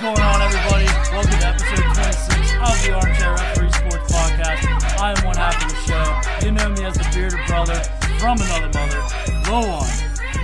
going 0.00 0.18
on, 0.18 0.40
everybody? 0.40 0.86
Welcome 1.12 1.38
to 1.40 1.46
episode 1.46 1.94
26 1.94 2.52
of 2.54 2.82
the 2.82 2.92
Armchair 2.94 3.34
Referee 3.34 3.70
Sports 3.70 4.10
Podcast. 4.10 4.98
I 4.98 5.12
am 5.14 5.26
one 5.26 5.36
half 5.36 5.62
of 5.62 5.68
the 5.68 5.76
show. 5.82 6.46
You 6.46 6.52
know 6.52 6.70
me 6.70 6.84
as 6.86 6.94
the 6.94 7.06
bearded 7.12 7.46
brother 7.46 7.74
from 8.18 8.40
another 8.40 8.70
mother. 8.72 9.02
Go 9.44 9.56
on, 9.56 9.86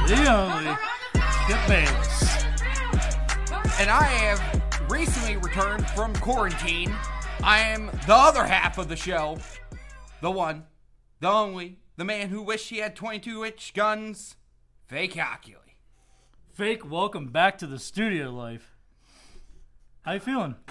the 0.08 0.30
only 0.30 0.77
Skip 1.45 1.66
Bayless. 1.66 2.45
and 3.80 3.88
I 3.88 4.02
have 4.02 4.90
recently 4.90 5.38
returned 5.38 5.88
from 5.88 6.12
quarantine. 6.16 6.95
I 7.43 7.61
am 7.61 7.86
the 8.07 8.14
other 8.14 8.45
half 8.45 8.77
of 8.77 8.88
the 8.88 8.96
show, 8.96 9.38
the 10.20 10.30
one, 10.30 10.64
the 11.20 11.30
only, 11.30 11.79
the 11.96 12.04
man 12.04 12.29
who 12.29 12.43
wished 12.43 12.68
he 12.68 12.79
had 12.79 12.95
22 12.95 13.46
inch 13.46 13.73
guns, 13.73 14.36
fake 14.86 15.12
calculi. 15.12 15.79
Fake, 16.52 16.90
welcome 16.90 17.29
back 17.29 17.57
to 17.57 17.66
the 17.66 17.79
studio 17.79 18.30
life. 18.30 18.75
How 20.06 20.12
you 20.12 20.20
feeling? 20.20 20.54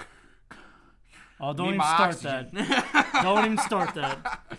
Oh, 1.38 1.52
don't 1.52 1.66
Need 1.66 1.74
even 1.74 1.78
my 1.80 2.10
start 2.12 2.20
that. 2.22 3.12
don't 3.22 3.44
even 3.44 3.58
start 3.58 3.94
that. 3.94 4.40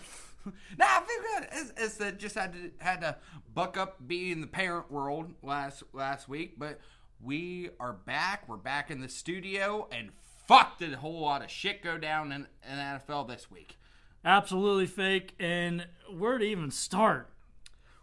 Nah, 0.78 0.86
I 0.86 1.00
feel 1.00 1.40
good. 1.40 1.48
It's, 1.52 1.72
it's 1.76 1.94
that 1.96 2.18
just 2.18 2.36
had 2.36 2.52
to 2.52 2.70
had 2.78 3.00
to 3.00 3.16
buck 3.52 3.76
up 3.76 3.96
being 4.06 4.30
in 4.30 4.40
the 4.40 4.46
parent 4.46 4.90
world 4.90 5.34
last 5.42 5.82
last 5.92 6.28
week, 6.28 6.54
but 6.56 6.78
we 7.20 7.70
are 7.80 7.92
back. 7.92 8.48
We're 8.48 8.56
back 8.56 8.92
in 8.92 9.00
the 9.00 9.08
studio, 9.08 9.88
and 9.90 10.10
fuck 10.46 10.78
did 10.78 10.94
a 10.94 10.96
whole 10.98 11.20
lot 11.20 11.42
of 11.42 11.50
shit 11.50 11.82
go 11.82 11.98
down 11.98 12.30
in, 12.30 12.46
in 12.66 12.76
the 12.76 13.00
NFL 13.06 13.26
this 13.26 13.50
week. 13.50 13.76
Absolutely 14.24 14.86
fake. 14.86 15.34
And 15.40 15.88
where 16.16 16.38
to 16.38 16.44
even 16.44 16.70
start? 16.70 17.28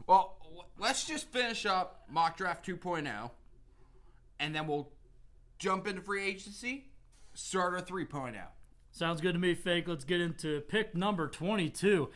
Well, 0.05 0.37
let's 0.77 1.05
just 1.05 1.31
finish 1.31 1.65
up 1.65 2.03
mock 2.11 2.35
draft 2.37 2.67
2.0, 2.67 3.31
and 4.39 4.53
then 4.53 4.67
we'll 4.67 4.91
jump 5.57 5.87
into 5.87 6.01
free 6.01 6.25
agency, 6.25 6.87
start 7.33 7.73
our 7.73 7.79
oh. 7.79 7.83
3.0. 7.83 8.35
Sounds 8.91 9.19
good 9.19 9.33
to 9.33 9.39
me, 9.39 9.53
fake. 9.53 9.87
Let's 9.87 10.05
get 10.05 10.21
into 10.21 10.61
pick 10.61 10.95
number 10.95 11.27
22. 11.27 12.09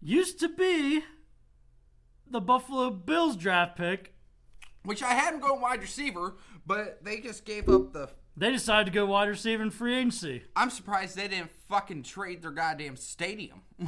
Used 0.00 0.40
to 0.40 0.48
be 0.48 1.02
the 2.30 2.40
Buffalo 2.40 2.90
Bills 2.90 3.36
draft 3.36 3.76
pick. 3.76 4.14
Which 4.84 5.02
I 5.02 5.12
had 5.12 5.34
him 5.34 5.40
going 5.40 5.60
wide 5.60 5.82
receiver, 5.82 6.36
but 6.64 7.04
they 7.04 7.20
just 7.20 7.44
gave 7.44 7.68
up 7.68 7.92
the. 7.92 8.08
They 8.36 8.50
decided 8.50 8.86
to 8.86 8.90
go 8.90 9.06
wide 9.06 9.28
receiver 9.28 9.62
in 9.62 9.70
free 9.70 9.96
agency. 9.96 10.44
I'm 10.54 10.70
surprised 10.70 11.16
they 11.16 11.28
didn't 11.28 11.50
fucking 11.68 12.04
trade 12.04 12.42
their 12.42 12.52
goddamn 12.52 12.96
stadium. 12.96 13.62
Who 13.78 13.86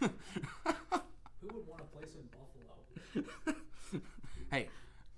would 0.00 1.66
want 1.66 1.80
to 1.80 1.98
place 1.98 2.14
in 2.14 2.28
Buffalo? 2.30 3.56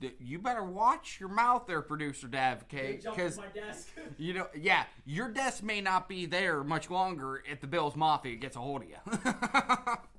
hey, 0.03 0.09
d- 0.09 0.15
you 0.25 0.39
better 0.39 0.65
watch 0.65 1.19
your 1.21 1.29
mouth 1.29 1.67
there, 1.67 1.83
producer 1.83 2.27
Dav, 2.27 2.63
okay? 2.65 2.99
Because 3.03 3.37
to 3.37 3.43
my 3.43 3.49
desk. 3.49 3.89
you 4.19 4.35
know, 4.35 4.49
yeah, 4.59 4.85
your 5.05 5.29
desk 5.29 5.63
may 5.63 5.81
not 5.81 6.09
be 6.09 6.27
there 6.27 6.65
much 6.65 6.91
longer 6.91 7.43
if 7.51 7.61
the 7.61 7.67
Bills 7.67 7.97
Mafia 7.97 8.37
gets 8.37 8.57
a 8.57 8.61
hold 8.61 8.83
of 8.83 8.89
you. 8.89 9.97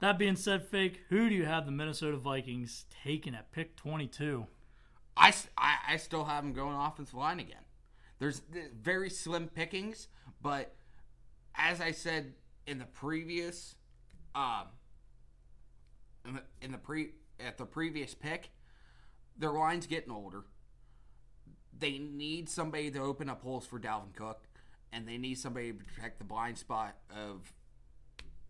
That 0.00 0.18
being 0.18 0.36
said, 0.36 0.66
fake, 0.66 1.02
who 1.10 1.28
do 1.28 1.34
you 1.34 1.44
have 1.44 1.66
the 1.66 1.72
Minnesota 1.72 2.16
Vikings 2.16 2.86
taking 3.04 3.34
at 3.34 3.52
pick 3.52 3.76
22? 3.76 4.46
I 5.16 5.34
I 5.58 5.98
still 5.98 6.24
have 6.24 6.42
them 6.42 6.54
going 6.54 6.74
offensive 6.74 7.14
line 7.14 7.38
again. 7.38 7.64
There's 8.18 8.40
very 8.82 9.10
slim 9.10 9.48
pickings, 9.48 10.08
but 10.40 10.74
as 11.54 11.82
I 11.82 11.90
said 11.90 12.32
in 12.66 12.78
the 12.78 12.86
previous, 12.86 13.74
um, 14.34 14.68
in 16.26 16.34
the, 16.36 16.42
in 16.62 16.72
the 16.72 16.78
pre 16.78 17.10
at 17.44 17.58
the 17.58 17.66
previous 17.66 18.14
pick, 18.14 18.50
their 19.36 19.52
line's 19.52 19.86
getting 19.86 20.10
older. 20.10 20.44
They 21.76 21.98
need 21.98 22.48
somebody 22.48 22.90
to 22.90 22.98
open 23.00 23.28
up 23.28 23.42
holes 23.42 23.66
for 23.66 23.78
Dalvin 23.78 24.14
Cook, 24.14 24.48
and 24.92 25.08
they 25.08 25.16
need 25.18 25.38
somebody 25.38 25.72
to 25.72 25.78
protect 25.78 26.18
the 26.18 26.24
blind 26.24 26.58
spot 26.58 26.96
of, 27.16 27.52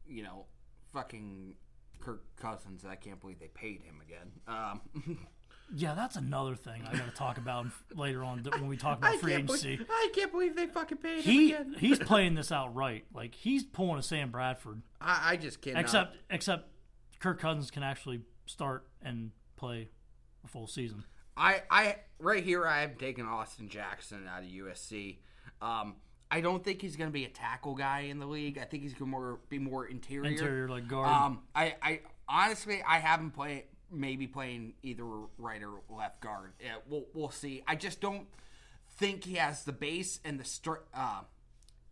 you 0.07 0.23
know, 0.23 0.47
fucking 0.93 1.55
Kirk 2.01 2.25
Cousins. 2.37 2.85
I 2.85 2.97
can't 2.97 3.21
believe 3.21 3.39
they 3.39 3.49
paid 3.49 3.83
him 3.83 4.01
again. 4.03 4.33
Um, 4.49 5.27
Yeah, 5.75 5.95
that's 5.95 6.17
another 6.17 6.57
thing 6.57 6.83
I 6.87 6.97
got 6.97 7.09
to 7.09 7.15
talk 7.15 7.39
about 7.39 7.67
later 7.95 8.25
on 8.25 8.43
when 8.59 8.67
we 8.67 8.77
talk 8.77 8.99
about 8.99 9.17
free 9.17 9.35
agency. 9.35 9.77
Believe, 9.77 9.87
I 9.89 10.11
can't 10.13 10.33
believe 10.33 10.57
they 10.57 10.67
fucking 10.67 10.99
paid 10.99 11.23
He 11.23 11.51
him 11.53 11.61
again. 11.61 11.77
he's 11.79 11.99
playing 11.99 12.35
this 12.35 12.51
out 12.51 12.75
right. 12.75 13.05
Like 13.15 13.35
he's 13.35 13.63
pulling 13.63 13.99
a 13.99 14.03
Sam 14.03 14.31
Bradford. 14.31 14.83
I, 15.01 15.33
I 15.33 15.37
just 15.37 15.61
can't. 15.61 15.79
Except 15.79 16.17
except 16.29 16.69
Kirk 17.21 17.39
Cousins 17.39 17.71
can 17.71 17.83
actually 17.83 18.23
start 18.51 18.87
and 19.03 19.31
play 19.57 19.91
a 20.45 20.49
full 20.49 20.67
season. 20.67 21.05
I, 21.37 21.63
I 21.71 21.97
right 22.19 22.45
here 22.45 22.67
I 22.67 22.83
have 22.83 22.99
taken 22.99 23.27
Austin 23.27 23.69
Jackson 23.69 24.29
out 24.29 24.43
of 24.43 24.49
USC. 24.49 25.19
Um, 25.63 25.97
I 26.31 26.41
don't 26.41 26.63
think 26.63 26.81
he's 26.83 26.97
going 26.97 27.09
to 27.09 27.13
be 27.13 27.25
a 27.25 27.29
tackle 27.29 27.75
guy 27.75 28.01
in 28.01 28.19
the 28.19 28.27
league. 28.27 28.59
I 28.59 28.65
think 28.65 28.83
he's 28.83 28.95
going 28.95 29.11
to 29.11 29.17
more 29.19 29.41
be 29.49 29.59
more 29.59 29.87
interior. 29.87 30.31
Interior 30.31 30.69
like 30.69 30.87
guard. 30.89 31.09
Um, 31.09 31.41
I, 31.55 31.75
I 31.83 32.01
honestly 32.29 32.83
I 32.87 32.99
haven't 32.99 33.31
played 33.31 33.65
maybe 33.91 34.27
playing 34.27 34.75
either 34.83 35.05
right 35.39 35.63
or 35.63 35.81
left 35.95 36.21
guard. 36.21 36.53
Yeah, 36.63 36.77
we'll 36.89 37.07
we'll 37.15 37.31
see. 37.31 37.63
I 37.67 37.75
just 37.75 38.01
don't 38.01 38.27
think 38.99 39.25
he 39.25 39.35
has 39.35 39.65
the 39.65 39.73
base 39.73 40.21
and 40.25 40.39
the 40.39 40.45
str- 40.45 40.85
uh, 40.95 41.23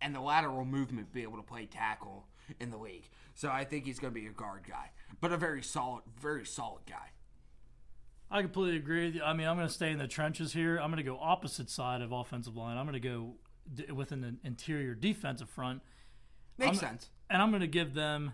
and 0.01 0.15
the 0.15 0.21
lateral 0.21 0.65
movement 0.65 1.09
to 1.09 1.15
be 1.15 1.23
able 1.23 1.39
to 1.39 1.43
play 1.43 1.67
tackle 1.67 2.27
in 2.61 2.71
the 2.71 2.77
league. 2.79 3.09
So 3.35 3.51
I 3.51 3.65
think 3.65 3.85
he's 3.87 3.99
going 3.99 4.13
to 4.13 4.21
be 4.21 4.27
a 4.27 4.31
guard 4.33 4.63
guy, 4.69 4.91
but 5.21 5.33
a 5.33 5.37
very 5.37 5.63
solid, 5.63 6.03
very 6.21 6.45
solid 6.45 6.83
guy. 6.89 7.11
I 8.31 8.43
completely 8.43 8.77
agree 8.77 9.07
with 9.07 9.15
you. 9.17 9.23
I 9.23 9.33
mean, 9.33 9.47
I'm 9.47 9.57
going 9.57 9.69
to 9.69 9.73
stay 9.73 9.91
in 9.91 9.99
the 9.99 10.07
trenches 10.09 10.53
here. 10.53 10.77
I'm 10.79 10.91
going 10.91 11.03
to 11.03 11.09
go 11.09 11.19
opposite 11.21 11.71
side 11.71 12.03
of 12.03 12.13
offensive 12.13 12.57
line. 12.57 12.77
I'm 12.77 12.85
going 12.85 13.01
to 13.01 13.09
go 13.09 13.37
d- 13.73 13.91
within 13.93 14.21
the 14.21 14.35
interior 14.45 14.95
defensive 14.95 15.49
front, 15.49 15.81
Makes 16.59 16.83
I'm- 16.83 16.91
sense. 16.91 17.11
and 17.31 17.41
I'm 17.41 17.51
going 17.51 17.63
to 17.63 17.67
give 17.67 17.95
them 17.95 18.33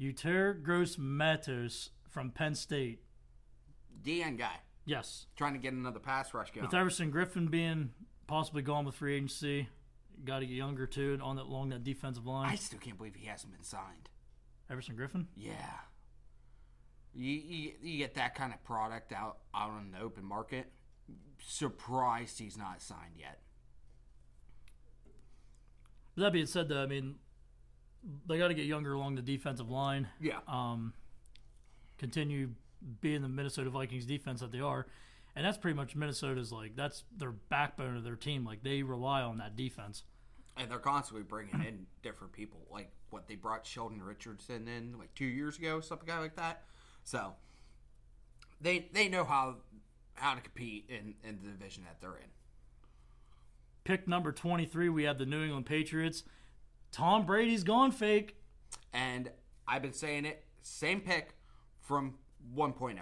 Yetur 0.00 0.62
Gross-Matos 0.62 1.90
from 2.08 2.30
Penn 2.30 2.54
State. 2.54 3.00
DN 4.02 4.36
guy 4.38 4.56
Yes, 4.84 5.26
trying 5.36 5.52
to 5.52 5.58
get 5.60 5.72
another 5.74 6.00
pass 6.00 6.34
rush 6.34 6.50
going. 6.50 6.66
with 6.66 6.74
Everson 6.74 7.12
Griffen 7.12 7.48
being 7.50 7.90
possibly 8.26 8.62
gone 8.62 8.84
with 8.84 8.96
free 8.96 9.14
agency, 9.14 9.68
got 10.24 10.40
to 10.40 10.46
get 10.46 10.54
younger 10.54 10.86
too 10.86 11.18
on 11.22 11.36
that 11.36 11.42
along 11.42 11.70
that 11.70 11.84
defensive 11.84 12.26
line. 12.26 12.48
I 12.50 12.56
still 12.56 12.78
can't 12.78 12.96
believe 12.96 13.14
he 13.14 13.26
hasn't 13.26 13.52
been 13.52 13.64
signed. 13.64 14.08
Everson 14.70 14.96
Griffen. 14.96 15.26
Yeah. 15.36 15.52
You, 17.14 17.30
you, 17.30 17.72
you 17.82 17.98
get 17.98 18.14
that 18.14 18.34
kind 18.34 18.52
of 18.54 18.62
product 18.64 19.12
out, 19.12 19.38
out 19.54 19.70
on 19.70 19.90
the 19.92 20.00
open 20.00 20.24
market. 20.24 20.72
Surprised 21.38 22.38
he's 22.38 22.56
not 22.56 22.80
signed 22.80 23.16
yet. 23.18 23.40
That 26.16 26.32
being 26.32 26.46
said, 26.46 26.68
though, 26.68 26.82
I 26.82 26.86
mean, 26.86 27.16
they 28.26 28.38
got 28.38 28.48
to 28.48 28.54
get 28.54 28.66
younger 28.66 28.94
along 28.94 29.16
the 29.16 29.22
defensive 29.22 29.70
line. 29.70 30.08
Yeah. 30.20 30.38
um, 30.46 30.92
continue 31.98 32.50
being 33.00 33.22
the 33.22 33.28
Minnesota 33.28 33.70
Vikings 33.70 34.06
defense 34.06 34.40
that 34.40 34.52
they 34.52 34.60
are. 34.60 34.86
And 35.34 35.44
that's 35.44 35.56
pretty 35.58 35.76
much 35.76 35.96
Minnesota's 35.96 36.52
like 36.52 36.76
that's 36.76 37.04
their 37.16 37.32
backbone 37.32 37.96
of 37.96 38.04
their 38.04 38.16
team. 38.16 38.44
Like 38.44 38.62
they 38.62 38.82
rely 38.82 39.22
on 39.22 39.38
that 39.38 39.56
defense. 39.56 40.04
And 40.56 40.70
they're 40.70 40.78
constantly 40.78 41.22
bringing 41.22 41.62
in 41.66 41.86
different 42.02 42.32
people. 42.32 42.60
Like 42.70 42.90
what 43.10 43.26
they 43.26 43.36
brought 43.36 43.66
Sheldon 43.66 44.02
Richardson 44.02 44.68
in 44.68 44.98
like 44.98 45.14
two 45.14 45.24
years 45.24 45.58
ago, 45.58 45.80
something 45.80 46.08
like 46.08 46.36
that. 46.36 46.64
So 47.04 47.34
they 48.60 48.90
they 48.92 49.08
know 49.08 49.24
how 49.24 49.56
how 50.14 50.34
to 50.34 50.40
compete 50.40 50.84
in, 50.88 51.14
in 51.26 51.38
the 51.42 51.48
division 51.48 51.84
that 51.84 52.00
they're 52.00 52.16
in. 52.16 52.30
Pick 53.84 54.06
number 54.06 54.32
twenty 54.32 54.66
three, 54.66 54.90
we 54.90 55.04
have 55.04 55.18
the 55.18 55.26
New 55.26 55.42
England 55.42 55.66
Patriots. 55.66 56.24
Tom 56.92 57.24
Brady's 57.24 57.64
gone 57.64 57.90
fake. 57.90 58.36
And 58.92 59.30
I've 59.66 59.82
been 59.82 59.94
saying 59.94 60.26
it, 60.26 60.44
same 60.60 61.00
pick 61.00 61.34
from 61.80 62.14
1.0. 62.54 62.98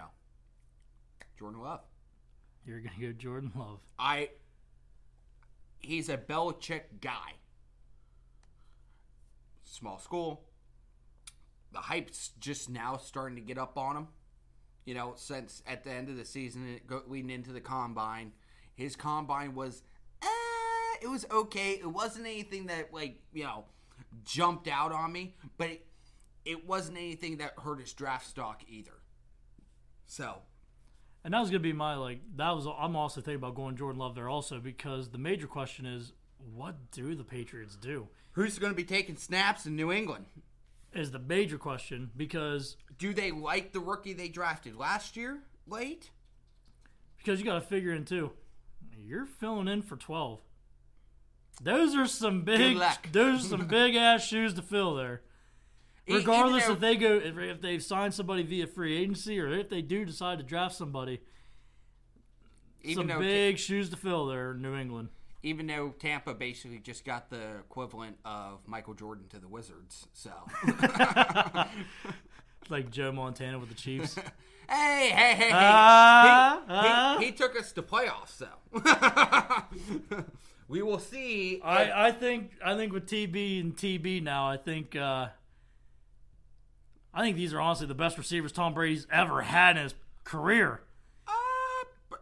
Jordan 1.38 1.60
Love. 1.60 1.80
You're 2.64 2.80
gonna 2.80 2.96
go 3.00 3.12
Jordan 3.12 3.52
Love. 3.54 3.80
I 3.98 4.30
he's 5.78 6.08
a 6.08 6.16
Belichick 6.16 6.82
guy. 7.00 7.34
Small 9.64 9.98
school. 9.98 10.44
The 11.72 11.78
hype's 11.78 12.30
just 12.40 12.68
now 12.68 12.96
starting 12.96 13.36
to 13.36 13.42
get 13.42 13.58
up 13.58 13.78
on 13.78 13.96
him. 13.96 14.08
You 14.84 14.94
know, 14.94 15.12
since 15.16 15.62
at 15.66 15.84
the 15.84 15.92
end 15.92 16.08
of 16.08 16.16
the 16.16 16.24
season, 16.24 16.80
leading 17.06 17.30
into 17.30 17.52
the 17.52 17.60
combine, 17.60 18.32
his 18.74 18.96
combine 18.96 19.54
was, 19.54 19.82
eh, 20.22 20.26
it 21.02 21.08
was 21.08 21.26
okay. 21.30 21.72
It 21.72 21.86
wasn't 21.86 22.26
anything 22.26 22.66
that 22.66 22.92
like 22.92 23.20
you 23.32 23.44
know 23.44 23.66
jumped 24.24 24.68
out 24.68 24.92
on 24.92 25.12
me, 25.12 25.36
but 25.58 25.70
it, 25.70 25.86
it 26.44 26.66
wasn't 26.66 26.98
anything 26.98 27.36
that 27.38 27.52
hurt 27.62 27.80
his 27.80 27.92
draft 27.92 28.26
stock 28.26 28.62
either. 28.68 29.02
So 30.06 30.38
And 31.24 31.34
that 31.34 31.40
was 31.40 31.50
gonna 31.50 31.60
be 31.60 31.72
my 31.72 31.96
like 31.96 32.20
that 32.36 32.50
was 32.56 32.66
I'm 32.66 32.96
also 32.96 33.20
thinking 33.20 33.36
about 33.36 33.54
going 33.54 33.76
Jordan 33.76 33.98
Love 33.98 34.14
there 34.14 34.28
also 34.28 34.58
because 34.58 35.10
the 35.10 35.18
major 35.18 35.46
question 35.46 35.86
is 35.86 36.12
what 36.54 36.90
do 36.90 37.14
the 37.14 37.24
Patriots 37.24 37.76
do? 37.76 38.08
who's 38.32 38.58
going 38.58 38.72
to 38.72 38.76
be 38.76 38.84
taking 38.84 39.16
snaps 39.16 39.66
in 39.66 39.74
New 39.76 39.90
England? 39.92 40.24
Is 40.94 41.10
the 41.10 41.18
major 41.18 41.58
question 41.58 42.10
because 42.16 42.76
Do 42.98 43.12
they 43.12 43.30
like 43.30 43.72
the 43.72 43.80
rookie 43.80 44.12
they 44.12 44.28
drafted 44.28 44.76
last 44.76 45.16
year 45.16 45.40
late? 45.66 46.10
because 47.18 47.38
you 47.38 47.44
got 47.44 47.54
to 47.54 47.60
figure 47.60 47.92
in 47.92 48.04
too. 48.04 48.30
You're 48.96 49.26
filling 49.26 49.68
in 49.68 49.82
for 49.82 49.96
twelve. 49.96 50.40
Those 51.62 51.94
are 51.94 52.06
some 52.06 52.42
big. 52.42 52.78
Those 53.12 53.44
are 53.44 53.48
some 53.48 53.66
big 53.68 53.94
ass 53.94 54.24
shoes 54.26 54.54
to 54.54 54.62
fill 54.62 54.94
there. 54.94 55.22
Regardless 56.14 56.68
if 56.68 56.80
they 56.80 56.96
go, 56.96 57.16
if, 57.16 57.36
if 57.38 57.60
they've 57.60 57.82
signed 57.82 58.14
somebody 58.14 58.42
via 58.42 58.66
free 58.66 58.96
agency, 58.96 59.38
or 59.40 59.48
if 59.48 59.68
they 59.68 59.82
do 59.82 60.04
decide 60.04 60.38
to 60.38 60.44
draft 60.44 60.74
somebody, 60.74 61.20
even 62.82 63.08
some 63.08 63.18
big 63.20 63.58
shoes 63.58 63.90
to 63.90 63.96
fill 63.96 64.26
there, 64.26 64.52
in 64.52 64.62
New 64.62 64.74
England. 64.76 65.08
even 65.42 65.66
though 65.66 65.94
Tampa 65.98 66.34
basically 66.34 66.78
just 66.78 67.04
got 67.04 67.30
the 67.30 67.56
equivalent 67.58 68.16
of 68.24 68.60
Michael 68.66 68.94
Jordan 68.94 69.26
to 69.28 69.38
the 69.38 69.48
Wizards. 69.48 70.06
So, 70.12 70.30
Like 72.68 72.90
Joe 72.90 73.10
Montana 73.12 73.58
with 73.58 73.68
the 73.68 73.74
Chiefs. 73.74 74.14
hey, 74.68 75.10
hey, 75.12 75.34
hey, 75.34 75.34
hey. 75.34 75.50
Ah, 75.52 76.60
he, 76.66 76.72
ah. 76.72 77.16
he, 77.18 77.26
he 77.26 77.32
took 77.32 77.58
us 77.58 77.72
to 77.72 77.82
playoffs, 77.82 78.36
so 78.36 78.46
we 80.68 80.80
will 80.82 80.98
see. 81.00 81.54
if- 81.54 81.64
I, 81.64 82.08
I 82.08 82.12
think 82.12 82.52
I 82.64 82.76
think 82.76 82.92
with 82.92 83.06
TB 83.06 83.60
and 83.60 83.76
TB 83.76 84.22
now, 84.22 84.48
I 84.48 84.56
think 84.56 84.94
uh, 84.94 85.28
I 87.12 87.22
think 87.22 87.36
these 87.36 87.52
are 87.52 87.60
honestly 87.60 87.86
the 87.86 87.94
best 87.94 88.16
receivers 88.18 88.52
Tom 88.52 88.72
Brady's 88.74 89.06
ever 89.12 89.42
had 89.42 89.76
in 89.76 89.82
his 89.84 89.94
career. 90.24 90.82
uh, 91.26 91.32
uh, 92.12 92.18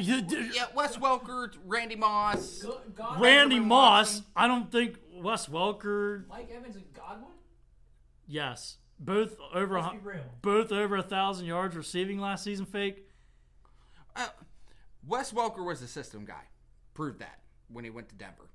yeah, 0.00 0.66
Wes 0.74 0.96
Welker, 0.96 1.52
Randy 1.66 1.96
Moss. 1.96 2.62
Go- 2.62 2.80
Godwin, 2.94 3.20
Randy 3.20 3.48
Benjamin 3.56 3.68
Moss, 3.68 4.06
Watson. 4.06 4.24
I 4.36 4.46
don't 4.46 4.72
think 4.72 4.98
Wes 5.16 5.46
Welker. 5.46 6.26
Mike 6.28 6.50
Evans, 6.54 6.76
and 6.76 6.84
Godwin. 6.94 7.26
Yes, 8.26 8.78
both 8.98 9.36
over 9.52 9.76
a, 9.76 9.82
Let's 9.82 9.92
be 9.94 9.98
hu- 9.98 10.08
real. 10.08 10.20
both 10.40 10.72
over 10.72 10.96
a 10.96 11.02
thousand 11.02 11.46
yards 11.46 11.76
receiving 11.76 12.18
last 12.20 12.44
season. 12.44 12.64
Fake. 12.66 13.06
Uh, 14.16 14.28
Wes 15.06 15.32
Welker 15.32 15.64
was 15.64 15.82
a 15.82 15.88
system 15.88 16.24
guy. 16.24 16.44
Proved 16.94 17.20
that 17.20 17.40
when 17.68 17.84
he 17.84 17.90
went 17.90 18.08
to 18.10 18.14
Denver. 18.14 18.48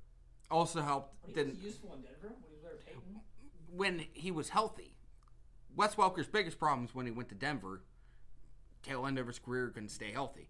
Also 0.50 0.80
helped 0.82 1.14
He 1.26 1.32
was 1.32 1.34
didn't, 1.44 1.62
useful 1.62 1.94
in 1.94 2.02
Denver 2.02 2.34
when 2.34 2.42
he 2.48 2.54
was 2.54 2.62
there 2.62 2.72
Peyton. 2.86 3.20
when 3.74 4.04
he 4.12 4.30
was 4.30 4.48
healthy. 4.50 4.95
Wes 5.76 5.96
Welker's 5.96 6.26
biggest 6.26 6.58
problems 6.58 6.94
when 6.94 7.06
he 7.06 7.12
went 7.12 7.28
to 7.28 7.34
Denver, 7.34 7.82
tail 8.82 9.06
end 9.06 9.18
of 9.18 9.26
his 9.26 9.38
career, 9.38 9.68
couldn't 9.68 9.90
stay 9.90 10.10
healthy. 10.10 10.48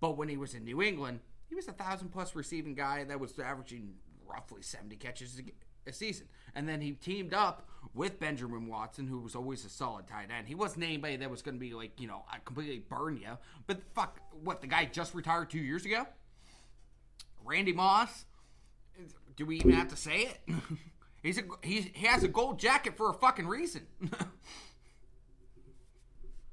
But 0.00 0.16
when 0.16 0.28
he 0.28 0.36
was 0.36 0.54
in 0.54 0.64
New 0.64 0.82
England, 0.82 1.20
he 1.48 1.54
was 1.54 1.68
a 1.68 1.72
thousand 1.72 2.08
plus 2.08 2.34
receiving 2.34 2.74
guy 2.74 3.04
that 3.04 3.20
was 3.20 3.38
averaging 3.38 3.94
roughly 4.26 4.62
70 4.62 4.96
catches 4.96 5.40
a, 5.86 5.92
season. 5.92 6.26
And 6.56 6.68
then 6.68 6.80
he 6.80 6.92
teamed 6.92 7.32
up 7.32 7.68
with 7.94 8.18
Benjamin 8.18 8.66
Watson, 8.66 9.06
who 9.06 9.20
was 9.20 9.36
always 9.36 9.64
a 9.64 9.68
solid 9.68 10.08
tight 10.08 10.30
end. 10.36 10.48
He 10.48 10.56
wasn't 10.56 10.84
anybody 10.84 11.16
that 11.16 11.30
was 11.30 11.42
going 11.42 11.54
to 11.54 11.60
be 11.60 11.72
like, 11.72 12.00
you 12.00 12.08
know, 12.08 12.24
I 12.30 12.38
completely 12.44 12.80
burn 12.80 13.18
you. 13.18 13.38
But 13.68 13.80
fuck, 13.94 14.18
what, 14.42 14.60
the 14.60 14.66
guy 14.66 14.86
just 14.86 15.14
retired 15.14 15.50
two 15.50 15.60
years 15.60 15.84
ago? 15.84 16.04
Randy 17.44 17.72
Moss? 17.72 18.24
Do 19.36 19.46
we 19.46 19.56
even 19.58 19.70
have 19.72 19.88
to 19.88 19.96
say 19.96 20.22
it? 20.22 20.40
he's 21.26 21.38
a, 21.38 21.42
he's, 21.62 21.86
he 21.92 22.06
has 22.06 22.22
a 22.22 22.28
gold 22.28 22.58
jacket 22.58 22.96
for 22.96 23.10
a 23.10 23.14
fucking 23.14 23.46
reason. 23.46 23.86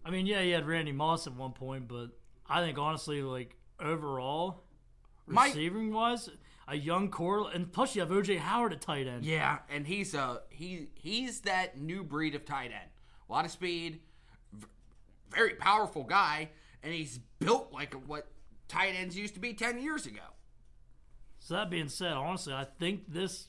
I 0.06 0.10
mean, 0.10 0.26
yeah, 0.26 0.42
he 0.42 0.50
had 0.50 0.68
Randy 0.68 0.92
Moss 0.92 1.28
at 1.28 1.36
one 1.36 1.54
point, 1.54 1.88
but 1.88 2.10
I 2.50 2.62
think 2.62 2.78
honestly, 2.78 3.22
like 3.22 3.56
overall, 3.80 4.64
receiving 5.28 5.94
wise, 5.94 6.30
a 6.68 6.76
young 6.76 7.10
core, 7.10 7.50
and 7.54 7.72
plus 7.72 7.96
you 7.96 8.02
have 8.02 8.10
OJ 8.10 8.40
Howard 8.40 8.74
at 8.74 8.82
tight 8.82 9.08
end. 9.08 9.24
Yeah, 9.24 9.60
and 9.70 9.88
he's 9.88 10.14
a 10.14 10.42
he 10.50 10.88
he's 10.96 11.42
that 11.42 11.80
new 11.80 12.04
breed 12.04 12.36
of 12.36 12.44
tight 12.44 12.72
end. 12.72 12.90
A 13.30 13.32
lot 13.32 13.46
of 13.46 13.52
speed, 13.52 14.02
very 15.32 15.56
powerful 15.56 16.04
guy, 16.04 16.50
and 16.82 16.94
he's 16.94 17.20
built 17.40 17.72
like 17.72 17.94
what 18.08 18.28
tight 18.68 18.96
ends 18.98 19.18
used 19.18 19.36
to 19.36 19.40
be 19.40 19.54
ten 19.54 19.80
years 19.80 20.06
ago. 20.06 20.20
So 21.40 21.56
that 21.56 21.70
being 21.70 21.90
said, 21.90 22.14
honestly, 22.14 22.54
I 22.54 22.66
think 22.80 23.04
this, 23.08 23.48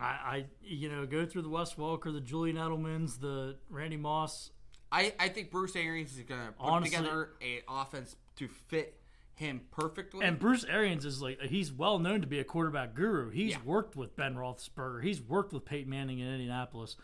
I, 0.00 0.04
I 0.04 0.44
you 0.62 0.88
know, 0.88 1.06
go 1.06 1.26
through 1.26 1.42
the 1.42 1.48
Wes 1.48 1.74
Welker, 1.74 2.12
the 2.12 2.20
Julian 2.20 2.56
Edelmans, 2.56 3.20
the 3.20 3.56
Randy 3.68 3.96
Moss. 3.96 4.50
I, 4.90 5.12
I 5.18 5.28
think 5.28 5.50
Bruce 5.50 5.76
Arians 5.76 6.16
is 6.16 6.22
gonna 6.22 6.52
put 6.58 6.64
Honestly- 6.66 6.96
together 6.96 7.30
an 7.42 7.58
offense 7.68 8.16
to 8.36 8.48
fit 8.48 8.94
him 9.34 9.60
perfectly. 9.70 10.24
And 10.24 10.38
Bruce 10.38 10.64
Arians 10.64 11.04
is 11.04 11.22
like 11.22 11.40
he's 11.42 11.72
well 11.72 11.98
known 11.98 12.22
to 12.22 12.26
be 12.26 12.40
a 12.40 12.44
quarterback 12.44 12.94
guru. 12.94 13.30
He's 13.30 13.52
Yeah. 13.52 13.58
worked 13.64 13.94
with 13.96 14.16
Ben 14.16 14.34
Roethlisberger. 14.34 15.02
He's 15.04 15.20
worked 15.20 15.52
with 15.52 15.64
Peyton 15.64 15.88
Manning 15.90 16.18
in 16.18 16.26
Indianapolis. 16.26 16.96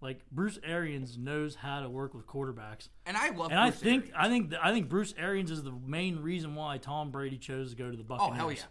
Like 0.00 0.20
Bruce 0.30 0.58
Arians 0.62 1.16
knows 1.18 1.54
how 1.56 1.80
to 1.80 1.88
work 1.88 2.14
with 2.14 2.26
quarterbacks. 2.26 2.88
And 3.06 3.16
I 3.16 3.30
love. 3.30 3.50
And 3.50 3.58
I 3.58 3.70
think 3.70 4.10
Arians. 4.14 4.14
I 4.16 4.28
think 4.28 4.54
I 4.62 4.72
think 4.72 4.88
Bruce 4.88 5.14
Arians 5.18 5.50
is 5.50 5.62
the 5.62 5.72
main 5.72 6.20
reason 6.20 6.54
why 6.54 6.78
Tom 6.78 7.10
Brady 7.10 7.38
chose 7.38 7.70
to 7.70 7.76
go 7.76 7.90
to 7.90 7.96
the 7.96 8.04
Buccaneers. 8.04 8.32
Oh 8.32 8.36
hell 8.36 8.52
yeah! 8.52 8.62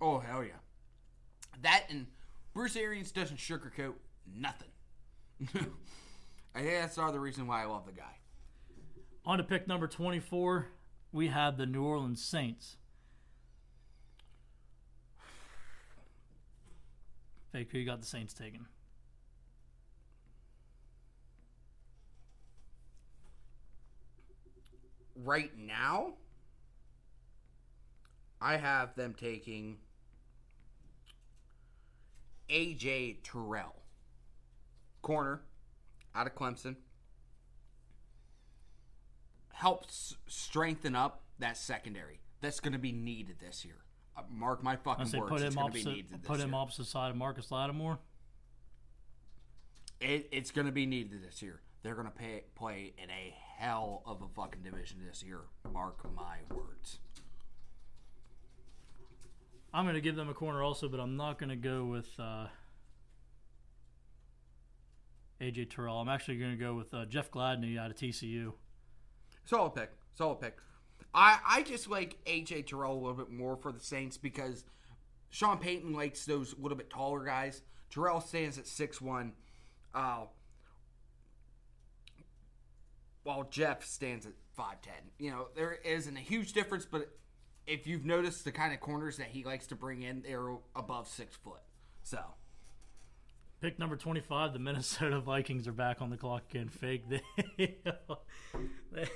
Oh 0.00 0.18
hell 0.18 0.44
yeah! 0.44 0.52
That 1.62 1.86
and 1.90 2.06
Bruce 2.56 2.74
Arians 2.74 3.12
doesn't 3.12 3.36
sugarcoat 3.36 3.92
nothing. 4.34 4.70
I 6.54 6.60
think 6.60 6.70
that's 6.80 6.94
the 6.94 7.20
reason 7.20 7.46
why 7.46 7.62
I 7.62 7.66
love 7.66 7.84
the 7.84 7.92
guy. 7.92 8.16
On 9.26 9.36
to 9.36 9.44
pick 9.44 9.68
number 9.68 9.86
twenty-four, 9.86 10.68
we 11.12 11.26
have 11.26 11.58
the 11.58 11.66
New 11.66 11.84
Orleans 11.84 12.24
Saints. 12.24 12.78
Fake, 17.52 17.68
who 17.72 17.78
you 17.78 17.84
got 17.84 18.00
the 18.00 18.06
Saints 18.06 18.32
taking? 18.32 18.64
right 25.24 25.50
now, 25.58 26.14
I 28.40 28.56
have 28.56 28.94
them 28.94 29.14
taking 29.18 29.76
AJ 32.50 33.18
Terrell, 33.22 33.74
corner, 35.02 35.42
out 36.14 36.26
of 36.26 36.34
Clemson. 36.34 36.76
Helps 39.52 40.16
strengthen 40.26 40.94
up 40.94 41.22
that 41.38 41.56
secondary. 41.56 42.20
That's 42.40 42.60
going 42.60 42.74
to 42.74 42.78
be 42.78 42.92
needed 42.92 43.36
this 43.40 43.64
year. 43.64 43.78
Uh, 44.16 44.22
mark 44.30 44.62
my 44.62 44.76
fucking 44.76 45.06
say 45.06 45.18
words. 45.18 45.30
put 45.30 45.40
him 45.42 45.54
going 45.54 45.66
to 45.68 45.72
be 45.72 45.80
opposite, 45.80 45.94
needed 45.94 46.22
this 46.22 46.28
put 46.28 46.40
him 46.40 46.54
opposite 46.54 46.86
side 46.86 47.10
of 47.10 47.16
Marcus 47.16 47.50
Lattimore. 47.50 47.98
It, 50.00 50.28
it's 50.30 50.50
going 50.50 50.66
to 50.66 50.72
be 50.72 50.86
needed 50.86 51.22
this 51.26 51.42
year. 51.42 51.60
They're 51.82 51.94
going 51.94 52.06
to 52.06 52.12
pay, 52.12 52.44
play 52.54 52.94
in 53.02 53.10
a 53.10 53.34
hell 53.58 54.02
of 54.06 54.22
a 54.22 54.28
fucking 54.28 54.62
division 54.62 54.98
this 55.06 55.22
year. 55.22 55.40
Mark 55.72 56.04
my 56.14 56.38
words. 56.54 56.98
I'm 59.76 59.84
going 59.84 59.94
to 59.94 60.00
give 60.00 60.16
them 60.16 60.30
a 60.30 60.34
corner 60.34 60.62
also, 60.62 60.88
but 60.88 61.00
I'm 61.00 61.18
not 61.18 61.38
going 61.38 61.50
to 61.50 61.56
go 61.56 61.84
with 61.84 62.08
uh, 62.18 62.46
AJ 65.38 65.68
Terrell. 65.68 66.00
I'm 66.00 66.08
actually 66.08 66.38
going 66.38 66.52
to 66.52 66.56
go 66.56 66.74
with 66.74 66.94
uh, 66.94 67.04
Jeff 67.04 67.30
Gladney 67.30 67.78
out 67.78 67.90
of 67.90 67.96
TCU. 67.98 68.54
Solid 69.44 69.74
pick. 69.74 69.90
Solid 70.14 70.40
pick. 70.40 70.56
I, 71.12 71.40
I 71.46 71.62
just 71.62 71.90
like 71.90 72.16
AJ 72.24 72.68
Terrell 72.68 72.94
a 72.94 73.00
little 73.00 73.12
bit 73.12 73.28
more 73.28 73.54
for 73.54 73.70
the 73.70 73.78
Saints 73.78 74.16
because 74.16 74.64
Sean 75.28 75.58
Payton 75.58 75.92
likes 75.92 76.24
those 76.24 76.54
little 76.58 76.78
bit 76.78 76.88
taller 76.88 77.22
guys. 77.22 77.60
Terrell 77.90 78.22
stands 78.22 78.56
at 78.56 78.64
6'1", 78.64 79.32
uh, 79.94 80.24
while 83.24 83.46
Jeff 83.50 83.84
stands 83.84 84.24
at 84.24 84.32
5'10". 84.58 84.88
You 85.18 85.32
know, 85.32 85.48
there 85.54 85.74
isn't 85.84 86.16
a 86.16 86.20
huge 86.20 86.54
difference, 86.54 86.86
but 86.86 87.10
if 87.66 87.86
you've 87.86 88.04
noticed 88.04 88.44
the 88.44 88.52
kind 88.52 88.72
of 88.72 88.80
corners 88.80 89.16
that 89.16 89.28
he 89.28 89.44
likes 89.44 89.66
to 89.68 89.74
bring 89.76 90.02
in, 90.02 90.22
they're 90.22 90.48
above 90.74 91.08
six 91.08 91.36
foot. 91.36 91.60
So, 92.02 92.20
Pick 93.60 93.78
number 93.78 93.96
25, 93.96 94.52
the 94.52 94.58
Minnesota 94.58 95.18
Vikings 95.24 95.66
are 95.66 95.72
back 95.72 96.02
on 96.02 96.10
the 96.10 96.16
clock 96.16 96.42
again. 96.50 96.68
Fake. 96.68 97.04
They, 97.58 97.74
they- 98.92 99.08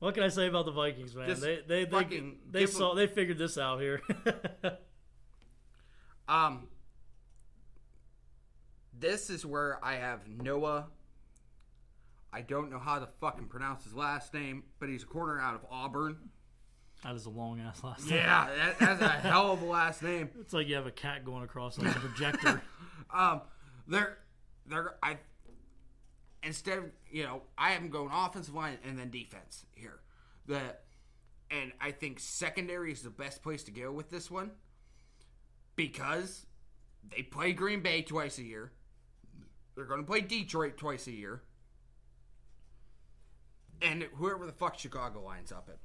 what 0.00 0.14
can 0.14 0.22
I 0.22 0.28
say 0.28 0.46
about 0.46 0.64
the 0.66 0.70
Vikings, 0.72 1.14
man? 1.16 1.26
Just 1.28 1.42
they 1.42 1.60
they 1.66 1.84
they, 1.84 1.90
fucking 1.90 2.38
they 2.50 2.66
saw 2.66 2.90
them- 2.94 2.98
they 2.98 3.06
figured 3.12 3.38
this 3.38 3.58
out 3.58 3.80
here. 3.80 4.00
Um, 6.28 6.68
this 8.92 9.30
is 9.30 9.46
where 9.46 9.82
I 9.82 9.94
have 9.94 10.28
Noah. 10.28 10.88
I 12.32 12.42
don't 12.42 12.70
know 12.70 12.78
how 12.78 12.98
to 12.98 13.08
fucking 13.20 13.46
pronounce 13.46 13.84
his 13.84 13.94
last 13.94 14.34
name, 14.34 14.64
but 14.78 14.90
he's 14.90 15.04
a 15.04 15.06
corner 15.06 15.40
out 15.40 15.54
of 15.54 15.64
Auburn. 15.70 16.18
That 17.04 17.14
is 17.14 17.26
a 17.26 17.30
long 17.30 17.60
ass 17.60 17.82
last 17.84 18.06
name. 18.08 18.18
Yeah, 18.18 18.48
that, 18.56 18.78
that's 18.78 19.02
a 19.02 19.08
hell 19.08 19.52
of 19.52 19.62
a 19.62 19.66
last 19.66 20.02
name. 20.02 20.30
It's 20.40 20.52
like 20.52 20.66
you 20.66 20.74
have 20.74 20.86
a 20.86 20.90
cat 20.90 21.24
going 21.24 21.44
across 21.44 21.78
like 21.78 21.94
a 21.94 22.00
projector. 22.00 22.62
Um, 23.10 23.40
they're 23.86 24.18
they're 24.66 24.96
I 25.02 25.16
instead 26.42 26.76
of 26.76 26.84
you 27.10 27.22
know 27.22 27.40
I 27.56 27.70
have 27.70 27.80
them 27.80 27.90
going 27.90 28.10
offensive 28.12 28.54
line 28.54 28.76
and 28.86 28.98
then 28.98 29.08
defense 29.08 29.64
here. 29.74 30.00
The 30.46 30.60
and 31.50 31.72
I 31.80 31.92
think 31.92 32.20
secondary 32.20 32.92
is 32.92 33.00
the 33.00 33.08
best 33.08 33.42
place 33.42 33.62
to 33.64 33.70
go 33.70 33.90
with 33.90 34.10
this 34.10 34.30
one 34.30 34.50
because 35.74 36.44
they 37.14 37.22
play 37.22 37.52
Green 37.52 37.80
Bay 37.80 38.02
twice 38.02 38.36
a 38.38 38.42
year. 38.42 38.72
They're 39.74 39.86
going 39.86 40.00
to 40.00 40.06
play 40.06 40.20
Detroit 40.20 40.76
twice 40.76 41.06
a 41.06 41.12
year. 41.12 41.42
And 43.80 44.02
whoever 44.16 44.44
the 44.44 44.52
fuck 44.52 44.78
Chicago 44.78 45.22
lines 45.22 45.52
up 45.52 45.68
at. 45.68 45.78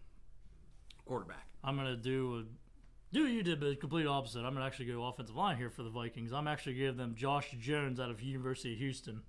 Quarterback. 1.05 1.45
I'm 1.63 1.75
gonna 1.75 1.95
do 1.95 2.39
a, 2.39 3.13
do 3.13 3.23
what 3.23 3.31
you 3.31 3.43
did, 3.43 3.59
but 3.59 3.69
the 3.69 3.75
complete 3.75 4.07
opposite. 4.07 4.39
I'm 4.39 4.53
gonna 4.53 4.65
actually 4.65 4.85
go 4.87 5.05
offensive 5.05 5.35
line 5.35 5.57
here 5.57 5.69
for 5.69 5.83
the 5.83 5.89
Vikings. 5.89 6.33
I'm 6.33 6.47
actually 6.47 6.73
give 6.75 6.97
them 6.97 7.15
Josh 7.15 7.51
Jones 7.59 7.99
out 7.99 8.09
of 8.09 8.21
University 8.21 8.73
of 8.73 8.79
Houston, 8.79 9.21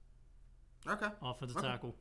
Okay. 0.86 1.08
offensive 1.22 1.56
Okay. 1.58 1.66
tackle. 1.66 1.94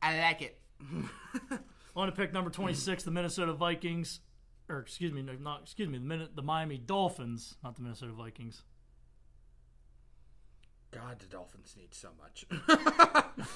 I 0.00 0.18
like 0.18 0.42
it. 0.42 0.60
On 1.96 2.06
to 2.06 2.12
pick 2.12 2.32
number 2.32 2.50
26, 2.50 3.04
the 3.04 3.10
Minnesota 3.10 3.52
Vikings, 3.52 4.20
or 4.68 4.78
excuse 4.80 5.12
me, 5.12 5.22
not 5.22 5.62
excuse 5.62 5.88
me, 5.88 5.98
the 5.98 6.04
minute 6.04 6.34
the 6.34 6.42
Miami 6.42 6.78
Dolphins, 6.78 7.56
not 7.62 7.76
the 7.76 7.82
Minnesota 7.82 8.12
Vikings. 8.12 8.62
God, 10.92 11.18
the 11.20 11.26
Dolphins 11.26 11.74
need 11.76 11.94
so 11.94 12.10
much. 12.20 12.44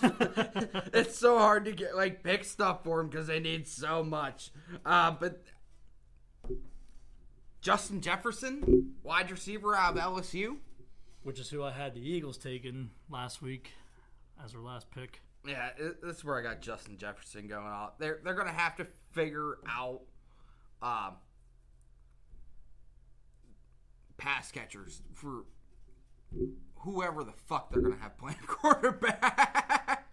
it's 0.95 1.19
so 1.19 1.39
hard 1.39 1.67
to 1.67 1.73
get 1.73 1.95
like 1.95 2.23
pick 2.23 2.45
stuff 2.45 2.83
for 2.83 2.99
them 2.99 3.09
because 3.09 3.27
they 3.27 3.41
need 3.41 3.69
so 3.69 4.03
much. 4.03 4.51
Uh, 4.85 5.11
but 5.11 5.45
Justin 7.61 8.01
Jefferson, 8.01 8.95
wide 9.03 9.31
receiver 9.31 9.75
out 9.77 9.99
of 9.99 10.03
LSU. 10.03 10.57
which 11.23 11.39
is 11.41 11.51
who 11.51 11.63
I 11.63 11.73
had 11.73 11.95
the 11.95 12.01
Eagles 12.01 12.39
taken 12.39 12.91
last 13.11 13.43
week 13.43 13.73
as 14.43 14.53
their 14.53 14.61
last 14.61 14.91
pick. 14.91 15.21
Yeah, 15.47 15.71
it, 15.79 15.97
that's 16.03 16.25
where 16.25 16.39
I 16.39 16.43
got 16.43 16.61
Justin 16.63 16.97
Jefferson 16.97 17.49
going 17.49 17.67
out. 17.67 17.99
They're 17.99 18.21
they're 18.25 18.35
gonna 18.35 18.51
have 18.53 18.77
to 18.77 18.87
figure 19.13 19.59
out 19.69 20.01
um, 20.83 21.17
pass 24.17 24.51
catchers 24.51 25.03
for 25.15 25.45
whoever 26.79 27.25
the 27.25 27.33
fuck 27.33 27.71
they're 27.71 27.83
gonna 27.83 27.97
have 27.97 28.17
playing 28.19 28.39
quarterback. 28.47 30.05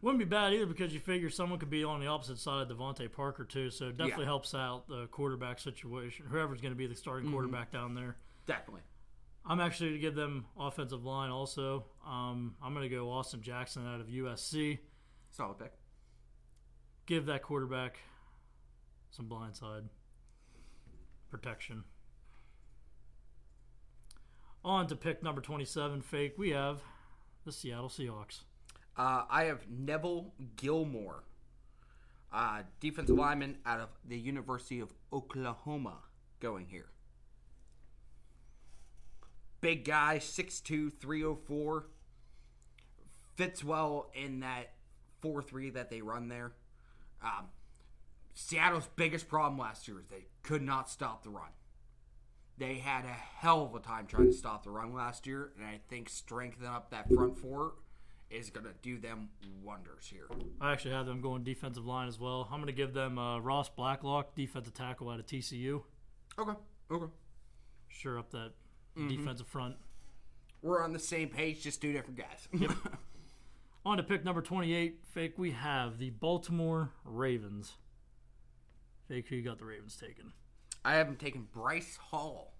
Wouldn't 0.00 0.18
be 0.18 0.24
bad 0.24 0.52
either 0.52 0.66
because 0.66 0.92
you 0.92 0.98
figure 0.98 1.30
someone 1.30 1.60
could 1.60 1.70
be 1.70 1.84
on 1.84 2.00
the 2.00 2.08
opposite 2.08 2.38
side 2.38 2.68
of 2.68 2.76
DeVante 2.76 3.10
Parker 3.12 3.44
too, 3.44 3.70
so 3.70 3.86
it 3.86 3.96
definitely 3.96 4.24
Yeah. 4.24 4.30
helps 4.30 4.52
out 4.52 4.88
the 4.88 5.06
quarterback 5.06 5.60
situation. 5.60 6.26
Whoever's 6.28 6.60
going 6.60 6.72
to 6.72 6.76
be 6.78 6.88
the 6.88 6.96
starting 6.96 7.30
quarterback 7.30 7.70
down 7.70 7.94
there. 7.94 8.16
Definitely. 8.46 8.80
I'm 9.46 9.60
actually 9.60 9.90
going 9.90 10.00
to 10.00 10.06
give 10.08 10.14
them 10.16 10.46
offensive 10.58 11.04
line 11.04 11.30
also. 11.30 11.84
Um, 12.04 12.56
I'm 12.60 12.74
going 12.74 12.88
to 12.88 12.94
go 12.94 13.10
Austin 13.12 13.42
Jackson 13.42 13.86
out 13.86 14.00
of 14.00 14.08
USC. 14.08 14.78
Solid 15.30 15.58
pick. 15.60 15.72
Give 17.06 17.26
that 17.26 17.42
quarterback 17.42 17.98
some 19.10 19.26
blindside 19.28 19.84
protection. 21.30 21.84
On 24.64 24.86
to 24.86 24.96
pick 24.96 25.22
number 25.22 25.40
27, 25.40 26.02
fake. 26.02 26.34
We 26.38 26.50
have 26.50 26.80
the 27.44 27.52
Seattle 27.52 27.88
Seahawks. 27.88 28.42
Uh, 28.96 29.24
I 29.28 29.44
have 29.44 29.68
Neville 29.68 30.32
Gallimore, 30.56 31.22
uh, 32.32 32.62
defensive 32.78 33.16
lineman 33.16 33.58
out 33.66 33.80
of 33.80 33.88
the 34.06 34.18
University 34.18 34.78
of 34.80 34.92
Oklahoma, 35.12 35.96
going 36.40 36.66
here. 36.66 36.90
Big 39.60 39.84
guy, 39.84 40.18
6'2", 40.18 40.92
304. 41.00 41.86
Fits 43.36 43.64
well 43.64 44.10
in 44.14 44.40
that 44.40 44.74
4-3 45.22 45.72
that 45.74 45.90
they 45.90 46.02
run 46.02 46.28
there. 46.28 46.52
Um, 47.22 47.46
Seattle's 48.34 48.88
biggest 48.96 49.28
problem 49.28 49.58
last 49.58 49.88
year 49.88 50.00
is 50.00 50.06
they 50.06 50.26
could 50.42 50.62
not 50.62 50.90
stop 50.90 51.22
the 51.22 51.30
run. 51.30 51.50
They 52.58 52.74
had 52.74 53.04
a 53.04 53.08
hell 53.08 53.64
of 53.64 53.74
a 53.74 53.80
time 53.80 54.06
trying 54.06 54.26
to 54.26 54.32
stop 54.32 54.64
the 54.64 54.70
run 54.70 54.92
last 54.94 55.26
year, 55.26 55.52
and 55.56 55.66
I 55.66 55.80
think 55.88 56.08
strengthening 56.08 56.68
up 56.68 56.90
that 56.90 57.12
front 57.12 57.38
four 57.38 57.72
is 58.30 58.50
going 58.50 58.64
to 58.66 58.72
do 58.82 58.98
them 58.98 59.30
wonders 59.62 60.06
here. 60.06 60.26
I 60.60 60.72
actually 60.72 60.92
have 60.94 61.06
them 61.06 61.20
going 61.20 61.44
defensive 61.44 61.84
line 61.86 62.08
as 62.08 62.18
well. 62.20 62.46
I'm 62.50 62.58
going 62.58 62.66
to 62.66 62.72
give 62.72 62.94
them 62.94 63.18
uh, 63.18 63.38
Ross 63.40 63.68
Blacklock, 63.68 64.34
defensive 64.34 64.74
tackle 64.74 65.08
out 65.10 65.18
of 65.20 65.26
TCU. 65.26 65.82
Okay, 66.38 66.52
okay. 66.90 67.12
Sure 67.88 68.18
up 68.18 68.30
that 68.30 68.52
Mm-hmm. 68.96 69.08
defensive 69.08 69.46
front. 69.46 69.76
We're 70.60 70.84
on 70.84 70.92
the 70.92 70.98
same 70.98 71.30
page, 71.30 71.62
just 71.62 71.80
two 71.80 71.92
different 71.94 72.18
guys. 72.18 72.46
yep. 72.52 72.72
On 73.86 73.96
to 73.96 74.02
pick 74.02 74.22
number 74.22 74.42
28, 74.42 75.00
fake. 75.10 75.38
We 75.38 75.52
have 75.52 75.96
the 75.98 76.10
Baltimore 76.10 76.90
Ravens. 77.04 77.72
Fake, 79.08 79.28
who 79.28 79.36
you 79.36 79.42
got 79.42 79.58
the 79.58 79.64
Ravens 79.64 79.96
taken? 79.96 80.34
I 80.84 80.94
haven't 80.94 81.18
taken 81.18 81.46
Bryce 81.52 81.96
Hall, 81.96 82.54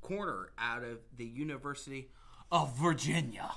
corner 0.00 0.50
out 0.58 0.82
of 0.82 0.98
the 1.16 1.24
University 1.24 2.10
of 2.50 2.76
Virginia. 2.76 3.50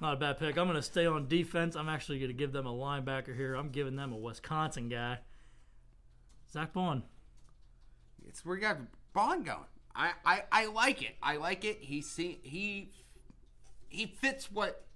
Not 0.00 0.14
a 0.14 0.16
bad 0.16 0.38
pick. 0.38 0.56
I'm 0.58 0.66
going 0.66 0.74
to 0.74 0.82
stay 0.82 1.06
on 1.06 1.28
defense. 1.28 1.76
I'm 1.76 1.88
actually 1.88 2.18
going 2.18 2.30
to 2.30 2.36
give 2.36 2.52
them 2.52 2.66
a 2.66 2.72
linebacker 2.72 3.36
here. 3.36 3.54
I'm 3.54 3.68
giving 3.70 3.94
them 3.94 4.12
a 4.12 4.16
Wisconsin 4.16 4.88
guy. 4.88 5.18
Zack 6.52 6.72
Baun. 6.72 7.04
It's 8.26 8.44
where 8.44 8.56
you 8.56 8.62
got 8.62 8.78
Baun 9.12 9.44
going. 9.44 9.60
I, 9.94 10.12
I, 10.24 10.42
I 10.50 10.66
like 10.66 11.02
it. 11.02 11.14
I 11.22 11.36
like 11.36 11.64
it. 11.64 11.78
He 11.80 12.00
see 12.00 12.40
he 12.42 12.90
he 13.88 14.06
fits 14.06 14.50
what 14.50 14.86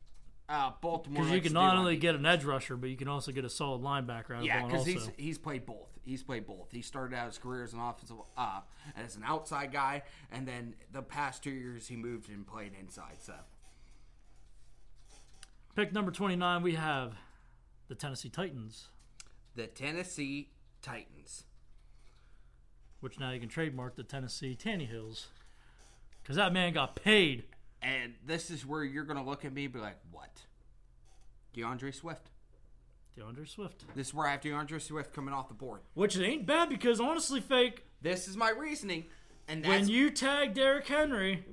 uh, 0.49 0.73
Baltimore. 0.81 1.23
Because 1.23 1.37
you 1.37 1.43
can 1.43 1.53
not 1.53 1.77
only 1.77 1.97
get 1.97 2.15
an 2.15 2.25
edge 2.27 2.45
rusher, 2.45 2.77
but 2.77 2.89
you 2.91 2.97
can 2.97 3.09
also 3.09 3.31
get 3.31 3.45
a 3.45 3.51
solid 3.51 3.83
linebacker 3.83 4.31
out 4.31 4.39
of 4.39 4.45
Yeah, 4.45 4.63
Baun 4.63 4.71
because 4.71 4.87
he's 4.87 5.11
he's 5.17 5.39
played 5.39 5.67
both. 5.67 5.96
He's 6.07 6.23
played 6.23 6.47
both. 6.47 6.71
He 6.71 6.83
started 6.83 7.17
out 7.17 7.27
his 7.27 7.37
career 7.37 7.65
as 7.65 7.73
an 7.73 7.81
offensive 7.81 8.17
uh, 8.37 8.61
as 8.97 9.17
an 9.17 9.23
outside 9.27 9.73
guy, 9.73 10.03
and 10.31 10.47
then 10.47 10.75
the 10.93 11.03
past 11.03 11.43
two 11.43 11.51
years 11.51 11.89
he 11.89 11.97
moved 11.97 12.31
and 12.31 12.47
played 12.47 12.73
inside. 12.81 13.17
So 13.21 13.35
Pick 15.75 15.93
number 15.93 16.11
29, 16.11 16.63
we 16.63 16.75
have 16.77 17.15
the 17.89 17.95
Tennessee 17.95 18.31
Titans, 18.31 18.87
the 19.55 19.67
Tennessee 19.67 20.49
Titans. 20.81 21.45
which 23.01 23.19
now 23.21 23.31
you 23.33 23.41
can 23.41 23.49
trademark 23.49 23.95
the 23.97 24.03
Tennessee 24.03 24.55
Tanny 24.55 24.87
Hills. 24.87 25.27
Because 26.23 26.37
that 26.37 26.53
man 26.53 26.73
got 26.73 26.97
paid. 26.97 27.45
And 27.83 28.15
this 28.25 28.51
is 28.51 28.65
where 28.65 28.83
you're 28.83 29.05
gonna 29.05 29.25
look 29.25 29.45
at 29.45 29.53
me 29.53 29.65
and 29.65 29.73
be 29.75 29.79
like, 29.79 29.99
"What?" 30.11 30.47
DeAndre 31.55 31.95
Swift. 31.95 32.31
DeAndre 33.19 33.49
Swift. 33.49 33.85
This 33.95 34.09
is 34.09 34.15
where 34.15 34.27
I 34.27 34.33
have 34.33 34.41
DeAndre 34.41 34.81
Swift 34.81 35.13
coming 35.15 35.33
off 35.35 35.49
the 35.49 35.55
board. 35.55 35.81
Which 35.95 36.17
it 36.17 36.25
ain't 36.27 36.47
bad 36.47 36.69
because 36.69 37.01
honestly, 37.01 37.41
fake, 37.41 37.85
This 38.03 38.29
is 38.29 38.37
my 38.37 38.51
reasoning, 38.51 39.05
and 39.49 39.65
that's 39.65 39.71
when 39.83 39.89
you 39.89 40.11
tag 40.11 40.55
Derrick 40.55 40.87
Henry, 40.87 41.45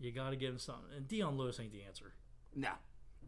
you 0.00 0.12
got 0.12 0.30
to 0.30 0.36
give 0.36 0.50
him 0.52 0.58
something. 0.58 0.86
And 0.96 1.06
Dion 1.08 1.36
Lewis 1.38 1.58
ain't 1.60 1.72
the 1.72 1.82
answer. 1.82 2.12
no, 2.54 2.70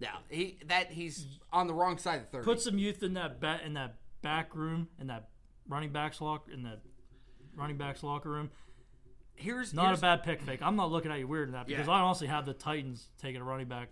no. 0.01 0.09
He 0.29 0.59
that 0.67 0.91
he's 0.93 1.27
on 1.53 1.67
the 1.69 1.75
wrong 1.75 1.99
side 1.99 2.21
of 2.21 2.29
thirty. 2.29 2.45
Put 2.45 2.61
some 2.61 2.79
youth 2.79 3.03
in 3.03 3.15
that 3.15 3.41
bat 3.41 3.63
in 3.65 3.75
that 3.75 3.97
back 4.23 4.55
room 4.55 4.89
in 5.01 5.07
that 5.07 5.29
running 5.69 5.91
backs 5.93 6.21
lock 6.21 6.47
in 6.53 6.63
that 6.65 6.81
running 7.55 7.77
backs 7.77 8.03
locker 8.03 8.29
room. 8.31 8.51
here's 9.37 9.73
Not 9.73 9.87
here's, 9.87 9.99
a 9.99 10.03
bad 10.03 10.23
pick, 10.25 10.43
fake. 10.43 10.61
I'm 10.63 10.77
not 10.77 10.91
looking 10.91 11.11
at 11.13 11.19
you 11.19 11.27
weird 11.29 11.49
in 11.49 11.53
that 11.55 11.67
because 11.67 11.87
Yeah. 11.87 11.93
I 11.93 12.01
honestly 12.01 12.27
have 12.27 12.45
the 12.45 12.53
Titans 12.55 13.09
taking 13.19 13.41
a 13.41 13.45
running 13.45 13.69
back. 13.69 13.89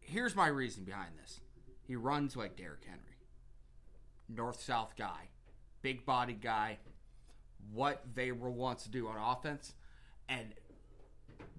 here's 0.00 0.34
my 0.34 0.48
reason 0.48 0.84
behind 0.84 1.10
this. 1.22 1.39
He 1.90 1.96
runs 1.96 2.36
like 2.36 2.54
Derrick 2.54 2.84
Henry. 2.86 3.00
North 4.28 4.62
South 4.62 4.94
guy. 4.96 5.28
Big 5.82 6.06
bodied 6.06 6.40
guy. 6.40 6.78
What 7.72 8.14
Vayner 8.14 8.48
wants 8.48 8.84
to 8.84 8.90
do 8.90 9.08
on 9.08 9.16
offense. 9.16 9.74
And 10.28 10.54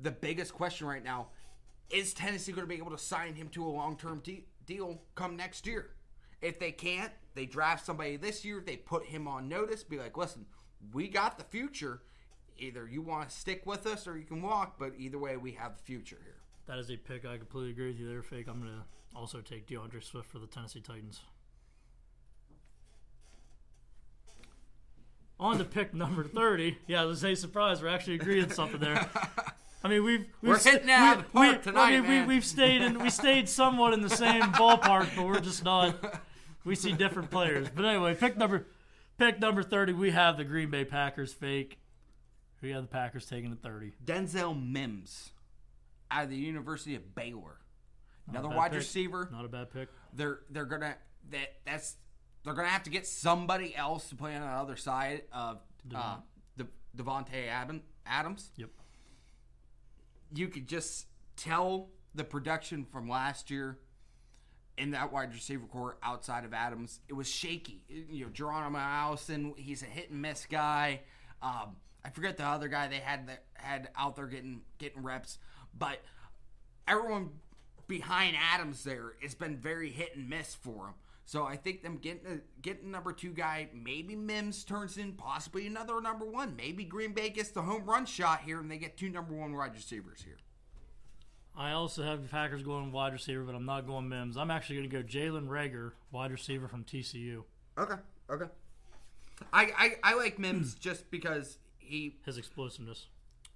the 0.01 0.11
biggest 0.11 0.53
question 0.53 0.87
right 0.87 1.03
now 1.03 1.31
is 1.89 2.13
Tennessee 2.13 2.53
going 2.53 2.63
to 2.63 2.73
be 2.73 2.77
able 2.77 2.91
to 2.91 2.97
sign 2.97 3.35
him 3.35 3.49
to 3.49 3.65
a 3.65 3.67
long 3.67 3.97
term 3.97 4.21
de- 4.23 4.45
deal 4.65 5.01
come 5.15 5.35
next 5.35 5.67
year? 5.67 5.89
If 6.41 6.59
they 6.59 6.71
can't, 6.71 7.11
they 7.35 7.45
draft 7.45 7.85
somebody 7.85 8.15
this 8.15 8.45
year, 8.45 8.63
they 8.65 8.77
put 8.77 9.07
him 9.07 9.27
on 9.27 9.49
notice, 9.49 9.83
be 9.83 9.99
like, 9.99 10.15
listen, 10.15 10.45
we 10.93 11.09
got 11.09 11.39
the 11.39 11.43
future. 11.43 12.03
Either 12.57 12.87
you 12.87 13.01
want 13.01 13.27
to 13.27 13.35
stick 13.35 13.65
with 13.65 13.85
us 13.85 14.07
or 14.07 14.17
you 14.17 14.23
can 14.23 14.41
walk, 14.41 14.79
but 14.79 14.93
either 14.97 15.19
way, 15.19 15.35
we 15.35 15.51
have 15.51 15.75
the 15.75 15.83
future 15.83 16.19
here. 16.23 16.37
That 16.67 16.79
is 16.79 16.89
a 16.89 16.95
pick. 16.95 17.25
I 17.25 17.37
completely 17.37 17.71
agree 17.71 17.87
with 17.87 17.99
you 17.99 18.07
there, 18.07 18.21
fake. 18.23 18.47
I'm 18.47 18.59
gonna 18.59 18.85
also 19.15 19.41
take 19.41 19.67
DeAndre 19.67 20.03
Swift 20.03 20.29
for 20.29 20.39
the 20.39 20.47
Tennessee 20.47 20.81
Titans. 20.81 21.21
On 25.39 25.57
to 25.57 25.63
pick 25.63 25.93
number 25.93 26.23
thirty. 26.23 26.77
Yeah, 26.85 27.01
let's 27.01 27.21
say 27.21 27.33
surprise. 27.33 27.81
We're 27.81 27.87
actually 27.87 28.15
agreeing 28.15 28.51
something 28.51 28.79
there. 28.79 29.09
I 29.83 29.87
mean, 29.87 30.03
we've, 30.03 30.25
we've 30.41 30.51
We're 30.51 30.59
hitting 30.59 30.89
it 30.89 30.91
out 30.91 31.17
of 31.17 31.23
the 31.23 31.29
park 31.31 31.63
tonight, 31.63 31.81
I 31.81 31.91
mean, 31.93 32.03
man. 32.03 32.27
We, 32.27 32.35
we've 32.35 32.45
stayed 32.45 32.83
in, 32.83 32.99
we 32.99 33.09
stayed 33.09 33.49
somewhat 33.49 33.93
in 33.93 34.01
the 34.01 34.11
same 34.11 34.43
ballpark, 34.43 35.09
but 35.15 35.25
we're 35.25 35.39
just 35.39 35.63
not. 35.63 36.21
We 36.63 36.75
see 36.75 36.91
different 36.91 37.31
players. 37.31 37.67
But 37.73 37.85
anyway, 37.85 38.13
pick 38.13 38.37
number, 38.37 38.67
pick 39.17 39.39
number 39.39 39.63
thirty. 39.63 39.93
We 39.93 40.11
have 40.11 40.37
the 40.37 40.43
Green 40.43 40.69
Bay 40.69 40.85
Packers. 40.85 41.33
Fake. 41.33 41.79
We 42.61 42.69
have 42.69 42.83
the 42.83 42.89
Packers 42.89 43.25
taking 43.25 43.51
at 43.51 43.63
thirty. 43.63 43.93
Denzel 44.05 44.55
Mims 44.55 45.31
out 46.11 46.25
of 46.25 46.29
the 46.29 46.37
University 46.37 46.93
of 46.93 47.15
Baylor. 47.15 47.60
Another 48.29 48.49
wide 48.49 48.71
pick. 48.71 48.79
receiver. 48.79 49.29
Not 49.31 49.45
a 49.45 49.49
bad 49.49 49.71
pick. 49.71 49.89
They're 50.13 50.39
they're 50.49 50.65
gonna 50.65 50.95
that 51.31 51.55
that's 51.65 51.95
they're 52.43 52.53
gonna 52.53 52.67
have 52.69 52.83
to 52.83 52.89
get 52.89 53.05
somebody 53.07 53.75
else 53.75 54.09
to 54.09 54.15
play 54.15 54.35
on 54.35 54.41
the 54.41 54.47
other 54.47 54.75
side 54.75 55.23
of 55.31 55.59
uh, 55.93 56.17
the 56.57 56.67
Davante 56.95 57.47
Adam, 57.49 57.81
Adams. 58.05 58.51
Yep. 58.57 58.69
You 60.33 60.47
could 60.47 60.67
just 60.67 61.07
tell 61.35 61.89
the 62.15 62.23
production 62.23 62.85
from 62.85 63.09
last 63.09 63.49
year 63.49 63.79
in 64.77 64.91
that 64.91 65.11
wide 65.11 65.33
receiver 65.33 65.65
core 65.67 65.97
outside 66.01 66.45
of 66.45 66.53
Adams, 66.53 67.01
it 67.07 67.13
was 67.13 67.29
shaky. 67.29 67.83
You 67.87 68.25
know, 68.25 68.31
Geronimo 68.31 68.79
Allison, 68.79 69.53
he's 69.57 69.83
a 69.83 69.85
hit 69.85 70.09
and 70.09 70.21
miss 70.21 70.45
guy. 70.49 71.01
Um, 71.41 71.75
I 72.03 72.09
forget 72.09 72.37
the 72.37 72.45
other 72.45 72.67
guy 72.67 72.87
they 72.87 72.95
had 72.95 73.27
that 73.27 73.43
had 73.53 73.89
out 73.95 74.15
there 74.15 74.27
getting 74.27 74.61
getting 74.77 75.03
reps, 75.03 75.37
but 75.77 76.01
everyone 76.87 77.29
behind 77.87 78.35
Adams 78.53 78.83
there 78.83 79.13
has 79.21 79.35
been 79.35 79.57
very 79.57 79.89
hit 79.89 80.15
and 80.15 80.29
miss 80.29 80.55
for 80.55 80.87
him. 80.87 80.93
So 81.25 81.45
I 81.45 81.55
think 81.55 81.81
them 81.83 81.97
getting 81.97 82.27
a, 82.27 82.61
getting 82.61 82.91
number 82.91 83.13
two 83.13 83.31
guy, 83.31 83.69
maybe 83.73 84.15
Mims 84.15 84.63
turns 84.63 84.97
in 84.97 85.13
possibly 85.13 85.65
another 85.67 86.01
number 86.01 86.25
one. 86.25 86.55
Maybe 86.55 86.83
Green 86.83 87.13
Bay 87.13 87.29
gets 87.29 87.51
the 87.51 87.61
home 87.61 87.85
run 87.85 88.05
shot 88.05 88.41
here 88.41 88.59
and 88.59 88.69
they 88.69 88.77
get 88.77 88.97
two 88.97 89.09
number 89.09 89.33
one 89.33 89.55
wide 89.55 89.73
receivers 89.73 90.21
here. 90.23 90.37
I 91.55 91.71
also 91.71 92.03
have 92.03 92.21
the 92.23 92.29
Packers 92.29 92.63
going 92.63 92.91
wide 92.91 93.13
receiver, 93.13 93.43
but 93.43 93.55
I'm 93.55 93.65
not 93.65 93.85
going 93.85 94.07
Mims. 94.09 94.37
I'm 94.37 94.49
actually 94.51 94.77
going 94.77 94.89
to 94.89 94.97
go 94.97 95.03
Jalen 95.03 95.47
Reagor, 95.47 95.91
wide 96.11 96.31
receiver 96.31 96.67
from 96.67 96.83
TCU. 96.83 97.43
Okay, 97.77 97.95
okay. 98.29 98.45
I 99.53 99.71
I, 99.77 100.11
I 100.11 100.15
like 100.15 100.39
Mims 100.39 100.75
just 100.75 101.09
because 101.11 101.57
he 101.77 102.15
His 102.25 102.37
explosiveness. 102.37 103.07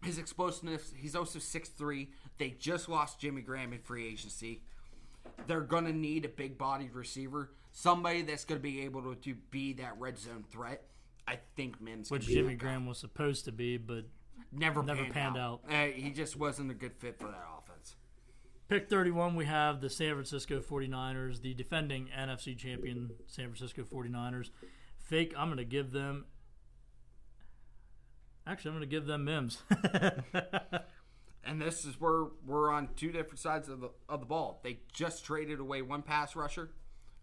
his 0.03 0.17
explosiveness. 0.17 0.93
He's 0.95 1.15
also 1.15 1.39
6'3". 1.39 2.07
They 2.37 2.55
just 2.59 2.89
lost 2.89 3.19
Jimmy 3.19 3.41
Graham 3.41 3.73
in 3.73 3.79
free 3.79 4.07
agency. 4.07 4.61
They're 5.47 5.61
gonna 5.61 5.93
need 5.93 6.25
a 6.25 6.29
big 6.29 6.57
bodied 6.57 6.93
receiver, 6.93 7.51
somebody 7.71 8.21
that's 8.21 8.45
gonna 8.45 8.59
be 8.59 8.81
able 8.81 9.01
to, 9.03 9.15
to 9.15 9.35
be 9.51 9.73
that 9.73 9.99
red 9.99 10.17
zone 10.17 10.43
threat. 10.49 10.83
I 11.27 11.39
think 11.55 11.81
Mims, 11.81 12.11
Which 12.11 12.27
be 12.27 12.35
Jimmy. 12.35 12.55
Graham 12.55 12.85
was 12.85 12.97
supposed 12.97 13.45
to 13.45 13.51
be, 13.51 13.77
but 13.77 14.05
never 14.51 14.83
never 14.83 15.01
panned, 15.03 15.13
panned 15.13 15.37
out. 15.37 15.61
out. 15.69 15.73
Uh, 15.73 15.91
he 15.91 16.11
just 16.11 16.37
wasn't 16.37 16.71
a 16.71 16.75
good 16.75 16.93
fit 16.97 17.17
for 17.19 17.27
that 17.27 17.45
offense. 17.57 17.95
Pick 18.67 18.89
31, 18.89 19.35
we 19.35 19.45
have 19.45 19.79
the 19.79 19.91
San 19.91 20.13
Francisco 20.13 20.59
49ers, 20.59 21.41
the 21.41 21.53
defending 21.53 22.09
NFC 22.17 22.57
champion 22.57 23.11
San 23.27 23.45
Francisco 23.45 23.83
49ers. 23.83 24.49
Fake, 24.97 25.35
I'm 25.37 25.49
going 25.49 25.57
to 25.57 25.63
give 25.63 25.91
them. 25.91 26.25
Actually, 28.47 28.69
I'm 28.69 28.77
going 28.77 28.89
to 28.89 28.95
give 28.95 29.05
them 29.05 29.23
Mims. 29.25 29.59
And 31.45 31.61
this 31.61 31.85
is 31.85 32.01
where 32.01 32.25
we're 32.45 32.71
on 32.71 32.89
two 32.95 33.11
different 33.11 33.39
sides 33.39 33.69
of 33.69 33.79
the 33.79 33.89
of 34.09 34.19
the 34.19 34.25
ball. 34.25 34.59
They 34.63 34.79
just 34.91 35.23
traded 35.23 35.59
away 35.59 35.81
one 35.83 36.01
pass 36.01 36.35
rusher, 36.35 36.71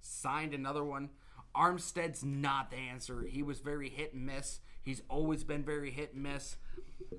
signed 0.01 0.55
another 0.55 0.85
one. 0.85 1.11
Armstead's 1.57 2.25
not 2.25 2.71
the 2.71 2.77
answer. 2.77 3.23
He 3.29 3.43
was 3.43 3.59
very 3.59 3.91
hit 3.91 4.15
and 4.15 4.25
miss. 4.25 4.61
He's 4.81 5.03
always 5.09 5.45
been 5.45 5.65
very 5.65 5.91
hit 5.91 6.15
and 6.15 6.23
miss. 6.23 6.57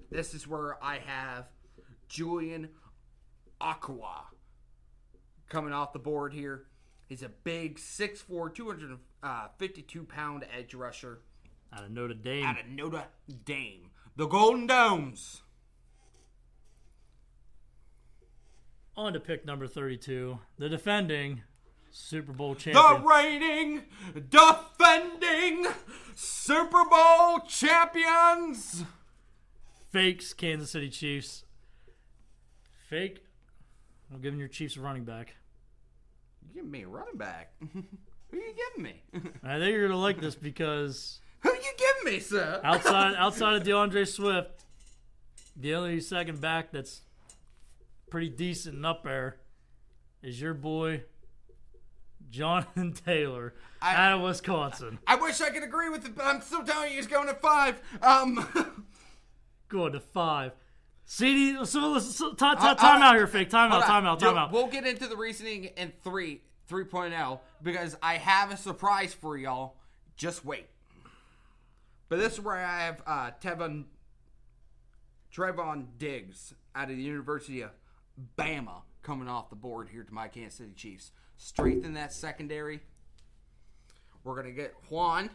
This 0.10 0.33
is 0.33 0.48
where 0.48 0.83
I 0.83 1.00
have 1.05 1.50
Julian 2.07 2.69
Okwara 3.62 4.24
coming 5.50 5.72
off 5.72 5.93
the 5.93 6.00
board 6.00 6.33
here. 6.33 6.65
He's 7.07 7.22
a 7.22 7.29
big 7.29 7.77
6'4", 7.77 8.53
252 8.55 10.03
pound 10.05 10.45
edge 10.57 10.74
rusher 10.74 11.19
Out 11.72 11.83
of 11.83 11.91
Notre 11.91 12.15
Dame. 12.15 12.45
out 12.45 12.60
of 12.60 12.67
Notre 12.67 13.03
Dame. 13.45 13.91
The 14.15 14.25
Golden 14.25 14.65
Domes. 14.65 15.42
On 18.95 19.12
to 19.13 19.19
pick 19.19 19.43
number 19.45 19.65
32, 19.65 20.38
the 20.59 20.69
defending 20.69 21.41
Super 21.89 22.31
Bowl 22.31 22.53
champion. 22.53 23.01
the 23.01 23.07
reigning, 23.07 23.81
defending 24.29 25.65
Super 26.15 26.83
Bowl 26.85 27.39
champions. 27.47 28.83
Fakes, 29.91 30.33
Kansas 30.33 30.69
City 30.71 30.89
Chiefs. 30.89 31.43
Fake, 32.88 33.23
I'm 34.13 34.21
giving 34.21 34.38
your 34.39 34.47
Chiefs 34.47 34.77
a 34.77 34.81
running 34.81 35.05
back. 35.05 35.35
You 36.47 36.53
giving 36.53 36.71
me 36.71 36.84
a 36.84 36.88
running 36.88 37.17
back? 37.17 37.53
Who 37.73 38.38
you 38.38 38.53
giving 38.56 38.84
me? 38.84 39.01
I 39.43 39.58
think 39.58 39.71
you're 39.71 39.88
going 39.88 39.91
to 39.91 39.97
like 39.97 40.21
this 40.21 40.36
because 40.36 41.19
Who 41.41 41.49
you 41.49 41.73
giving 41.77 42.13
me, 42.13 42.19
sir? 42.19 42.62
outside 42.63 43.15
outside 43.17 43.56
of 43.56 43.63
DeAndre 43.63 44.08
Swift, 44.08 44.65
the 45.56 45.73
only 45.73 45.99
second 45.99 46.41
back 46.41 46.71
that's 46.71 47.01
pretty 48.13 48.30
decent 48.30 48.76
and 48.76 48.86
up 48.86 49.04
there 49.04 49.38
is 50.21 50.39
your 50.39 50.54
boy 50.54 51.02
Jonathan 52.30 52.93
Taylor 53.06 53.56
I- 53.82 53.95
out 53.95 54.17
of 54.17 54.21
Wisconsin. 54.21 54.99
I 55.08 55.15
wish 55.15 55.41
I 55.41 55.49
could 55.49 55.63
agree 55.63 55.89
with 55.89 56.06
it, 56.06 56.15
but 56.15 56.23
I'm 56.23 56.39
still 56.41 56.63
telling 56.63 56.91
you 56.91 56.97
he's 56.97 57.08
going 57.08 57.28
to 57.28 57.34
five. 57.34 57.82
Um, 58.04 58.86
Going 59.67 59.93
to 59.93 59.99
five. 59.99 60.52
CD, 61.06 61.65
so, 61.65 61.97
so 61.97 62.34
time, 62.34 62.58
Uh, 62.60 62.76
time 62.76 63.02
uh, 63.02 63.06
out 63.06 63.15
here, 63.15 63.26
fake. 63.26 63.49
Time 63.49 63.71
out, 63.71 63.82
time 63.86 64.06
out, 64.06 64.19
time 64.19 64.38
out. 64.38 64.52
We'll 64.52 64.67
get 64.67 64.86
into 64.86 65.08
the 65.08 65.17
reasoning 65.17 65.71
in 65.76 65.91
three, 66.04 66.41
3.0 66.69 67.39
because 67.63 67.97
I 68.04 68.17
have 68.17 68.52
a 68.52 68.58
surprise 68.58 69.15
for 69.15 69.36
y'all. 69.36 69.78
Just 70.15 70.45
wait. 70.45 70.67
But 72.10 72.19
this 72.19 72.34
is 72.34 72.41
where 72.41 72.58
I 72.63 72.82
have 72.82 73.02
uh, 73.08 73.32
Tevin 73.41 73.86
Trevon 75.36 75.88
Diggs 75.97 76.54
out 76.76 76.91
of 76.91 76.95
the 76.97 77.02
University 77.02 77.62
of 77.62 77.71
Bama 78.38 78.82
coming 79.02 79.28
off 79.28 79.49
the 79.49 79.56
board 79.56 79.89
here 79.89 80.04
to 80.04 80.13
my 80.13 80.28
Kansas 80.28 80.58
City 80.60 80.73
Chiefs. 80.76 81.12
Strengthen 81.38 81.93
that 81.93 82.13
secondary. 82.13 82.82
We're 84.23 84.36
gonna 84.36 84.52
get 84.52 84.73
Juan 84.89 85.30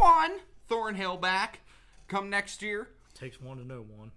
Juan 0.00 0.30
Thornhill 0.68 1.16
back 1.16 1.60
come 2.08 2.30
next 2.30 2.62
year. 2.62 2.88
Takes 3.14 3.40
one 3.40 3.58
to 3.58 3.64
know 3.64 3.82
one. 3.82 4.10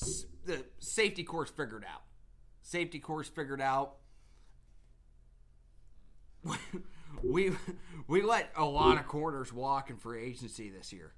s- 0.00 0.26
the 0.44 0.64
safety 0.80 1.24
course 1.24 1.48
figured 1.50 1.84
out. 1.90 2.02
Safety 2.62 2.98
course 2.98 3.28
figured 3.28 3.60
out. 3.62 3.94
we 7.22 7.52
we 8.06 8.22
let 8.22 8.50
a 8.56 8.64
lot 8.64 8.98
of 8.98 9.06
corners 9.08 9.52
walk 9.52 9.88
in 9.90 9.96
free 9.96 10.24
agency 10.24 10.68
this 10.70 10.92
year. 10.92 11.12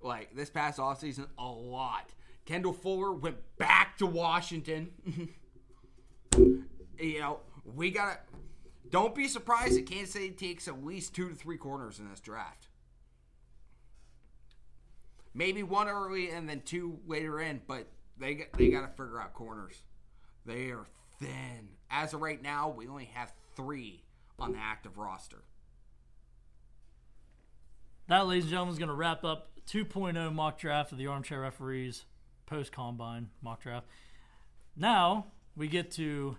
Like 0.00 0.34
this 0.34 0.50
past 0.50 0.78
offseason, 0.78 1.28
a 1.38 1.46
lot. 1.46 2.10
Kendall 2.44 2.72
Fuller 2.72 3.12
went 3.12 3.36
back 3.58 3.96
to 3.98 4.06
Washington. 4.06 4.90
you 6.98 7.20
know, 7.20 7.40
we 7.74 7.90
gotta 7.90 8.18
don't 8.90 9.14
be 9.14 9.28
surprised 9.28 9.78
if 9.78 9.86
Kansas 9.86 10.12
City 10.12 10.30
takes 10.30 10.68
at 10.68 10.84
least 10.84 11.14
two 11.14 11.28
to 11.28 11.34
three 11.34 11.56
corners 11.56 11.98
in 11.98 12.08
this 12.08 12.20
draft. 12.20 12.68
Maybe 15.34 15.62
one 15.62 15.88
early 15.88 16.30
and 16.30 16.48
then 16.48 16.62
two 16.64 17.00
later 17.06 17.40
in, 17.40 17.60
but 17.66 17.88
they 18.18 18.34
got, 18.34 18.52
they 18.52 18.68
got 18.68 18.82
to 18.82 18.88
figure 18.88 19.20
out 19.20 19.34
corners. 19.34 19.74
They 20.46 20.70
are 20.70 20.86
thin. 21.18 21.70
As 21.90 22.14
of 22.14 22.20
right 22.20 22.40
now, 22.40 22.68
we 22.68 22.86
only 22.86 23.06
have 23.14 23.32
three 23.56 24.04
on 24.38 24.52
the 24.52 24.58
active 24.58 24.96
roster. 24.96 25.42
That, 28.06 28.26
ladies 28.28 28.44
and 28.44 28.50
gentlemen, 28.50 28.74
is 28.74 28.78
going 28.78 28.90
to 28.90 28.94
wrap 28.94 29.24
up 29.24 29.50
2.0 29.68 30.32
mock 30.32 30.58
draft 30.58 30.92
of 30.92 30.98
the 30.98 31.06
Armchair 31.08 31.40
Referees 31.40 32.04
post 32.46 32.72
combine 32.72 33.30
mock 33.42 33.62
draft. 33.62 33.86
Now 34.76 35.26
we 35.56 35.68
get 35.68 35.90
to 35.92 36.36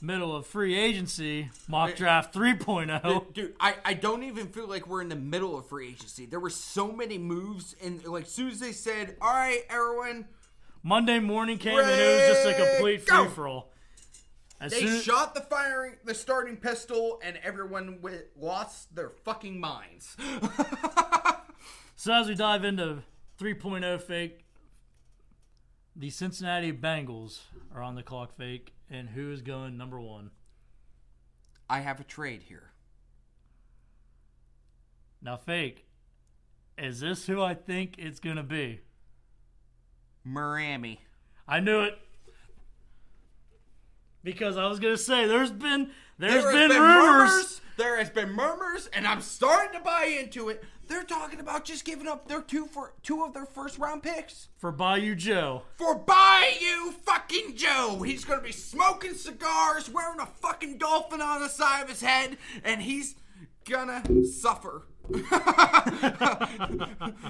middle 0.00 0.34
of 0.34 0.46
free 0.46 0.78
agency 0.78 1.50
mock 1.68 1.96
draft 1.96 2.36
oh. 2.36 2.40
3.0. 2.40 3.32
Dude, 3.32 3.54
I, 3.60 3.74
I 3.84 3.94
don't 3.94 4.22
even 4.22 4.48
feel 4.48 4.68
like 4.68 4.86
we're 4.86 5.02
in 5.02 5.08
the 5.08 5.16
middle 5.16 5.58
of 5.58 5.66
free 5.66 5.88
agency. 5.88 6.26
There 6.26 6.40
were 6.40 6.50
so 6.50 6.92
many 6.92 7.18
moves, 7.18 7.74
and 7.82 8.04
like 8.06 8.24
as 8.24 8.32
soon 8.32 8.48
as 8.48 8.60
they 8.60 8.72
said, 8.72 9.16
"All 9.20 9.32
right, 9.32 9.62
everyone," 9.68 10.26
Monday 10.82 11.18
morning 11.18 11.58
came 11.58 11.78
and 11.78 11.88
it 11.90 12.28
was 12.28 12.36
just 12.36 12.46
a 12.46 12.70
complete 12.70 13.06
Go! 13.06 13.24
free 13.24 13.34
for 13.34 13.48
all. 13.48 13.70
As 14.60 14.72
they 14.72 14.80
soon, 14.80 15.00
shot 15.00 15.34
the 15.34 15.40
firing, 15.40 15.96
the 16.04 16.14
starting 16.14 16.56
pistol, 16.56 17.18
and 17.24 17.38
everyone 17.42 17.98
lost 18.38 18.94
their 18.94 19.08
fucking 19.08 19.58
minds. 19.58 20.16
so 21.96 22.12
as 22.12 22.28
we 22.28 22.34
dive 22.34 22.64
into 22.64 23.02
3.0 23.38 24.02
fake, 24.02 24.44
the 25.96 26.10
Cincinnati 26.10 26.72
Bengals 26.72 27.40
are 27.74 27.82
on 27.82 27.94
the 27.94 28.02
clock 28.02 28.36
fake, 28.36 28.72
and 28.90 29.10
who 29.10 29.30
is 29.32 29.42
going 29.42 29.76
number 29.76 30.00
one? 30.00 30.30
I 31.68 31.80
have 31.80 32.00
a 32.00 32.04
trade 32.04 32.42
here. 32.48 32.72
Now, 35.22 35.36
fake, 35.36 35.86
is 36.78 37.00
this 37.00 37.26
who 37.26 37.42
I 37.42 37.54
think 37.54 37.96
it's 37.98 38.20
going 38.20 38.36
to 38.36 38.42
be? 38.42 38.80
Miami. 40.24 41.00
I 41.46 41.60
knew 41.60 41.80
it. 41.80 41.98
Because 44.22 44.56
I 44.56 44.66
was 44.66 44.78
gonna 44.78 44.98
say 44.98 45.26
there's 45.26 45.50
been 45.50 45.90
there's 46.18 46.44
There 46.44 46.52
been, 46.52 46.68
been 46.68 46.82
rumors. 46.82 47.30
murmurs. 47.30 47.60
There 47.78 47.96
has 47.96 48.10
been 48.10 48.30
murmurs, 48.32 48.86
and 48.92 49.06
I'm 49.06 49.22
starting 49.22 49.78
to 49.78 49.82
buy 49.82 50.04
into 50.20 50.50
it. 50.50 50.62
They're 50.90 51.04
talking 51.04 51.38
about 51.38 51.64
just 51.64 51.84
giving 51.84 52.08
up 52.08 52.26
their 52.26 52.42
two 52.42 52.66
for 52.66 52.94
two 53.04 53.22
of 53.22 53.32
their 53.32 53.46
first 53.46 53.78
round 53.78 54.02
picks 54.02 54.48
for 54.58 54.72
Bayou 54.72 55.14
Joe. 55.14 55.62
for 55.76 55.94
Bayou 55.94 56.90
fucking 57.04 57.54
Joe. 57.54 58.02
He's 58.04 58.24
gonna 58.24 58.42
be 58.42 58.50
smoking 58.50 59.14
cigars, 59.14 59.88
wearing 59.88 60.18
a 60.18 60.26
fucking 60.26 60.78
dolphin 60.78 61.20
on 61.20 61.42
the 61.42 61.48
side 61.48 61.84
of 61.84 61.88
his 61.90 62.00
head, 62.00 62.38
and 62.64 62.82
he's 62.82 63.14
gonna 63.68 64.02
suffer. 64.26 64.88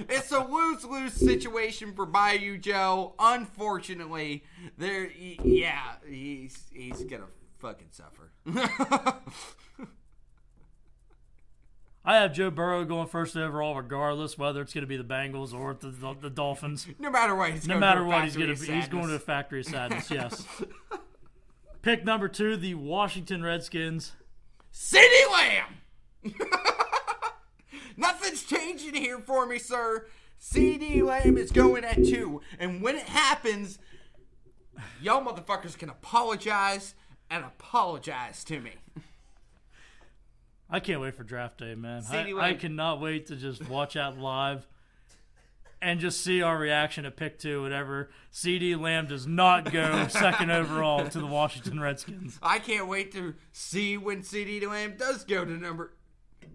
it's 0.09 0.33
a 0.33 0.42
lose 0.42 0.83
lose 0.87 1.12
situation 1.12 1.92
for 1.94 2.07
Bayou 2.07 2.57
Joe. 2.57 3.14
Unfortunately, 3.18 4.42
there, 4.79 5.11
yeah, 5.12 5.96
he's 6.09 6.64
he's 6.73 7.05
gonna 7.05 7.27
fucking 7.59 7.90
suffer. 7.90 8.33
I 12.11 12.16
have 12.16 12.33
Joe 12.33 12.51
Burrow 12.51 12.85
going 12.85 13.07
first 13.07 13.37
overall, 13.37 13.77
regardless 13.77 14.37
whether 14.37 14.61
it's 14.62 14.75
going 14.75 14.83
to 14.83 14.88
be 14.88 14.96
the 14.96 15.05
Bengals 15.05 15.55
or 15.55 15.75
the, 15.75 15.90
the, 15.90 16.16
the 16.23 16.31
Dolphins. 16.31 16.88
no 16.99 17.09
matter 17.09 17.37
what, 17.37 17.53
he's 17.53 17.68
No 17.68 17.75
going 17.75 17.81
matter 17.81 18.03
what, 18.03 18.25
he's 18.25 18.37
going 18.37 18.53
to 18.53 18.61
be, 18.61 18.66
he's 18.66 18.88
going 18.88 19.07
to 19.07 19.14
a 19.14 19.18
factory 19.20 19.61
of 19.61 19.66
sadness. 19.66 20.11
Yes. 20.11 20.44
Pick 21.83 22.05
number 22.05 22.27
two, 22.27 22.57
the 22.57 22.75
Washington 22.75 23.44
Redskins. 23.44 24.14
CD 24.73 25.14
Lamb. 25.31 26.35
Nothing's 27.96 28.42
changing 28.42 28.94
here 28.94 29.20
for 29.20 29.46
me, 29.46 29.61
sir. 29.61 30.09
CD 30.37 31.03
Lamb 31.03 31.38
is 31.38 31.53
going 31.53 31.85
at 31.85 32.05
two, 32.05 32.40
and 32.59 32.83
when 32.83 32.96
it 32.96 33.07
happens, 33.07 33.79
y'all 35.01 35.25
motherfuckers 35.25 35.79
can 35.79 35.88
apologize 35.88 36.96
and 37.31 37.44
apologize 37.44 38.42
to 38.42 38.59
me. 38.59 38.73
I 40.70 40.80
can't 40.80 41.00
wait 41.00 41.14
for 41.14 41.24
draft 41.24 41.59
day, 41.59 41.74
man. 41.74 42.04
I, 42.11 42.33
I 42.35 42.54
cannot 42.54 43.00
wait 43.00 43.26
to 43.26 43.37
just 43.37 43.68
watch 43.68 43.96
out 43.96 44.18
live 44.18 44.66
and 45.83 45.98
just 46.00 46.22
see 46.22 46.42
our 46.42 46.59
reaction 46.59 47.04
at 47.06 47.16
pick 47.16 47.38
two, 47.38 47.62
whatever. 47.62 48.11
CD 48.30 48.76
Lamb 48.76 49.06
does 49.06 49.26
not 49.26 49.72
go 49.72 50.06
second 50.09 50.50
overall 50.50 51.09
to 51.09 51.18
the 51.18 51.26
Washington 51.26 51.80
Redskins. 51.80 52.38
I 52.42 52.59
can't 52.59 52.87
wait 52.87 53.12
to 53.12 53.35
see 53.52 53.96
when 53.96 54.22
CD 54.22 54.66
Lamb 54.66 54.94
does 54.96 55.24
go 55.24 55.44
to 55.44 55.50
number 55.50 55.92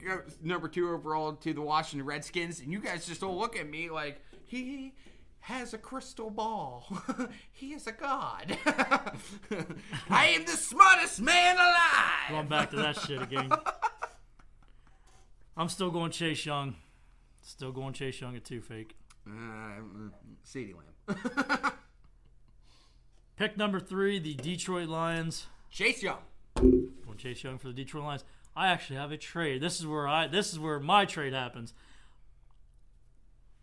go 0.03 0.21
number 0.41 0.67
two 0.67 0.89
overall 0.91 1.33
to 1.33 1.53
the 1.53 1.61
Washington 1.61 2.05
Redskins, 2.05 2.59
and 2.59 2.71
you 2.71 2.79
guys 2.79 3.05
just 3.05 3.23
all 3.23 3.37
look 3.37 3.57
at 3.57 3.69
me 3.69 3.89
like 3.89 4.21
he 4.45 4.93
has 5.39 5.73
a 5.73 5.77
crystal 5.77 6.29
ball. 6.29 6.87
he 7.51 7.73
is 7.73 7.87
a 7.87 7.91
god. 7.91 8.57
I 10.09 10.27
am 10.27 10.45
the 10.45 10.51
smartest 10.51 11.21
man 11.21 11.55
alive. 11.55 12.31
Going 12.31 12.47
back 12.47 12.71
to 12.71 12.77
that 12.77 12.99
shit 13.01 13.21
again. 13.21 13.51
I'm 15.57 15.69
still 15.69 15.89
going 15.89 16.11
Chase 16.11 16.45
Young. 16.45 16.75
Still 17.41 17.71
going 17.71 17.93
Chase 17.93 18.19
Young 18.19 18.35
at 18.35 18.43
two 18.43 18.61
fake. 18.61 18.95
Uh, 19.27 19.81
CD 20.43 20.73
Lamb. 20.73 21.17
Pick 23.37 23.57
number 23.57 23.79
three, 23.79 24.19
the 24.19 24.33
Detroit 24.33 24.87
Lions. 24.87 25.47
Chase 25.69 26.03
Young. 26.03 26.19
Going 26.55 27.17
Chase 27.17 27.43
Young 27.43 27.57
for 27.57 27.67
the 27.67 27.73
Detroit 27.73 28.03
Lions. 28.03 28.23
I 28.55 28.67
actually 28.67 28.97
have 28.97 29.11
a 29.11 29.17
trade. 29.17 29.61
This 29.61 29.79
is 29.79 29.87
where 29.87 30.07
I 30.07 30.27
this 30.27 30.53
is 30.53 30.59
where 30.59 30.79
my 30.79 31.05
trade 31.05 31.33
happens. 31.33 31.73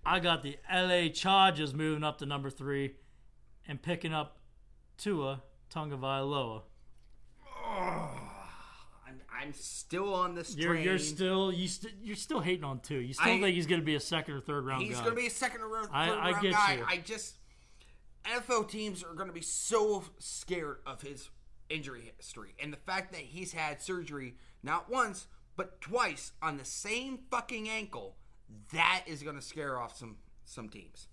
I 0.05 0.19
got 0.19 0.43
the 0.43 0.59
LA 0.71 1.09
Chargers 1.09 1.73
moving 1.73 2.05
up 2.05 2.19
to 2.19 2.27
number 2.27 2.51
three 2.51 2.97
and 3.67 3.81
picking 3.81 4.13
up 4.13 4.39
Tua 4.99 5.43
Tonga 5.71 5.97
Tagovailoa. 5.97 6.63
I'm, 9.43 9.53
still 9.55 10.15
on 10.15 10.35
this 10.35 10.57
You're 10.57 10.75
train. 10.75 10.85
you're 10.85 10.99
still 10.99 11.53
you 11.53 11.69
st- 11.69 11.95
you're 12.03 12.17
still 12.17 12.41
hating 12.41 12.65
on 12.65 12.81
Tua. 12.81 13.01
You 13.03 13.15
still 13.15 13.27
I- 13.33 13.41
think 13.41 13.55
he's 13.55 13.67
going 13.67 13.81
to 13.81 13.85
be 13.85 13.95
a 13.95 14.01
second 14.01 14.35
or 14.35 14.41
third 14.41 14.65
round 14.65 14.83
guy. 14.83 14.89
He's 14.89 14.99
going 14.99 15.11
to 15.11 15.17
be 15.21 15.27
a 15.27 15.31
second 15.31 15.63
or 15.63 15.83
third 15.83 15.91
I- 15.93 16.31
I 16.31 16.41
get 16.41 16.53
guy. 16.53 16.75
you. 16.75 16.85
I 16.87 16.97
just 16.99 17.37
NFL 18.25 18.69
teams 18.69 19.03
are 19.03 19.15
going 19.15 19.27
to 19.29 19.33
be 19.35 19.41
so 19.43 20.05
scared 20.19 20.79
of 20.87 21.03
his 21.03 21.31
injury 21.69 22.13
history 22.17 22.55
and 22.63 22.73
the 22.73 22.77
fact 22.77 23.13
that 23.13 23.23
he's 23.23 23.53
had 23.53 23.81
surgery 23.83 24.35
not 24.63 24.91
once 24.91 25.27
but 25.57 25.81
twice 25.81 26.33
on 26.41 26.57
the 26.57 26.65
same 26.65 27.19
fucking 27.31 27.69
ankle. 27.69 28.17
That 28.73 29.03
is 29.07 29.23
going 29.23 29.37
to 29.37 29.43
scare 29.43 29.79
off 29.79 29.97
some 29.97 30.17
some 30.45 30.69
teams. 30.69 31.09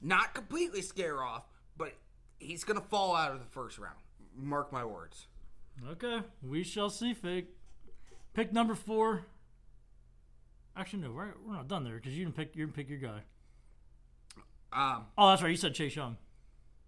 Not 0.00 0.34
completely 0.34 0.82
scare 0.82 1.22
off, 1.22 1.44
but 1.76 1.92
he's 2.40 2.64
going 2.64 2.80
to 2.80 2.86
fall 2.86 3.14
out 3.14 3.30
of 3.32 3.38
the 3.38 3.46
first 3.46 3.78
round. 3.78 3.96
Mark 4.36 4.72
my 4.72 4.84
words. 4.84 5.26
Okay, 5.90 6.20
we 6.42 6.62
shall 6.62 6.90
see. 6.90 7.12
Fake. 7.14 7.48
Pick 8.34 8.52
number 8.52 8.74
four. 8.74 9.26
Actually, 10.76 11.02
no, 11.02 11.10
we're, 11.12 11.34
we're 11.46 11.52
not 11.54 11.68
done 11.68 11.84
there 11.84 11.96
because 11.96 12.16
you 12.16 12.24
didn't 12.24 12.36
pick. 12.36 12.54
You 12.56 12.64
didn't 12.66 12.76
pick 12.76 12.88
your 12.88 12.98
guy. 12.98 13.22
Um, 14.72 15.04
Oh, 15.18 15.28
that's 15.28 15.42
right. 15.42 15.50
You 15.50 15.56
said 15.56 15.74
Chase 15.74 15.94
Young. 15.94 16.16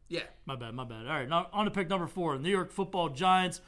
yeah, 0.09 0.23
My 0.47 0.57
bad. 0.57 0.75
My 0.75 0.85
bad. 0.85 1.07
All 1.07 1.13
right, 1.13 1.29
now 1.29 1.49
on 1.53 1.67
to 1.67 1.71
pick 1.71 1.89
number 1.91 2.07
four. 2.07 2.39
New 2.39 2.49
York 2.51 2.71
Football 2.73 3.11
Giants. 3.11 3.61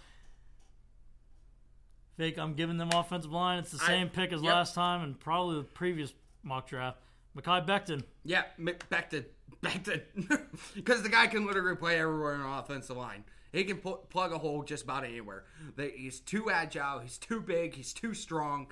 Fake. 2.17 2.39
I'm 2.39 2.55
giving 2.55 2.79
them 2.79 2.91
offensive 2.95 3.31
line. 3.33 3.59
It's 3.59 3.73
the 3.73 3.83
I- 3.83 3.87
same 3.89 4.09
pick 4.09 4.33
as 4.33 4.41
yep. 4.43 4.55
last 4.55 4.75
time 4.75 5.03
and 5.03 5.19
probably 5.21 5.57
the 5.59 5.65
previous 5.65 6.15
mock 6.43 6.69
draft. 6.69 6.99
Mekhi 7.37 7.67
Becton. 7.67 8.03
Yeah, 8.25 8.45
m- 8.59 8.71
back 8.89 9.11
to 9.11 9.25
back 9.61 9.85
to 9.85 10.01
because 10.75 11.03
the 11.03 11.11
guy 11.11 11.27
can 11.27 11.47
literally 11.47 11.77
play 11.77 11.99
everywhere 12.01 12.35
on 12.37 12.41
the 12.43 12.49
offensive 12.49 12.97
line. 12.97 13.25
He 13.57 13.65
can 13.65 13.79
pl- 13.79 14.05
plug 14.11 14.33
a 14.33 14.39
hole 14.39 14.63
just 14.63 14.85
about 14.85 15.03
anywhere. 15.03 15.45
They, 15.77 15.89
he's 15.89 16.21
too 16.21 16.51
agile. 16.51 16.99
He's 16.99 17.17
too 17.17 17.41
big. 17.41 17.75
He's 17.75 17.95
too 17.95 18.13
strong. 18.13 18.67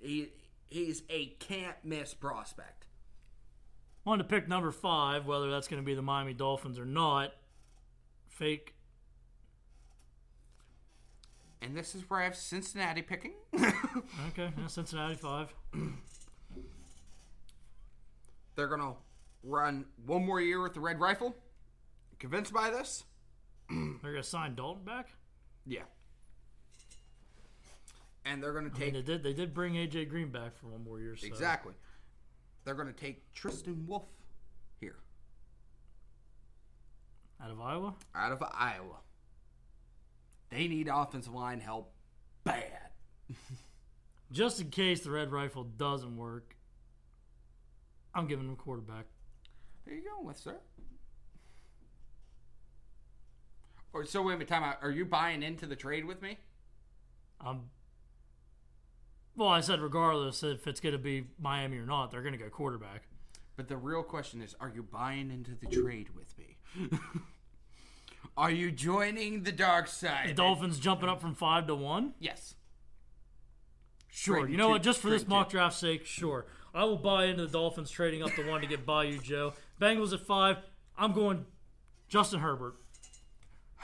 He 0.00 0.30
he's 0.66 1.04
a 1.08 1.26
can't 1.38 1.76
miss 1.84 2.14
prospect. 2.14 2.86
On 4.04 4.18
to 4.18 4.24
pick 4.24 4.48
number 4.48 4.72
five, 4.72 5.24
whether 5.24 5.52
that's 5.52 5.68
going 5.68 5.80
to 5.80 5.86
be 5.86 5.94
the 5.94 6.02
Miami 6.02 6.34
Dolphins 6.34 6.80
or 6.80 6.84
not. 6.84 7.30
Fake. 8.26 8.74
And 11.62 11.76
this 11.76 11.94
is 11.94 12.10
where 12.10 12.18
I 12.20 12.24
have 12.24 12.36
Cincinnati 12.36 13.02
picking. 13.02 13.34
Okay, 14.30 14.52
yeah, 14.58 14.66
Cincinnati 14.66 15.14
five. 15.14 15.54
They're 18.56 18.66
gonna 18.66 18.94
run 19.44 19.84
one 20.04 20.26
more 20.26 20.40
year 20.40 20.60
with 20.60 20.74
the 20.74 20.80
red 20.80 20.98
rifle. 20.98 21.36
Convinced 22.18 22.52
by 22.52 22.70
this? 22.70 23.04
They're 23.68 24.12
going 24.12 24.16
to 24.16 24.22
sign 24.22 24.54
Dalton 24.54 24.84
back. 24.84 25.08
Yeah. 25.66 25.82
And 28.26 28.42
they're 28.42 28.52
gonna 28.54 28.70
I 28.74 28.78
mean, 28.78 28.80
take 28.80 28.92
they 28.94 29.02
did. 29.02 29.22
They 29.22 29.34
did 29.34 29.52
bring 29.52 29.74
AJ 29.74 30.08
Green 30.08 30.30
back 30.30 30.56
for 30.56 30.68
one 30.68 30.82
more 30.82 30.98
year. 30.98 31.14
So. 31.14 31.26
exactly. 31.26 31.74
They're 32.64 32.74
gonna 32.74 32.92
take 32.94 33.30
Tristan 33.34 33.84
Wirfs 33.86 34.06
here 34.80 34.96
Out 37.42 37.50
of 37.50 37.60
Iowa. 37.60 37.94
out 38.14 38.32
of 38.32 38.42
Iowa. 38.42 38.96
They 40.48 40.68
need 40.68 40.88
offensive 40.90 41.34
line 41.34 41.60
help 41.60 41.92
bad. 42.44 42.88
Just 44.32 44.58
in 44.60 44.70
case 44.70 45.00
the 45.02 45.10
red 45.10 45.30
rifle 45.30 45.64
doesn't 45.64 46.16
work, 46.16 46.56
I'm 48.14 48.26
giving 48.26 48.46
them 48.46 48.56
quarterback. 48.56 49.04
There 49.84 49.94
you 49.94 50.02
go 50.02 50.22
with 50.26 50.38
sir. 50.38 50.56
Or 53.94 54.04
so 54.04 54.20
wait 54.22 54.34
a 54.34 54.36
minute, 54.36 54.48
time 54.48 54.64
out. 54.64 54.78
Are 54.82 54.90
you 54.90 55.04
buying 55.04 55.42
into 55.42 55.66
the 55.66 55.76
trade 55.76 56.04
with 56.04 56.20
me? 56.20 56.38
Um. 57.40 57.70
Well, 59.36 59.48
I 59.48 59.60
said 59.60 59.80
regardless 59.80 60.42
if 60.42 60.66
it's 60.66 60.80
going 60.80 60.92
to 60.92 60.98
be 60.98 61.26
Miami 61.40 61.78
or 61.78 61.86
not, 61.86 62.10
they're 62.10 62.22
going 62.22 62.32
to 62.36 62.38
go 62.38 62.48
quarterback. 62.50 63.04
But 63.56 63.68
the 63.68 63.76
real 63.76 64.02
question 64.02 64.42
is, 64.42 64.54
are 64.60 64.70
you 64.74 64.82
buying 64.82 65.30
into 65.30 65.52
the 65.54 65.66
trade 65.66 66.08
with 66.16 66.34
me? 66.36 66.56
are 68.36 68.50
you 68.50 68.70
joining 68.72 69.44
the 69.44 69.52
dark 69.52 69.86
side? 69.86 70.30
The 70.30 70.34
Dolphins 70.34 70.78
jumping 70.80 71.08
up 71.08 71.20
from 71.20 71.34
five 71.34 71.66
to 71.68 71.74
one. 71.76 72.14
Yes. 72.18 72.56
Sure. 74.10 74.36
Trading 74.36 74.52
You 74.52 74.58
know 74.58 74.66
two- 74.66 74.72
what? 74.72 74.82
Just 74.82 75.00
for 75.00 75.10
this 75.10 75.26
mock 75.26 75.48
two. 75.50 75.56
draft's 75.58 75.78
sake, 75.80 76.04
sure. 76.04 76.46
I 76.74 76.84
will 76.84 76.96
buy 76.96 77.26
into 77.26 77.46
the 77.46 77.52
Dolphins 77.52 77.90
trading 77.90 78.22
up 78.24 78.34
to 78.34 78.48
one 78.48 78.60
to 78.60 78.66
get 78.66 78.84
Bayou 78.84 79.18
Joe. 79.18 79.52
Bengals 79.80 80.12
at 80.12 80.20
five. 80.20 80.56
I'm 80.98 81.12
going 81.12 81.46
Justin 82.08 82.40
Herbert. 82.40 82.74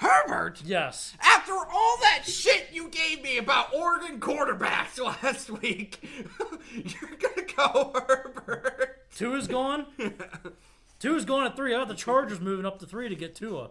Herbert? 0.01 0.63
Yes. 0.65 1.15
After 1.21 1.53
all 1.53 1.97
that 2.01 2.23
shit 2.25 2.69
you 2.73 2.89
gave 2.89 3.23
me 3.23 3.37
about 3.37 3.75
Oregon 3.75 4.19
quarterbacks 4.19 4.99
last 5.23 5.51
week, 5.51 6.03
you're 6.75 7.19
gonna 7.19 7.47
go 7.55 7.93
Herbert. 8.09 9.07
Tua 9.15 9.37
is 9.37 9.47
gone. 9.47 9.87
Tua 11.01 11.17
is 11.17 11.27
gone 11.27 11.45
at 11.45 11.55
three. 11.55 11.75
I 11.75 11.79
got 11.79 11.89
the 11.89 11.95
Chargers 11.95 12.41
moving 12.41 12.65
up 12.65 12.79
to 12.79 12.87
three 12.87 13.11
to 13.11 13.15
get 13.15 13.35
Tua. 13.35 13.71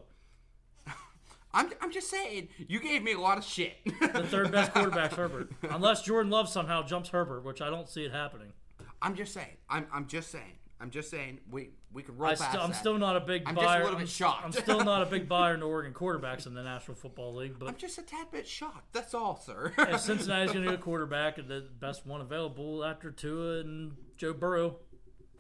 I'm, 1.52 1.72
I'm 1.82 1.92
just 1.92 2.12
saying, 2.12 2.50
you 2.60 2.80
gave 2.80 3.02
me 3.02 3.14
a 3.14 3.20
lot 3.20 3.40
of 3.40 3.44
shit. 3.44 3.74
The 3.86 4.24
third 4.30 4.52
best 4.52 4.72
quarterback's 4.72 5.16
Herbert. 5.16 5.50
Unless 5.64 6.04
Jordan 6.04 6.30
Love 6.30 6.48
somehow 6.48 6.84
jumps 6.84 7.10
Herbert, 7.10 7.44
which 7.44 7.60
I 7.60 7.72
don't 7.72 7.90
see 7.90 8.06
it 8.06 8.12
happening. 8.12 8.54
I'm 9.02 9.16
just 9.16 9.34
saying. 9.34 9.58
I'm, 9.68 9.88
I'm 9.92 10.06
just 10.06 10.30
saying. 10.30 10.60
I'm 10.82 10.92
just 10.92 11.10
saying. 11.10 11.40
We 11.52 11.72
we 11.92 12.04
could 12.04 12.18
roll 12.18 12.32
I 12.32 12.36
past 12.36 12.52
st- 12.52 12.64
I'm 12.64 12.70
that. 12.72 12.76
still 12.80 12.98
not 12.98 13.16
a 13.16 13.20
big 13.20 13.44
I'm 13.46 13.56
just 13.56 13.64
a 13.64 13.68
buyer. 13.68 13.84
little 13.84 14.00
bit 14.00 14.08
shocked. 14.10 14.46
I'm 14.46 14.52
still 14.52 14.84
not 14.84 15.02
a 15.02 15.06
big 15.06 15.28
buyer 15.30 15.56
into 15.56 15.66
Oregon 15.66 15.94
quarterbacks 15.94 16.46
in 16.48 16.54
the 16.54 16.64
National 16.64 16.96
Football 16.96 17.36
League, 17.36 17.60
but 17.60 17.68
I'm 17.68 17.76
just 17.76 17.98
a 17.98 18.02
tad 18.02 18.32
bit 18.32 18.48
shocked. 18.48 18.94
That's 18.94 19.14
all, 19.14 19.36
sir. 19.36 19.74
if 19.78 20.00
Cincinnati's 20.00 20.52
going 20.54 20.64
to 20.66 20.72
get 20.72 20.80
a 20.80 20.84
quarterback, 20.84 21.38
and 21.38 21.48
the 21.50 21.68
best 21.80 22.06
one 22.06 22.22
available 22.22 22.86
after 22.86 23.12
Tua 23.12 23.60
and 23.60 23.94
Joe 24.18 24.34
Burrow, 24.34 24.78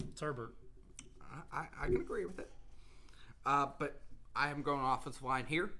it's 0.09 0.19
Herbert. 0.21 0.55
I, 1.53 1.67
I 1.81 1.85
can 1.85 1.97
agree 1.97 2.25
with 2.25 2.39
it. 2.39 2.51
Uh, 3.45 3.67
but 3.79 4.01
I 4.35 4.49
am 4.49 4.61
going 4.61 4.81
offensive 4.83 5.23
line 5.23 5.45
here. 5.47 5.71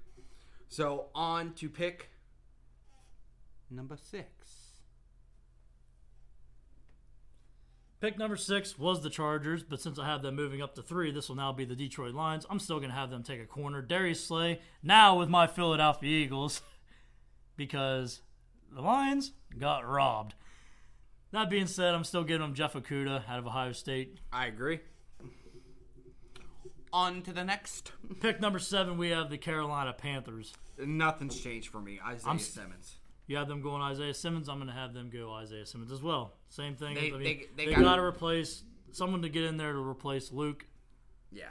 So 0.68 1.06
on 1.14 1.52
to 1.54 1.68
pick 1.68 2.08
number 3.70 3.96
six. 4.00 4.26
Pick 8.00 8.16
number 8.18 8.36
six 8.36 8.78
was 8.78 9.02
the 9.02 9.10
Chargers, 9.10 9.62
but 9.62 9.80
since 9.80 9.98
I 9.98 10.06
have 10.06 10.22
them 10.22 10.34
moving 10.34 10.62
up 10.62 10.74
to 10.76 10.82
three, 10.82 11.10
this 11.10 11.28
will 11.28 11.36
now 11.36 11.52
be 11.52 11.66
the 11.66 11.76
Detroit 11.76 12.14
Lions. 12.14 12.46
I'm 12.48 12.58
still 12.58 12.78
going 12.78 12.88
to 12.88 12.96
have 12.96 13.10
them 13.10 13.22
take 13.22 13.42
a 13.42 13.46
corner. 13.46 13.82
Darius 13.82 14.24
Slay, 14.24 14.60
now 14.82 15.18
with 15.18 15.28
my 15.28 15.46
Philadelphia 15.46 16.08
Eagles, 16.08 16.62
because 17.56 18.22
the 18.72 18.80
Lions 18.80 19.32
got 19.58 19.86
robbed. 19.86 20.34
That 21.32 21.50
being 21.50 21.66
said, 21.66 21.94
I'm 21.94 22.04
still 22.04 22.24
giving 22.24 22.40
them 22.40 22.54
Jeff 22.54 22.72
Okudah 22.72 23.28
out 23.28 23.38
of 23.38 23.46
Ohio 23.46 23.72
State. 23.72 24.18
I 24.32 24.46
agree. 24.46 24.80
On 26.90 27.20
to 27.22 27.32
the 27.34 27.44
next. 27.44 27.92
Pick 28.20 28.40
number 28.40 28.58
seven, 28.58 28.96
we 28.96 29.10
have 29.10 29.28
the 29.28 29.38
Carolina 29.38 29.92
Panthers. 29.92 30.54
Nothing's 30.78 31.38
changed 31.38 31.68
for 31.68 31.80
me. 31.80 32.00
Isaiah 32.04 32.30
I'm 32.30 32.38
Simmons. 32.38 32.96
You 33.30 33.36
have 33.36 33.46
them 33.46 33.62
going 33.62 33.80
Isaiah 33.80 34.12
Simmons. 34.12 34.48
I'm 34.48 34.56
going 34.56 34.66
to 34.66 34.74
have 34.74 34.92
them 34.92 35.08
go 35.08 35.30
Isaiah 35.32 35.64
Simmons 35.64 35.92
as 35.92 36.02
well. 36.02 36.32
Same 36.48 36.74
thing. 36.74 36.96
They- 36.96 37.08
I 37.08 37.10
mean, 37.12 37.22
they- 37.22 37.46
they, 37.56 37.66
they 37.66 37.74
got 37.74 37.80
gotta- 37.82 38.02
replace 38.02 38.64
someone 38.90 39.22
to 39.22 39.28
get 39.28 39.44
in 39.44 39.56
there 39.56 39.72
to 39.72 39.78
replace 39.78 40.32
Luke. 40.32 40.66
Yeah. 41.30 41.50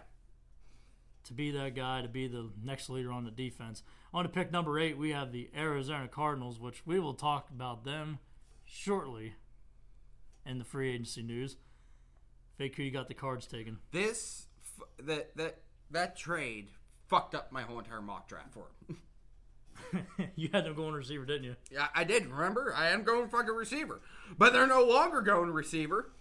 to 1.24 1.34
be 1.34 1.52
that 1.52 1.76
guy, 1.76 2.02
to 2.02 2.10
be 2.10 2.28
the 2.28 2.50
next 2.64 2.90
leader 2.90 3.12
on 3.14 3.24
the 3.24 3.32
defense. 3.32 3.82
On 4.14 4.24
to 4.24 4.30
pick 4.30 4.52
number 4.52 4.78
eight, 4.78 4.98
we 4.98 5.12
have 5.12 5.32
the 5.32 5.50
Arizona 5.56 6.08
Cardinals, 6.10 6.60
which 6.60 6.86
we 6.86 7.00
will 7.00 7.14
talk 7.14 7.50
about 7.50 7.86
them 7.86 8.20
shortly 8.66 9.36
in 10.46 10.58
the 10.60 10.66
free 10.66 10.92
agency 10.92 11.22
news. 11.22 11.56
Fake 12.58 12.76
who 12.76 12.84
you 12.84 12.92
got 12.92 13.08
the 13.08 13.14
cards 13.14 13.46
taken. 13.48 13.78
This 13.92 14.48
f- 14.82 15.06
that 15.06 15.38
that 15.38 15.62
that 15.92 16.18
trade 16.18 16.72
fucked 17.08 17.36
up 17.36 17.52
my 17.54 17.62
whole 17.62 17.80
entire 17.80 18.02
mock 18.02 18.28
draft 18.28 18.52
for 18.54 18.68
him. 18.90 18.98
you 20.36 20.50
had 20.52 20.66
them 20.66 20.76
going 20.76 20.94
receiver, 20.94 21.26
didn't 21.26 21.44
you? 21.44 21.56
Yeah, 21.72 21.88
I 21.94 22.04
did. 22.04 22.28
Remember, 22.28 22.74
I 22.76 22.90
am 22.90 23.04
going 23.04 23.30
fucking 23.30 23.56
receiver, 23.56 24.02
but 24.38 24.54
they're 24.54 24.68
no 24.68 24.84
longer 24.84 25.22
going 25.22 25.52
receiver. 25.52 26.12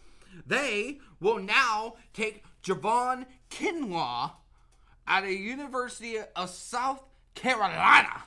They 0.47 1.01
will 1.21 1.39
now 1.39 1.95
take 2.13 2.45
Javon 2.63 3.27
Kinlaw 3.51 4.33
out 5.07 5.25
of 5.25 5.31
University 5.31 6.19
of 6.37 6.51
South 6.51 7.03
Carolina. 7.35 8.25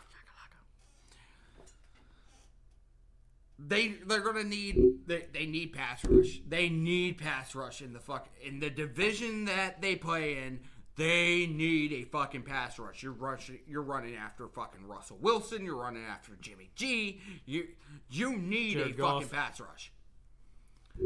They 3.68 3.90
they're 3.90 4.22
gonna 4.22 4.44
need 4.44 5.06
they, 5.06 5.26
they 5.32 5.46
need 5.46 5.74
pass 5.74 6.04
rush. 6.06 6.42
They 6.48 6.70
need 6.70 7.20
pass 7.20 7.54
rush 7.54 7.82
in 7.82 7.94
the 7.94 8.00
fuck 8.00 8.28
in 8.44 8.60
the 8.60 8.70
division 8.72 9.46
that 9.46 9.82
they 9.82 9.96
play 9.96 10.38
in. 10.38 10.62
They 10.98 11.48
need 11.48 11.94
a 11.94 12.04
fucking 12.04 12.44
pass 12.44 12.78
rush. 12.78 13.02
You're 13.02 13.14
rushing. 13.14 13.60
You're 13.68 13.82
running 13.82 14.16
after 14.16 14.48
fucking 14.48 14.86
Russell 14.86 15.18
Wilson. 15.22 15.64
You're 15.66 15.78
running 15.78 16.04
after 16.04 16.34
Jimmy 16.42 16.70
G. 16.76 17.22
You 17.46 17.68
you 18.10 18.38
need 18.38 18.74
Jared 18.74 18.92
a 18.92 18.94
Goff. 18.98 19.24
fucking 19.24 19.30
pass 19.38 19.60
rush. 19.60 19.92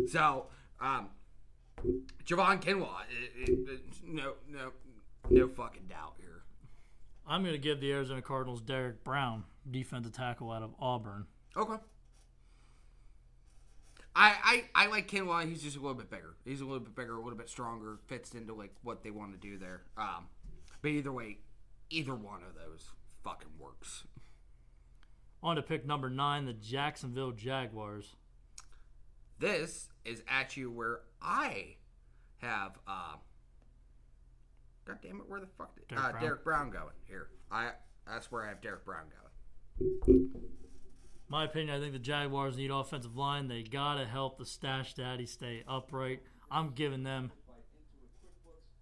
So, 0.08 0.48
um, 0.82 1.10
Javon 2.26 2.62
Kinlaw, 2.62 3.02
it- 3.10 3.50
it- 3.50 3.70
it- 3.70 4.04
no 4.04 4.34
no 4.48 4.72
no 5.30 5.48
fucking 5.48 5.88
doubt 5.88 6.16
here. 6.18 6.44
I'm 7.28 7.42
going 7.44 7.54
to 7.54 7.60
give 7.60 7.80
the 7.80 7.92
Arizona 7.92 8.22
Cardinals 8.22 8.62
Derrick 8.62 9.04
Brown, 9.04 9.46
defensive 9.70 10.12
tackle 10.14 10.52
out 10.52 10.62
of 10.64 10.74
Auburn. 10.80 11.26
Okay. 11.56 11.82
I, 14.16 14.64
I 14.76 14.86
I 14.86 14.88
like 14.88 15.10
Kinlaw. 15.10 15.48
He's 15.48 15.62
just 15.62 15.76
a 15.76 15.80
little 15.80 15.96
bit 15.96 16.10
bigger. 16.10 16.36
He's 16.46 16.62
a 16.62 16.66
little 16.66 16.80
bit 16.80 16.96
bigger, 16.96 17.18
a 17.18 17.22
little 17.22 17.38
bit 17.38 17.50
stronger. 17.50 17.98
Fits 18.08 18.34
into 18.34 18.54
like 18.54 18.74
what 18.82 19.04
they 19.04 19.12
want 19.12 19.34
to 19.34 19.38
do 19.38 19.58
there. 19.58 19.82
Um, 19.98 20.28
but 20.82 20.92
either 20.92 21.12
way, 21.12 21.40
either 21.90 22.16
one 22.16 22.42
of 22.44 22.56
those 22.56 22.90
fucking 23.24 23.52
works. 23.60 24.04
On 25.44 25.58
to 25.58 25.62
pick 25.62 25.86
number 25.86 26.10
nine, 26.10 26.46
the 26.46 26.54
Jacksonville 26.54 27.32
Jaguars. 27.32 28.16
This 29.38 29.90
is 30.06 30.24
actually 30.28 30.68
where 30.68 31.02
I 31.22 31.76
have. 32.38 32.78
Uh, 32.88 33.16
God 34.86 35.00
damn 35.02 35.18
it! 35.18 35.28
Where 35.28 35.42
the 35.42 35.48
fuck 35.58 35.76
did 35.76 35.88
Derrick 35.90 36.06
uh, 36.06 36.12
Brown. 36.12 36.24
Derrick 36.24 36.44
Brown 36.44 36.70
going? 36.72 36.96
Here, 37.04 37.28
I 37.52 37.72
that's 38.08 38.32
where 38.32 38.44
I 38.44 38.48
have 38.48 38.62
Derrick 38.62 38.86
Brown 38.86 39.06
going. 39.10 40.30
My 41.28 41.46
opinion, 41.46 41.76
I 41.76 41.80
think 41.80 41.94
the 41.94 42.00
Jaguars 42.00 42.56
need 42.58 42.72
offensive 42.72 43.16
line. 43.16 43.48
They 43.48 43.64
got 43.64 43.96
to 43.96 44.06
help 44.06 44.38
the 44.38 44.46
Stash 44.46 44.94
Daddy 44.94 45.26
stay 45.26 45.64
upright. 45.68 46.22
I'm 46.52 46.70
giving 46.70 47.04
them 47.04 47.32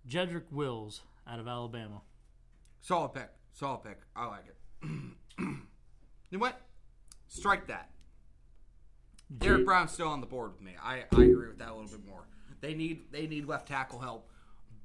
Jedrick 0.07 0.51
Wills 0.51 1.01
out 1.25 1.39
of 1.39 1.47
Alabama. 1.47 2.01
Solid 2.81 3.13
pick. 3.13 3.29
Solid 3.53 3.83
pick. 3.83 4.01
I 4.15 4.25
like 4.25 4.45
it. 4.47 4.55
you 5.39 5.57
know 6.31 6.39
what? 6.39 6.61
Strike 7.27 7.67
that. 7.67 7.89
Derrick 9.37 9.65
Brown's 9.65 9.91
still 9.91 10.09
on 10.09 10.19
the 10.19 10.27
board 10.27 10.51
with 10.51 10.61
me. 10.61 10.73
I, 10.83 11.05
I 11.11 11.23
agree 11.23 11.47
with 11.47 11.59
that 11.59 11.69
a 11.69 11.73
little 11.73 11.89
bit 11.89 12.05
more. 12.05 12.27
They 12.61 12.73
need 12.73 13.11
they 13.11 13.25
need 13.25 13.47
left 13.47 13.67
tackle 13.67 13.99
help 13.99 14.29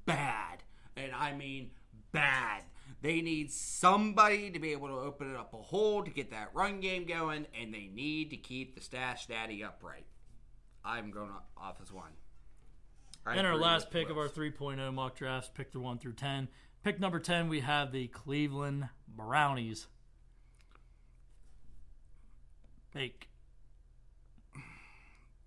bad. 0.06 0.62
And 0.96 1.12
I 1.12 1.34
mean 1.34 1.70
bad. 2.12 2.62
They 3.00 3.20
need 3.20 3.52
somebody 3.52 4.50
to 4.50 4.58
be 4.58 4.72
able 4.72 4.88
to 4.88 4.94
open 4.94 5.32
it 5.32 5.36
up 5.36 5.54
a 5.54 5.58
hole 5.58 6.02
to 6.02 6.10
get 6.10 6.30
that 6.32 6.50
run 6.52 6.80
game 6.80 7.04
going, 7.06 7.46
and 7.58 7.72
they 7.72 7.88
need 7.92 8.30
to 8.30 8.36
keep 8.36 8.74
the 8.74 8.80
stash 8.80 9.26
daddy 9.26 9.62
upright. 9.62 10.06
I'm 10.84 11.10
going 11.10 11.30
off 11.56 11.76
as 11.80 11.92
one. 11.92 12.10
I 13.24 13.36
And 13.36 13.46
our 13.46 13.56
last 13.56 13.90
pick 13.90 14.10
of 14.10 14.16
our 14.16 14.24
Wills. 14.24 14.52
3.0 14.56 14.94
mock 14.94 15.16
drafts, 15.16 15.50
pick 15.54 15.70
the 15.70 15.80
1 15.80 15.98
through 15.98 16.14
10. 16.14 16.48
Pick 16.82 16.98
number 16.98 17.20
10, 17.20 17.48
we 17.48 17.60
have 17.60 17.92
the 17.92 18.08
Cleveland 18.08 18.88
Brownies. 19.06 19.86
Bake. 22.94 23.28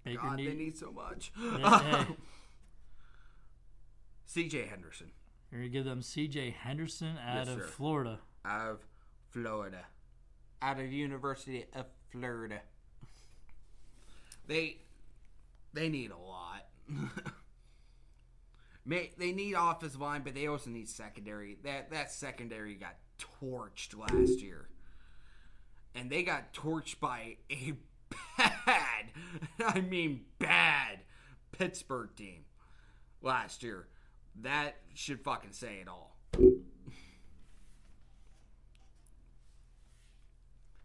Baker 0.04 0.22
God, 0.22 0.40
they 0.40 0.44
need. 0.44 0.58
need 0.58 0.78
so 0.78 0.92
much. 0.92 1.32
Hey, 1.38 2.06
CJ 4.50 4.70
Henderson. 4.70 5.12
You're 5.52 5.62
going 5.62 5.72
to 5.72 5.78
give 5.78 5.86
them 5.86 6.02
CJ 6.02 6.54
Henderson 6.54 7.18
out 7.18 7.46
Yes, 7.46 7.48
of 7.50 7.60
sir. 7.60 7.68
Florida. 7.68 8.20
out 8.46 8.68
of 8.70 8.80
Florida. 9.32 9.86
Out 10.62 10.80
of 10.80 10.92
University 10.92 11.66
of 11.74 11.86
Florida. 12.12 12.62
They 14.48 14.78
they 15.74 15.90
need 15.90 16.12
a 16.12 16.18
lot. 16.18 16.68
May, 18.86 19.12
they 19.18 19.32
need 19.32 19.54
offensive 19.58 20.02
line, 20.02 20.22
but 20.24 20.34
they 20.34 20.48
also 20.48 20.70
need 20.70 20.90
secondary. 20.90 21.58
That 21.64 21.92
that 21.92 22.12
secondary 22.12 22.76
got 22.76 22.96
torched 23.20 23.98
last 23.98 24.42
year. 24.42 24.68
And 25.94 26.10
they 26.10 26.24
got 26.24 26.54
torched 26.54 27.00
by 27.00 27.38
a 27.52 27.74
bad, 28.38 29.12
I 29.66 29.82
mean 29.82 30.22
bad 30.40 31.00
Pittsburgh 31.52 32.16
team 32.16 32.46
last 33.22 33.62
year. 33.62 33.88
That 34.36 34.78
should 34.94 35.22
fucking 35.22 35.52
say 35.52 35.80
it 35.82 35.88
all. 35.88 36.18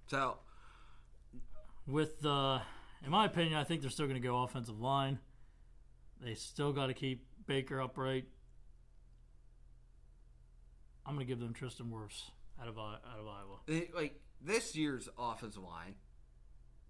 So, 0.08 0.38
With, 1.86 2.24
uh, 2.24 2.60
in 3.04 3.10
my 3.10 3.26
opinion, 3.26 3.54
I 3.54 3.64
think 3.64 3.80
they're 3.80 3.90
still 3.90 4.06
going 4.06 4.20
to 4.20 4.26
go 4.26 4.42
offensive 4.42 4.78
line. 4.80 5.18
They 6.20 6.34
still 6.34 6.72
got 6.72 6.86
to 6.86 6.94
keep 6.94 7.26
Baker 7.46 7.80
upright. 7.80 8.24
I'm 11.04 11.14
going 11.14 11.26
to 11.26 11.30
give 11.30 11.40
them 11.40 11.52
Tristan 11.54 11.86
Wirfs 11.86 12.30
out 12.60 12.68
of 12.68 12.78
out 12.78 13.00
of 13.18 13.26
Iowa. 13.26 13.58
it- 13.66 13.94
like 13.94 14.20
this 14.40 14.74
year's 14.74 15.08
offensive 15.18 15.62
line, 15.62 15.94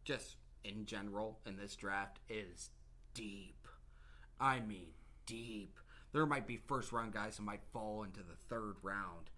just 0.05 0.37
in 0.65 0.87
general 0.87 1.41
in 1.47 1.57
this 1.57 1.75
draft, 1.77 2.19
is 2.29 2.71
deep. 3.15 3.67
I 4.41 4.61
mean, 4.61 4.89
deep. 5.27 5.79
There 6.13 6.27
might 6.27 6.47
be 6.47 6.57
first 6.57 6.93
round 6.93 7.13
guys 7.13 7.37
who 7.37 7.45
might 7.45 7.63
fall 7.73 8.03
into 8.03 8.21
the 8.21 8.37
third 8.49 8.77
round. 8.83 9.31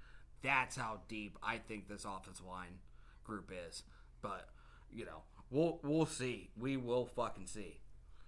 That's 0.43 0.77
how 0.77 1.01
deep 1.09 1.37
I 1.43 1.57
think 1.59 1.89
this 1.89 2.05
offensive 2.05 2.47
line 2.47 2.79
group 3.25 3.51
is. 3.69 3.83
But 4.23 4.49
you 4.93 5.05
know, 5.05 5.23
we'll 5.51 5.81
we'll 5.83 6.07
see. 6.07 6.51
We 6.59 6.77
will 6.77 7.07
fucking 7.07 7.47
see. 7.47 7.81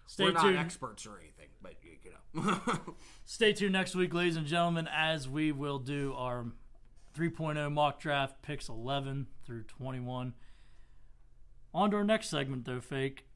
Stay 0.06 0.24
We're 0.24 0.32
not 0.32 0.42
tuned. 0.42 0.58
experts 0.58 1.06
or 1.06 1.20
anything, 1.20 1.50
but 1.62 1.74
you, 1.82 1.92
you 2.02 2.10
know. 2.10 2.94
Stay 3.24 3.52
tuned 3.52 3.72
next 3.72 3.94
week, 3.94 4.12
ladies 4.12 4.34
and 4.34 4.44
gentlemen, 4.44 4.88
as 4.92 5.28
we 5.28 5.52
will 5.52 5.78
do 5.78 6.12
our 6.16 6.46
3.0 7.16 7.72
mock 7.72 8.00
draft 8.00 8.42
picks 8.42 8.68
11 8.68 9.28
through 9.46 9.62
21. 9.62 10.34
On 11.72 11.90
to 11.92 11.96
our 11.96 12.02
next 12.02 12.28
segment, 12.28 12.64
though, 12.64 12.80
fake. 12.80 13.28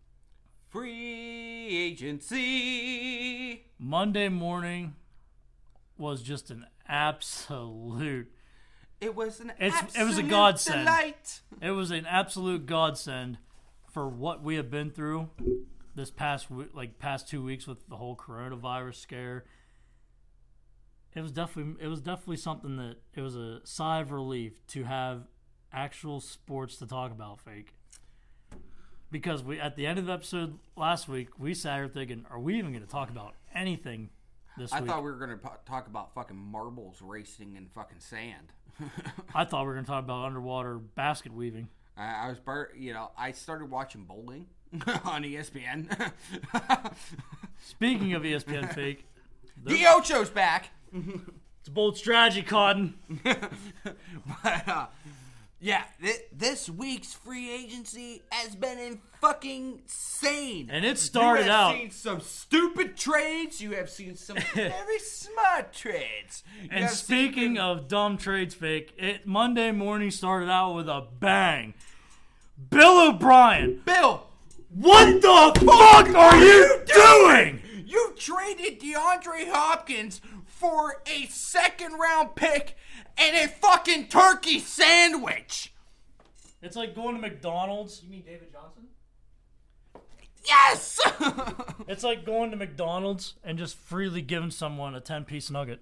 Free 0.78 1.68
agency. 1.68 3.64
Monday 3.78 4.28
morning 4.28 4.96
was 5.96 6.20
just 6.20 6.50
an 6.50 6.66
absolute. 6.88 8.28
It 9.00 9.14
was 9.14 9.38
an 9.38 9.50
It's- 9.60 9.94
it 9.94 10.02
was 10.02 10.18
a 10.18 10.24
godsend. 10.24 10.86
delight. 10.86 11.42
It 11.60 11.70
was 11.70 11.92
an 11.92 12.06
absolute 12.06 12.66
godsend 12.66 13.38
for 13.92 14.08
what 14.08 14.42
we 14.42 14.56
have 14.56 14.68
been 14.68 14.90
through 14.90 15.30
this 15.94 16.10
past 16.10 16.48
like 16.50 16.98
past 16.98 17.28
two 17.28 17.44
weeks 17.44 17.68
with 17.68 17.86
the 17.88 17.96
whole 17.98 18.16
coronavirus 18.16 18.96
scare. 18.96 19.44
It 21.14 21.20
was 21.20 21.30
definitely 21.30 21.80
it 21.84 21.86
was 21.86 22.00
definitely 22.00 22.38
something 22.38 22.78
that 22.78 22.96
it 23.14 23.20
was 23.20 23.36
a 23.36 23.64
sigh 23.64 24.00
of 24.00 24.10
relief 24.10 24.66
to 24.68 24.82
have 24.82 25.28
actual 25.70 26.18
sports 26.20 26.78
to 26.78 26.86
talk 26.88 27.12
about. 27.12 27.40
Fake. 27.40 27.74
Because 29.14 29.44
we 29.44 29.60
at 29.60 29.76
the 29.76 29.86
end 29.86 29.96
of 29.96 30.06
the 30.06 30.12
episode 30.12 30.58
last 30.76 31.08
week 31.08 31.28
we 31.38 31.54
sat 31.54 31.76
here 31.76 31.86
thinking, 31.86 32.26
are 32.30 32.40
we 32.40 32.58
even 32.58 32.72
going 32.72 32.82
to 32.82 32.90
talk 32.90 33.10
about 33.10 33.34
anything 33.54 34.10
this 34.58 34.72
week? 34.72 34.76
I 34.76 34.80
week? 34.80 34.90
thought 34.90 35.04
we 35.04 35.10
were 35.12 35.16
gonna 35.18 35.36
po- 35.36 35.52
talk 35.64 35.86
about 35.86 36.12
fucking 36.14 36.36
marbles 36.36 37.00
racing 37.00 37.54
in 37.54 37.68
fucking 37.68 38.00
sand. 38.00 38.52
I 39.34 39.44
thought 39.44 39.60
we 39.62 39.68
were 39.68 39.74
going 39.74 39.84
to 39.84 39.90
talk 39.90 40.02
about 40.02 40.24
underwater 40.24 40.78
basket 40.78 41.32
weaving. 41.32 41.68
I, 41.96 42.26
I 42.26 42.28
was, 42.28 42.40
bar- 42.40 42.70
you 42.76 42.92
know, 42.92 43.12
I 43.16 43.30
started 43.30 43.70
watching 43.70 44.02
bowling 44.02 44.46
on 45.04 45.22
ESPN. 45.22 46.10
Speaking 47.64 48.14
of 48.14 48.24
ESPN 48.24 48.74
fake, 48.74 49.06
the 49.62 49.86
Ocho's 49.86 50.28
back. 50.28 50.70
it's 50.92 51.68
a 51.68 51.70
bold 51.70 51.96
strategy, 51.96 52.42
Cotton. 52.42 52.94
But, 53.22 54.68
uh, 54.68 54.86
yeah, 55.64 55.84
th- 56.02 56.20
this 56.30 56.68
week's 56.68 57.14
free 57.14 57.50
agency 57.50 58.20
has 58.30 58.54
been 58.54 58.78
in 58.78 59.00
fucking 59.22 59.78
insane. 59.82 60.68
And 60.70 60.84
it 60.84 60.98
started 60.98 61.48
out. 61.48 61.70
you 61.70 61.76
have 61.76 61.76
out- 61.76 61.80
seen 61.80 61.90
some 61.90 62.20
stupid 62.20 62.96
trades. 62.98 63.62
You 63.62 63.70
have 63.72 63.88
seen 63.88 64.14
some 64.14 64.36
very 64.54 64.98
smart 64.98 65.72
trades. 65.72 66.44
You 66.62 66.68
And 66.70 66.80
have 66.84 66.90
seen- 66.90 67.06
speaking 67.32 67.58
of 67.58 67.88
dumb 67.88 68.18
trades 68.18 68.54
fake, 68.54 68.92
it 68.98 69.26
Monday 69.26 69.72
morning 69.72 70.10
started 70.10 70.50
out 70.50 70.74
with 70.74 70.88
a 70.88 71.06
bang. 71.18 71.72
Bill 72.70 73.08
O'Brien, 73.08 73.80
Bill, 73.86 74.26
what 74.68 75.22
the 75.22 75.60
fuck 75.64 76.14
are 76.14 76.36
you 76.36 76.82
doing? 76.86 77.62
you 77.86 78.12
traded 78.18 78.80
DeAndre 78.80 79.50
Hopkins 79.50 80.20
for 80.46 81.02
a 81.06 81.26
second 81.26 81.94
round 81.98 82.34
pick 82.34 82.76
and 83.18 83.36
a 83.36 83.48
fucking 83.48 84.08
turkey 84.08 84.58
sandwich. 84.60 85.72
It's 86.62 86.76
like 86.76 86.94
going 86.94 87.14
to 87.14 87.20
McDonald's. 87.20 88.02
You 88.02 88.10
mean 88.10 88.22
David 88.24 88.52
Johnson? 88.52 88.84
Yes. 90.46 91.00
It's 91.86 92.02
like 92.02 92.24
going 92.24 92.50
to 92.50 92.56
McDonald's 92.56 93.34
and 93.44 93.58
just 93.58 93.76
freely 93.76 94.22
giving 94.22 94.50
someone 94.50 94.94
a 94.94 95.00
10 95.00 95.24
piece 95.24 95.50
nugget 95.50 95.80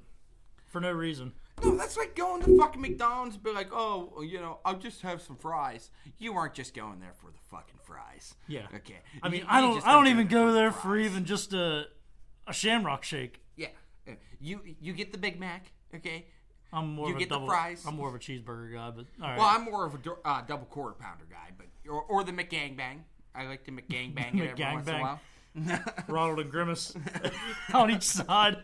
for 0.66 0.80
no 0.80 0.90
reason. 0.90 1.32
No, 1.62 1.76
that's 1.76 1.96
like 1.96 2.16
going 2.16 2.42
to 2.42 2.58
fucking 2.58 2.80
McDonald's 2.80 3.36
and 3.36 3.44
be 3.44 3.52
like, 3.52 3.68
oh, 3.72 4.20
you 4.22 4.40
know, 4.40 4.58
I'll 4.64 4.78
just 4.78 5.02
have 5.02 5.22
some 5.22 5.36
fries. 5.36 5.90
You 6.18 6.34
aren't 6.34 6.54
just 6.54 6.74
going 6.74 6.98
there 6.98 7.12
for 7.14 7.30
the 7.30 7.38
fucking 7.50 7.78
fries. 7.84 8.34
Yeah. 8.48 8.66
Okay. 8.74 8.98
I 9.22 9.28
mean, 9.28 9.42
You- 9.42 9.46
I 9.48 9.60
you 9.60 9.66
don't 9.66 9.74
just 9.76 9.86
I 9.86 9.92
don't 9.92 10.08
even 10.08 10.26
go 10.26 10.46
the 10.48 10.52
there 10.52 10.72
for 10.72 10.80
fries. 10.88 11.06
even 11.06 11.24
just 11.24 11.52
a 11.52 11.84
a 12.48 12.52
shamrock 12.52 13.04
shake. 13.04 13.40
Yeah. 13.56 13.68
Uh, 14.08 14.12
You 14.40 14.60
you 14.80 14.92
get 14.92 15.12
the 15.12 15.18
Big 15.18 15.38
Mac, 15.38 15.70
okay? 15.94 16.26
I'm 16.72 16.94
more 16.94 17.08
You 17.08 17.14
of 17.14 17.16
a 17.16 17.20
get 17.20 17.28
the 17.28 17.40
fries. 17.40 17.84
I'm 17.86 17.96
more 17.96 18.08
of 18.08 18.14
a 18.14 18.18
cheeseburger 18.18 18.72
guy, 18.72 18.90
but 18.90 19.06
all 19.22 19.28
right. 19.28 19.38
Well, 19.38 19.46
I'm 19.46 19.64
more 19.64 19.84
of 19.86 19.94
a 19.94 19.98
uh, 20.24 20.42
double 20.42 20.66
quarter 20.66 20.94
pounder 20.98 21.24
guy, 21.30 21.50
but 21.56 21.66
or, 21.90 22.02
or 22.02 22.24
the 22.24 22.32
McGangbang. 22.32 23.00
I 23.34 23.46
like 23.46 23.64
the 23.64 23.72
McGangbang 23.72 24.40
it 24.40 24.50
every 24.50 24.64
once 24.74 24.88
in 24.88 24.94
a 24.94 25.00
while. 25.00 25.20
Ronald 26.08 26.40
and 26.40 26.50
Grimace 26.50 26.94
on 27.74 27.90
each 27.90 28.02
side. 28.04 28.58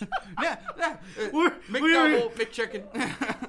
Yeah, 0.42 0.56
yeah. 0.78 0.96
Uh, 1.18 1.28
We're- 1.32 1.50
McDouble, 1.68 2.32
McChicken. 2.32 2.84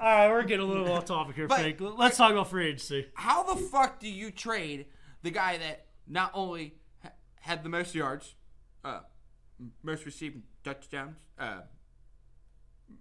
right, 0.00 0.28
we're 0.30 0.42
getting 0.42 0.64
a 0.64 0.68
little 0.68 0.90
off 0.92 1.06
topic 1.06 1.36
here, 1.36 1.46
But- 1.46 1.60
fake. 1.60 1.76
Let's 1.80 2.16
talk 2.18 2.32
about 2.32 2.50
free 2.50 2.66
agency. 2.66 3.06
How 3.14 3.42
the 3.42 3.56
fuck 3.56 3.98
do 4.00 4.08
you 4.08 4.30
trade 4.30 4.86
the 5.22 5.30
guy 5.30 5.56
that 5.58 5.86
not 6.06 6.30
only 6.34 6.74
ha- 7.02 7.12
had 7.40 7.62
the 7.64 7.68
most 7.70 7.94
yards, 7.94 8.34
uh, 8.84 9.00
most 9.82 10.04
receiving 10.04 10.42
touchdowns, 10.64 11.16
uh, 11.38 11.60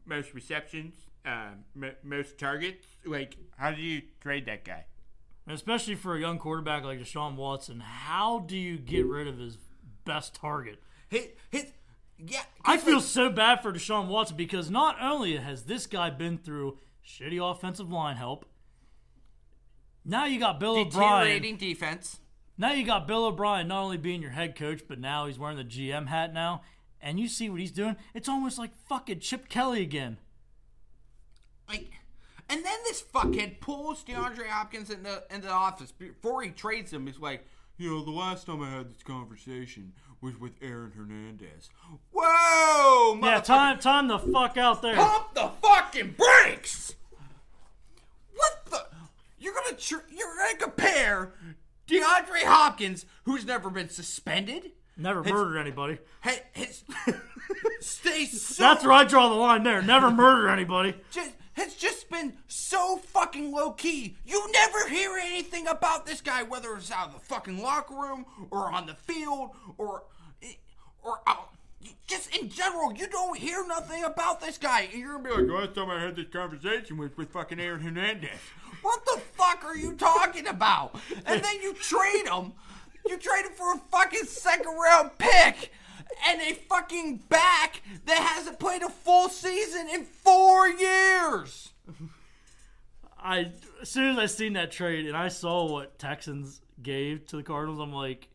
most 0.06 0.34
receptions, 0.34 0.95
uh, 1.25 1.51
m- 1.75 1.95
most 2.04 2.38
targets? 2.38 2.86
Like, 3.06 3.38
how 3.58 3.71
do 3.71 3.82
you 3.82 4.01
trade 4.21 4.45
that 4.45 4.63
guy? 4.65 4.86
Especially 5.47 5.95
for 5.95 6.15
a 6.15 6.19
young 6.19 6.38
quarterback 6.38 6.84
like 6.84 6.99
Deshaun 6.99 7.36
Watson, 7.36 7.80
how 7.80 8.39
do 8.39 8.56
you 8.58 8.77
get 8.77 9.06
rid 9.06 9.27
of 9.27 9.38
his 9.39 9.58
best 10.06 10.36
target? 10.36 10.82
His, 11.10 11.27
his, 11.49 11.65
yeah. 12.17 12.43
I 12.63 12.77
feel 12.77 12.95
like- 12.97 13.04
so 13.04 13.30
bad 13.30 13.62
for 13.62 13.71
Deshaun 13.73 14.08
Watson 14.08 14.38
because 14.38 14.69
not 14.69 14.97
only 15.01 15.36
has 15.38 15.63
this 15.63 15.88
guy 15.88 16.10
been 16.12 16.38
through 16.38 16.77
shitty 17.06 17.39
offensive 17.41 17.91
line 17.91 18.17
help, 18.17 18.45
now 20.06 20.25
you 20.25 20.39
got 20.39 20.60
Bill 20.60 20.77
O'Brien. 20.77 20.89
deteriorating 21.19 21.58
defense. 21.58 22.19
Now 22.58 22.73
you 22.73 22.86
got 22.86 23.08
Bill 23.08 23.25
O'Brien 23.25 23.67
not 23.67 23.84
only 23.84 23.97
being 23.97 24.21
your 24.21 24.32
head 24.32 24.56
coach, 24.56 24.82
but 24.88 24.99
now 24.99 25.25
he's 25.27 25.39
wearing 25.39 25.58
the 25.58 25.63
GM 25.63 26.08
hat 26.08 26.34
now. 26.34 26.62
And 27.01 27.19
you 27.19 27.27
see 27.27 27.49
what 27.49 27.59
he's 27.59 27.71
doing? 27.71 27.95
It's 28.13 28.29
almost 28.29 28.57
like 28.59 28.71
fucking 28.87 29.19
Chip 29.21 29.49
Kelly 29.49 29.81
again. 29.81 30.17
Like, 31.67 31.91
and 32.49 32.63
then 32.63 32.77
this 32.83 33.01
fuckhead 33.01 33.59
pulls 33.59 34.03
DeAndre 34.03 34.47
Hopkins 34.47 34.89
in 34.89 35.03
the 35.03 35.23
in 35.31 35.41
the 35.41 35.49
office 35.49 35.91
before 35.91 36.43
he 36.43 36.49
trades 36.49 36.91
him. 36.93 37.07
He's 37.07 37.17
like, 37.19 37.45
you 37.77 37.89
know, 37.89 38.03
the 38.03 38.11
last 38.11 38.45
time 38.45 38.61
I 38.61 38.69
had 38.69 38.89
this 38.93 39.01
conversation 39.03 39.93
was 40.21 40.39
with 40.39 40.51
Aaron 40.61 40.91
Hernandez. 40.95 41.69
Whoa, 42.13 43.19
Yeah, 43.23 43.39
time 43.39 43.79
time 43.79 44.07
the 44.07 44.19
fuck 44.19 44.57
out 44.57 44.81
there. 44.81 44.95
pump 44.95 45.33
the 45.33 45.49
fucking 45.61 46.15
brakes. 46.17 46.93
What 48.35 48.65
the? 48.69 48.85
You're 49.39 49.53
gonna 49.53 49.75
tr- 49.77 50.05
you're 50.13 50.35
gonna 50.37 50.57
compare 50.59 51.33
DeAndre 51.87 52.43
Hopkins, 52.43 53.05
who's 53.23 53.45
never 53.45 53.69
been 53.69 53.89
suspended, 53.89 54.71
Never 55.01 55.23
His- 55.23 55.31
murdered 55.33 55.57
anybody. 55.59 55.97
ha- 56.21 56.39
his, 56.53 56.83
stays 57.79 58.41
so 58.41 58.63
That's 58.63 58.83
where 58.83 58.93
I 58.93 59.03
draw 59.03 59.29
the 59.29 59.35
line 59.35 59.63
there. 59.63 59.81
Never 59.81 60.11
murder 60.11 60.49
anybody. 60.49 60.93
just 61.11 61.31
has 61.53 61.75
just 61.75 62.09
been 62.09 62.33
so 62.47 62.97
fucking 62.97 63.51
low 63.51 63.71
key. 63.71 64.15
You 64.25 64.49
never 64.53 64.87
hear 64.87 65.17
anything 65.21 65.67
about 65.67 66.05
this 66.05 66.21
guy, 66.21 66.43
whether 66.43 66.73
it's 66.75 66.91
out 66.91 67.07
of 67.07 67.13
the 67.13 67.19
fucking 67.19 67.61
locker 67.61 67.93
room 67.93 68.25
or 68.51 68.71
on 68.71 68.85
the 68.87 68.93
field 68.95 69.51
or 69.77 70.03
or 71.03 71.19
out. 71.27 71.49
Just 72.07 72.35
in 72.35 72.49
general, 72.49 72.93
you 72.93 73.07
don't 73.07 73.37
hear 73.37 73.65
nothing 73.67 74.03
about 74.03 74.39
this 74.39 74.57
guy. 74.57 74.81
And 74.91 75.01
you're 75.01 75.17
gonna 75.17 75.23
be 75.35 75.41
like, 75.51 75.65
last 75.65 75.75
time 75.75 75.89
I 75.89 75.99
had 76.01 76.15
this 76.15 76.27
conversation 76.31 76.97
was 76.97 77.15
with 77.17 77.29
fucking 77.31 77.59
Aaron 77.59 77.81
Hernandez. 77.81 78.29
What 78.81 79.03
the 79.05 79.19
fuck 79.33 79.63
are 79.65 79.75
you 79.75 79.93
talking 79.93 80.47
about? 80.47 80.95
And 81.25 81.43
then 81.43 81.61
you 81.61 81.73
trade 81.73 82.27
him. 82.27 82.53
You 83.07 83.17
trade 83.17 83.45
him 83.45 83.53
for 83.53 83.73
a 83.73 83.77
fucking 83.91 84.25
second 84.25 84.75
round 84.77 85.17
pick 85.17 85.71
and 86.27 86.41
a 86.41 86.53
fucking 86.53 87.17
back 87.29 87.81
that 88.05 88.17
hasn't 88.17 88.59
played 88.59 88.83
a 88.83 88.89
full 88.89 89.29
season 89.29 89.87
in 89.89 90.03
four 90.03 90.67
years. 90.67 91.73
I 93.19 93.51
as 93.81 93.89
soon 93.89 94.11
as 94.11 94.17
I 94.17 94.25
seen 94.25 94.53
that 94.53 94.71
trade 94.71 95.05
and 95.07 95.15
I 95.15 95.27
saw 95.27 95.71
what 95.71 95.97
Texans 95.99 96.61
gave 96.81 97.27
to 97.27 97.37
the 97.37 97.43
Cardinals, 97.43 97.79
I'm 97.79 97.93
like, 97.93 98.27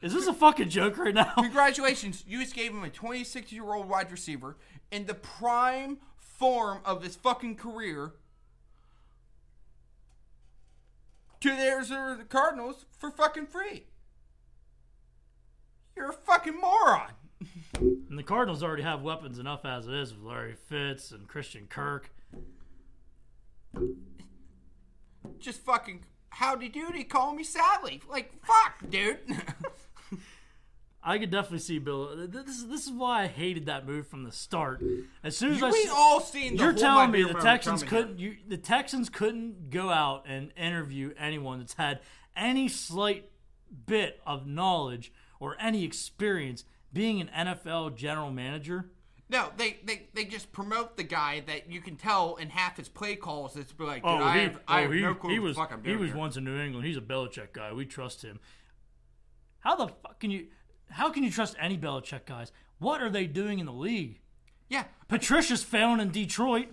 is 0.00 0.12
this 0.12 0.26
a 0.26 0.34
fucking 0.34 0.68
joke 0.68 0.98
right 0.98 1.14
now? 1.14 1.32
Congratulations, 1.38 2.24
you 2.26 2.40
just 2.40 2.54
gave 2.54 2.72
him 2.72 2.84
a 2.84 2.90
26 2.90 3.52
year 3.52 3.72
old 3.72 3.88
wide 3.88 4.10
receiver 4.10 4.56
in 4.90 5.06
the 5.06 5.14
prime 5.14 5.98
form 6.16 6.80
of 6.84 7.02
his 7.02 7.16
fucking 7.16 7.56
career 7.56 8.12
to 11.42 11.50
the 11.50 11.62
Arizona 11.62 12.24
Cardinals 12.28 12.86
for 12.98 13.10
fucking 13.10 13.46
free. 13.46 13.86
You're 15.96 16.10
a 16.10 16.12
fucking 16.12 16.58
moron. 16.58 17.12
And 17.78 18.18
the 18.18 18.22
Cardinals 18.22 18.62
already 18.62 18.82
have 18.82 19.00
weapons 19.00 19.38
enough 19.38 19.64
as 19.64 19.88
it 19.88 19.94
is 19.94 20.12
with 20.12 20.22
Larry 20.22 20.54
Fitz 20.54 21.12
and 21.12 21.26
Christian 21.26 21.66
Kirk. 21.66 22.10
Just 25.38 25.62
fucking 25.64 26.04
howdy 26.28 26.68
doody, 26.68 27.04
call 27.04 27.34
me 27.34 27.42
Sally. 27.42 28.02
Like, 28.08 28.32
fuck, 28.44 28.90
dude. 28.90 29.18
I 31.04 31.18
could 31.18 31.30
definitely 31.30 31.58
see 31.58 31.78
Bill. 31.78 32.28
This 32.28 32.46
is 32.48 32.68
this 32.68 32.86
is 32.86 32.92
why 32.92 33.24
I 33.24 33.26
hated 33.26 33.66
that 33.66 33.86
move 33.86 34.06
from 34.06 34.22
the 34.24 34.30
start. 34.32 34.82
As 35.24 35.36
soon 35.36 35.52
as 35.52 35.60
You 35.60 35.66
I 35.66 35.70
we 35.70 35.88
all 35.92 36.20
seen 36.20 36.56
the 36.56 36.62
You're 36.62 36.72
telling 36.72 37.10
me 37.10 37.22
the 37.24 37.34
Texans 37.34 37.82
couldn't 37.82 38.18
you 38.18 38.36
the 38.46 38.56
Texans 38.56 39.08
couldn't 39.08 39.70
go 39.70 39.90
out 39.90 40.24
and 40.28 40.52
interview 40.56 41.12
anyone 41.18 41.58
that's 41.58 41.74
had 41.74 42.00
any 42.36 42.68
slight 42.68 43.30
bit 43.86 44.20
of 44.26 44.46
knowledge 44.46 45.12
or 45.40 45.56
any 45.60 45.84
experience 45.84 46.64
being 46.92 47.20
an 47.20 47.30
NFL 47.34 47.96
general 47.96 48.30
manager? 48.30 48.90
No, 49.28 49.48
they, 49.56 49.78
they 49.84 50.08
they 50.14 50.24
just 50.26 50.52
promote 50.52 50.96
the 50.96 51.02
guy 51.04 51.42
that 51.46 51.68
you 51.70 51.80
can 51.80 51.96
tell 51.96 52.36
in 52.36 52.50
half 52.50 52.76
his 52.76 52.88
play 52.88 53.16
calls. 53.16 53.56
It's 53.56 53.72
like, 53.78 54.02
oh, 54.04 54.18
dude, 54.18 54.22
Oh, 54.22 54.24
I 54.24 54.34
he, 54.36 54.42
have, 54.44 54.60
I 54.68 54.78
oh, 54.78 54.82
have 54.82 54.92
he, 54.92 55.00
no 55.00 55.14
clue 55.14 55.30
he 55.30 55.38
was 55.40 55.56
the 55.56 55.62
fuck 55.62 55.72
I'm 55.72 55.82
he 55.82 55.96
was 55.96 56.10
here. 56.10 56.18
once 56.18 56.36
in 56.36 56.44
New 56.44 56.60
England. 56.60 56.86
He's 56.86 56.98
a 56.98 57.00
Belichick 57.00 57.52
guy. 57.54 57.72
We 57.72 57.86
trust 57.86 58.22
him. 58.22 58.38
How 59.60 59.74
the 59.74 59.88
fuck 59.88 60.20
can 60.20 60.30
you 60.30 60.48
how 60.92 61.10
can 61.10 61.24
you 61.24 61.30
trust 61.30 61.56
any 61.60 61.76
Belichick 61.76 62.24
guys? 62.26 62.52
What 62.78 63.02
are 63.02 63.10
they 63.10 63.26
doing 63.26 63.58
in 63.58 63.66
the 63.66 63.72
league? 63.72 64.20
Yeah, 64.68 64.84
Patricia's 65.08 65.62
failing 65.62 66.00
in 66.00 66.10
Detroit. 66.10 66.68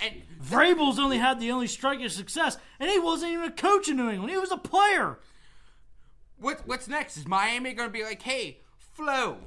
and 0.00 0.22
Vrabel's 0.42 0.98
only 0.98 1.18
had 1.18 1.40
the 1.40 1.50
only 1.50 1.66
strike 1.66 2.00
of 2.00 2.12
success, 2.12 2.56
and 2.78 2.88
he 2.90 2.98
wasn't 2.98 3.32
even 3.32 3.44
a 3.46 3.52
coach 3.52 3.88
in 3.88 3.96
New 3.96 4.08
England. 4.10 4.30
He 4.30 4.38
was 4.38 4.52
a 4.52 4.56
player. 4.56 5.18
what 6.38 6.62
what's 6.66 6.88
next? 6.88 7.16
Is 7.16 7.26
Miami 7.26 7.72
going 7.72 7.88
to 7.88 7.92
be 7.92 8.04
like, 8.04 8.22
hey, 8.22 8.58
Flo, 8.78 9.38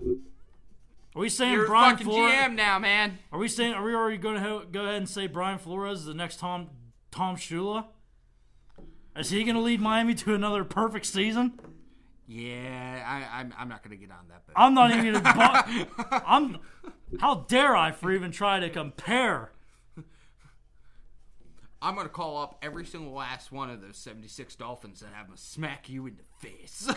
Are 1.15 1.19
we 1.19 1.30
saying 1.30 1.53
you're 1.53 1.67
Brian 1.67 1.91
fucking 1.97 2.07
Flores? 2.07 2.34
GM 2.34 2.55
now, 2.55 2.78
man? 2.80 3.19
Are 3.32 3.39
we 3.39 3.47
saying? 3.47 3.73
Are 3.73 3.84
we 3.84 3.93
already 3.95 4.17
going 4.17 4.36
to 4.41 4.65
go 4.71 4.82
ahead 4.84 4.95
and 4.95 5.07
say 5.09 5.28
Brian 5.28 5.57
Flores 5.59 5.99
is 5.99 6.05
the 6.05 6.13
next 6.13 6.39
Tom 6.39 6.69
Tom 7.11 7.36
Shula? 7.38 7.86
Is 9.15 9.30
he 9.30 9.43
going 9.45 9.55
to 9.55 9.61
lead 9.61 9.80
Miami 9.80 10.13
to 10.15 10.34
another 10.36 10.65
perfect 10.65 11.05
season? 11.05 11.57
Yeah, 12.28 13.03
I, 13.05 13.39
I'm, 13.39 13.53
I'm 13.57 13.69
not 13.69 13.84
going 13.84 13.97
to 13.97 14.03
get 14.03 14.11
on 14.11 14.28
that. 14.30 14.43
But 14.47 14.53
I'm 14.55 14.73
not 14.73 14.91
even 14.91 15.13
to. 15.13 15.88
I'm. 16.26 16.57
How 17.19 17.45
dare 17.47 17.76
I 17.76 17.91
for 17.91 18.11
even 18.11 18.32
try 18.32 18.59
to 18.59 18.69
compare? 18.69 19.51
I'm 21.82 21.93
going 21.93 22.07
to 22.07 22.13
call 22.13 22.41
up 22.41 22.57
every 22.63 22.84
single 22.84 23.13
last 23.13 23.51
one 23.51 23.69
of 23.69 23.80
those 23.80 23.95
76 23.97 24.55
Dolphins 24.55 25.03
and 25.03 25.13
have 25.13 25.28
them 25.28 25.38
smack 25.38 25.88
you 25.88 26.07
in 26.07 26.17
the 26.17 26.47
face. 26.47 26.89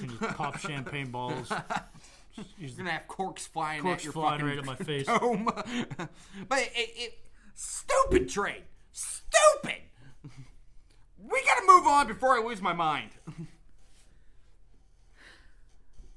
And 0.00 0.18
pop 0.20 0.58
champagne 0.58 1.12
balls. 1.12 1.48
You're 2.58 2.70
going 2.70 2.86
to 2.86 2.90
have 2.90 3.06
corks 3.06 3.46
flying 3.46 3.82
Corks 3.82 4.00
at 4.00 4.04
your 4.04 4.12
flying 4.12 4.44
right 4.44 4.58
at 4.58 4.64
my 4.64 4.74
face. 4.74 5.06
dome. 5.06 5.44
but 6.48 6.58
it, 6.58 6.70
it, 6.74 7.18
stupid 7.54 8.28
trade. 8.28 8.64
Stupid. 8.90 9.82
We 11.18 11.42
got 11.44 11.56
to 11.56 11.64
move 11.66 11.86
on 11.86 12.08
before 12.08 12.36
I 12.36 12.44
lose 12.44 12.60
my 12.60 12.72
mind. 12.72 13.10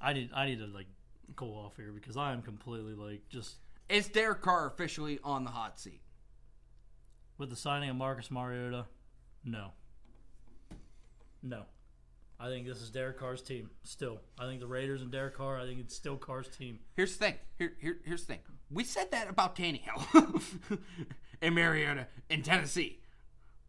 I 0.02 0.14
need. 0.14 0.30
I 0.34 0.46
need 0.46 0.60
to 0.60 0.68
like 0.68 0.88
go 1.36 1.48
off 1.48 1.78
here 1.78 1.92
because 1.92 2.18
I 2.18 2.34
am 2.34 2.42
completely 2.42 2.94
like 2.94 3.28
just 3.30 3.56
Is 3.90 4.08
Derek 4.08 4.42
Carr 4.42 4.68
officially 4.68 5.20
on 5.24 5.44
the 5.44 5.52
hot 5.52 5.80
seat? 5.80 6.02
with 7.38 7.50
the 7.50 7.56
signing 7.56 7.90
of 7.90 7.96
Marcus 7.96 8.30
Mariota. 8.30 8.86
No. 9.44 9.72
No. 11.42 11.64
I 12.40 12.50
think 12.50 12.68
this 12.68 12.82
is 12.82 12.92
Derek 12.92 13.18
Carr's 13.20 13.42
team. 13.42 13.72
Still, 13.84 14.22
I 14.40 14.46
think 14.46 14.60
the 14.60 14.68
Raiders 14.68 15.02
and 15.02 15.12
Derek 15.12 15.38
Carr. 15.38 15.60
I 15.60 15.66
think 15.66 15.80
it's 15.80 15.96
still 15.96 16.18
Carr's 16.18 16.48
team. 16.48 16.80
Here's 16.96 17.18
the 17.18 17.26
thing. 17.26 17.36
Here, 17.58 17.74
here, 17.80 17.98
here's 18.06 18.22
the 18.22 18.34
thing. 18.34 18.42
We 18.70 18.84
said 18.84 19.10
that 19.10 19.28
about 19.28 19.56
Tannehill 19.56 20.80
and 21.42 21.56
Mariota 21.56 22.06
in 22.30 22.44
Tennessee. 22.44 23.00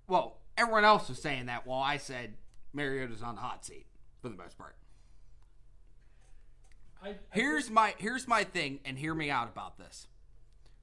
Well, 0.06 0.38
everyone 0.58 0.84
else 0.84 1.08
was 1.08 1.20
saying 1.20 1.46
that 1.46 1.66
while 1.66 1.82
I 1.82 1.96
said 1.96 2.34
Mariota's 2.74 3.22
on 3.22 3.36
the 3.36 3.40
hot 3.40 3.64
seat 3.64 3.86
for 4.20 4.28
the 4.28 4.36
most 4.36 4.58
part. 4.58 4.76
I, 7.02 7.08
I 7.10 7.14
Here's 7.32 7.70
my 7.70 7.94
here's 7.98 8.28
my 8.28 8.44
thing, 8.44 8.80
and 8.84 8.98
hear 8.98 9.14
me 9.14 9.30
out 9.30 9.48
about 9.48 9.78
this. 9.78 10.06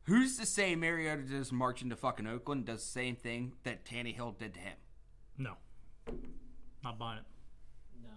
Who's 0.04 0.38
to 0.38 0.46
say 0.46 0.76
Mariota 0.76 1.22
does 1.24 1.52
march 1.52 1.82
into 1.82 1.96
fucking 1.96 2.26
Oakland 2.28 2.66
does 2.66 2.84
the 2.84 2.90
same 2.90 3.16
thing 3.16 3.54
that 3.64 3.86
Tannehill 3.86 4.38
did 4.38 4.54
to 4.56 4.60
him? 4.60 4.74
No. 5.38 5.54
Not 6.84 6.98
buying 6.98 7.20
it. 7.20 7.26
no. 8.04 8.10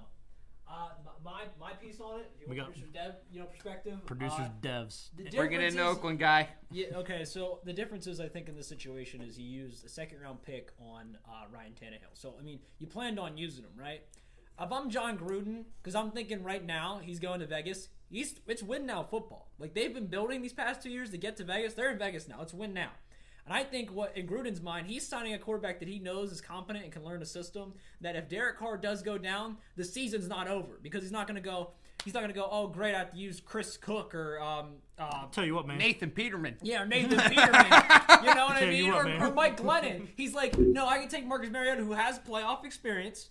Uh, 0.69 0.89
my 1.23 1.43
my 1.61 1.73
piece 1.75 2.01
on 2.01 2.21
it. 2.21 2.31
You 2.41 2.47
We 2.49 2.57
want 2.57 2.71
got- 2.71 2.75
producer 2.81 2.93
Dev, 2.93 3.15
you 3.31 3.41
know, 3.41 3.47
perspective. 3.47 4.07
Producers, 4.07 4.39
Uh, 4.41 4.51
devs. 4.63 5.11
Bring 5.37 5.53
it 5.53 5.61
in 5.61 5.67
is- 5.67 5.77
Oakland 5.77 6.19
guy. 6.19 6.49
Yeah. 6.71 6.87
Okay. 6.97 7.25
So 7.25 7.61
the 7.65 7.73
difference 7.73 8.07
is, 8.07 8.21
I 8.21 8.29
think, 8.29 8.49
in 8.49 8.57
this 8.57 8.69
situation, 8.69 9.21
is 9.21 9.37
he 9.37 9.43
used 9.43 9.85
a 9.85 9.89
second 9.89 10.21
round 10.21 10.43
pick 10.43 10.73
on 10.81 11.19
uh, 11.29 11.45
Ryan 11.53 11.75
Tannehill. 11.75 12.15
So 12.15 12.35
I 12.39 12.43
mean, 12.43 12.61
you 12.79 12.87
planned 12.87 13.19
on 13.21 13.37
using 13.37 13.65
him, 13.65 13.73
right? 13.77 14.03
If 14.61 14.71
I'm 14.73 14.91
Jon 14.91 15.19
Gruden, 15.19 15.65
because 15.83 15.95
I'm 15.95 16.11
thinking 16.11 16.43
right 16.45 16.65
now 16.65 17.01
he's 17.03 17.19
going 17.19 17.41
to 17.41 17.47
Vegas. 17.47 17.89
He's 18.11 18.35
it's 18.47 18.63
win 18.63 18.87
now 18.87 19.03
football. 19.03 19.49
Like 19.59 19.75
they've 19.75 19.93
been 19.93 20.07
building 20.07 20.43
these 20.43 20.53
past 20.53 20.83
two 20.83 20.91
years 20.91 21.11
to 21.11 21.17
get 21.19 21.37
to 21.39 21.45
Vegas. 21.45 21.75
They're 21.75 21.91
in 21.91 21.99
Vegas 21.99 22.29
now. 22.29 22.43
It's 22.43 22.53
win 22.55 22.73
now. 22.75 22.91
And 23.45 23.53
I 23.55 23.65
think 23.65 23.91
what 23.93 24.17
in 24.17 24.27
Gruden's 24.29 24.61
mind, 24.63 24.87
he's 24.87 25.07
signing 25.09 25.35
a 25.35 25.39
quarterback 25.39 25.81
that 25.81 25.89
he 25.89 25.99
knows 25.99 26.31
is 26.31 26.41
competent 26.41 26.85
and 26.85 26.93
can 26.93 27.05
learn 27.05 27.23
a 27.23 27.27
system. 27.27 27.73
That 28.01 28.15
if 28.15 28.29
Derek 28.29 28.59
Carr 28.59 28.77
does 28.77 29.03
go 29.03 29.19
down, 29.19 29.57
the 29.77 29.85
season's 29.85 30.29
not 30.29 30.47
over 30.47 30.79
because 30.83 31.03
he's 31.03 31.11
not 31.13 31.27
going 31.27 31.43
to 31.43 31.49
go. 31.49 31.71
He's 32.05 32.15
not 32.15 32.21
going 32.21 32.33
to 32.33 32.39
go. 32.39 32.49
Oh, 32.51 32.67
great! 32.67 32.95
I 32.97 32.99
have 32.99 33.13
to 33.13 33.17
use 33.17 33.41
Chris 33.41 33.77
Cook 33.77 34.13
or 34.15 34.41
um, 34.41 34.75
uh, 34.99 35.27
Tell 35.31 35.45
you 35.45 35.55
what, 35.55 35.67
man. 35.69 35.79
Nathan 35.79 36.11
Peterman. 36.11 36.57
yeah, 36.61 36.83
or 36.83 36.87
Nathan 36.87 37.19
Peterman. 37.31 37.65
you 38.25 38.35
know 38.35 38.47
what 38.47 38.57
I 38.57 38.61
Tell 38.61 38.73
you 38.73 38.83
mean? 38.85 38.93
what, 38.93 39.07
or, 39.07 39.27
or 39.27 39.33
Mike 39.33 39.57
Glennon. 39.61 40.09
He's 40.17 40.35
like, 40.35 40.59
no, 40.59 40.87
I 40.87 40.99
can 40.99 41.09
take 41.09 41.25
Marcus 41.27 41.51
Mariota, 41.51 41.83
who 41.85 41.93
has 41.93 42.19
playoff 42.19 42.65
experience, 42.65 43.29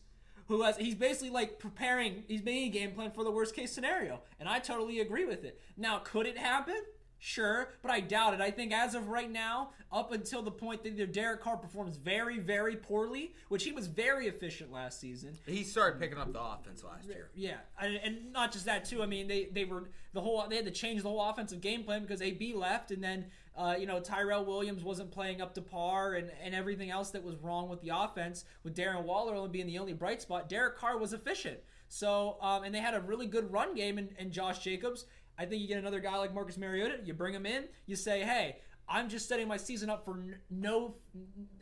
who 0.48 0.62
has. 0.64 0.78
He's 0.78 0.96
basically 0.96 1.30
like 1.30 1.60
preparing. 1.60 2.24
He's 2.28 2.44
making 2.44 2.70
a 2.70 2.72
game 2.72 2.92
plan 2.92 3.12
for 3.12 3.24
the 3.24 3.32
worst 3.32 3.56
case 3.56 3.72
scenario, 3.72 4.22
and 4.40 4.48
I 4.50 4.60
totally 4.60 5.00
agree 5.00 5.26
with 5.26 5.44
it. 5.44 5.60
Now, 5.78 6.00
could 6.00 6.26
it 6.26 6.38
happen? 6.38 6.82
Sure, 7.24 7.70
but 7.84 7.92
I 7.92 8.00
doubt 8.00 8.34
it. 8.34 8.42
I 8.42 8.50
think 8.50 8.74
as 8.74 8.96
of 8.96 9.08
right 9.10 9.30
now, 9.30 9.70
up 9.92 10.12
until 10.12 10.42
the 10.42 10.50
point 10.50 10.82
that 10.82 10.94
either 10.94 11.06
Derek 11.06 11.42
Carr 11.42 11.56
performs 11.56 11.96
very, 11.98 12.40
very 12.40 12.76
poorly, 12.76 13.36
which 13.50 13.64
he 13.64 13.72
was 13.72 13.86
very 13.86 14.26
efficient 14.28 14.72
last 14.72 15.00
season, 15.00 15.38
He 15.46 15.64
started 15.64 16.00
picking 16.00 16.18
up 16.18 16.34
the 16.34 16.42
offense 16.42 16.84
last 16.84 17.08
year. 17.08 17.30
yeah, 17.36 17.58
and, 17.80 18.00
and 18.04 18.34
not 18.34 18.52
just 18.52 18.66
that 18.66 18.86
too. 18.86 19.04
I 19.04 19.06
mean, 19.06 19.28
they 19.28 19.46
they 19.52 19.66
were 19.66 19.92
the 20.14 20.22
whole 20.22 20.44
they 20.50 20.56
had 20.56 20.66
to 20.66 20.72
change 20.72 21.04
the 21.04 21.10
whole 21.10 21.22
offensive 21.22 21.62
game 21.62 21.84
plan 21.84 22.02
because 22.02 22.24
AB 22.24 22.56
left, 22.56 22.90
and 22.90 23.04
then 23.04 23.26
uh, 23.56 23.76
you 23.78 23.86
know 23.86 24.00
Tyrell 24.00 24.46
Williams 24.46 24.84
wasn't 24.84 25.12
playing 25.12 25.42
up 25.42 25.54
to 25.56 25.62
par, 25.62 26.14
and 26.14 26.32
and 26.44 26.56
everything 26.56 26.90
else 26.90 27.12
that 27.12 27.24
was 27.24 27.36
wrong 27.38 27.70
with 27.70 27.82
the 27.82 27.92
offense, 27.94 28.46
with 28.64 28.76
Darren 28.76 29.04
Waller 29.04 29.36
only 29.36 29.50
being 29.50 29.68
the 29.68 29.80
only 29.80 29.94
bright 29.94 30.22
spot. 30.22 30.50
Derek 30.50 30.78
Carr 30.78 30.98
was 30.98 31.14
efficient, 31.14 31.60
so 31.88 32.38
um, 32.42 32.64
and 32.64 32.74
they 32.74 32.80
had 32.80 32.94
a 32.94 33.02
really 33.02 33.28
good 33.28 33.52
run 33.52 33.76
game, 33.76 33.98
and, 33.98 34.32
Josh 34.32 34.60
Jacobs. 34.60 35.06
I 35.38 35.46
think 35.46 35.62
you 35.62 35.68
get 35.68 35.80
another 35.80 36.00
guy 36.00 36.18
like 36.18 36.34
Marcus 36.34 36.58
Mariota, 36.58 37.00
you 37.04 37.14
bring 37.14 37.34
him 37.34 37.46
in, 37.46 37.66
you 37.86 37.96
say, 37.96 38.22
hey. 38.22 38.58
I'm 38.90 39.08
just 39.08 39.30
setting 39.30 39.48
my 39.48 39.56
season 39.56 39.90
up 39.90 40.04
for 40.04 40.22
no. 40.50 40.96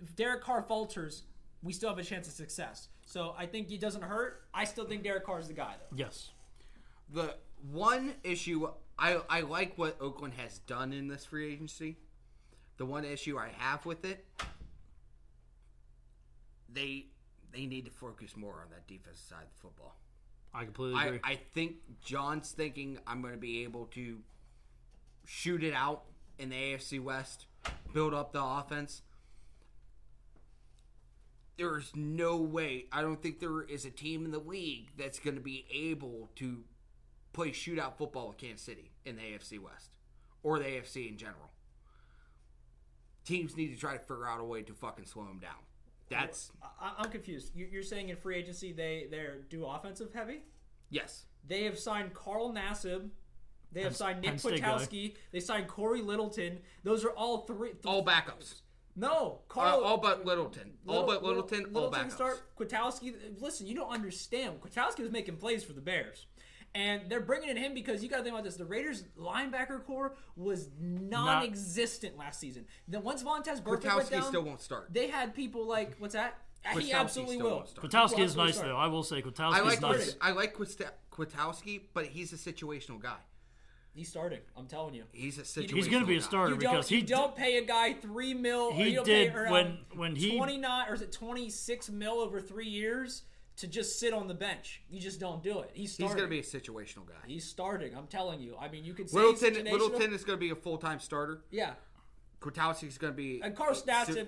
If 0.01 0.15
Derek 0.15 0.41
Carr 0.41 0.63
falters, 0.63 1.23
we 1.61 1.73
still 1.73 1.89
have 1.89 1.99
a 1.99 2.03
chance 2.03 2.27
of 2.27 2.33
success. 2.33 2.87
So 3.05 3.35
I 3.37 3.45
think 3.45 3.71
it 3.71 3.79
doesn't 3.79 4.03
hurt. 4.03 4.45
I 4.53 4.65
still 4.65 4.85
think 4.85 5.03
Derek 5.03 5.25
Carr 5.25 5.39
is 5.39 5.47
the 5.47 5.53
guy, 5.53 5.75
though. 5.79 5.95
Yes. 5.95 6.29
The 7.11 7.35
one 7.71 8.13
issue 8.23 8.69
I 8.99 9.19
I 9.29 9.41
like 9.41 9.77
what 9.77 9.97
Oakland 10.01 10.33
has 10.35 10.59
done 10.59 10.93
in 10.93 11.07
this 11.07 11.25
free 11.25 11.53
agency. 11.53 11.97
The 12.77 12.85
one 12.85 13.05
issue 13.05 13.37
I 13.37 13.49
have 13.57 13.85
with 13.85 14.05
it, 14.05 14.25
they 16.71 17.05
they 17.51 17.65
need 17.65 17.85
to 17.85 17.91
focus 17.91 18.35
more 18.35 18.61
on 18.61 18.69
that 18.71 18.87
defensive 18.87 19.25
side 19.27 19.43
of 19.43 19.49
the 19.55 19.61
football. 19.61 19.95
I 20.53 20.65
completely 20.65 20.99
agree. 20.99 21.19
I, 21.23 21.31
I 21.31 21.39
think 21.53 21.75
Jon's 22.03 22.51
thinking 22.51 22.99
I'm 23.07 23.21
going 23.21 23.33
to 23.33 23.39
be 23.39 23.63
able 23.63 23.85
to 23.87 24.19
shoot 25.25 25.63
it 25.63 25.73
out 25.73 26.03
in 26.37 26.49
the 26.49 26.55
AFC 26.55 27.01
West, 27.01 27.45
build 27.93 28.13
up 28.13 28.33
the 28.33 28.43
offense. 28.43 29.01
There's 31.57 31.91
no 31.95 32.37
way. 32.37 32.85
I 32.91 33.01
don't 33.01 33.21
think 33.21 33.39
there 33.39 33.61
is 33.61 33.85
a 33.85 33.91
team 33.91 34.25
in 34.25 34.31
the 34.31 34.39
league 34.39 34.91
that's 34.97 35.19
going 35.19 35.35
to 35.35 35.41
be 35.41 35.65
able 35.71 36.29
to 36.37 36.63
play 37.33 37.49
shootout 37.51 37.95
football 37.97 38.27
with 38.29 38.37
Kansas 38.37 38.65
City 38.65 38.91
in 39.05 39.15
the 39.15 39.21
AFC 39.21 39.59
West 39.59 39.91
or 40.43 40.59
the 40.59 40.65
AFC 40.65 41.09
in 41.09 41.17
general. 41.17 41.51
Teams 43.25 43.55
need 43.55 43.73
to 43.73 43.79
try 43.79 43.93
to 43.93 43.99
figure 43.99 44.27
out 44.27 44.39
a 44.39 44.43
way 44.43 44.61
to 44.63 44.73
fucking 44.73 45.05
slow 45.05 45.25
them 45.25 45.39
down. 45.39 45.51
That's 46.09 46.51
I, 46.81 46.93
I'm 46.99 47.11
confused. 47.11 47.51
You- 47.55 47.67
You're 47.71 47.83
saying 47.83 48.09
in 48.09 48.15
free 48.17 48.37
agency 48.37 48.71
they 48.71 49.07
they're 49.11 49.41
do 49.49 49.65
offensive 49.65 50.13
heavy? 50.13 50.41
yes. 50.89 51.25
They 51.47 51.63
have 51.63 51.79
signed 51.79 52.13
Carl 52.13 52.51
Nassib. 52.53 53.09
They 53.71 53.81
have 53.81 53.91
Penn- 53.91 53.97
signed 53.97 54.21
Nick 54.21 54.31
Penn 54.31 54.39
State 54.39 54.61
guy. 54.61 54.67
Kwiatkowski. 54.69 55.15
They 55.31 55.39
signed 55.39 55.67
Cory 55.67 56.01
Littleton. 56.01 56.59
Those 56.83 57.05
are 57.05 57.11
all 57.11 57.39
three. 57.45 57.69
th- 57.71 57.85
All 57.85 58.03
backups. 58.03 58.61
No, 58.95 59.39
Uh, 59.49 59.53
Carl. 59.53 59.83
all 59.83 59.97
but 59.97 60.25
Littleton. 60.25 60.73
all 60.87 61.05
but 61.05 61.23
Littleton. 61.23 61.65
all 61.73 61.83
Littleton 61.89 62.07
backups. 62.09 62.11
start. 62.11 62.41
Kwiatkowski. 62.57 63.39
Listen, 63.41 63.67
you 63.67 63.75
don't 63.75 63.89
understand. 63.89 64.59
Kwiatkowski 64.59 64.99
was 64.99 65.11
making 65.11 65.37
plays 65.37 65.63
for 65.63 65.71
the 65.73 65.81
Bears. 65.81 66.25
And 66.75 67.09
they're 67.09 67.19
bringing 67.19 67.49
in 67.49 67.57
him 67.57 67.73
because 67.73 68.03
you 68.03 68.09
got 68.09 68.17
to 68.17 68.23
think 68.23 68.33
about 68.33 68.43
this. 68.43 68.55
The 68.55 68.65
Raiders 68.65 69.03
linebacker 69.19 69.83
core 69.85 70.15
was 70.35 70.69
non-existent 70.79 72.17
last 72.17 72.39
season. 72.39 72.65
Then 72.87 73.03
once 73.03 73.23
Vontaze 73.23 73.61
Burfict 73.61 73.65
went 73.65 73.81
Kwiatkowski 73.83 74.09
down, 74.11 74.23
still 74.23 74.41
won't 74.43 74.61
start. 74.61 74.93
they 74.93 75.07
had 75.07 75.33
people 75.33 75.65
like 75.67 75.95
what's 75.97 76.13
that? 76.13 76.37
he 76.77 76.91
absolutely 76.91 77.35
still 77.37 77.45
will. 77.49 77.55
won't 77.57 77.69
start. 77.69 77.89
Kwiatkowski 77.89 78.15
Well, 78.17 78.25
is 78.25 78.35
nice 78.35 78.55
sorry. 78.57 78.67
though. 78.69 78.77
I 78.77 78.87
will 78.87 79.03
say 79.03 79.21
Kwiatkowski 79.21 79.53
I 79.53 79.61
like 79.61 79.73
is 79.77 79.81
nice. 79.81 80.15
I 80.21 80.31
like 80.31 80.55
Kwista- 80.55 80.91
Kwiatkowski, 81.11 81.81
but 81.93 82.05
he's 82.05 82.33
a 82.33 82.35
situational 82.35 83.01
guy. 83.01 83.17
He's 83.95 84.07
starting. 84.07 84.39
I'm 84.55 84.67
telling 84.67 84.93
you. 84.93 85.03
He's 85.11 85.39
a 85.39 85.41
situational. 85.41 85.71
He's 85.73 85.87
going 85.87 86.03
to 86.03 86.07
be 86.07 86.17
a 86.17 86.21
starter 86.21 86.53
You 86.53 86.59
because 86.59 86.87
don't, 86.87 86.89
he 86.89 86.95
you 86.97 87.01
don't 87.07 87.35
pay 87.35 87.57
a 87.57 87.65
guy 87.65 87.93
three 87.93 88.33
mil. 88.33 88.71
He 88.73 88.89
you 88.89 89.03
did 89.03 89.31
pay, 89.33 89.37
or, 89.39 89.47
um, 89.47 89.51
when- 89.51 89.77
when 89.95 90.15
he- 90.15 90.37
twenty 90.37 90.57
nine 90.57 90.87
or 90.89 90.93
is 90.93 91.01
it 91.01 91.11
twenty 91.11 91.49
six 91.49 91.89
mil 91.89 92.19
over 92.19 92.39
three 92.39 92.67
years 92.69 93.23
to 93.59 93.67
just 93.67 93.99
sit 93.99 94.13
on 94.13 94.27
the 94.27 94.33
bench. 94.33 94.81
You 94.89 94.99
just 94.99 95.19
don't 95.19 95.43
do 95.43 95.59
it. 95.59 95.71
He's 95.73 95.95
He's 95.97 96.09
going 96.09 96.23
to 96.23 96.27
be 96.27 96.39
a 96.39 96.43
situational 96.43 97.05
guy. 97.07 97.15
He's 97.27 97.45
starting. 97.45 97.95
I'm 97.95 98.07
telling 98.07 98.39
you. 98.41 98.55
I 98.59 98.69
mean, 98.69 98.83
you 98.85 98.93
could 98.93 99.09
say 99.09 99.17
Littleton. 99.17 99.65
Littleton 99.65 100.13
is 100.13 100.23
going 100.23 100.37
to 100.37 100.41
be 100.41 100.51
a 100.51 100.55
full 100.55 100.77
time 100.77 100.99
starter. 100.99 101.41
Yeah, 101.51 101.73
Kwiatkowski's 102.41 102.97
going 102.97 103.13
to 103.13 103.17
be. 103.17 103.41
and 103.43 103.55
Carl 103.55 103.75
su- 103.75 104.27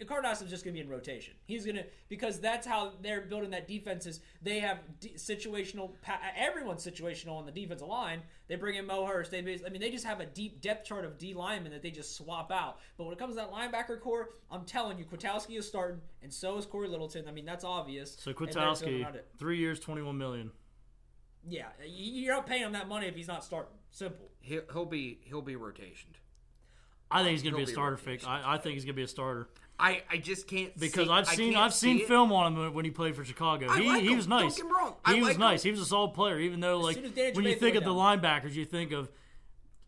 Nassib. 0.00 0.06
Carl 0.06 0.22
Nassib's 0.22 0.50
just 0.50 0.64
going 0.64 0.74
to 0.74 0.80
be 0.80 0.84
in 0.84 0.88
rotation. 0.88 1.34
He's 1.44 1.64
going 1.64 1.76
to 1.76 1.84
because 2.08 2.40
that's 2.40 2.66
how 2.66 2.92
they're 3.02 3.22
building 3.22 3.50
that 3.50 3.66
defense. 3.68 4.06
Is 4.06 4.20
they 4.42 4.60
have 4.60 4.78
d- 5.00 5.12
situational. 5.16 5.92
Everyone's 6.36 6.84
situational 6.86 7.32
on 7.38 7.46
the 7.46 7.52
defensive 7.52 7.88
line. 7.88 8.22
They 8.48 8.56
bring 8.56 8.76
in 8.76 8.86
Mo 8.86 9.06
Hurst. 9.06 9.30
They, 9.30 9.38
I 9.38 9.68
mean, 9.70 9.80
they 9.80 9.90
just 9.90 10.04
have 10.04 10.20
a 10.20 10.26
deep 10.26 10.60
depth 10.60 10.86
chart 10.86 11.04
of 11.04 11.18
D 11.18 11.34
linemen 11.34 11.72
that 11.72 11.82
they 11.82 11.90
just 11.90 12.16
swap 12.16 12.50
out. 12.50 12.78
But 12.98 13.04
when 13.04 13.12
it 13.12 13.18
comes 13.18 13.36
to 13.36 13.42
that 13.42 13.52
linebacker 13.52 14.00
core, 14.00 14.30
I'm 14.50 14.64
telling 14.64 14.98
you, 14.98 15.04
Kwiatkowski 15.04 15.58
is 15.58 15.66
starting, 15.68 16.00
and 16.22 16.32
so 16.32 16.56
is 16.58 16.66
Cory 16.66 16.88
Littleton. 16.88 17.26
I 17.28 17.32
mean, 17.32 17.44
that's 17.44 17.64
obvious. 17.64 18.16
So 18.18 18.30
And 18.30 18.38
they're 18.38 18.46
Kwiatkowski, 18.62 19.14
it. 19.14 19.28
three 19.38 19.58
years, 19.58 19.78
twenty-one 19.80 20.18
million. 20.18 20.50
Yeah, 21.48 21.66
you- 21.86 22.22
you're 22.22 22.34
not 22.34 22.46
paying 22.46 22.62
him 22.62 22.72
that 22.72 22.88
money 22.88 23.06
if 23.06 23.14
he's 23.14 23.28
not 23.28 23.44
starting. 23.44 23.72
Simple. 23.90 24.30
He'll, 24.40 24.62
he'll 24.72 24.84
be 24.86 25.20
he'll 25.22 25.42
be 25.42 25.54
rotationed. 25.54 26.16
I 27.10 27.22
think 27.22 27.32
he's 27.32 27.42
going 27.42 27.52
to 27.54 27.56
be 27.56 27.62
a 27.62 27.66
He'll 27.66 27.66
be 27.66 27.72
starter. 27.72 27.96
rotation. 27.96 28.18
Fake. 28.20 28.28
I, 28.28 28.54
I 28.54 28.58
think 28.58 28.74
he's 28.74 28.84
going 28.84 28.94
to 28.94 28.96
be 28.96 29.02
a 29.02 29.08
starter 29.08 29.48
I, 29.80 30.02
I 30.10 30.16
just 30.18 30.46
can't 30.46 30.78
because 30.78 31.06
see, 31.08 31.12
I've 31.12 31.26
seen 31.26 31.56
I've 31.56 31.74
seen 31.74 31.98
see 31.98 32.02
it. 32.04 32.08
film 32.08 32.32
on 32.32 32.54
him 32.56 32.74
when 32.74 32.84
he 32.84 32.90
played 32.90 33.16
for 33.16 33.24
Chicago. 33.24 33.68
I 33.70 33.80
he 33.80 33.88
like 33.88 34.02
he 34.02 34.08
him. 34.10 34.16
was 34.16 34.26
Don't 34.26 34.42
nice. 34.42 34.56
get 34.56 34.66
me 34.66 34.72
wrong. 34.72 34.94
I 35.04 35.14
He 35.14 35.20
was 35.20 35.28
like 35.30 35.38
nice. 35.38 35.64
him. 35.64 35.68
He 35.68 35.70
was 35.72 35.80
a 35.80 35.86
solid 35.86 36.14
player. 36.14 36.38
Even 36.38 36.60
though 36.60 36.78
like 36.80 36.96
soon 36.96 37.06
as 37.06 37.12
Danny 37.12 37.32
when 37.32 37.44
you 37.46 37.54
think 37.54 37.74
went 37.74 37.76
of 37.78 37.84
the 37.84 37.90
linebackers, 37.94 38.52
you 38.52 38.64
think 38.64 38.92
of 38.92 39.10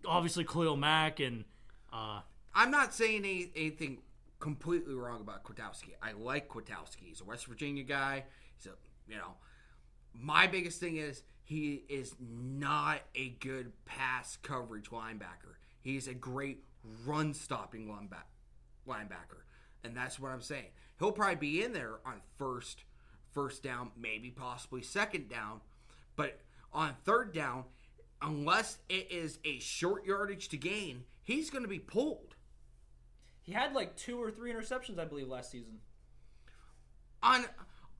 obviously 0.07 0.45
Khalil 0.45 0.77
Mack 0.77 1.21
and 1.21 1.45
uh, 1.93 2.21
I'm 2.55 2.71
not 2.71 2.95
saying 2.95 3.19
any, 3.19 3.51
anything 3.55 3.99
completely 4.41 4.95
wrong 4.95 5.21
about 5.21 5.45
Kwiatkowski. 5.45 5.91
I 6.03 6.13
like 6.13 6.49
Kwiatkowski. 6.49 7.05
He's 7.05 7.21
a 7.21 7.25
West 7.25 7.47
Virginia 7.47 7.85
guy. 7.85 8.25
He's 8.57 8.67
a 8.67 8.71
you 9.09 9.17
know. 9.17 9.35
My 10.15 10.47
biggest 10.47 10.79
thing 10.81 10.97
is 10.97 11.23
he 11.45 11.85
is 11.89 12.15
not 12.21 13.01
a 13.15 13.31
good 13.41 13.73
pass 13.85 14.37
coverage 14.43 14.91
linebacker. 14.91 15.55
He's 15.81 16.07
a 16.09 16.15
great 16.15 16.65
run 17.07 17.35
stopping 17.35 17.87
linebacker. 18.87 19.42
And 19.85 19.97
that's 19.97 20.19
what 20.19 20.31
I'm 20.31 20.41
saying. 20.43 20.67
He'll 20.99 21.13
probably 21.13 21.37
be 21.37 21.63
in 21.65 21.73
there 21.73 21.99
on 22.07 22.21
first, 22.39 22.85
first 23.33 23.63
down, 23.63 23.91
maybe 23.97 24.31
possibly 24.31 24.83
second 24.83 25.29
down, 25.29 25.61
but 26.17 26.41
on 26.73 26.95
third 27.05 27.33
down, 27.35 27.65
unless 28.21 28.79
it 28.89 29.11
is 29.11 29.39
a 29.45 29.59
short 29.59 30.07
yardage 30.07 30.49
to 30.51 30.57
gain, 30.57 31.05
he's 31.23 31.51
going 31.51 31.65
to 31.65 31.69
be 31.69 31.79
pulled. 31.81 32.37
He 33.43 33.53
had 33.53 33.73
like 33.75 33.97
two 33.97 34.23
or 34.23 34.31
three 34.31 34.53
interceptions, 34.53 34.99
I 34.99 35.05
believe, 35.05 35.29
last 35.29 35.51
season. 35.51 35.81
on 37.23 37.47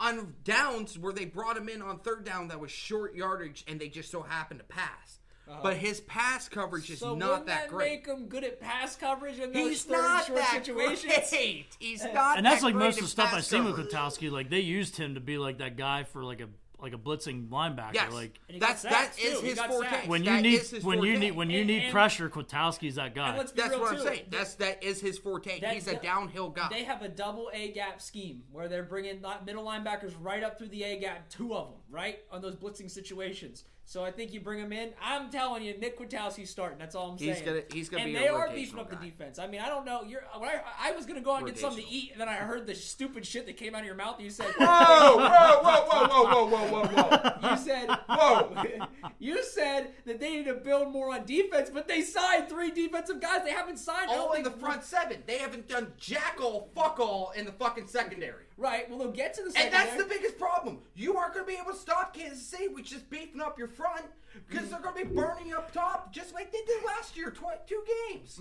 on 0.01 0.35
downs 0.43 0.99
where 0.99 1.13
they 1.13 1.25
brought 1.25 1.57
him 1.57 1.69
in 1.69 1.81
on 1.81 1.99
third 2.01 2.25
down 2.25 2.49
that 2.49 2.59
was 2.59 2.71
short 2.73 3.15
yardage 3.15 3.65
and 3.69 3.81
they 3.81 3.89
just 3.89 4.11
so 4.11 4.23
happened 4.23 4.59
to 4.61 4.67
pass. 4.67 5.19
But 5.63 5.77
his 5.77 6.01
pass 6.03 6.49
coverage 6.49 6.91
is 6.91 7.03
Uh-huh. 7.03 7.13
So 7.13 7.17
not 7.19 7.29
wouldn't 7.31 7.47
that, 7.47 7.61
that 7.63 7.69
great. 7.71 7.91
make 7.91 8.07
him 8.07 8.27
good 8.29 8.45
at 8.45 8.61
pass 8.61 8.95
coverage 8.97 9.39
in 9.39 9.53
those 9.53 9.69
He's 9.69 9.89
not 9.89 10.27
short 10.27 10.39
that 10.39 10.51
situations? 10.65 11.13
great. 11.31 11.67
He's 11.79 12.05
not. 12.05 12.37
and 12.37 12.47
that's 12.47 12.61
that 12.61 12.67
like 12.67 12.75
great 12.75 12.85
most 12.87 12.97
of 12.99 13.03
the 13.05 13.09
stuff 13.09 13.33
I've 13.35 13.45
seen 13.45 13.65
with 13.65 13.75
coverage. 13.77 13.93
Kwiatkowski. 13.93 14.31
Like 14.31 14.51
they 14.51 14.61
used 14.61 14.97
him 14.97 15.15
to 15.15 15.21
be 15.21 15.39
like 15.39 15.59
that 15.59 15.77
guy 15.77 16.05
for 16.05 16.25
like 16.25 16.41
a 16.41 16.49
like 16.81 16.95
a 16.95 16.99
blitzing 16.99 17.49
linebacker. 17.49 17.95
Yes, 17.95 18.13
Like 18.13 18.41
And 18.49 18.55
he 18.55 18.59
got 18.59 18.71
that's 18.71 18.83
that 18.83 19.15
sacks, 19.15 19.19
is 19.19 19.41
his 19.41 19.55
got 19.55 19.69
forte. 19.71 20.09
when 20.09 20.25
you 20.25 20.41
need 20.41 20.61
when 20.83 21.01
you 21.01 21.17
need 21.17 21.31
when 21.31 21.49
you 21.49 21.65
need 21.65 21.83
and- 21.85 21.93
pressure, 21.93 22.29
Kwiatkowski's 22.29 22.97
that 22.97 23.15
guy. 23.15 23.37
let's 23.39 23.53
be 23.53 23.61
That's 23.63 23.71
real 23.75 23.81
what 23.83 23.93
I'm 23.93 23.99
too. 23.99 24.03
saying. 24.03 24.23
That's 24.31 24.55
that 24.57 24.83
is 24.83 25.01
his 25.01 25.17
forte. 25.17 25.61
That- 25.61 25.75
He's 25.75 25.87
a 25.87 25.95
downhill 25.95 26.51
guy. 26.51 26.67
They 26.71 26.83
have 26.83 27.03
a 27.03 27.09
double 27.09 27.51
A 27.55 27.71
gap 27.71 28.01
scheme 28.03 28.43
where 28.51 28.67
they're 28.67 28.83
bringing 28.83 29.23
li- 29.23 29.29
middle 29.47 29.65
linebackers 29.65 30.13
right 30.21 30.43
up 30.43 30.59
through 30.59 30.69
the 30.71 30.83
A 30.83 30.99
gap, 30.99 31.29
two 31.29 31.55
of 31.55 31.69
them, 31.69 31.79
right 31.89 32.19
on 32.33 32.43
those 32.43 32.57
blitzing 32.57 32.91
situations. 32.91 33.63
So 33.85 34.05
I 34.05 34.11
think 34.11 34.33
you 34.33 34.41
bring 34.41 34.59
him 34.59 34.73
in. 34.73 34.91
I'm 35.03 35.31
telling 35.31 35.63
you, 35.63 35.77
Nick 35.77 35.99
Kwiatkowski's 35.99 36.49
starting. 36.49 36.79
That's 36.79 36.95
all 36.95 37.11
I'm 37.11 37.19
saying. 37.19 37.35
he's. 37.35 37.43
Gonna, 37.43 37.63
he's 37.73 37.89
gonna 37.89 38.05
and 38.05 38.13
be. 38.13 38.17
And 38.17 38.25
they 38.25 38.29
are 38.29 38.49
beefing 38.49 38.79
up 38.79 38.91
guy. 38.91 38.97
the 38.97 39.07
defense. 39.07 39.39
I 39.39 39.47
mean, 39.47 39.61
I 39.61 39.69
don't 39.69 39.85
know. 39.85 40.03
You're. 40.03 40.23
When 40.39 40.49
I, 40.49 40.63
I 40.81 40.93
was 40.93 41.05
gonna 41.05 41.21
go 41.21 41.33
out 41.33 41.39
and 41.39 41.47
get 41.47 41.59
something 41.59 41.85
to 41.85 41.91
eat, 41.91 42.13
and 42.13 42.21
then 42.21 42.29
I 42.29 42.35
heard 42.35 42.67
the 42.67 42.75
stupid 42.75 43.27
shit 43.27 43.47
that 43.47 43.57
came 43.57 43.75
out 43.75 43.81
of 43.81 43.87
your 43.87 43.95
mouth. 43.95 44.21
You 44.21 44.31
said, 44.31 44.47
"Whoa, 44.57 44.67
whoa, 44.67 45.61
whoa, 45.63 46.07
whoa, 46.07 46.27
whoa, 46.27 46.47
whoa, 46.47 46.85
whoa, 46.85 47.19
whoa." 47.19 47.51
You 47.51 47.57
said, 47.59 47.89
"Whoa." 48.09 48.65
you 49.19 49.45
said 49.45 49.93
that 50.07 50.21
they 50.21 50.37
need 50.37 50.47
to 50.47 50.55
build 50.55 50.91
more 50.91 51.13
on 51.13 51.27
defense, 51.27 51.71
but 51.73 51.87
they 51.89 52.03
signed 52.03 52.49
three 52.49 52.71
defensive 52.71 53.21
guys. 53.21 53.45
They 53.45 53.53
haven't 53.53 53.79
signed 53.79 54.11
all 54.11 54.33
in 54.33 54.43
the 54.43 54.51
front 54.51 54.85
seven. 54.85 55.23
They 55.27 55.39
haven't 55.39 55.69
done 55.69 55.93
jack 55.99 56.39
all, 56.41 56.71
fuck 56.75 56.99
all 56.99 57.33
in 57.37 57.45
the 57.45 57.53
fucking 57.53 57.89
secondary. 57.89 58.45
Right. 58.57 58.89
Well, 58.89 58.99
they'll 58.99 59.11
get 59.13 59.35
to 59.35 59.43
the 59.43 59.53
And 59.59 59.73
that's 59.73 59.97
the 59.97 60.05
biggest 60.05 60.39
problem. 60.39 60.79
You 60.95 61.17
aren't 61.17 61.35
going 61.35 61.47
to 61.47 61.51
be 61.51 61.59
able 61.61 61.73
to 61.73 61.79
stop 61.79 62.15
Kansas 62.15 62.47
City 62.47 62.69
with 62.69 62.85
just 62.85 63.09
beefing 63.11 63.41
up 63.41 63.59
your 63.59 63.69
front 63.69 64.05
because 64.49 64.69
they're 64.71 64.81
going 64.81 64.97
to 64.97 65.09
be 65.09 65.15
burning 65.15 65.53
up 65.53 65.73
top 65.73 66.13
just 66.13 66.35
like 66.35 66.53
they 66.53 66.59
did 66.67 66.85
last 66.85 67.17
year, 67.17 67.31
tw- 67.31 67.67
two 67.67 67.83
games. 68.11 68.41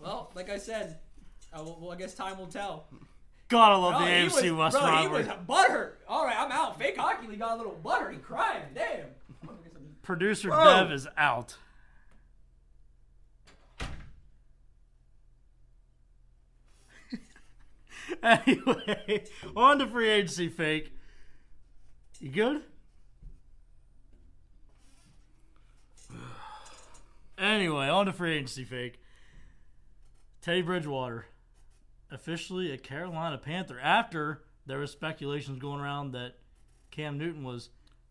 Well, 0.00 0.30
like 0.34 0.50
I 0.50 0.58
said, 0.58 0.98
uh, 1.52 1.62
well, 1.62 1.78
well, 1.80 1.92
I 1.92 1.96
guess 1.96 2.14
time 2.14 2.38
will 2.38 2.46
tell. 2.46 2.86
God, 3.48 3.72
I 3.72 3.76
love 3.76 4.00
the 4.02 4.06
he 4.08 4.26
AFC 4.26 4.50
was, 4.50 4.74
West 4.74 4.76
bro, 4.78 4.86
rivalry. 4.86 5.22
He 5.22 5.28
was 5.28 5.36
butthurt. 5.46 5.90
All 6.08 6.24
right, 6.24 6.36
I'm 6.36 6.50
out. 6.50 6.78
Fake 6.78 6.96
hockey 6.96 7.28
league 7.28 7.38
got 7.38 7.52
a 7.54 7.56
little 7.56 7.78
butthurt. 7.84 8.12
He 8.12 8.18
crying. 8.18 8.62
Damn. 8.74 8.84
I'm 9.42 9.48
gonna 9.48 9.58
get 9.62 9.72
some- 9.72 9.82
Producer 10.02 10.50
Whoa. 10.50 10.64
Dev 10.82 10.92
is 10.92 11.06
out. 11.16 11.56
anyway, 18.22 19.24
on 19.56 19.78
to 19.78 19.86
free 19.86 20.08
agency 20.08 20.48
fake. 20.48 20.92
You 22.20 22.30
good? 22.30 22.62
Anyway, 27.36 27.88
on 27.88 28.06
to 28.06 28.12
free 28.12 28.34
agency 28.36 28.64
fake. 28.64 29.00
Teddy 30.40 30.62
Bridgewater, 30.62 31.26
officially 32.10 32.70
a 32.70 32.78
Carolina 32.78 33.38
Panther 33.38 33.80
after 33.80 34.44
there 34.66 34.78
was 34.78 34.90
speculations 34.92 35.58
going 35.58 35.80
around 35.80 36.12
that 36.12 36.34
Cam 36.90 37.18
Newton 37.18 37.42
was 37.44 37.70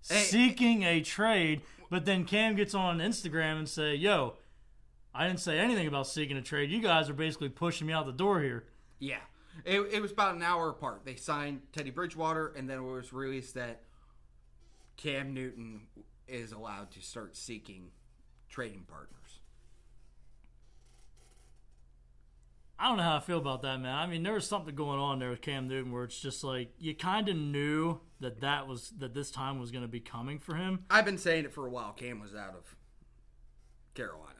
Hey. 0.09 0.23
seeking 0.23 0.83
a 0.83 0.99
trade, 1.01 1.61
but 1.89 2.03
then 2.05 2.25
Cam 2.25 2.55
gets 2.55 2.73
on 2.73 2.97
Instagram 2.97 3.57
and 3.59 3.69
say, 3.69 3.95
"Yo, 3.95 4.35
I 5.13 5.27
didn't 5.27 5.39
say 5.39 5.57
anything 5.57 5.87
about 5.87 6.07
seeking 6.07 6.35
a 6.35 6.41
trade. 6.41 6.69
You 6.69 6.81
guys 6.81 7.09
are 7.09 7.13
basically 7.13 7.47
pushing 7.49 7.87
me 7.87 7.93
out 7.93 8.05
the 8.05 8.11
door 8.11 8.41
here." 8.41 8.65
Yeah. 8.99 9.21
It, 9.65 9.79
it 9.91 10.01
was 10.01 10.11
about 10.11 10.35
an 10.35 10.43
hour 10.43 10.69
apart. 10.69 11.01
They 11.05 11.15
signed 11.15 11.61
Teddy 11.71 11.91
Bridgewater, 11.91 12.53
and 12.55 12.69
then 12.69 12.79
it 12.79 12.81
was 12.81 13.13
released 13.13 13.53
that 13.55 13.81
Cam 14.97 15.33
Newton 15.33 15.81
is 16.27 16.51
allowed 16.51 16.91
to 16.91 17.01
start 17.01 17.35
seeking 17.35 17.91
trading 18.49 18.85
partners. 18.87 19.39
I 22.79 22.89
don't 22.89 22.97
know 22.97 23.03
how 23.03 23.17
I 23.17 23.19
feel 23.21 23.37
about 23.37 23.61
that, 23.61 23.79
man. 23.79 23.95
I 23.95 24.07
mean, 24.07 24.23
there 24.23 24.33
was 24.33 24.45
something 24.45 24.75
going 24.75 24.99
on 24.99 25.19
there 25.19 25.29
with 25.29 25.41
Cam 25.41 25.67
Newton 25.67 25.91
where 25.91 26.03
it's 26.03 26.19
just 26.19 26.43
like 26.43 26.73
you 26.79 26.93
kind 26.93 27.29
of 27.29 27.37
knew 27.37 27.99
that 28.19 28.41
that 28.41 28.67
was 28.67 28.91
that 28.97 29.13
this 29.13 29.31
time 29.31 29.59
was 29.59 29.71
going 29.71 29.83
to 29.83 29.87
be 29.87 29.99
coming 29.99 30.39
for 30.39 30.55
him. 30.55 30.83
I've 30.89 31.05
been 31.05 31.17
saying 31.17 31.45
it 31.45 31.53
for 31.53 31.65
a 31.65 31.69
while. 31.69 31.93
Cam 31.93 32.19
was 32.19 32.35
out 32.35 32.55
of 32.55 32.75
Carolina. 33.93 34.33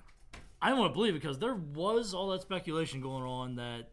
I 0.62 0.70
don't 0.70 0.80
want 0.80 0.92
to 0.92 0.94
believe 0.94 1.16
it 1.16 1.22
because 1.22 1.40
there 1.40 1.56
was 1.56 2.14
all 2.14 2.30
that 2.30 2.42
speculation 2.42 3.02
going 3.02 3.24
on 3.24 3.56
that 3.56 3.90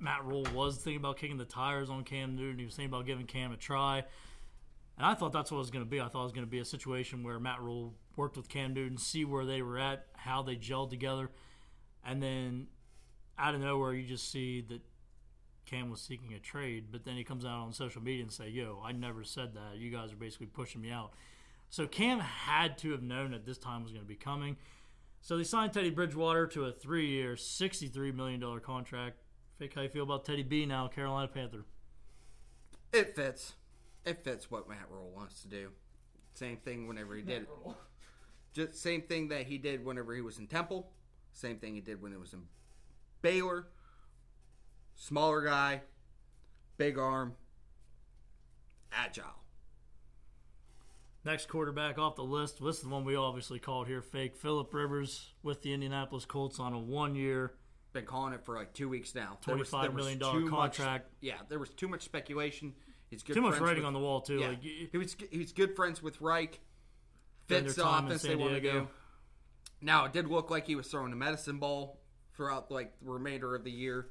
Matt 0.00 0.24
Rhule 0.24 0.46
was 0.54 0.76
thinking 0.76 0.96
about 0.96 1.18
kicking 1.18 1.36
the 1.36 1.44
tires 1.44 1.90
on 1.90 2.04
Cam 2.04 2.34
Newton. 2.34 2.58
He 2.58 2.64
was 2.64 2.74
thinking 2.74 2.92
about 2.92 3.06
giving 3.06 3.26
Cam 3.26 3.52
a 3.52 3.56
try. 3.56 4.04
And 4.96 5.06
I 5.06 5.14
thought 5.14 5.32
that's 5.32 5.50
what 5.50 5.58
it 5.58 5.60
was 5.60 5.70
going 5.70 5.84
to 5.84 5.90
be. 5.90 6.00
I 6.00 6.08
thought 6.08 6.20
it 6.20 6.24
was 6.24 6.32
going 6.32 6.46
to 6.46 6.50
be 6.50 6.58
a 6.58 6.64
situation 6.64 7.22
where 7.22 7.38
Matt 7.38 7.60
Rhule 7.60 7.94
worked 8.16 8.36
with 8.36 8.48
Cam 8.48 8.74
Newton, 8.74 8.98
see 8.98 9.24
where 9.24 9.44
they 9.44 9.62
were 9.62 9.78
at, 9.78 10.06
how 10.14 10.42
they 10.42 10.56
gelled 10.56 10.90
together. 10.90 11.30
And 12.04 12.22
then 12.22 12.66
out 13.38 13.54
of 13.54 13.60
nowhere, 13.60 13.94
you 13.94 14.06
just 14.06 14.30
see 14.30 14.62
that 14.62 14.80
Cam 15.66 15.90
was 15.90 16.00
seeking 16.00 16.34
a 16.34 16.38
trade. 16.38 16.86
But 16.90 17.04
then 17.04 17.14
he 17.14 17.24
comes 17.24 17.44
out 17.44 17.60
on 17.60 17.72
social 17.72 18.02
media 18.02 18.22
and 18.22 18.32
say, 18.32 18.48
yo, 18.48 18.82
I 18.84 18.92
never 18.92 19.24
said 19.24 19.54
that. 19.54 19.78
You 19.78 19.90
guys 19.90 20.12
are 20.12 20.16
basically 20.16 20.46
pushing 20.46 20.80
me 20.80 20.90
out. 20.90 21.12
So 21.70 21.86
Cam 21.86 22.18
had 22.18 22.76
to 22.78 22.90
have 22.90 23.02
known 23.02 23.30
that 23.30 23.46
this 23.46 23.58
time 23.58 23.82
was 23.82 23.92
going 23.92 24.04
to 24.04 24.08
be 24.08 24.16
coming. 24.16 24.56
So 25.22 25.36
they 25.36 25.44
signed 25.44 25.72
Teddy 25.72 25.90
Bridgewater 25.90 26.46
to 26.48 26.64
a 26.64 26.72
three-year, 26.72 27.34
$63 27.34 28.14
million 28.14 28.60
contract. 28.60 29.18
Fake, 29.60 29.74
how 29.74 29.82
you 29.82 29.90
feel 29.90 30.04
about 30.04 30.24
Teddy 30.24 30.42
B 30.42 30.64
now, 30.64 30.88
Carolina 30.88 31.28
Panther? 31.28 31.66
It 32.94 33.14
fits. 33.14 33.56
It 34.06 34.24
fits 34.24 34.50
what 34.50 34.66
Matt 34.66 34.86
Rhule 34.90 35.12
wants 35.14 35.42
to 35.42 35.48
do. 35.48 35.68
Same 36.32 36.56
thing 36.56 36.88
whenever 36.88 37.14
he 37.14 37.20
did. 37.20 37.46
Just 38.54 38.82
same 38.82 39.02
thing 39.02 39.28
that 39.28 39.42
he 39.42 39.58
did 39.58 39.84
whenever 39.84 40.14
he 40.14 40.22
was 40.22 40.38
in 40.38 40.46
Temple. 40.46 40.90
Same 41.34 41.58
thing 41.58 41.74
he 41.74 41.82
did 41.82 42.00
when 42.00 42.10
he 42.10 42.16
was 42.16 42.32
in 42.32 42.44
Baylor. 43.20 43.66
Smaller 44.94 45.42
guy, 45.42 45.82
big 46.78 46.96
arm, 46.96 47.34
agile. 48.90 49.26
Next 51.22 51.48
quarterback 51.48 51.98
off 51.98 52.16
the 52.16 52.24
list. 52.24 52.64
This 52.64 52.76
is 52.76 52.84
the 52.84 52.88
one 52.88 53.04
we 53.04 53.14
obviously 53.14 53.58
called 53.58 53.88
here 53.88 54.00
fake. 54.00 54.36
Philip 54.36 54.72
Rivers 54.72 55.34
with 55.42 55.60
the 55.60 55.74
Indianapolis 55.74 56.24
Colts 56.24 56.58
on 56.58 56.72
a 56.72 56.78
one-year. 56.78 57.52
Been 57.92 58.04
calling 58.04 58.32
it 58.34 58.44
for 58.44 58.54
like 58.56 58.72
two 58.72 58.88
weeks 58.88 59.14
now. 59.14 59.38
There 59.44 59.56
was- 59.56 59.68
$25 59.70 59.82
there 59.82 59.90
was 59.90 60.04
million 60.18 60.50
much- 60.50 60.76
contract. 60.76 61.10
yeah, 61.20 61.34
there 61.48 61.58
was 61.58 61.70
too 61.70 61.88
much 61.88 62.02
speculation. 62.02 62.74
He's 63.08 63.22
good 63.24 63.34
Too 63.34 63.42
much 63.42 63.58
writing 63.58 63.78
with- 63.78 63.86
on 63.86 63.92
the 63.94 63.98
wall 63.98 64.20
too. 64.20 64.38
Yeah, 64.38 64.48
Like, 64.50 64.62
he 64.62 64.96
was 64.98 65.16
he's 65.30 65.52
good 65.52 65.74
friends 65.74 66.00
with 66.02 66.20
Reich. 66.20 66.60
Fits 67.48 67.74
the 67.74 67.88
offense 67.88 68.22
they 68.22 68.36
want 68.36 68.54
to 68.54 68.60
do. 68.60 68.88
Now 69.80 70.04
it 70.04 70.12
did 70.12 70.28
look 70.28 70.50
like 70.50 70.66
he 70.66 70.76
was 70.76 70.86
throwing 70.86 71.12
a 71.12 71.16
medicine 71.16 71.58
ball 71.58 71.98
throughout 72.34 72.70
like 72.70 72.92
the 73.02 73.10
remainder 73.10 73.56
of 73.56 73.64
the 73.64 73.72
year. 73.72 74.10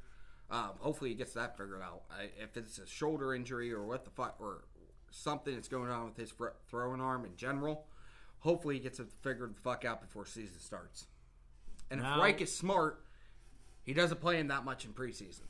Um, 0.52 0.72
hopefully 0.80 1.12
he 1.12 1.16
gets 1.16 1.34
that 1.36 1.58
figured 1.58 1.82
out. 1.82 2.02
I, 2.12 2.24
if 2.44 2.58
it's 2.58 2.80
a 2.80 2.86
shoulder 2.88 3.34
injury 3.34 3.72
or 3.72 3.86
what 3.86 4.04
the 4.04 4.10
fuck 4.10 4.36
or 4.40 4.66
something 5.12 5.54
that's 5.54 5.68
going 5.70 5.90
on 5.92 6.06
with 6.06 6.18
his 6.18 6.32
fr- 6.32 6.48
throwing 6.70 7.00
arm 7.00 7.24
in 7.24 7.36
general, 7.38 7.86
hopefully 8.40 8.76
he 8.76 8.82
gets 8.82 9.00
it 9.00 9.08
figured 9.22 9.56
the 9.56 9.62
fuck 9.62 9.86
out 9.86 10.02
before 10.02 10.26
season 10.26 10.60
starts. 10.60 11.06
And 11.92 12.02
if 12.02 12.06
Reich 12.06 12.42
is 12.42 12.54
smart, 12.54 13.04
he 13.90 13.96
doesn't 13.96 14.22
play 14.22 14.40
him 14.40 14.50
that 14.50 14.64
much 14.64 14.86
in 14.86 14.92
preseason. 14.92 15.42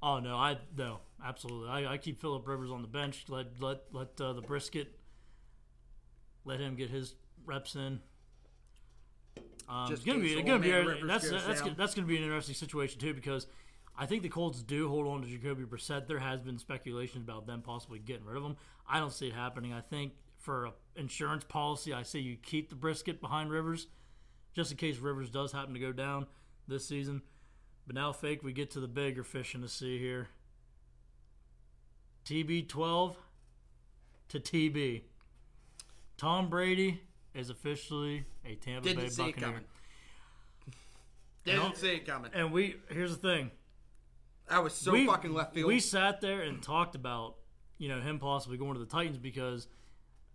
Oh 0.00 0.20
no, 0.20 0.36
I 0.36 0.58
no, 0.78 1.00
absolutely. 1.26 1.68
I, 1.68 1.94
I 1.94 1.98
keep 1.98 2.20
Philip 2.20 2.46
Rivers 2.46 2.70
on 2.70 2.80
the 2.80 2.86
bench. 2.86 3.24
Let 3.28 3.60
let 3.60 3.80
let 3.90 4.20
uh, 4.20 4.34
the 4.34 4.40
brisket. 4.40 4.96
Let 6.44 6.60
him 6.60 6.76
get 6.76 6.90
his 6.90 7.16
reps 7.44 7.74
in. 7.74 7.98
Um, 9.68 9.92
it's 9.92 10.04
gonna 10.04 10.20
be 10.20 10.34
it's 10.34 10.46
gonna 10.46 10.60
be 10.60 10.70
Rivers 10.70 11.02
that's 11.04 11.28
goes 11.28 11.44
that's 11.44 11.62
down. 11.62 11.74
that's 11.76 11.92
gonna 11.92 12.06
be 12.06 12.16
an 12.18 12.22
interesting 12.22 12.54
situation 12.54 13.00
too 13.00 13.14
because 13.14 13.48
I 13.98 14.06
think 14.06 14.22
the 14.22 14.28
Colts 14.28 14.62
do 14.62 14.88
hold 14.88 15.08
on 15.08 15.22
to 15.22 15.26
Jacoby 15.26 15.64
Brissett. 15.64 16.06
There 16.06 16.20
has 16.20 16.40
been 16.40 16.56
speculation 16.56 17.20
about 17.22 17.48
them 17.48 17.62
possibly 17.62 17.98
getting 17.98 18.26
rid 18.26 18.36
of 18.36 18.44
him. 18.44 18.56
I 18.88 19.00
don't 19.00 19.12
see 19.12 19.26
it 19.26 19.34
happening. 19.34 19.72
I 19.72 19.80
think 19.80 20.12
for 20.38 20.66
a 20.66 20.72
insurance 20.94 21.42
policy, 21.42 21.92
I 21.92 22.04
say 22.04 22.20
you 22.20 22.36
keep 22.36 22.70
the 22.70 22.76
brisket 22.76 23.20
behind 23.20 23.50
Rivers, 23.50 23.88
just 24.54 24.70
in 24.70 24.76
case 24.76 24.98
Rivers 24.98 25.30
does 25.30 25.50
happen 25.50 25.74
to 25.74 25.80
go 25.80 25.90
down 25.90 26.28
this 26.68 26.86
season. 26.86 27.22
But 27.90 27.96
now, 27.96 28.12
fake, 28.12 28.44
we 28.44 28.52
get 28.52 28.70
to 28.70 28.78
the 28.78 28.86
bigger 28.86 29.24
fish 29.24 29.52
in 29.52 29.62
the 29.62 29.68
sea 29.68 29.98
here. 29.98 30.28
TB12 32.24 33.16
to 34.28 34.38
TB. 34.38 35.02
Tom 36.16 36.48
Brady 36.48 37.00
is 37.34 37.50
officially 37.50 38.26
a 38.46 38.54
Tampa 38.54 38.86
Didn't 38.86 39.02
Bay 39.02 39.08
see 39.08 39.22
it 39.22 39.26
Buccaneer. 39.34 39.48
coming. 39.48 39.64
Didn't 41.44 41.62
No. 41.64 41.72
see 41.74 41.88
it 41.96 42.06
coming. 42.06 42.30
And 42.32 42.52
we 42.52 42.76
here's 42.90 43.18
the 43.18 43.28
thing. 43.28 43.50
That 44.48 44.62
was 44.62 44.72
so 44.72 44.92
we, 44.92 45.04
fucking 45.08 45.32
left 45.34 45.54
field. 45.54 45.66
We 45.66 45.80
sat 45.80 46.20
there 46.20 46.42
and 46.42 46.62
talked 46.62 46.94
about, 46.94 47.38
you 47.78 47.88
know, 47.88 48.00
him 48.00 48.20
possibly 48.20 48.56
going 48.56 48.74
to 48.74 48.78
the 48.78 48.86
Titans 48.86 49.18
because 49.18 49.66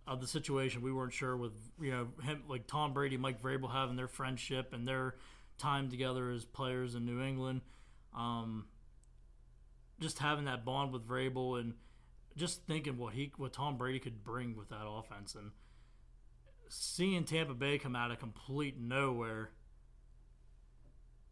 of 0.06 0.20
the 0.20 0.26
situation. 0.26 0.82
We 0.82 0.92
weren't 0.92 1.14
sure 1.14 1.34
with, 1.38 1.54
you 1.80 1.90
know, 1.90 2.08
him 2.22 2.42
like 2.48 2.66
Tom 2.66 2.92
Brady, 2.92 3.16
Mike 3.16 3.40
Vrabel 3.40 3.72
having 3.72 3.96
their 3.96 4.08
friendship 4.08 4.74
and 4.74 4.86
their 4.86 5.14
time 5.58 5.90
together 5.90 6.30
as 6.30 6.44
players 6.44 6.94
in 6.94 7.04
New 7.04 7.20
England. 7.22 7.60
Um, 8.16 8.66
just 10.00 10.18
having 10.18 10.44
that 10.46 10.64
bond 10.64 10.92
with 10.92 11.06
Vrabel 11.06 11.58
and 11.60 11.74
just 12.36 12.62
thinking 12.66 12.98
what 12.98 13.14
he 13.14 13.32
what 13.36 13.52
Tom 13.52 13.76
Brady 13.78 13.98
could 13.98 14.22
bring 14.22 14.56
with 14.56 14.68
that 14.68 14.86
offense 14.86 15.34
and 15.34 15.52
seeing 16.68 17.24
Tampa 17.24 17.54
Bay 17.54 17.78
come 17.78 17.96
out 17.96 18.10
of 18.10 18.18
complete 18.18 18.78
nowhere 18.78 19.50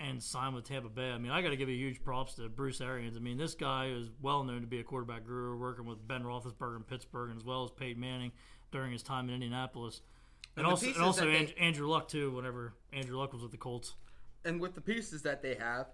and 0.00 0.22
sign 0.22 0.54
with 0.54 0.64
Tampa 0.64 0.88
Bay. 0.88 1.10
I 1.10 1.18
mean, 1.18 1.30
I 1.30 1.40
got 1.42 1.50
to 1.50 1.56
give 1.56 1.68
a 1.68 1.72
huge 1.72 2.02
props 2.02 2.34
to 2.34 2.48
Bruce 2.48 2.80
Arians. 2.80 3.16
I 3.16 3.20
mean, 3.20 3.36
this 3.38 3.54
guy 3.54 3.86
is 3.88 4.10
well 4.20 4.44
known 4.44 4.60
to 4.60 4.66
be 4.66 4.80
a 4.80 4.84
quarterback 4.84 5.24
guru, 5.24 5.56
working 5.58 5.86
with 5.86 6.06
Ben 6.06 6.22
Roethlisberger 6.24 6.76
in 6.76 6.82
Pittsburgh, 6.82 7.30
and 7.30 7.38
as 7.38 7.44
well 7.44 7.64
as 7.64 7.70
Peyton 7.70 8.00
Manning 8.00 8.32
during 8.72 8.92
his 8.92 9.02
time 9.02 9.28
in 9.28 9.34
Indianapolis, 9.34 10.00
and, 10.56 10.64
And 10.64 10.70
also 10.70 10.86
and 10.88 10.96
also 10.96 11.26
they- 11.26 11.54
Andrew 11.58 11.86
Luck 11.88 12.08
too. 12.08 12.30
Whenever 12.32 12.74
Andrew 12.92 13.16
Luck 13.16 13.32
was 13.32 13.42
with 13.42 13.52
the 13.52 13.56
Colts, 13.56 13.94
and 14.44 14.60
with 14.60 14.74
the 14.74 14.80
pieces 14.80 15.22
that 15.22 15.42
they 15.42 15.54
have 15.54 15.86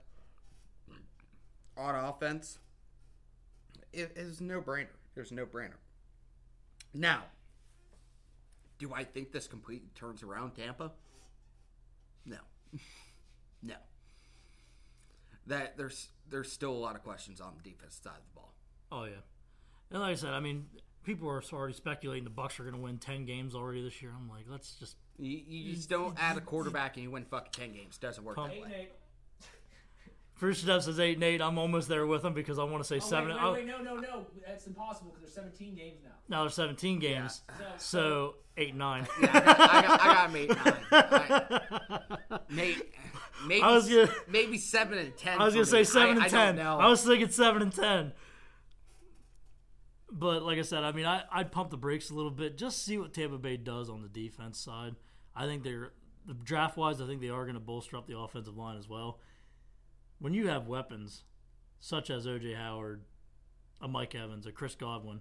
on 1.77 1.95
offense, 1.95 2.59
it 3.93 4.13
is 4.17 4.41
no 4.41 4.61
brainer. 4.61 4.89
There's 5.15 5.33
no 5.33 5.47
brainer. 5.47 5.79
Now, 6.93 7.25
do 8.79 8.93
I 8.95 9.05
think 9.05 9.33
this 9.33 9.47
completely 9.47 9.91
turns 9.95 10.23
around 10.23 10.53
Tampa? 10.53 10.93
No, 12.27 12.39
no. 13.63 13.75
That 15.47 15.77
there's 15.77 16.09
there's 16.29 16.53
still 16.53 16.73
a 16.73 16.79
lot 16.79 16.97
of 16.97 17.03
questions 17.03 17.41
on 17.41 17.55
the 17.57 17.71
defense 17.71 18.01
side 18.03 18.13
of 18.13 18.25
the 18.29 18.35
ball. 18.35 18.55
oh 18.93 19.05
yeah, 19.05 19.23
and 19.91 20.01
like 20.01 20.13
I 20.13 20.15
said, 20.15 20.33
I 20.33 20.41
mean, 20.41 20.67
people 21.03 21.29
are 21.29 21.43
already 21.53 21.75
speculating 21.75 22.25
the 22.25 22.31
Bucks 22.31 22.61
are 22.61 22.65
going 22.65 22.75
to 22.75 22.81
win 22.81 22.99
ten 22.99 23.25
games 23.25 23.55
already 23.55 23.83
this 23.83 24.01
year. 24.03 24.13
I'm 24.15 24.29
like, 24.29 24.45
let's 24.49 24.75
just 24.75 24.97
You, 25.21 25.43
you 25.47 25.75
just 25.75 25.91
don't 25.91 26.17
add 26.19 26.37
a 26.37 26.41
quarterback 26.41 26.97
and 26.97 27.05
you 27.05 27.11
win 27.11 27.25
fucking 27.25 27.53
ten 27.53 27.73
games. 27.73 27.99
Doesn't 27.99 28.25
work 28.25 28.37
that 28.37 28.51
Eight 28.53 28.63
and 28.63 28.73
way. 28.73 28.89
First 30.35 30.65
Dev 30.67 30.83
says 30.83 30.99
eight 30.99 31.17
and 31.17 31.25
eight. 31.25 31.43
I'm 31.43 31.59
almost 31.59 31.87
there 31.89 32.07
with 32.07 32.25
him 32.25 32.33
because 32.33 32.59
I 32.59 32.65
want 32.65 32.83
to 32.83 32.89
say 32.89 32.97
Oh, 32.97 33.01
seven. 33.01 33.29
Wait, 33.29 33.39
oh, 33.39 33.53
wait, 33.53 33.67
wait, 33.67 33.69
no, 33.69 33.83
no, 33.83 33.97
no. 34.01 34.27
That's 34.47 34.67
impossible 34.67 35.11
because 35.11 35.35
there's 35.35 35.35
17 35.47 35.75
games 35.75 35.99
now. 36.03 36.11
Now 36.31 36.43
there's 36.45 36.55
17 36.55 36.99
games, 36.99 37.43
So, 37.51 37.65
so 37.77 38.35
eight 38.57 38.71
and 38.71 38.79
nine. 38.79 39.07
I 39.21 39.27
got, 39.27 39.35
I 39.37 39.83
got, 39.83 40.01
I 40.01 40.15
got 40.15 40.37
eight 40.37 40.49
nine. 40.49 42.19
I, 42.31 42.39
maybe, 42.49 42.81
maybe, 43.47 43.63
I 43.63 43.73
was 43.75 43.87
gonna- 43.89 44.09
maybe 44.29 44.57
seven 44.57 44.97
and 44.97 45.15
ten. 45.19 45.39
I 45.39 45.45
was 45.45 45.53
gonna 45.53 45.67
say 45.67 45.81
me. 45.81 45.85
seven 45.85 46.09
I, 46.09 46.11
and 46.13 46.21
I 46.23 46.29
ten. 46.29 46.57
Don't 46.57 46.65
know. 46.65 46.79
I 46.79 46.89
was 46.89 47.05
thinking 47.05 47.29
seven 47.29 47.61
and 47.61 47.73
ten. 47.75 48.13
But 50.11 50.43
like 50.43 50.59
I 50.59 50.63
said, 50.63 50.83
I 50.85 50.93
mean, 50.93 51.07
I, 51.07 51.23
I'd 51.31 51.53
pump 51.53 51.71
the 51.71 51.77
brakes 51.77 52.11
a 52.11 52.15
little 52.15 52.31
bit, 52.33 52.57
just 52.57 52.83
see 52.85 52.97
what 52.99 53.13
Tampa 53.13 53.39
Bay 53.39 53.57
does 53.57 53.89
on 53.89 54.03
the 54.03 54.09
defense 54.09 54.59
side. 54.59 54.97
I 55.35 55.47
think 55.47 55.63
they're 55.63 55.93
the 56.27 56.35
draft 56.35 56.77
wise. 56.77 57.01
I 57.01 57.07
think 57.07 57.21
they 57.21 57.29
are 57.29 57.45
going 57.45 57.55
to 57.55 57.61
bolster 57.61 57.97
up 57.97 58.07
the 58.07 58.19
offensive 58.19 58.57
line 58.57 58.77
as 58.79 58.89
well. 58.89 59.19
When 60.19 60.35
you 60.35 60.49
have 60.49 60.67
weapons 60.67 61.25
such 61.79 62.11
as 62.11 62.27
OJ 62.27 62.55
Howard, 62.57 63.03
a 63.81 63.89
Mike 63.89 64.15
Evans, 64.15 64.47
a 64.47 64.53
Chris 64.53 64.75
Godwin, 64.75 65.21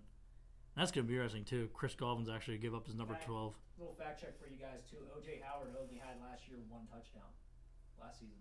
that's 0.76 0.91
going 0.91 1.05
to 1.05 1.10
be 1.10 1.16
interesting 1.16 1.45
too. 1.45 1.70
Chris 1.74 1.95
Godwin's 1.95 2.30
actually 2.30 2.57
give 2.57 2.76
up 2.76 2.86
his 2.86 2.95
number 2.95 3.14
Right. 3.14 3.22
twelve. 3.26 3.55
little 3.78 3.95
fact 3.95 4.20
check 4.20 4.38
for 4.38 4.47
you 4.49 4.57
guys 4.57 4.82
too. 4.89 4.97
OJ 5.18 5.41
Howard 5.41 5.70
only 5.82 5.95
had 5.95 6.20
last 6.22 6.49
year 6.49 6.57
one 6.68 6.86
touchdown 6.88 7.24
last 7.97 8.20
season. 8.20 8.36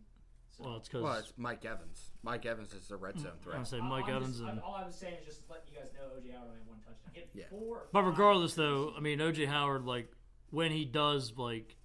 So 0.50 0.64
Well, 0.64 0.76
it's 0.78 0.88
because 0.88 1.02
well, 1.04 1.14
it's 1.18 1.32
Mike 1.36 1.64
Evans. 1.64 2.10
Mike 2.24 2.44
Evans 2.44 2.74
is 2.74 2.88
the 2.88 2.96
red 2.96 3.20
zone 3.20 3.32
threat. 3.40 3.54
I 3.54 3.58
threat. 3.58 3.66
say 3.68 3.78
all- 3.78 3.84
Mike 3.84 4.06
I'm 4.08 4.16
Evans 4.16 4.30
just, 4.38 4.40
and 4.40 4.48
I'm- 4.50 4.60
all 4.64 4.74
I 4.74 4.84
was 4.84 4.96
saying 4.96 5.18
is 5.20 5.26
just 5.26 5.48
letting 5.48 5.72
you 5.72 5.78
guys 5.80 5.92
know 5.94 6.10
OJ 6.16 6.32
Howard 6.32 6.48
only 6.48 6.58
had 6.58 6.66
one 6.68 6.80
touchdown. 6.80 7.10
He 7.14 7.20
had 7.20 7.28
Yeah. 7.34 7.48
four. 7.50 7.88
But 7.92 8.02
regardless, 8.02 8.54
though, 8.56 8.92
I 8.96 9.00
mean, 9.00 9.20
OJ 9.20 9.46
Howard, 9.46 9.84
like 9.84 10.12
when 10.50 10.70
he 10.70 10.84
does 10.84 11.32
like 11.36 11.76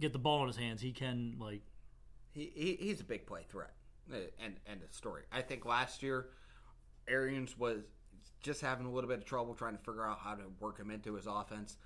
get 0.00 0.12
the 0.12 0.18
ball 0.18 0.42
in 0.42 0.46
his 0.48 0.56
hands, 0.56 0.80
he 0.80 0.92
can 0.92 1.36
like 1.38 1.62
He, 2.32 2.52
he 2.54 2.78
he's 2.80 3.00
a 3.00 3.04
big 3.04 3.26
play 3.26 3.44
threat. 3.48 3.74
And 4.40 4.56
and 4.66 4.80
the 4.80 4.92
story. 4.92 5.22
I 5.30 5.42
think 5.42 5.64
last 5.64 6.02
year, 6.02 6.30
Arians 7.06 7.56
was 7.56 7.82
just 8.40 8.60
having 8.60 8.86
a 8.86 8.90
little 8.90 9.08
bit 9.08 9.18
of 9.18 9.24
trouble 9.24 9.54
trying 9.54 9.76
to 9.76 9.82
figure 9.82 10.04
out 10.04 10.18
how 10.18 10.34
to 10.34 10.44
work 10.58 10.78
him 10.78 10.90
into 10.90 11.14
his 11.14 11.26
offense. 11.26 11.76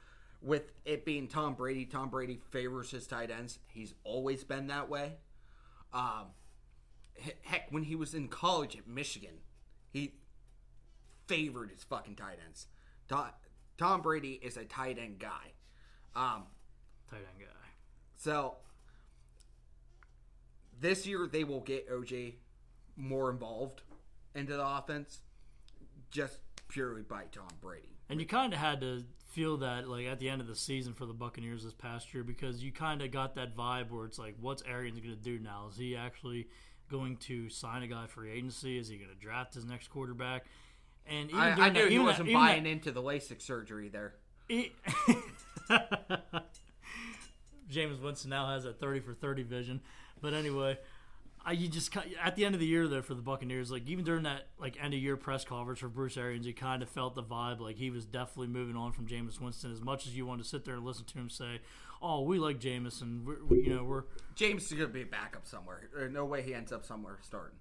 With 0.40 0.72
it 0.84 1.04
being 1.04 1.26
Tom 1.26 1.54
Brady, 1.54 1.86
Tom 1.86 2.10
Brady 2.10 2.40
favors 2.50 2.90
his 2.90 3.06
tight 3.06 3.30
ends. 3.30 3.58
He's 3.66 3.94
always 4.04 4.44
been 4.44 4.66
that 4.66 4.88
way. 4.90 5.14
Um, 5.92 6.26
heck, 7.42 7.70
when 7.70 7.82
he 7.82 7.96
was 7.96 8.14
in 8.14 8.28
college 8.28 8.76
at 8.76 8.86
Michigan, 8.86 9.38
he 9.90 10.14
favored 11.26 11.70
his 11.70 11.82
fucking 11.84 12.16
tight 12.16 12.38
ends. 12.44 12.66
Tom, 13.08 13.28
Tom 13.78 14.02
Brady 14.02 14.38
is 14.42 14.56
a 14.56 14.64
tight 14.64 14.98
end 14.98 15.18
guy. 15.18 15.53
Um, 16.16 16.44
tight 17.10 17.16
end 17.18 17.40
guy. 17.40 17.68
so 18.16 18.56
this 20.80 21.06
year 21.06 21.26
they 21.30 21.44
will 21.44 21.60
get 21.60 21.90
OJ 21.90 22.34
more 22.96 23.30
involved 23.30 23.82
into 24.34 24.56
the 24.56 24.66
offense 24.66 25.20
just 26.10 26.38
purely 26.68 27.02
by 27.02 27.24
Tom 27.32 27.48
Brady. 27.60 27.88
And 28.08 28.20
you 28.20 28.26
kind 28.26 28.52
of 28.52 28.58
had 28.58 28.80
to 28.82 29.04
feel 29.30 29.56
that 29.58 29.88
like 29.88 30.06
at 30.06 30.18
the 30.20 30.28
end 30.28 30.40
of 30.40 30.46
the 30.46 30.54
season 30.54 30.92
for 30.94 31.06
the 31.06 31.12
Buccaneers 31.12 31.64
this 31.64 31.72
past 31.72 32.12
year 32.14 32.22
because 32.22 32.62
you 32.62 32.70
kind 32.70 33.02
of 33.02 33.10
got 33.10 33.34
that 33.34 33.56
vibe 33.56 33.90
where 33.90 34.04
it's 34.04 34.18
like, 34.18 34.36
what's 34.40 34.62
Arians 34.62 35.00
going 35.00 35.14
to 35.14 35.20
do 35.20 35.38
now? 35.38 35.68
Is 35.70 35.76
he 35.76 35.96
actually 35.96 36.48
going 36.90 37.16
to 37.16 37.48
sign 37.48 37.82
a 37.82 37.88
guy 37.88 38.06
for 38.06 38.26
agency? 38.26 38.78
Is 38.78 38.88
he 38.88 38.96
going 38.96 39.10
to 39.10 39.16
draft 39.16 39.54
his 39.54 39.64
next 39.64 39.88
quarterback? 39.88 40.44
And 41.06 41.30
even 41.30 41.40
I, 41.40 41.66
I 41.66 41.68
knew 41.70 41.82
that, 41.82 41.90
he 41.90 41.98
wasn't 41.98 42.28
that, 42.28 42.34
buying 42.34 42.62
that- 42.64 42.68
into 42.70 42.92
the 42.92 43.02
LASIK 43.02 43.42
surgery 43.42 43.88
there. 43.88 44.14
It, 44.48 44.72
Jameis 47.70 48.00
Winston 48.00 48.30
now 48.30 48.48
has 48.48 48.64
a 48.64 48.72
thirty 48.72 49.00
for 49.00 49.14
thirty 49.14 49.42
vision, 49.42 49.80
but 50.20 50.34
anyway, 50.34 50.78
I 51.44 51.52
you 51.52 51.68
just 51.68 51.94
at 52.22 52.36
the 52.36 52.44
end 52.44 52.54
of 52.54 52.60
the 52.60 52.66
year 52.66 52.88
though 52.88 53.02
for 53.02 53.14
the 53.14 53.22
Buccaneers, 53.22 53.70
like 53.70 53.86
even 53.86 54.04
during 54.04 54.22
that 54.22 54.48
like 54.58 54.76
end 54.82 54.94
of 54.94 55.00
year 55.00 55.16
press 55.16 55.44
conference 55.44 55.80
for 55.80 55.88
Bruce 55.88 56.16
Arians, 56.16 56.46
you 56.46 56.54
kind 56.54 56.82
of 56.82 56.88
felt 56.88 57.14
the 57.14 57.22
vibe 57.22 57.60
like 57.60 57.76
he 57.76 57.90
was 57.90 58.06
definitely 58.06 58.48
moving 58.48 58.76
on 58.76 58.92
from 58.92 59.06
Jameis 59.06 59.40
Winston. 59.40 59.72
As 59.72 59.82
much 59.82 60.06
as 60.06 60.16
you 60.16 60.24
wanted 60.26 60.44
to 60.44 60.48
sit 60.48 60.64
there 60.64 60.74
and 60.74 60.84
listen 60.84 61.04
to 61.04 61.18
him 61.18 61.28
say, 61.28 61.60
"Oh, 62.00 62.22
we 62.22 62.38
like 62.38 62.60
Jameis 62.60 63.02
and 63.02 63.26
we're, 63.26 63.44
we, 63.44 63.62
you 63.62 63.74
know 63.74 63.84
we're," 63.84 64.04
Jameis 64.36 64.62
is 64.62 64.72
going 64.72 64.88
to 64.88 64.88
be 64.88 65.02
a 65.02 65.06
backup 65.06 65.46
somewhere. 65.46 65.88
There's 65.94 66.12
no 66.12 66.24
way 66.24 66.42
he 66.42 66.54
ends 66.54 66.72
up 66.72 66.84
somewhere 66.84 67.18
starting. 67.22 67.58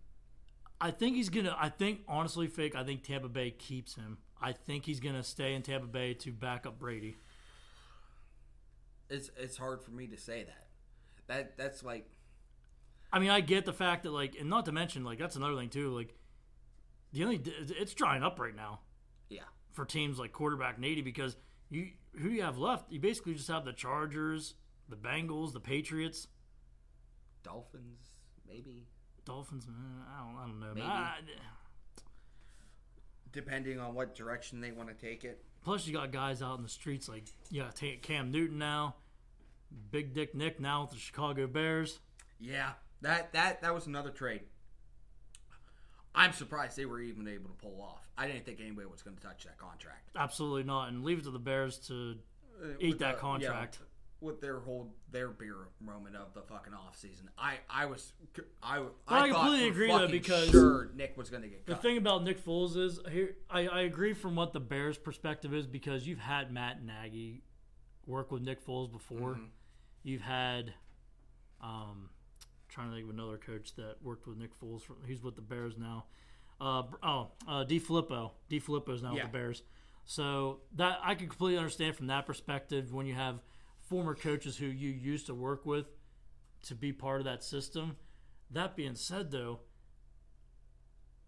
I 0.79 0.91
think 0.91 1.15
he's 1.15 1.29
gonna. 1.29 1.55
I 1.59 1.69
think 1.69 2.01
honestly, 2.07 2.47
fake. 2.47 2.75
I 2.75 2.83
think 2.83 3.03
Tampa 3.03 3.29
Bay 3.29 3.51
keeps 3.51 3.95
him. 3.95 4.17
I 4.43 4.51
think 4.51 4.85
he's 4.85 4.99
gonna 4.99 5.23
stay 5.23 5.53
in 5.53 5.61
Tampa 5.61 5.87
Bay 5.87 6.13
to 6.15 6.31
back 6.31 6.65
up 6.65 6.77
Brady. 6.77 7.15
It's 9.09 9.31
it's 9.37 9.57
hard 9.57 9.81
for 9.81 9.91
me 9.91 10.07
to 10.07 10.17
say 10.17 10.43
that. 10.43 10.67
That 11.27 11.57
that's 11.57 11.83
like 11.83 12.09
I 13.11 13.19
mean, 13.19 13.29
I 13.29 13.41
get 13.41 13.65
the 13.65 13.73
fact 13.73 14.03
that 14.03 14.11
like, 14.11 14.35
and 14.39 14.49
not 14.49 14.65
to 14.65 14.71
mention 14.71 15.03
like 15.03 15.19
that's 15.19 15.35
another 15.35 15.55
thing 15.55 15.69
too. 15.69 15.95
Like, 15.95 16.13
the 17.13 17.23
only 17.23 17.41
it's 17.45 17.93
drying 17.93 18.23
up 18.23 18.39
right 18.39 18.55
now 18.55 18.79
yeah. 19.29 19.43
for 19.71 19.85
teams 19.85 20.19
like 20.19 20.31
quarterback 20.31 20.79
needy 20.79 21.01
because 21.01 21.37
you 21.69 21.89
who 22.15 22.29
do 22.29 22.35
you 22.35 22.41
have 22.41 22.57
left? 22.57 22.91
You 22.91 22.99
basically 22.99 23.35
just 23.35 23.47
have 23.49 23.65
the 23.65 23.73
Chargers, 23.73 24.55
the 24.89 24.95
Bengals, 24.95 25.53
the 25.53 25.59
Patriots, 25.59 26.27
Dolphins 27.43 28.13
maybe 28.53 28.87
Dolphins. 29.25 29.67
Man, 29.67 30.03
I 30.07 30.19
don't, 30.19 30.37
I 30.37 30.45
don't 30.47 30.59
know. 30.59 30.73
Maybe. 30.73 30.85
I- 30.85 31.19
depending 33.33 33.79
on 33.79 33.93
what 33.93 34.15
direction 34.15 34.61
they 34.61 34.71
want 34.71 34.87
to 34.87 34.95
take 34.95 35.25
it. 35.25 35.43
plus, 35.63 35.85
you 35.85 35.93
got 35.93 36.11
guys 36.11 36.41
out 36.41 36.55
in 36.57 36.63
the 36.63 36.69
streets 36.69 37.09
like 37.09 37.25
you 37.51 37.61
got 37.63 37.75
Cam 38.01 38.31
Newton 38.31 38.57
now, 38.57 38.95
Big 39.91 40.13
Dick 40.13 40.33
Nick 40.35 40.59
now 40.61 40.81
with 40.83 40.91
the 40.91 40.97
Chicago 40.97 41.47
Bears. 41.47 41.99
Yeah, 42.39 42.71
that 43.01 43.33
that 43.33 43.61
that 43.61 43.73
was 43.73 43.87
another 43.87 44.09
trade. 44.11 44.41
I'm 46.15 46.31
surprised 46.31 46.77
they 46.77 46.85
were 46.85 47.01
even 47.01 47.27
able 47.27 47.49
to 47.49 47.55
pull 47.55 47.81
off. 47.81 48.07
I 48.17 48.27
didn't 48.27 48.45
think 48.45 48.59
anybody 48.61 48.87
was 48.87 49.01
going 49.01 49.15
to 49.17 49.21
touch 49.23 49.45
that 49.45 49.57
contract. 49.57 50.09
Absolutely 50.15 50.63
not, 50.63 50.89
and 50.89 51.03
leave 51.03 51.17
it 51.19 51.23
to 51.23 51.31
the 51.31 51.39
Bears 51.39 51.79
to 51.87 52.17
Uh, 52.63 52.67
eat 52.79 52.99
that 52.99 53.15
the- 53.15 53.21
contract. 53.21 53.79
yeah, 53.81 53.87
with 54.23 54.41
their 54.41 54.59
whole 54.59 54.93
their 55.11 55.29
beer 55.29 55.67
moment 55.79 56.15
of 56.15 56.33
the 56.33 56.41
fucking 56.41 56.73
off 56.73 56.97
season. 56.97 57.29
I 57.37 57.55
I 57.69 57.85
was 57.85 58.13
I 58.63 58.83
I 59.07 59.29
thought 59.29 59.41
completely 59.41 59.67
agree, 59.67 59.87
though, 59.87 60.07
because 60.07 60.49
sure 60.49 60.89
Nick 60.95 61.17
was 61.17 61.29
going 61.29 61.43
to 61.43 61.49
get 61.49 61.65
The 61.65 61.75
thing 61.75 61.97
about 61.97 62.23
Nick 62.23 62.43
Foles 62.43 62.77
is 62.77 62.99
here. 63.11 63.35
I, 63.49 63.67
I 63.67 63.81
agree 63.81 64.13
from 64.13 64.35
what 64.35 64.53
the 64.53 64.59
Bears' 64.59 64.97
perspective 64.97 65.53
is 65.53 65.67
because 65.67 66.07
you've 66.07 66.19
had 66.19 66.51
Matt 66.51 66.83
Nagy 66.83 67.43
work 68.07 68.31
with 68.31 68.41
Nick 68.41 68.65
Foles 68.65 68.91
before. 68.91 69.33
Mm-hmm. 69.33 69.43
You've 70.03 70.21
had, 70.21 70.73
um, 71.61 72.09
trying 72.67 72.89
to 72.89 72.95
think 72.95 73.07
of 73.09 73.13
another 73.13 73.37
coach 73.37 73.75
that 73.75 73.95
worked 74.01 74.27
with 74.27 74.37
Nick 74.37 74.51
Foles. 74.59 74.81
From, 74.81 74.97
he's 75.05 75.21
with 75.21 75.35
the 75.35 75.41
Bears 75.41 75.77
now. 75.77 76.05
Uh, 76.59 76.83
oh, 77.01 77.31
uh, 77.47 77.63
DeFilippo. 77.65 78.31
D. 78.49 78.59
Filippo's 78.59 79.01
now 79.01 79.09
Yeah. 79.15 79.23
with 79.23 79.31
the 79.31 79.37
Bears. 79.37 79.63
So 80.05 80.59
that 80.75 80.99
I 81.01 81.15
can 81.15 81.27
completely 81.27 81.57
understand 81.57 81.95
from 81.95 82.07
that 82.07 82.25
perspective 82.25 82.93
when 82.93 83.05
you 83.05 83.13
have 83.13 83.41
former 83.93 84.15
coaches 84.15 84.57
who 84.57 84.65
you 84.65 84.89
used 84.89 85.27
to 85.27 85.35
work 85.35 85.67
with 85.67 85.85
to 86.63 86.73
be 86.73 86.91
part 86.91 87.19
of 87.19 87.25
that 87.25 87.43
system. 87.43 87.95
That 88.49 88.75
being 88.75 88.95
said, 88.95 89.29
though, 89.29 89.59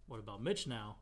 what 0.07 0.19
about 0.19 0.41
Mitch 0.41 0.65
now? 0.65 0.95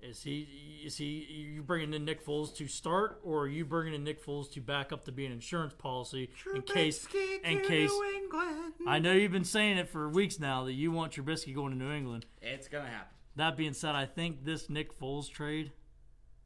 Is 0.00 0.22
he 0.22 0.80
is 0.86 0.96
he 0.96 1.26
you 1.54 1.62
bringing 1.62 1.92
in 1.92 2.06
Nick 2.06 2.24
Foles 2.24 2.54
to 2.56 2.66
start, 2.66 3.20
or 3.22 3.42
are 3.42 3.48
you 3.48 3.66
bringing 3.66 3.92
in 3.92 4.04
Nick 4.04 4.24
Foles 4.24 4.50
to 4.52 4.60
back 4.62 4.90
up 4.90 5.04
to 5.04 5.12
be 5.12 5.26
an 5.26 5.32
insurance 5.32 5.74
policy 5.74 6.30
in 6.54 6.62
case 6.62 7.06
Trubisky 7.06 7.44
in 7.44 7.60
case 7.60 7.90
New 7.90 8.12
England. 8.16 8.74
I 8.86 8.98
know 8.98 9.12
you've 9.12 9.32
been 9.32 9.44
saying 9.44 9.76
it 9.76 9.90
for 9.90 10.08
weeks 10.08 10.40
now 10.40 10.64
that 10.64 10.72
you 10.72 10.92
want 10.92 11.12
Trubisky 11.12 11.54
going 11.54 11.72
to 11.72 11.78
New 11.78 11.92
England. 11.92 12.24
it's 12.40 12.68
gonna 12.68 12.88
happen. 12.88 13.14
That 13.36 13.56
being 13.58 13.74
said, 13.74 13.94
I 13.94 14.06
think 14.06 14.44
this 14.46 14.70
Nick 14.70 14.98
Foles 14.98 15.30
trade, 15.30 15.72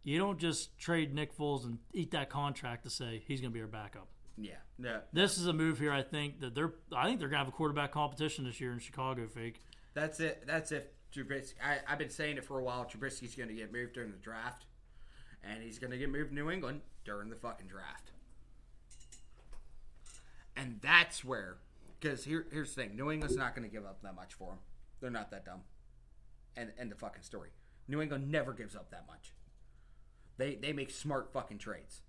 you 0.02 0.18
don't 0.18 0.38
just 0.38 0.76
trade 0.76 1.14
Nick 1.14 1.36
Foles 1.36 1.64
and 1.64 1.78
eat 1.92 2.10
that 2.10 2.30
contract 2.30 2.82
to 2.82 2.90
say 2.90 3.22
he's 3.28 3.40
going 3.40 3.52
to 3.52 3.54
be 3.54 3.60
our 3.60 3.68
backup. 3.68 4.08
Yeah, 4.36 4.52
yeah. 4.78 5.00
This 5.12 5.38
is 5.38 5.46
a 5.46 5.52
move 5.52 5.78
here. 5.78 5.92
I 5.92 6.02
think 6.02 6.40
that 6.40 6.54
they're. 6.54 6.72
I 6.94 7.06
think 7.06 7.18
they're 7.18 7.28
going 7.28 7.38
to 7.38 7.44
have 7.44 7.48
a 7.48 7.56
quarterback 7.56 7.92
competition 7.92 8.44
this 8.44 8.60
year 8.60 8.72
in 8.72 8.78
Chicago. 8.78 9.26
Fake. 9.26 9.62
That's 9.94 10.20
it. 10.20 10.44
That's 10.46 10.72
if 10.72 10.84
Trubisky. 11.14 11.54
I, 11.64 11.78
I've 11.88 11.98
been 11.98 12.10
saying 12.10 12.36
it 12.36 12.44
for 12.44 12.58
a 12.58 12.62
while. 12.62 12.84
Trubisky's 12.84 13.34
going 13.34 13.48
to 13.48 13.54
get 13.54 13.72
moved 13.72 13.94
during 13.94 14.10
the 14.10 14.18
draft, 14.18 14.64
and 15.42 15.62
he's 15.62 15.78
going 15.78 15.90
to 15.90 15.98
get 15.98 16.10
moved 16.10 16.30
to 16.30 16.34
New 16.34 16.50
England 16.50 16.82
during 17.04 17.28
the 17.30 17.36
fucking 17.36 17.66
draft. 17.66 18.12
And 20.56 20.78
that's 20.82 21.24
where, 21.24 21.58
because 21.98 22.24
here, 22.24 22.46
here's 22.52 22.74
the 22.74 22.82
thing: 22.82 22.96
New 22.96 23.10
England's 23.10 23.36
not 23.36 23.54
going 23.54 23.68
to 23.68 23.74
give 23.74 23.84
up 23.84 24.02
that 24.02 24.14
much 24.14 24.34
for 24.34 24.52
him. 24.52 24.58
They're 25.00 25.10
not 25.10 25.30
that 25.30 25.44
dumb. 25.44 25.62
And 26.56 26.70
and 26.78 26.90
the 26.90 26.96
fucking 26.96 27.22
story: 27.22 27.50
New 27.88 28.00
England 28.00 28.30
never 28.30 28.52
gives 28.52 28.76
up 28.76 28.90
that 28.90 29.06
much. 29.06 29.32
They 30.38 30.54
they 30.54 30.72
make 30.72 30.90
smart 30.90 31.32
fucking 31.32 31.58
trades. 31.58 32.02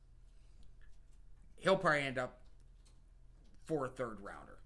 He'll 1.62 1.78
probably 1.78 2.02
end 2.02 2.18
up 2.18 2.40
for 3.66 3.86
a 3.86 3.90
third 3.90 4.18
rounder 4.20 4.58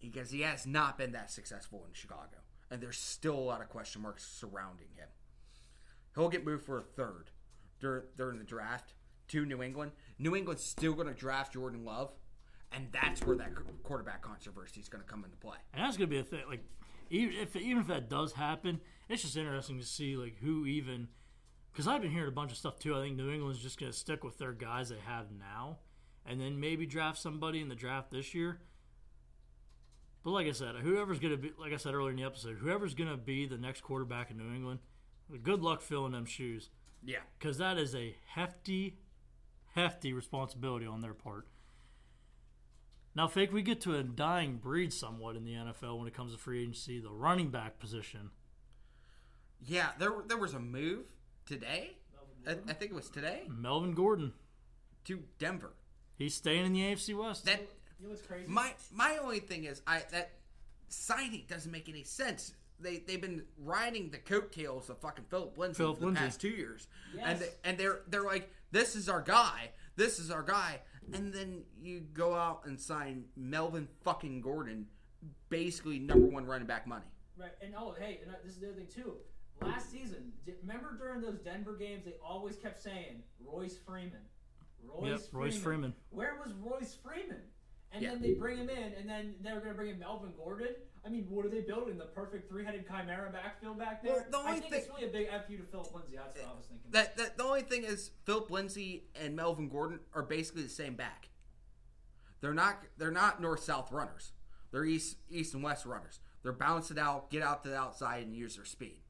because 0.00 0.30
he 0.30 0.42
has 0.42 0.66
not 0.66 0.96
been 0.98 1.12
that 1.12 1.30
successful 1.30 1.84
in 1.88 1.94
Chicago, 1.94 2.36
and 2.70 2.80
there's 2.82 2.98
still 2.98 3.34
a 3.34 3.40
lot 3.40 3.60
of 3.62 3.68
question 3.68 4.02
marks 4.02 4.24
surrounding 4.24 4.88
him. 4.94 5.08
He'll 6.14 6.28
get 6.28 6.44
moved 6.44 6.64
for 6.64 6.78
a 6.78 6.82
third 6.82 7.30
dur- 7.80 8.06
during 8.16 8.38
the 8.38 8.44
draft 8.44 8.92
to 9.28 9.44
New 9.46 9.62
England. 9.62 9.92
New 10.18 10.36
England's 10.36 10.62
still 10.64 10.92
going 10.92 11.08
to 11.08 11.14
draft 11.14 11.54
Jordan 11.54 11.82
Love, 11.84 12.12
and 12.70 12.88
that's 12.92 13.24
where 13.26 13.36
that 13.36 13.54
qu- 13.54 13.64
quarterback 13.82 14.20
controversy 14.20 14.80
is 14.80 14.88
going 14.88 15.02
to 15.02 15.08
come 15.08 15.24
into 15.24 15.36
play. 15.38 15.56
And 15.72 15.82
that's 15.82 15.96
gonna 15.96 16.08
be 16.08 16.18
a 16.18 16.22
thing. 16.22 16.42
Like, 16.48 16.62
even 17.08 17.34
if 17.36 17.56
even 17.56 17.78
if 17.80 17.86
that 17.88 18.10
does 18.10 18.34
happen, 18.34 18.80
it's 19.08 19.22
just 19.22 19.36
interesting 19.36 19.78
to 19.78 19.86
see 19.86 20.14
like 20.16 20.36
who 20.42 20.66
even. 20.66 21.08
Because 21.78 21.86
I've 21.86 22.02
been 22.02 22.10
hearing 22.10 22.26
a 22.26 22.32
bunch 22.32 22.50
of 22.50 22.56
stuff 22.58 22.80
too. 22.80 22.96
I 22.96 23.02
think 23.02 23.16
New 23.16 23.30
England's 23.30 23.62
just 23.62 23.78
gonna 23.78 23.92
stick 23.92 24.24
with 24.24 24.36
their 24.36 24.50
guys 24.50 24.88
they 24.88 24.98
have 25.06 25.26
now, 25.30 25.78
and 26.26 26.40
then 26.40 26.58
maybe 26.58 26.86
draft 26.86 27.18
somebody 27.18 27.60
in 27.60 27.68
the 27.68 27.76
draft 27.76 28.10
this 28.10 28.34
year. 28.34 28.60
But 30.24 30.32
like 30.32 30.48
I 30.48 30.50
said, 30.50 30.74
whoever's 30.74 31.20
gonna 31.20 31.36
be, 31.36 31.52
like 31.56 31.72
I 31.72 31.76
said 31.76 31.94
earlier 31.94 32.10
in 32.10 32.16
the 32.16 32.24
episode, 32.24 32.56
whoever's 32.58 32.94
gonna 32.94 33.16
be 33.16 33.46
the 33.46 33.58
next 33.58 33.82
quarterback 33.82 34.32
in 34.32 34.38
New 34.38 34.52
England, 34.52 34.80
good 35.44 35.62
luck 35.62 35.80
filling 35.80 36.10
them 36.10 36.24
shoes, 36.26 36.68
Yeah. 37.04 37.20
because 37.38 37.58
that 37.58 37.78
is 37.78 37.94
a 37.94 38.16
hefty, 38.26 38.98
hefty 39.74 40.12
responsibility 40.12 40.84
on 40.84 41.00
their 41.00 41.14
part. 41.14 41.46
Now, 43.14 43.28
fake, 43.28 43.52
we 43.52 43.62
get 43.62 43.80
to 43.82 43.94
a 43.94 44.02
dying 44.02 44.56
breed 44.56 44.92
somewhat 44.92 45.36
in 45.36 45.44
the 45.44 45.54
NFL 45.54 45.96
when 45.96 46.08
it 46.08 46.12
comes 46.14 46.32
to 46.32 46.38
free 46.38 46.60
agency, 46.60 46.98
the 46.98 47.12
running 47.12 47.52
back 47.52 47.78
position. 47.78 48.32
Yeah, 49.60 49.92
there 49.96 50.24
there 50.26 50.38
was 50.38 50.54
a 50.54 50.60
move 50.60 51.06
today. 51.48 51.96
I, 52.46 52.52
I 52.52 52.72
think 52.74 52.92
it 52.92 52.94
was 52.94 53.10
today 53.10 53.42
Melvin 53.48 53.92
Gordon, 53.92 54.32
to 55.04 55.22
Denver. 55.38 55.72
he's 56.16 56.34
staying 56.34 56.66
in 56.66 56.72
the 56.72 56.80
AFC 56.80 57.16
West. 57.16 57.44
That 57.46 57.60
You 57.98 58.06
know 58.06 58.10
what's 58.10 58.22
crazy? 58.22 58.44
my 58.48 58.72
my 58.92 59.18
only 59.22 59.40
thing 59.40 59.64
is 59.64 59.82
I 59.86 60.02
that 60.12 60.30
signing 60.88 61.44
doesn't 61.48 61.70
make 61.72 61.88
any 61.88 62.04
sense. 62.04 62.52
They 62.80 62.98
they've 62.98 63.20
been 63.20 63.42
riding 63.58 64.10
the 64.10 64.18
coattails 64.18 64.88
of 64.88 64.98
fucking 65.00 65.24
Phillip 65.28 65.58
Lindsay 65.58 65.78
Phillip 65.78 65.96
for 65.96 66.00
the 66.00 66.06
Lindsay. 66.06 66.22
past 66.24 66.40
two 66.40 66.48
years, 66.48 66.86
Yes. 67.14 67.24
and 67.26 67.40
they, 67.40 67.48
and 67.64 67.78
they're 67.78 68.00
they're 68.08 68.22
like 68.24 68.50
this 68.70 68.94
is 68.94 69.08
our 69.08 69.20
guy, 69.22 69.70
this 69.96 70.18
is 70.20 70.30
our 70.30 70.42
guy, 70.44 70.80
and 71.12 71.32
then 71.32 71.64
you 71.80 72.00
go 72.00 72.34
out 72.34 72.60
and 72.66 72.80
sign 72.80 73.24
Melvin 73.36 73.88
fucking 74.04 74.40
Gordon, 74.42 74.86
basically 75.48 75.98
number 75.98 76.26
one 76.28 76.46
running 76.46 76.66
back 76.68 76.86
money. 76.86 77.06
Right, 77.36 77.52
and 77.60 77.74
oh, 77.76 77.94
hey, 77.98 78.20
and 78.22 78.32
uh, 78.32 78.38
this 78.44 78.54
is 78.54 78.60
the 78.60 78.66
other 78.68 78.76
thing 78.76 78.86
too. 78.94 79.14
Last 79.60 79.90
season, 79.90 80.32
remember 80.62 80.96
during 80.98 81.20
those 81.20 81.38
Denver 81.40 81.74
games, 81.76 82.04
they 82.04 82.14
always 82.24 82.56
kept 82.56 82.80
saying 82.82 83.22
Royce 83.44 83.76
Freeman. 83.76 84.20
Royce 84.84 85.10
Yep, 85.10 85.20
Royce 85.32 85.56
Freeman. 85.58 85.94
Where 86.10 86.36
was 86.44 86.52
Royce 86.54 86.94
Freeman? 87.02 87.42
And 87.90 88.02
Yeah. 88.02 88.10
then 88.10 88.22
they 88.22 88.34
bring 88.34 88.58
him 88.58 88.68
in, 88.68 88.92
and 88.94 89.08
then 89.08 89.34
they're 89.40 89.56
going 89.60 89.70
to 89.70 89.74
bring 89.74 89.90
in 89.90 89.98
Melvin 89.98 90.32
Gordon. 90.36 90.74
I 91.04 91.08
mean, 91.08 91.28
what 91.30 91.46
are 91.46 91.48
they 91.48 91.62
building? 91.62 91.96
The 91.96 92.04
perfect 92.04 92.48
three-headed 92.48 92.86
chimera 92.86 93.30
backfield 93.32 93.78
back 93.78 94.02
there? 94.02 94.12
Well, 94.12 94.24
the 94.30 94.36
I 94.38 94.40
only 94.48 94.60
think 94.60 94.72
thing- 94.72 94.80
it's 94.82 94.88
really 94.90 95.04
a 95.04 95.12
big 95.12 95.28
F 95.30 95.48
you 95.48 95.56
to 95.58 95.64
Phillip 95.64 95.94
Lindsay. 95.94 96.16
That's 96.16 96.36
what 96.36 96.46
I 96.46 96.54
was 96.54 96.66
thinking. 96.66 96.90
That, 96.90 97.16
that 97.16 97.36
the 97.38 97.44
only 97.44 97.62
thing 97.62 97.84
is 97.84 98.10
Phillip 98.24 98.50
Lindsay 98.50 99.08
and 99.14 99.34
Melvin 99.34 99.68
Gordon 99.68 100.00
are 100.12 100.22
basically 100.22 100.62
the 100.62 100.68
same 100.68 100.94
back. 100.96 101.30
They're 102.40 102.54
not 102.54 102.84
they're 102.98 103.10
not 103.10 103.40
north 103.40 103.60
south 103.64 103.90
runners. 103.90 104.32
They're 104.70 104.84
east 104.84 105.16
east 105.30 105.54
and 105.54 105.62
west 105.62 105.86
runners. 105.86 106.20
They're 106.42 106.52
bounce 106.52 106.90
it 106.90 106.98
out, 106.98 107.30
get 107.30 107.42
out 107.42 107.64
to 107.64 107.70
the 107.70 107.76
outside, 107.76 108.22
and 108.24 108.36
use 108.36 108.54
their 108.56 108.64
speed. 108.64 109.00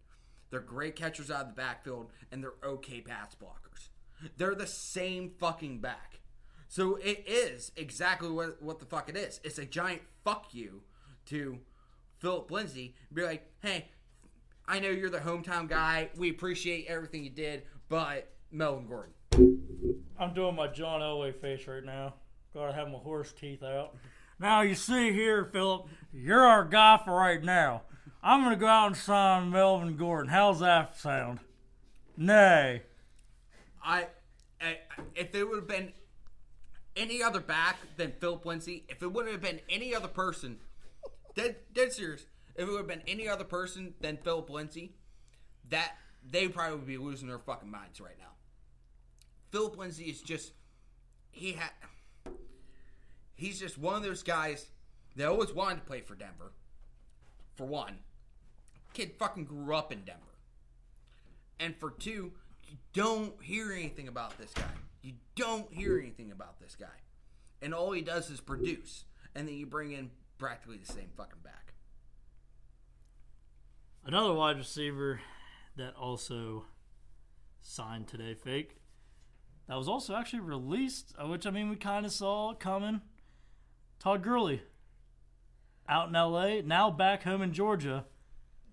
They're 0.50 0.60
great 0.60 0.96
catchers 0.96 1.30
out 1.30 1.42
of 1.42 1.48
the 1.48 1.54
backfield, 1.54 2.10
and 2.32 2.42
they're 2.42 2.54
okay 2.64 3.00
pass 3.00 3.34
blockers. 3.34 3.88
They're 4.36 4.54
the 4.54 4.66
same 4.66 5.32
fucking 5.38 5.80
back. 5.80 6.20
So 6.68 6.96
it 6.96 7.24
is 7.26 7.72
exactly 7.76 8.30
what 8.30 8.62
what 8.62 8.78
the 8.78 8.84
fuck 8.84 9.08
it 9.08 9.16
is. 9.16 9.40
It's 9.44 9.58
a 9.58 9.64
giant 9.64 10.02
fuck 10.24 10.48
you 10.52 10.82
to 11.26 11.58
Phillip 12.18 12.50
Lindsay. 12.50 12.94
Be 13.12 13.22
like, 13.22 13.50
hey, 13.60 13.88
I 14.66 14.80
know 14.80 14.90
you're 14.90 15.10
the 15.10 15.18
hometown 15.18 15.68
guy. 15.68 16.10
We 16.16 16.30
appreciate 16.30 16.86
everything 16.86 17.24
you 17.24 17.30
did, 17.30 17.62
but 17.88 18.30
Melvin 18.50 18.86
Gordon. 18.86 19.14
I'm 20.18 20.34
doing 20.34 20.56
my 20.56 20.66
John 20.66 21.00
Elway 21.00 21.34
face 21.34 21.66
right 21.66 21.84
now. 21.84 22.14
Gotta 22.52 22.72
have 22.72 22.88
my 22.88 22.98
horse 22.98 23.32
teeth 23.32 23.62
out. 23.62 23.96
Now 24.40 24.62
you 24.62 24.74
see 24.74 25.12
here, 25.12 25.44
Phillip, 25.46 25.86
you're 26.12 26.44
our 26.44 26.64
guy 26.64 27.00
for 27.04 27.14
right 27.14 27.42
now. 27.42 27.82
I'm 28.22 28.42
gonna 28.42 28.56
go 28.56 28.66
out 28.66 28.88
and 28.88 28.96
sign 28.96 29.50
Melvin 29.50 29.96
Gordon. 29.96 30.30
How's 30.30 30.60
that 30.60 30.96
sound? 30.98 31.40
Nay. 32.16 32.82
I, 33.82 34.06
I 34.60 34.78
if 35.14 35.34
it 35.34 35.44
would 35.44 35.56
have 35.56 35.68
been 35.68 35.92
any 36.96 37.22
other 37.22 37.40
back 37.40 37.78
than 37.96 38.12
Phillip 38.18 38.44
Lindsay, 38.44 38.84
if 38.88 39.02
it 39.02 39.12
wouldn't 39.12 39.32
have 39.32 39.42
been 39.42 39.60
any 39.68 39.94
other 39.94 40.08
person, 40.08 40.58
dead 41.36 41.56
dead 41.72 41.92
serious, 41.92 42.26
if 42.56 42.62
it 42.62 42.70
would 42.70 42.78
have 42.78 42.88
been 42.88 43.02
any 43.06 43.28
other 43.28 43.44
person 43.44 43.94
than 44.00 44.16
Phillip 44.16 44.50
Lindsay, 44.50 44.96
that 45.68 45.92
they 46.28 46.48
probably 46.48 46.76
would 46.76 46.86
be 46.86 46.98
losing 46.98 47.28
their 47.28 47.38
fucking 47.38 47.70
minds 47.70 48.00
right 48.00 48.18
now. 48.18 48.32
Phillip 49.50 49.78
Lindsay 49.78 50.04
is 50.04 50.20
just 50.20 50.52
he 51.30 51.52
had 51.52 51.70
he's 53.36 53.60
just 53.60 53.78
one 53.78 53.94
of 53.94 54.02
those 54.02 54.24
guys 54.24 54.66
that 55.14 55.28
always 55.28 55.52
wanted 55.52 55.76
to 55.76 55.82
play 55.82 56.00
for 56.00 56.16
Denver. 56.16 56.52
For 57.54 57.64
one, 57.64 57.98
kid 58.98 59.12
fucking 59.16 59.44
grew 59.44 59.76
up 59.76 59.92
in 59.92 60.00
Denver. 60.00 60.20
And 61.60 61.76
for 61.76 61.92
two, 61.92 62.32
you 62.64 62.76
don't 62.92 63.40
hear 63.40 63.72
anything 63.72 64.08
about 64.08 64.36
this 64.38 64.52
guy. 64.52 64.64
You 65.02 65.12
don't 65.36 65.72
hear 65.72 66.00
anything 66.00 66.32
about 66.32 66.58
this 66.60 66.74
guy. 66.74 66.86
And 67.62 67.72
all 67.72 67.92
he 67.92 68.02
does 68.02 68.28
is 68.28 68.40
produce. 68.40 69.04
And 69.36 69.46
then 69.46 69.54
you 69.54 69.66
bring 69.66 69.92
in 69.92 70.10
practically 70.36 70.78
the 70.78 70.92
same 70.92 71.10
fucking 71.16 71.42
back. 71.44 71.74
Another 74.04 74.32
wide 74.32 74.56
receiver 74.56 75.20
that 75.76 75.94
also 75.94 76.64
signed 77.60 78.08
today, 78.08 78.34
fake. 78.34 78.78
That 79.68 79.76
was 79.76 79.88
also 79.88 80.16
actually 80.16 80.40
released, 80.40 81.14
uh, 81.22 81.28
which 81.28 81.46
I 81.46 81.50
mean 81.50 81.68
we 81.68 81.76
kind 81.76 82.04
of 82.04 82.10
saw 82.10 82.52
coming. 82.54 83.02
Todd 84.00 84.24
Gurley, 84.24 84.62
out 85.88 86.08
in 86.08 86.16
L.A., 86.16 86.62
now 86.62 86.90
back 86.90 87.22
home 87.22 87.42
in 87.42 87.52
Georgia. 87.52 88.04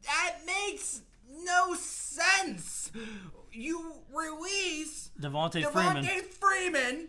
That 0.06 0.36
makes 0.46 1.02
no 1.44 1.74
sense. 1.76 2.92
You 3.52 3.94
release 4.14 5.12
Devonta 5.20 5.64
Devonta 5.64 5.72
Freeman. 5.72 6.24
Freeman. 6.40 7.08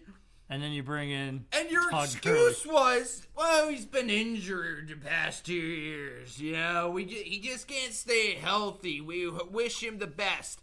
and 0.48 0.62
then 0.62 0.70
you 0.72 0.82
bring 0.82 1.10
in 1.10 1.44
And 1.52 1.70
your 1.70 1.90
Todd 1.90 2.04
excuse 2.04 2.64
was, 2.66 3.26
well, 3.36 3.68
he's 3.68 3.84
been 3.84 4.10
injured 4.10 4.88
the 4.88 4.96
past 4.96 5.44
two 5.44 5.54
years. 5.54 6.40
You 6.40 6.52
know, 6.52 6.90
we 6.90 7.04
ju- 7.04 7.22
he 7.24 7.40
just 7.40 7.66
can't 7.68 7.92
stay 7.92 8.34
healthy. 8.34 9.00
We 9.00 9.28
wish 9.28 9.82
him 9.82 9.98
the 9.98 10.06
best. 10.06 10.60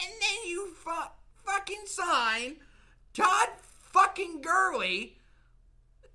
And 0.00 0.10
then 0.20 0.48
you 0.50 0.72
fu- 0.74 0.90
fucking 1.44 1.82
sign 1.86 2.56
Todd 3.14 3.48
fucking 3.92 4.40
Gurley. 4.40 5.18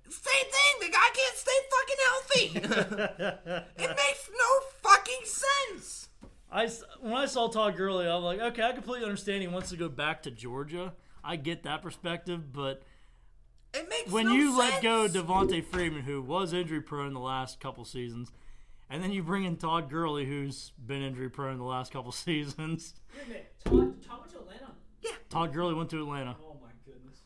Same 0.08 0.50
thing. 0.50 0.80
The 0.80 0.92
guy 0.92 1.08
can't 1.14 1.36
stay 1.36 1.58
fucking 1.70 1.96
healthy. 2.08 3.64
it 3.84 3.88
makes 3.90 4.30
no 4.30 4.60
fucking 4.82 5.24
sense. 5.24 6.08
I 6.50 6.64
s- 6.64 6.82
when 7.00 7.14
I 7.14 7.26
saw 7.26 7.48
Todd 7.48 7.76
Gurley, 7.76 8.06
I'm 8.08 8.22
like, 8.22 8.40
okay, 8.40 8.62
I 8.62 8.72
completely 8.72 9.04
understand 9.04 9.42
he 9.42 9.48
wants 9.48 9.70
to 9.70 9.76
go 9.76 9.88
back 9.88 10.22
to 10.22 10.30
Georgia. 10.30 10.94
I 11.22 11.36
get 11.36 11.64
that 11.64 11.82
perspective, 11.82 12.52
but 12.52 12.82
It 13.74 13.86
makes 13.90 14.10
when 14.10 14.26
no 14.26 14.32
you 14.32 14.56
let 14.58 14.80
sense. 14.80 14.82
go 14.82 15.08
Devonta 15.08 15.62
Freeman, 15.64 16.02
who 16.02 16.22
was 16.22 16.52
injury 16.54 16.80
prone 16.80 17.12
the 17.12 17.20
last 17.20 17.60
couple 17.60 17.84
seasons, 17.84 18.32
and 18.88 19.02
then 19.02 19.12
you 19.12 19.22
bring 19.22 19.44
in 19.44 19.56
Todd 19.56 19.90
Gurley, 19.90 20.24
who's 20.24 20.72
been 20.78 21.02
injury 21.02 21.28
prone 21.28 21.52
in 21.52 21.58
the 21.58 21.64
last 21.64 21.92
couple 21.92 22.12
seasons. 22.12 22.94
Wait 23.14 23.24
a 23.24 23.28
minute. 23.28 23.54
Todd, 23.64 24.02
Todd 24.08 24.20
went 24.20 24.30
to 24.32 24.38
Atlanta. 24.38 24.72
Yeah, 25.02 25.10
Todd 25.28 25.52
Gurley 25.52 25.74
went 25.74 25.90
to 25.90 25.98
Atlanta. 26.00 26.34
Oh 26.42 26.56
my 26.62 26.70
goodness. 26.86 27.18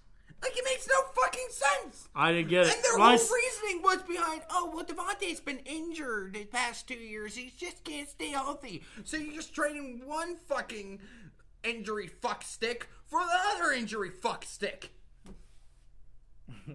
like 0.43 0.57
it 0.57 0.65
makes 0.65 0.89
no 0.89 0.97
fucking 1.03 1.12
sense. 1.53 2.09
I 2.15 2.33
didn't 2.33 2.49
get 2.49 2.67
it. 2.67 2.75
And 2.75 2.85
their 2.85 2.93
When 2.95 3.03
I 3.03 3.17
whole 3.17 3.21
s- 3.21 3.33
reasoning 3.33 3.83
was 3.83 4.03
behind, 4.03 4.43
oh, 4.51 4.71
well, 4.75 4.85
Devonta's 4.85 5.41
been 5.41 5.59
injured 5.61 6.35
the 6.35 6.45
past 6.45 6.89
two 6.89 6.95
years. 6.95 7.37
He 7.37 7.53
just 7.57 7.85
can't 7.85 8.09
stay 8.09 8.29
healthy. 8.31 8.83
So 9.05 9.17
you're 9.17 9.35
just 9.35 9.55
trading 9.55 10.03
one 10.07 10.37
fucking 10.37 10.99
injury 11.65 12.09
fuck 12.09 12.43
stick 12.43 12.89
for 13.07 13.21
the 13.21 13.39
other 13.55 13.73
injury 13.73 14.11
fuck 14.11 14.45
stick. 14.45 14.91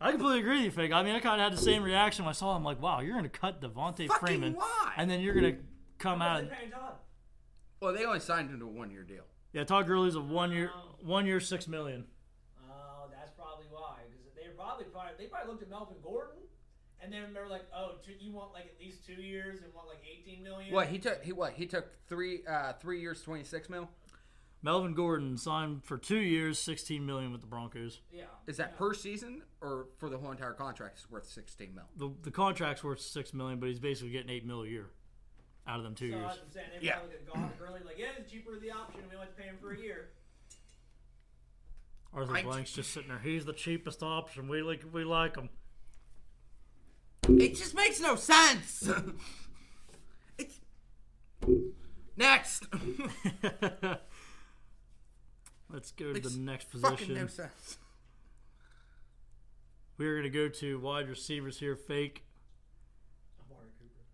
I 0.00 0.10
completely 0.10 0.40
agree 0.40 0.56
with 0.56 0.64
you, 0.64 0.70
Fig. 0.70 0.92
I 0.92 1.02
mean, 1.02 1.14
I 1.14 1.20
kind 1.20 1.40
of 1.40 1.44
had 1.44 1.52
the 1.58 1.62
same 1.62 1.82
reaction 1.82 2.24
when 2.24 2.30
I 2.30 2.34
saw 2.34 2.56
him. 2.56 2.64
Like, 2.64 2.80
wow, 2.82 3.00
you're 3.00 3.12
going 3.14 3.24
to 3.24 3.30
cut 3.30 3.60
Devonta 3.62 4.06
Fucking 4.08 4.26
Freeman, 4.26 4.52
why? 4.54 4.92
and 4.96 5.10
then 5.10 5.20
you're 5.20 5.34
going 5.34 5.54
to 5.54 5.60
come 5.98 6.20
How 6.20 6.26
out. 6.38 6.42
much 6.44 6.50
they? 6.50 6.70
Well, 7.80 7.94
they 7.94 8.04
only 8.04 8.20
signed 8.20 8.50
him 8.50 8.58
to 8.60 8.66
a 8.66 8.68
one 8.68 8.90
year 8.90 9.02
deal. 9.02 9.24
Yeah, 9.52 9.64
Todd 9.64 9.86
Gurley's 9.86 10.14
a 10.16 10.20
one 10.20 10.50
year, 10.52 10.70
one 11.00 11.26
year, 11.26 11.38
six 11.40 11.68
million. 11.68 12.04
Oh, 12.68 13.06
that's 13.10 13.30
probably 13.32 13.66
why. 13.70 13.98
Because 14.10 14.34
they 14.34 14.48
were 14.48 14.54
probably, 14.54 14.86
probably 15.44 15.52
looked 15.52 15.62
at 15.62 15.70
Melvin 15.70 15.96
Gordon, 16.02 16.38
and 17.00 17.12
then 17.12 17.32
they 17.34 17.40
were 17.40 17.48
like, 17.48 17.64
oh, 17.76 17.92
two, 18.04 18.12
you 18.18 18.32
want 18.32 18.52
like 18.52 18.66
at 18.66 18.80
least 18.80 19.04
two 19.06 19.20
years 19.20 19.60
and 19.62 19.72
want 19.74 19.88
like 19.88 20.00
18 20.26 20.42
million. 20.42 20.72
What 20.74 20.88
he 20.88 20.98
took? 20.98 21.22
He 21.22 21.32
what? 21.32 21.52
He 21.52 21.66
took 21.66 21.86
three 22.08 22.40
uh, 22.48 22.72
three 22.74 23.00
years, 23.00 23.22
twenty 23.22 23.44
six 23.44 23.68
mil. 23.68 23.88
Melvin 24.62 24.94
Gordon 24.94 25.36
signed 25.36 25.84
for 25.84 25.98
two 25.98 26.18
years, 26.20 26.58
sixteen 26.58 27.04
million 27.04 27.32
with 27.32 27.42
the 27.42 27.46
Broncos. 27.46 28.00
Yeah. 28.10 28.24
Is 28.46 28.56
that 28.56 28.78
per 28.78 28.94
season 28.94 29.42
or 29.60 29.88
for 29.98 30.08
the 30.08 30.16
whole 30.16 30.30
entire 30.30 30.54
contract? 30.54 30.98
It's 31.02 31.10
worth 31.10 31.26
sixteen 31.26 31.74
mil. 31.74 31.84
The 31.96 32.14
the 32.22 32.30
contract's 32.30 32.82
worth 32.82 33.00
six 33.00 33.34
million, 33.34 33.60
but 33.60 33.68
he's 33.68 33.78
basically 33.80 34.10
getting 34.10 34.30
eight 34.30 34.46
mil 34.46 34.62
a 34.62 34.66
year 34.68 34.86
out 35.66 35.78
of 35.78 35.84
them 35.84 35.94
two 35.94 36.10
So 36.10 36.16
years. 36.16 36.32
I'm 36.32 36.50
saying. 36.52 36.66
They 36.80 36.86
Yeah. 36.86 36.92
probably 36.96 37.10
could 37.16 37.26
have 37.26 37.34
gone 37.34 37.50
to 37.52 37.56
Gurley 37.58 37.80
like, 37.86 37.98
yeah, 37.98 38.06
it's 38.18 38.30
cheaper 38.30 38.58
the 38.58 38.70
option, 38.70 39.00
and 39.02 39.10
we 39.10 39.16
want 39.16 39.34
to 39.34 39.36
pay 39.42 39.48
him 39.48 39.56
for 39.60 39.72
a 39.72 39.78
year. 39.78 40.10
Arthur 42.14 42.36
I- 42.36 42.42
Blank's 42.42 42.72
just 42.72 42.92
sitting 42.92 43.08
there. 43.08 43.18
He's 43.18 43.44
the 43.44 43.52
cheapest 43.52 44.02
option. 44.02 44.48
We 44.48 44.62
like 44.62 44.82
we 44.92 45.04
like 45.04 45.36
him. 45.36 45.48
It 47.28 47.54
just 47.56 47.74
makes 47.74 48.00
no 48.00 48.16
sense. 48.16 48.88
it's 50.38 50.60
next. 52.16 52.66
Let's 55.70 55.90
go 55.92 56.12
to 56.12 56.20
the 56.20 56.38
next 56.38 56.70
Fucking 56.70 56.96
position. 56.96 57.14
no 57.14 57.26
sense. 57.26 57.78
We're 59.96 60.14
going 60.20 60.24
to 60.24 60.30
go 60.30 60.48
to 60.48 60.78
wide 60.78 61.08
receivers 61.08 61.58
here. 61.58 61.74
Fake. 61.76 62.24
Amari 63.50 63.70
Cooper. 63.78 64.04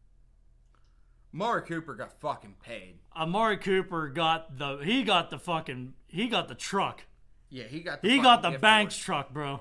Mari 1.32 1.62
Cooper 1.62 1.94
got 1.94 2.20
fucking 2.20 2.54
paid. 2.62 3.00
Amari 3.16 3.56
Cooper 3.56 4.08
got 4.08 4.56
the 4.58 4.78
he 4.78 5.02
got 5.02 5.30
the 5.30 5.38
fucking 5.38 5.94
he 6.06 6.28
got 6.28 6.48
the 6.48 6.54
truck. 6.54 7.04
Yeah, 7.50 7.64
he 7.64 7.80
got. 7.80 8.02
The 8.02 8.08
He 8.08 8.18
got 8.20 8.42
the 8.42 8.58
Banks 8.58 8.96
truck, 8.96 9.32
bro. 9.32 9.60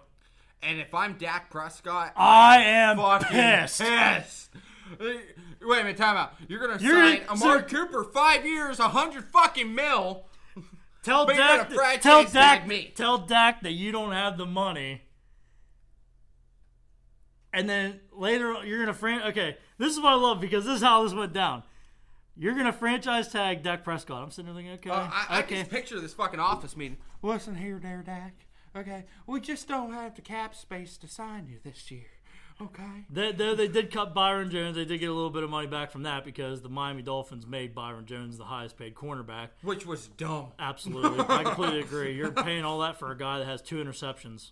And 0.61 0.79
if 0.79 0.93
I'm 0.93 1.13
Dak 1.17 1.49
Prescott, 1.49 2.13
I 2.15 2.61
am 2.63 2.97
fucking 2.97 3.27
pissed. 3.29 3.81
pissed. 3.81 4.49
Wait 4.99 5.21
a 5.61 5.65
minute, 5.83 5.97
time 5.97 6.17
out. 6.17 6.33
You're 6.47 6.59
gonna 6.59 6.79
You're 6.81 6.95
sign 6.95 7.25
gonna- 7.25 7.41
Amari 7.41 7.61
so- 7.61 7.67
Cooper 7.67 8.03
five 8.05 8.45
years, 8.45 8.79
a 8.79 8.89
hundred 8.89 9.25
fucking 9.25 9.73
mil. 9.73 10.25
Tell 11.01 11.25
Dak, 11.25 11.69
tell 12.01 12.25
Dak, 12.25 12.67
me. 12.67 12.91
tell 12.93 13.19
Dak 13.19 13.61
that 13.61 13.71
you 13.71 13.91
don't 13.93 14.11
have 14.11 14.37
the 14.37 14.45
money. 14.45 15.01
And 17.53 17.69
then 17.69 17.99
later 18.11 18.63
you're 18.65 18.79
gonna 18.79 18.93
frame. 18.93 19.21
Okay, 19.27 19.57
this 19.77 19.93
is 19.93 19.99
what 19.99 20.11
I 20.11 20.15
love 20.15 20.39
because 20.41 20.65
this 20.65 20.75
is 20.77 20.81
how 20.83 21.03
this 21.03 21.13
went 21.13 21.33
down. 21.33 21.63
You're 22.39 22.55
gonna 22.55 22.71
franchise 22.71 23.27
tag 23.27 23.63
Dak 23.63 23.83
Prescott. 23.83 24.23
I'm 24.23 24.31
sitting 24.31 24.45
there 24.45 24.55
thinking, 24.55 24.73
okay, 24.75 24.89
Uh, 24.89 25.09
I, 25.11 25.25
I 25.29 25.39
okay. 25.41 25.57
just 25.59 25.69
picture 25.69 25.99
this 25.99 26.13
fucking 26.13 26.39
office 26.39 26.77
meeting. 26.77 26.97
Listen 27.21 27.55
here, 27.55 27.79
there, 27.83 28.01
Dak. 28.01 28.33
Okay, 28.73 29.03
we 29.27 29.41
just 29.41 29.67
don't 29.67 29.91
have 29.91 30.15
the 30.15 30.21
cap 30.21 30.55
space 30.55 30.95
to 30.99 31.07
sign 31.07 31.47
you 31.49 31.57
this 31.61 31.91
year. 31.91 32.05
Okay. 32.61 33.05
They, 33.09 33.31
they, 33.33 33.55
they 33.55 33.67
did 33.67 33.91
cut 33.91 34.13
Byron 34.13 34.49
Jones. 34.51 34.75
They 34.75 34.85
did 34.85 34.99
get 34.99 35.09
a 35.09 35.13
little 35.13 35.29
bit 35.29 35.43
of 35.43 35.49
money 35.49 35.67
back 35.67 35.91
from 35.91 36.03
that 36.03 36.23
because 36.25 36.61
the 36.61 36.67
Miami 36.69 37.01
Dolphins 37.01 37.47
made 37.47 37.73
Byron 37.73 38.05
Jones 38.05 38.37
the 38.37 38.43
highest 38.45 38.77
paid 38.77 38.95
cornerback. 38.95 39.49
Which 39.61 39.85
was 39.85 40.07
dumb. 40.17 40.47
Absolutely. 40.59 41.21
I 41.21 41.43
completely 41.45 41.79
agree. 41.79 42.15
You're 42.15 42.31
paying 42.33 42.65
all 42.65 42.79
that 42.79 42.99
for 42.99 43.11
a 43.11 43.17
guy 43.17 43.39
that 43.39 43.45
has 43.47 43.61
two 43.61 43.77
interceptions. 43.77 44.51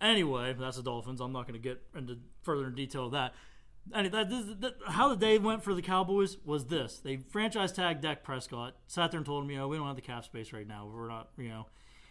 Anyway, 0.00 0.54
that's 0.58 0.76
the 0.76 0.82
Dolphins. 0.82 1.20
I'm 1.20 1.32
not 1.32 1.46
going 1.46 1.60
to 1.60 1.62
get 1.68 1.80
into 1.96 2.18
further 2.42 2.66
in 2.66 2.74
detail 2.74 3.06
of 3.06 3.12
that. 3.12 3.32
And 3.92 4.10
that, 4.12 4.30
this, 4.30 4.44
that, 4.60 4.74
how 4.86 5.08
the 5.08 5.16
day 5.16 5.38
went 5.38 5.62
for 5.62 5.74
the 5.74 5.82
Cowboys 5.82 6.38
was 6.44 6.66
this: 6.66 6.98
they 6.98 7.16
franchise 7.16 7.72
tagged 7.72 8.00
Dak 8.00 8.22
Prescott, 8.22 8.74
sat 8.86 9.10
there 9.10 9.18
and 9.18 9.26
told 9.26 9.44
him, 9.44 9.50
you 9.50 9.58
know, 9.58 9.68
we 9.68 9.76
don't 9.76 9.86
have 9.86 9.96
the 9.96 10.02
cap 10.02 10.24
space 10.24 10.52
right 10.52 10.66
now. 10.66 10.90
We're 10.92 11.08
not, 11.08 11.28
you 11.36 11.48
know, 11.48 11.66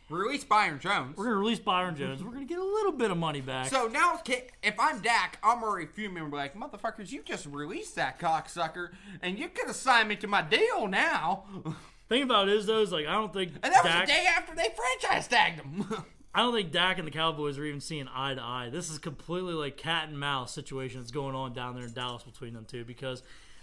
Release 0.09 0.43
Byron 0.43 0.79
Jones. 0.79 1.17
we're 1.17 1.25
going 1.25 1.35
to 1.35 1.39
release 1.39 1.59
Byron 1.59 1.95
Jones. 1.95 2.23
We're 2.23 2.31
going 2.31 2.47
to 2.47 2.53
get 2.53 2.61
a 2.61 2.65
little 2.65 2.91
bit 2.91 3.09
of 3.09 3.17
money 3.17 3.41
back. 3.41 3.69
So 3.69 3.87
now, 3.87 4.19
if 4.25 4.75
I'm 4.77 4.99
Dak, 4.99 5.39
I'm 5.41 5.63
already 5.63 5.87
fuming. 5.87 6.29
Like, 6.29 6.55
motherfuckers, 6.55 7.11
you 7.11 7.23
just 7.23 7.45
released 7.45 7.95
that 7.95 8.19
cocksucker, 8.19 8.89
and 9.21 9.39
you 9.39 9.49
could 9.49 9.69
assign 9.69 10.07
me 10.09 10.15
to 10.17 10.27
my 10.27 10.41
deal 10.41 10.87
now. 10.87 11.45
Thing 12.09 12.23
about 12.23 12.49
it 12.49 12.57
is 12.57 12.65
though, 12.65 12.81
is 12.81 12.91
like 12.91 13.07
I 13.07 13.13
don't 13.13 13.31
think 13.31 13.53
And 13.63 13.73
that 13.73 13.83
was 13.83 13.93
the 13.93 14.05
day 14.05 14.25
after 14.37 14.53
they 14.53 14.67
franchise 14.75 15.27
tagged 15.27 15.61
him. 15.61 15.85
I 16.35 16.41
don't 16.41 16.53
think 16.53 16.71
Dak 16.71 16.97
and 16.97 17.07
the 17.07 17.11
Cowboys 17.11 17.59
are 17.59 17.65
even 17.65 17.79
seeing 17.79 18.07
eye 18.07 18.33
to 18.33 18.41
eye. 18.41 18.69
This 18.71 18.89
is 18.89 18.97
completely 18.97 19.53
like 19.53 19.77
cat 19.77 20.09
and 20.09 20.19
mouse 20.19 20.51
situation 20.51 20.99
that's 20.99 21.11
going 21.11 21.35
on 21.35 21.53
down 21.53 21.75
there 21.75 21.85
in 21.85 21.93
Dallas 21.93 22.23
between 22.23 22.53
them 22.53 22.65
two 22.65 22.83
because 22.83 23.21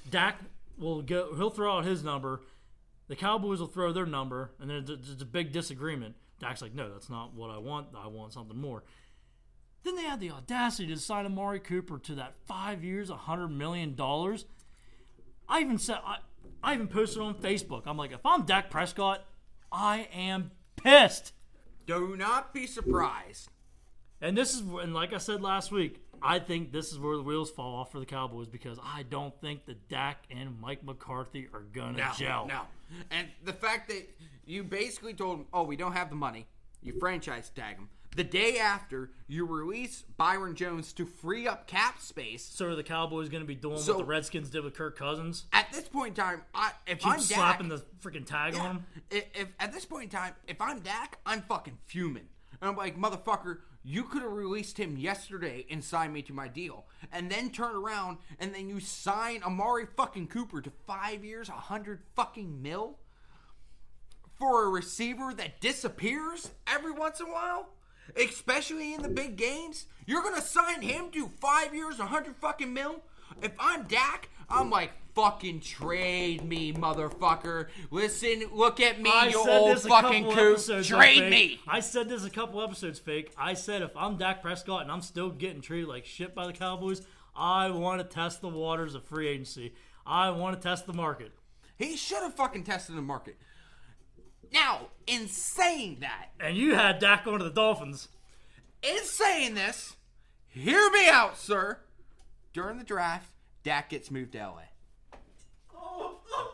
Dak 0.08 0.38
will 0.78 1.02
go, 1.02 1.34
he'll 1.34 1.50
throw 1.50 1.78
out 1.78 1.84
his 1.84 2.04
number, 2.04 2.40
the 3.08 3.16
Cowboys 3.16 3.58
will 3.58 3.66
throw 3.66 3.92
their 3.92 4.06
number, 4.06 4.52
and 4.60 4.70
then 4.70 4.84
there's 4.86 5.20
a 5.20 5.26
big 5.26 5.50
disagreement. 5.52 6.14
Dak's 6.38 6.62
like, 6.62 6.74
no, 6.74 6.90
that's 6.90 7.10
not 7.10 7.34
what 7.34 7.50
I 7.50 7.58
want. 7.58 7.88
I 7.96 8.06
want 8.06 8.32
something 8.32 8.56
more. 8.56 8.84
Then 9.82 9.96
they 9.96 10.04
had 10.04 10.20
the 10.20 10.30
audacity 10.30 10.94
to 10.94 11.00
sign 11.00 11.26
Amari 11.26 11.58
Cooper 11.58 11.98
to 11.98 12.14
that 12.16 12.34
five 12.46 12.84
years, 12.84 13.10
a 13.10 13.16
hundred 13.16 13.48
million 13.48 13.94
dollars. 13.94 14.44
I 15.48 15.60
even 15.60 15.78
said 15.78 15.98
I, 16.04 16.18
I 16.62 16.74
even 16.74 16.86
posted 16.86 17.22
on 17.22 17.34
Facebook. 17.34 17.82
I'm 17.86 17.96
like, 17.96 18.12
if 18.12 18.24
I'm 18.24 18.44
Dak 18.44 18.70
Prescott, 18.70 19.24
I 19.72 20.08
am 20.12 20.52
pissed. 20.76 21.32
Do 21.86 22.16
not 22.16 22.52
be 22.52 22.66
surprised. 22.66 23.48
And 24.20 24.36
this 24.36 24.54
is, 24.54 24.60
and 24.60 24.92
like 24.94 25.12
I 25.12 25.18
said 25.18 25.40
last 25.40 25.72
week, 25.72 26.00
I 26.22 26.38
think 26.38 26.72
this 26.72 26.92
is 26.92 26.98
where 26.98 27.16
the 27.16 27.22
wheels 27.22 27.50
fall 27.50 27.74
off 27.76 27.90
for 27.90 27.98
the 27.98 28.06
Cowboys 28.06 28.46
because 28.48 28.78
I 28.82 29.04
don't 29.04 29.32
think 29.40 29.64
that 29.66 29.88
Dak 29.88 30.24
and 30.30 30.60
Mike 30.60 30.84
McCarthy 30.84 31.48
are 31.54 31.60
gonna 31.72 31.96
No, 31.98 32.10
gel. 32.18 32.46
no. 32.46 32.62
And 33.10 33.28
the 33.44 33.54
fact 33.54 33.88
that 33.88 34.06
you 34.44 34.62
basically 34.62 35.14
told 35.14 35.38
them, 35.38 35.46
oh, 35.54 35.62
we 35.62 35.76
don't 35.76 35.92
have 35.92 36.10
the 36.10 36.16
money, 36.16 36.46
you 36.82 36.92
franchise 37.00 37.50
tag 37.54 37.76
him. 37.76 37.88
The 38.16 38.24
day 38.24 38.58
after, 38.58 39.10
you 39.28 39.46
release 39.46 40.02
Byron 40.16 40.56
Jones 40.56 40.92
to 40.94 41.06
free 41.06 41.46
up 41.46 41.68
cap 41.68 42.00
space. 42.00 42.44
So 42.44 42.66
are 42.66 42.74
the 42.74 42.82
Cowboys 42.82 43.28
gonna 43.28 43.44
be 43.44 43.54
doing 43.54 43.78
So- 43.78 43.92
what 43.92 43.98
the 43.98 44.04
Redskins 44.04 44.50
did 44.50 44.64
with 44.64 44.74
Kirk 44.74 44.98
Cousins? 44.98 45.44
At 45.52 45.70
this 45.72 45.88
point 45.88 46.18
in 46.18 46.24
time, 46.24 46.42
I, 46.54 46.72
if 46.86 46.98
Keep 46.98 47.12
I'm 47.12 47.20
slapping 47.20 47.68
Dak, 47.68 47.78
the 47.78 48.10
freaking 48.10 48.26
tag 48.26 48.56
on 48.56 48.76
him. 48.76 48.86
If, 49.10 49.24
if 49.34 49.48
at 49.60 49.72
this 49.72 49.84
point 49.84 50.04
in 50.04 50.10
time, 50.10 50.34
if 50.48 50.60
I'm 50.60 50.80
Dak, 50.80 51.18
I'm 51.24 51.42
fucking 51.42 51.78
fuming. 51.86 52.28
And 52.60 52.68
I'm 52.68 52.76
like, 52.76 52.98
motherfucker, 52.98 53.58
you 53.82 54.02
could 54.04 54.22
have 54.22 54.32
released 54.32 54.76
him 54.76 54.96
yesterday 54.98 55.64
and 55.70 55.82
signed 55.82 56.12
me 56.12 56.20
to 56.22 56.32
my 56.32 56.48
deal, 56.48 56.86
and 57.12 57.30
then 57.30 57.50
turn 57.50 57.74
around 57.74 58.18
and 58.38 58.54
then 58.54 58.68
you 58.68 58.80
sign 58.80 59.42
Amari 59.42 59.86
fucking 59.96 60.26
Cooper 60.26 60.60
to 60.60 60.70
five 60.86 61.24
years, 61.24 61.48
a 61.48 61.52
hundred 61.52 62.00
fucking 62.16 62.60
mil 62.60 62.98
for 64.38 64.64
a 64.64 64.68
receiver 64.68 65.32
that 65.34 65.60
disappears 65.60 66.50
every 66.66 66.92
once 66.92 67.20
in 67.20 67.26
a 67.26 67.30
while, 67.32 67.68
especially 68.16 68.94
in 68.94 69.02
the 69.02 69.08
big 69.08 69.36
games. 69.36 69.86
You're 70.06 70.22
gonna 70.22 70.42
sign 70.42 70.82
him 70.82 71.10
to 71.12 71.28
five 71.40 71.74
years, 71.74 71.98
a 71.98 72.06
hundred 72.06 72.36
fucking 72.36 72.72
mil. 72.72 73.02
If 73.42 73.52
I'm 73.58 73.84
Dak, 73.84 74.28
I'm 74.48 74.70
like, 74.70 74.92
fucking 75.14 75.60
trade 75.60 76.44
me, 76.44 76.72
motherfucker. 76.72 77.68
Listen, 77.90 78.44
look 78.52 78.80
at 78.80 79.00
me, 79.00 79.10
I 79.12 79.28
you 79.28 79.44
old 79.48 79.80
fucking 79.82 80.30
coot. 80.32 80.84
Trade 80.84 81.30
me. 81.30 81.60
I 81.66 81.80
said 81.80 82.08
this 82.08 82.24
a 82.24 82.30
couple 82.30 82.62
episodes 82.62 82.98
fake. 82.98 83.32
I 83.36 83.54
said 83.54 83.82
if 83.82 83.96
I'm 83.96 84.16
Dak 84.16 84.42
Prescott 84.42 84.82
and 84.82 84.90
I'm 84.90 85.02
still 85.02 85.30
getting 85.30 85.60
treated 85.60 85.88
like 85.88 86.04
shit 86.04 86.34
by 86.34 86.46
the 86.46 86.52
Cowboys, 86.52 87.02
I 87.36 87.70
want 87.70 88.00
to 88.00 88.04
test 88.04 88.40
the 88.40 88.48
waters 88.48 88.94
of 88.94 89.04
free 89.04 89.28
agency. 89.28 89.74
I 90.06 90.30
want 90.30 90.60
to 90.60 90.68
test 90.68 90.86
the 90.86 90.92
market. 90.92 91.32
He 91.76 91.96
should 91.96 92.22
have 92.22 92.34
fucking 92.34 92.64
tested 92.64 92.96
the 92.96 93.02
market. 93.02 93.36
Now, 94.52 94.88
in 95.06 95.28
saying 95.28 95.98
that, 96.00 96.30
And 96.40 96.56
you 96.56 96.74
had 96.74 96.98
Dak 96.98 97.24
going 97.24 97.38
to 97.38 97.44
the 97.44 97.50
Dolphins. 97.50 98.08
in 98.82 99.04
saying 99.04 99.54
this, 99.54 99.96
hear 100.48 100.90
me 100.90 101.08
out, 101.08 101.38
sir. 101.38 101.78
During 102.52 102.78
the 102.78 102.84
draft, 102.84 103.30
Dak 103.62 103.90
gets 103.90 104.10
moved 104.10 104.32
to 104.32 104.38
LA. 104.38 104.62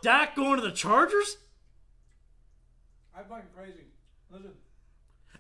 Dak 0.03 0.35
going 0.37 0.57
to 0.61 0.63
the 0.63 0.73
Chargers? 0.73 1.39
I'm 3.17 3.25
fucking 3.25 3.45
crazy. 3.57 3.87
Listen. 4.31 4.53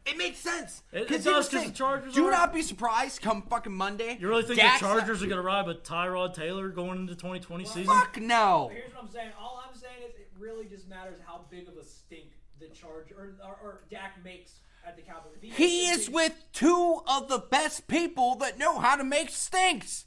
It 0.07 0.17
makes 0.17 0.39
sense. 0.39 0.83
It- 0.93 1.03
it 1.03 1.09
Consider 1.09 1.35
does 1.35 1.49
'cause 1.49 1.61
thing. 1.61 1.69
the 1.73 1.77
Chargers 1.77 2.15
Do 2.15 2.27
are- 2.27 2.31
not 2.31 2.53
be 2.55 2.63
surprised 2.63 3.21
come 3.21 3.43
fucking 3.43 3.73
Monday. 3.73 4.17
You 4.19 4.29
really 4.29 4.45
think 4.45 4.61
Dak's- 4.61 4.81
the 4.81 4.87
Chargers 4.87 5.23
are 5.23 5.27
going 5.27 5.37
to 5.37 5.43
ride 5.43 5.67
with 5.67 5.83
Tyrod 5.83 6.33
Taylor 6.33 6.69
going 6.69 6.99
into 7.01 7.17
2020 7.17 7.65
season? 7.65 7.87
Fuck 7.87 8.17
no. 8.19 8.69
Here's 8.73 8.95
what 8.95 9.03
I'm 9.05 9.11
saying. 9.11 9.33
All 9.39 9.63
I'm 9.69 9.75
saying 9.75 10.03
is 10.05 10.15
it 10.15 10.31
really 10.39 10.67
just 10.67 10.87
matters 10.89 11.19
how 11.27 11.45
big 11.51 11.67
of 11.69 11.77
a 11.77 11.85
stink 11.85 12.31
the 12.61 12.69
charge 12.69 13.13
or, 13.17 13.35
or, 13.45 13.59
or 13.63 13.81
Dak 13.91 14.23
makes 14.25 14.61
at 14.87 14.97
the 14.97 15.03
Cowboys. 15.03 15.39
If 15.43 15.57
He 15.57 15.89
is 15.89 16.09
with 16.09 16.35
two 16.53 17.01
of 17.07 17.29
the 17.29 17.39
best 17.39 17.89
people 17.89 18.37
that 18.37 18.59
know 18.59 18.79
how 18.79 18.97
to 18.97 19.05
make 19.05 19.31
stinks. 19.31 20.05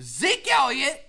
Zeke 0.00 0.50
Elliott 0.50 1.08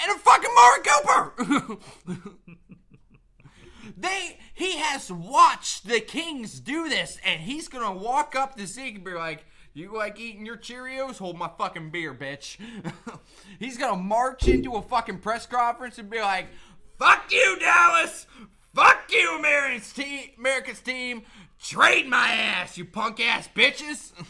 and 0.00 0.16
a 0.16 0.18
fucking 0.18 0.50
Mark 0.54 0.86
Cooper. 0.86 1.78
they 3.96 4.38
he 4.52 4.76
has 4.78 5.10
watched 5.10 5.86
the 5.86 6.00
Kings 6.00 6.60
do 6.60 6.88
this, 6.88 7.18
and 7.24 7.40
he's 7.40 7.68
gonna 7.68 7.96
walk 7.96 8.34
up 8.36 8.56
to 8.56 8.66
Zeke 8.66 8.96
and 8.96 9.04
be 9.04 9.12
like, 9.12 9.46
"You 9.72 9.96
like 9.96 10.18
eating 10.20 10.44
your 10.44 10.58
Cheerios? 10.58 11.18
Hold 11.18 11.38
my 11.38 11.50
fucking 11.56 11.90
beer, 11.90 12.12
bitch." 12.12 12.58
he's 13.58 13.78
gonna 13.78 14.00
march 14.00 14.46
into 14.48 14.74
a 14.74 14.82
fucking 14.82 15.18
press 15.18 15.46
conference 15.46 15.98
and 15.98 16.10
be 16.10 16.20
like, 16.20 16.48
"Fuck 16.98 17.32
you, 17.32 17.56
Dallas! 17.58 18.26
Fuck 18.74 19.10
you, 19.10 19.38
America's 19.38 19.92
team! 19.92 20.30
America's 20.38 20.80
team! 20.80 21.22
Trade 21.62 22.08
my 22.08 22.28
ass, 22.32 22.76
you 22.76 22.84
punk 22.84 23.20
ass 23.20 23.48
bitches!" 23.54 24.12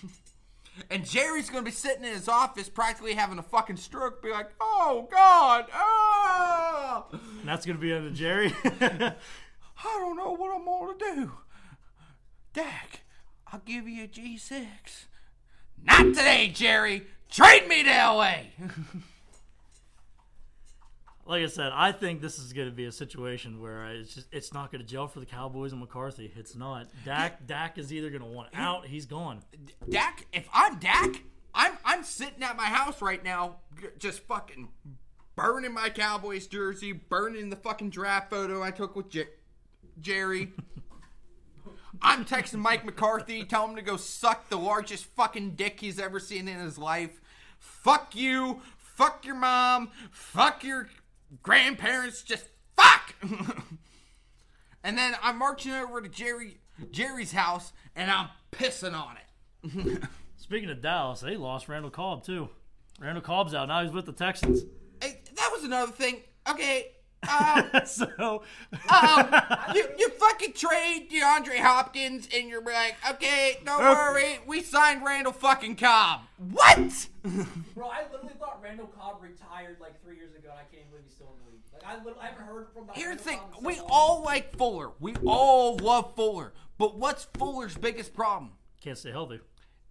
And 0.91 1.07
Jerry's 1.07 1.51
gonna 1.51 1.63
be 1.63 1.71
sitting 1.71 2.05
in 2.05 2.15
his 2.15 2.29
office, 2.29 2.69
practically 2.69 3.13
having 3.13 3.39
a 3.39 3.43
fucking 3.43 3.77
stroke, 3.77 4.23
be 4.23 4.31
like, 4.31 4.51
"Oh 4.59 5.07
God, 5.11 5.67
ah, 5.73 7.05
And 7.13 7.47
that's 7.47 7.67
going 7.67 7.77
to 7.77 7.81
be 7.81 7.93
the 7.93 8.11
Jerry. 8.11 8.55
I 8.65 9.15
don't 9.85 10.17
know 10.17 10.33
what 10.33 10.55
I'm 10.55 10.65
gonna 10.65 10.99
do." 10.99 11.33
Dak, 12.55 13.03
I'll 13.53 13.61
give 13.65 13.87
you 13.87 14.05
a 14.05 14.09
G6. 14.09 14.67
Not 15.83 16.07
today, 16.15 16.51
Jerry. 16.53 17.07
Trade 17.31 17.69
me 17.69 17.83
to 17.83 17.91
LA. 17.91 18.35
like 21.33 21.45
I 21.45 21.47
said, 21.47 21.73
I 21.75 21.93
think 21.93 22.21
this 22.21 22.39
is 22.39 22.53
going 22.53 22.69
to 22.69 22.75
be 22.75 22.85
a 22.85 22.93
situation 22.93 23.63
where 23.63 23.87
it's 23.87 24.15
just 24.15 24.29
it's 24.33 24.53
not 24.53 24.71
going 24.71 24.85
to 24.85 24.87
gel 24.87 25.09
for 25.09 25.19
the 25.19 25.25
Cowboys 25.25 25.73
and 25.73 25.81
McCarthy. 25.81 26.31
It's 26.37 26.55
not. 26.55 26.89
Dak 27.07 27.47
Dak 27.47 27.79
is 27.79 27.91
either 27.91 28.11
going 28.11 28.21
to 28.21 28.29
want 28.29 28.51
out. 28.53 28.85
He's 28.85 29.07
gone. 29.07 29.41
Dak, 29.89 30.27
if 30.35 30.47
I'm 30.53 30.79
Dak, 30.79 31.23
I'm 31.55 31.73
I'm 31.87 32.05
sitting 32.05 32.43
at 32.43 32.55
my 32.59 32.67
house 32.67 33.01
right 33.01 33.25
now, 33.25 33.57
just 33.99 34.21
fucking 34.25 34.69
burning 35.35 35.73
my 35.73 35.89
Cowboys 35.89 36.47
jersey, 36.47 36.93
burning 36.93 37.49
the 37.49 37.57
fucking 37.57 37.89
draft 37.89 38.29
photo 38.29 38.63
I 38.63 38.71
took 38.71 38.95
with 38.95 39.09
J- 39.09 39.29
Jerry. 40.03 40.53
I'm 42.03 42.27
texting 42.27 42.59
Mike 42.59 42.85
McCarthy, 42.85 43.45
tell 43.45 43.67
him 43.67 43.77
to 43.77 43.83
go 43.83 43.97
suck 43.97 44.51
the 44.51 44.59
largest 44.59 45.07
fucking 45.07 45.53
dick 45.53 45.81
he's 45.81 45.99
ever 45.99 46.21
seen 46.21 46.47
in 46.47 46.61
his 46.61 46.77
life. 46.77 47.23
Fuck 47.59 48.15
you. 48.15 48.61
Fuck 48.77 49.25
your 49.25 49.35
mom. 49.35 49.91
Fuck 50.11 50.65
your 50.65 50.89
grandparents. 51.43 52.23
Just 52.23 52.49
fuck. 52.77 53.15
and 54.85 54.99
then 54.99 55.15
I'm 55.23 55.39
marching 55.39 55.73
over 55.73 56.01
to 56.01 56.09
Jerry 56.09 56.59
Jerry's 56.91 57.33
house 57.33 57.73
and 57.95 58.11
I'm 58.11 58.29
pissing 58.51 58.95
on 58.95 59.17
it. 59.17 60.03
Speaking 60.37 60.71
of 60.71 60.83
Dallas, 60.83 61.21
they 61.21 61.37
lost 61.37 61.69
Randall 61.69 61.91
Cobb 61.91 62.25
too. 62.25 62.49
Randall 63.01 63.23
Cobb's 63.23 63.55
out 63.55 63.69
now. 63.69 63.83
He's 63.83 63.93
with 63.93 64.07
the 64.07 64.13
Texans. 64.13 64.63
Hey, 65.01 65.21
that 65.37 65.51
was 65.53 65.65
another 65.65 65.93
thing. 65.93 66.23
Okay. 66.49 66.93
Um, 67.29 67.71
so 67.87 68.43
um, 68.89 69.35
you, 69.75 69.87
you 69.99 70.09
fucking 70.11 70.53
trade 70.55 71.09
DeAndre 71.13 71.59
Hopkins 71.59 72.29
and 72.35 72.49
you're 72.49 72.63
like, 72.63 72.97
okay, 73.11 73.61
don't 73.65 73.81
worry, 73.81 74.41
we 74.47 74.63
signed 74.63 75.05
Randall 75.05 75.33
fucking 75.33 75.77
Cobb. 75.77 76.23
What? 76.39 77.09
Bro, 77.75 77.89
I 77.89 78.03
literally 78.11 78.35
thought 78.39 78.61
Randall 78.63 78.89
Cobb 78.89 79.23
retired 79.23 79.77
like 79.81 80.03
three 80.03 80.17
years 80.17 80.35
ago, 80.35 80.49
and 80.51 80.59
I 80.59 80.75
can't 80.75 80.89
believe 80.91 81.05
he's 81.05 81.15
still 81.15 81.29
in 81.29 81.45
the 81.47 81.53
league. 81.53 81.63
Like 81.73 81.83
I, 81.87 81.97
literally, 81.99 82.19
I 82.21 82.27
haven't 82.27 82.45
heard 82.47 82.67
from. 82.75 82.89
Here's 82.95 83.19
the 83.19 83.23
thing, 83.23 83.39
Cobb 83.39 83.65
we 83.65 83.75
so 83.77 83.83
long. 83.83 83.91
all 83.93 84.23
like 84.25 84.57
Fuller. 84.57 84.91
We 84.99 85.15
all 85.25 85.77
love 85.77 86.15
Fuller. 86.17 86.53
But 86.79 86.99
what's 86.99 87.25
Fuller's 87.35 87.77
biggest 87.77 88.15
problem? 88.15 88.53
can't 88.83 88.99
stay 88.99 89.13
healthy. 89.13 89.41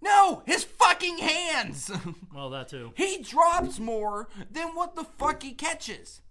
No, 0.02 0.42
his 0.46 0.64
fucking 0.66 1.20
hands. 1.20 1.90
Well, 2.34 2.50
that 2.50 2.68
too. 2.70 2.92
he 2.96 3.22
drops 3.22 3.80
more 3.80 4.28
than 4.52 4.70
what 4.70 4.96
the 4.96 5.04
fuck 5.04 5.44
he 5.44 5.52
catches. 5.54 6.22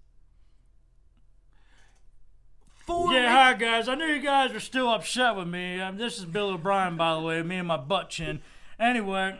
Fuller 2.86 3.14
Yeah, 3.14 3.30
hi 3.32 3.54
guys. 3.54 3.88
I 3.88 3.94
know 3.94 4.06
you 4.06 4.20
guys 4.20 4.52
are 4.52 4.60
still 4.60 4.88
upset 4.88 5.36
with 5.36 5.48
me. 5.48 5.80
Um, 5.80 5.96
this 5.96 6.18
is 6.18 6.24
Bill 6.24 6.50
O'Brien, 6.50 6.96
by 6.96 7.14
the 7.14 7.20
way. 7.20 7.42
Me 7.42 7.56
and 7.56 7.68
my 7.68 7.76
butt 7.76 8.10
chin. 8.10 8.40
Anyway, 8.78 9.38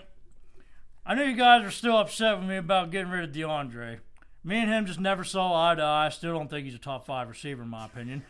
I 1.06 1.14
know 1.14 1.22
you 1.24 1.36
guys 1.36 1.64
are 1.64 1.70
still 1.70 1.96
upset 1.96 2.38
with 2.38 2.48
me 2.48 2.56
about 2.56 2.90
getting 2.90 3.10
rid 3.10 3.24
of 3.24 3.34
DeAndre. 3.34 4.00
Me 4.44 4.56
and 4.58 4.70
him 4.70 4.86
just 4.86 5.00
never 5.00 5.24
saw 5.24 5.70
eye 5.70 5.74
to 5.74 5.82
eye. 5.82 6.06
I 6.06 6.08
still 6.10 6.32
don't 6.32 6.48
think 6.48 6.64
he's 6.66 6.74
a 6.74 6.78
top 6.78 7.06
five 7.06 7.28
receiver 7.28 7.62
in 7.62 7.68
my 7.68 7.86
opinion. 7.86 8.22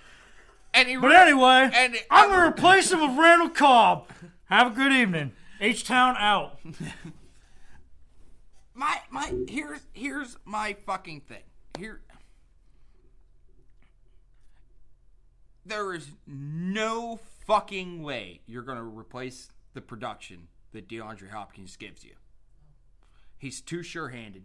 and 0.72 0.88
he 0.88 0.96
But 0.96 1.12
anyway, 1.12 1.70
And- 1.74 1.96
I'm 2.10 2.30
gonna 2.30 2.48
replace 2.48 2.90
him 2.92 3.00
with 3.00 3.18
Randall 3.18 3.50
Cobb. 3.50 4.08
Have 4.46 4.72
a 4.72 4.74
good 4.74 4.92
evening. 4.92 5.32
H 5.60 5.84
Town 5.84 6.16
out. 6.18 6.58
my 8.74 8.98
my 9.10 9.32
here's 9.48 9.80
here's 9.92 10.36
my 10.44 10.76
fucking 10.86 11.20
thing. 11.22 11.42
Here 11.78 12.00
there 15.64 15.94
is 15.94 16.10
no 16.26 17.20
fucking 17.46 18.02
way 18.02 18.40
you're 18.46 18.62
gonna 18.62 18.84
replace 18.84 19.50
the 19.74 19.80
production 19.80 20.48
that 20.72 20.88
DeAndre 20.88 21.30
Hopkins 21.30 21.76
gives 21.76 22.04
you. 22.04 22.12
He's 23.38 23.60
too 23.60 23.82
sure-handed. 23.82 24.44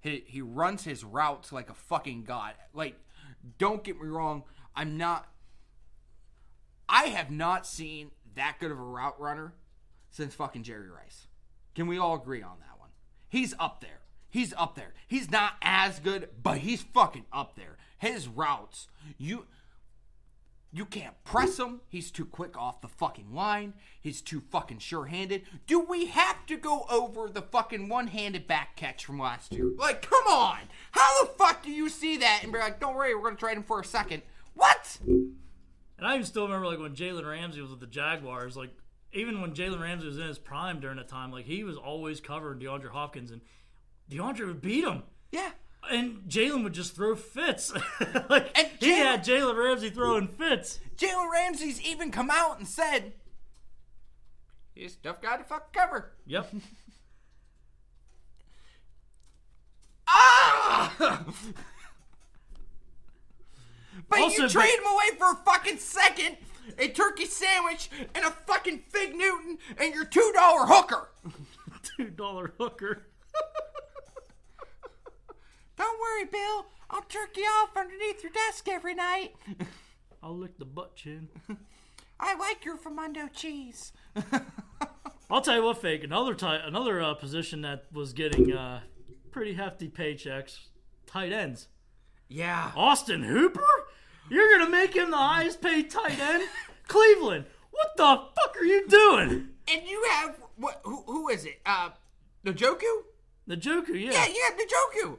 He 0.00 0.24
he 0.26 0.40
runs 0.40 0.84
his 0.84 1.04
routes 1.04 1.52
like 1.52 1.70
a 1.70 1.74
fucking 1.74 2.24
god. 2.24 2.54
Like, 2.72 2.98
don't 3.58 3.84
get 3.84 4.00
me 4.00 4.08
wrong, 4.08 4.44
I'm 4.74 4.96
not. 4.96 5.28
I 6.88 7.04
have 7.04 7.30
not 7.30 7.66
seen 7.66 8.10
that 8.34 8.56
good 8.58 8.70
of 8.70 8.78
a 8.78 8.82
route 8.82 9.20
runner 9.20 9.54
since 10.10 10.34
fucking 10.34 10.64
Jerry 10.64 10.88
Rice. 10.88 11.26
Can 11.74 11.86
we 11.86 11.98
all 11.98 12.14
agree 12.14 12.42
on 12.42 12.58
that 12.60 12.78
one? 12.78 12.90
He's 13.28 13.54
up 13.58 13.80
there. 13.80 14.00
He's 14.28 14.52
up 14.56 14.74
there. 14.74 14.94
He's 15.06 15.30
not 15.30 15.54
as 15.62 15.98
good, 15.98 16.28
but 16.42 16.58
he's 16.58 16.82
fucking 16.82 17.26
up 17.32 17.56
there. 17.56 17.76
His 17.98 18.28
routes, 18.28 18.88
you 19.18 19.46
you 20.72 20.84
can't 20.84 21.22
press 21.24 21.58
him. 21.58 21.80
He's 21.88 22.10
too 22.10 22.24
quick 22.24 22.56
off 22.56 22.80
the 22.80 22.88
fucking 22.88 23.34
line. 23.34 23.74
He's 24.00 24.20
too 24.22 24.40
fucking 24.40 24.78
sure-handed. 24.78 25.42
Do 25.66 25.80
we 25.80 26.06
have 26.06 26.46
to 26.46 26.56
go 26.56 26.86
over 26.88 27.28
the 27.28 27.42
fucking 27.42 27.88
one-handed 27.88 28.46
back 28.46 28.76
catch 28.76 29.04
from 29.04 29.18
last 29.18 29.52
year? 29.52 29.70
Like, 29.76 30.02
come 30.02 30.26
on. 30.28 30.58
How 30.92 31.24
the 31.24 31.30
fuck 31.32 31.64
do 31.64 31.70
you 31.70 31.88
see 31.88 32.16
that 32.18 32.40
and 32.42 32.52
be 32.52 32.58
like, 32.58 32.78
"Don't 32.78 32.94
worry, 32.94 33.14
we're 33.14 33.22
going 33.22 33.36
to 33.36 33.40
trade 33.40 33.56
him 33.56 33.64
for 33.64 33.80
a 33.80 33.84
second. 33.84 34.22
What? 34.54 34.98
And 35.06 35.34
I 36.08 36.14
even 36.14 36.24
still 36.26 36.44
remember 36.44 36.66
like 36.66 36.78
when 36.78 36.94
Jalen 36.94 37.28
Ramsey 37.28 37.60
was 37.60 37.70
with 37.70 37.80
the 37.80 37.86
Jaguars, 37.86 38.56
like 38.56 38.70
even 39.12 39.40
when 39.40 39.52
Jalen 39.52 39.80
Ramsey 39.80 40.06
was 40.06 40.18
in 40.18 40.26
his 40.26 40.38
prime 40.38 40.80
during 40.80 40.96
that 40.98 41.08
time, 41.08 41.32
like 41.32 41.46
he 41.46 41.64
was 41.64 41.76
always 41.76 42.20
covering 42.20 42.60
DeAndre 42.60 42.90
Hopkins 42.90 43.32
and 43.32 43.40
DeAndre 44.10 44.46
would 44.46 44.62
beat 44.62 44.84
him. 44.84 45.02
Yeah. 45.32 45.50
And 45.90 46.22
Jalen 46.28 46.62
would 46.64 46.72
just 46.74 46.94
throw 46.96 47.14
fits. 47.16 47.72
like 48.28 48.56
And 48.58 48.68
he 48.78 48.90
Jalen- 48.92 48.96
had 48.96 49.24
Jalen 49.24 49.56
Ramsey 49.56 49.90
throwing 49.90 50.28
fits. 50.28 50.78
Jalen 50.96 51.30
Ramsey's 51.32 51.80
even 51.82 52.10
come 52.10 52.30
out 52.30 52.58
and 52.58 52.68
said, 52.68 53.12
"He's 54.74 54.94
a 54.96 54.98
tough 54.98 55.22
guy 55.22 55.36
to 55.38 55.44
fuck 55.44 55.72
cover." 55.72 56.12
Yep. 56.26 56.52
Ah! 60.06 60.92
but 64.08 64.20
Also, 64.20 64.34
you 64.36 64.42
but- 64.42 64.50
trade 64.50 64.78
him 64.78 64.86
away 64.86 65.16
for 65.18 65.32
a 65.32 65.36
fucking 65.44 65.78
second, 65.78 66.36
a 66.78 66.88
turkey 66.88 67.24
sandwich, 67.26 67.88
and 68.14 68.24
a 68.24 68.30
fucking 68.30 68.82
Fig 68.90 69.14
Newton, 69.14 69.58
and 69.78 69.94
your 69.94 70.04
two 70.04 70.30
dollar 70.34 70.66
hooker. 70.66 71.10
Two 71.96 72.10
dollar 72.10 72.52
hooker. 72.58 73.06
Don't 75.78 75.98
worry, 76.20 76.28
Bill. 76.30 76.66
I'll 76.90 77.04
jerk 77.08 77.36
you 77.36 77.44
off 77.44 77.76
underneath 77.76 78.22
your 78.22 78.32
desk 78.32 78.68
every 78.68 78.94
night. 78.94 79.34
I'll 80.22 80.36
lick 80.36 80.58
the 80.58 80.64
butt 80.64 80.96
chin. 80.96 81.28
I 82.20 82.36
like 82.36 82.64
your 82.64 82.76
Famundo 82.76 83.32
cheese. 83.32 83.92
I'll 85.30 85.40
tell 85.40 85.56
you 85.56 85.62
what, 85.62 85.80
fake 85.80 86.04
another 86.04 86.34
ti- 86.34 86.46
another 86.46 87.00
uh, 87.00 87.14
position 87.14 87.62
that 87.62 87.84
was 87.92 88.12
getting 88.12 88.52
uh, 88.52 88.80
pretty 89.30 89.54
hefty 89.54 89.88
paychecks. 89.88 90.58
Tight 91.06 91.32
ends. 91.32 91.68
Yeah. 92.28 92.72
Austin 92.76 93.22
Hooper? 93.22 93.60
You're 94.28 94.58
gonna 94.58 94.70
make 94.70 94.94
him 94.94 95.10
the 95.10 95.16
highest 95.16 95.62
paid 95.62 95.90
tight 95.90 96.18
end? 96.18 96.42
Cleveland. 96.88 97.46
What 97.70 97.96
the 97.96 98.04
fuck 98.34 98.56
are 98.60 98.64
you 98.64 98.86
doing? 98.88 99.48
And 99.72 99.88
you 99.88 100.04
have 100.10 100.36
what? 100.56 100.80
Who, 100.84 101.02
who 101.06 101.28
is 101.28 101.44
it? 101.46 101.60
Uh, 101.64 101.90
Njoku? 102.44 102.82
Njoku, 103.48 103.88
yeah. 103.88 104.12
Yeah, 104.12 104.26
you 104.26 104.48
have 104.48 104.58
Njoku. 104.58 105.18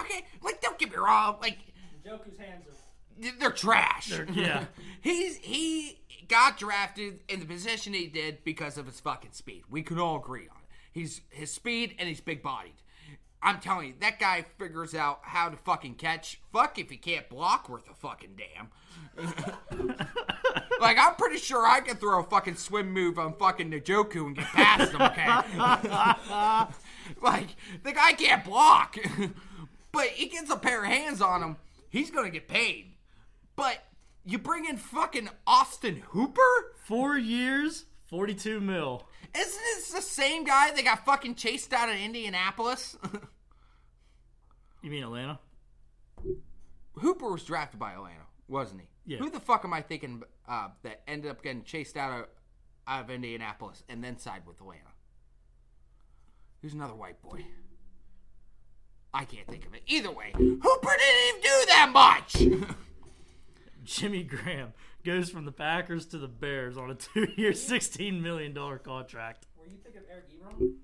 Okay, 0.00 0.24
like 0.42 0.60
don't 0.60 0.78
get 0.78 0.90
me 0.90 0.96
wrong, 0.96 1.36
like 1.40 1.58
Joku's 2.04 2.38
hands 2.38 2.64
are. 2.68 3.30
they're 3.38 3.50
trash. 3.50 4.12
yeah. 4.32 4.64
He's 5.00 5.36
he 5.38 6.00
got 6.28 6.58
drafted 6.58 7.20
in 7.28 7.40
the 7.40 7.46
position 7.46 7.92
he 7.92 8.06
did 8.06 8.44
because 8.44 8.78
of 8.78 8.86
his 8.86 9.00
fucking 9.00 9.32
speed. 9.32 9.64
We 9.68 9.82
can 9.82 9.98
all 9.98 10.16
agree 10.16 10.48
on 10.48 10.56
it. 10.56 10.68
He's 10.92 11.20
his 11.30 11.50
speed 11.52 11.94
and 11.98 12.08
he's 12.08 12.20
big 12.20 12.42
bodied. 12.42 12.74
I'm 13.42 13.58
telling 13.58 13.88
you, 13.88 13.94
that 14.00 14.18
guy 14.18 14.44
figures 14.58 14.94
out 14.94 15.20
how 15.22 15.48
to 15.48 15.56
fucking 15.56 15.94
catch. 15.94 16.40
Fuck 16.52 16.78
if 16.78 16.90
he 16.90 16.98
can't 16.98 17.26
block 17.30 17.70
worth 17.70 17.88
a 17.88 17.94
fucking 17.94 18.36
damn. 18.36 18.68
like 20.80 20.98
I'm 20.98 21.14
pretty 21.14 21.38
sure 21.38 21.66
I 21.66 21.80
can 21.80 21.96
throw 21.96 22.20
a 22.20 22.22
fucking 22.22 22.56
swim 22.56 22.92
move 22.92 23.18
on 23.18 23.34
fucking 23.34 23.70
Njoku 23.70 24.26
and 24.26 24.36
get 24.36 24.44
past 24.46 24.92
him. 24.92 25.00
Okay. 25.00 25.24
like 27.22 27.48
the 27.82 27.92
guy 27.92 28.12
can't 28.12 28.44
block, 28.44 28.98
but 29.92 30.06
he 30.06 30.26
gets 30.28 30.50
a 30.50 30.56
pair 30.56 30.84
of 30.84 30.90
hands 30.90 31.20
on 31.20 31.42
him. 31.42 31.56
He's 31.88 32.10
gonna 32.10 32.30
get 32.30 32.48
paid. 32.48 32.94
But 33.56 33.82
you 34.24 34.38
bring 34.38 34.64
in 34.64 34.76
fucking 34.76 35.28
Austin 35.46 36.02
Hooper? 36.08 36.74
Four 36.84 37.18
years, 37.18 37.84
42 38.06 38.60
mil. 38.60 39.06
Isn't 39.36 39.62
this 39.62 39.90
the 39.92 40.02
same 40.02 40.44
guy 40.44 40.70
that 40.72 40.84
got 40.84 41.04
fucking 41.04 41.36
chased 41.36 41.72
out 41.72 41.88
of 41.88 41.96
Indianapolis? 41.96 42.96
You 44.82 44.90
mean 44.90 45.02
Atlanta? 45.02 45.38
Hooper 46.94 47.30
was 47.30 47.44
drafted 47.44 47.78
by 47.78 47.92
Atlanta, 47.92 48.24
wasn't 48.48 48.80
he? 48.80 48.86
Yeah. 49.12 49.18
Who 49.18 49.30
the 49.30 49.40
fuck 49.40 49.64
am 49.64 49.72
I 49.72 49.82
thinking 49.82 50.22
uh, 50.48 50.68
that 50.82 51.02
ended 51.06 51.30
up 51.30 51.42
getting 51.42 51.64
chased 51.64 51.96
out 51.96 52.20
of, 52.20 52.26
out 52.86 53.04
of 53.04 53.10
Indianapolis 53.10 53.82
and 53.88 54.02
then 54.02 54.18
signed 54.18 54.44
with 54.46 54.60
Atlanta? 54.60 54.90
Who's 56.62 56.74
another 56.74 56.94
white 56.94 57.20
boy? 57.22 57.44
I 59.12 59.24
can't 59.24 59.46
think 59.46 59.66
of 59.66 59.74
it. 59.74 59.82
Either 59.86 60.10
way, 60.10 60.32
Hooper 60.34 60.96
didn't 60.98 61.28
even 61.28 61.40
do 61.40 61.66
that 61.68 61.90
much. 61.92 62.76
Jimmy 63.84 64.22
Graham 64.22 64.72
goes 65.04 65.30
from 65.30 65.44
the 65.44 65.52
Packers 65.52 66.06
to 66.06 66.18
the 66.18 66.28
Bears 66.28 66.76
on 66.76 66.90
a 66.90 66.94
two-year, 66.94 67.52
$16 67.52 68.20
million 68.20 68.54
contract. 68.54 69.46
Were 69.58 69.66
you 69.66 69.78
thinking 69.82 70.02
of 70.02 70.06
Eric 70.10 70.26
Ebron? 70.30 70.74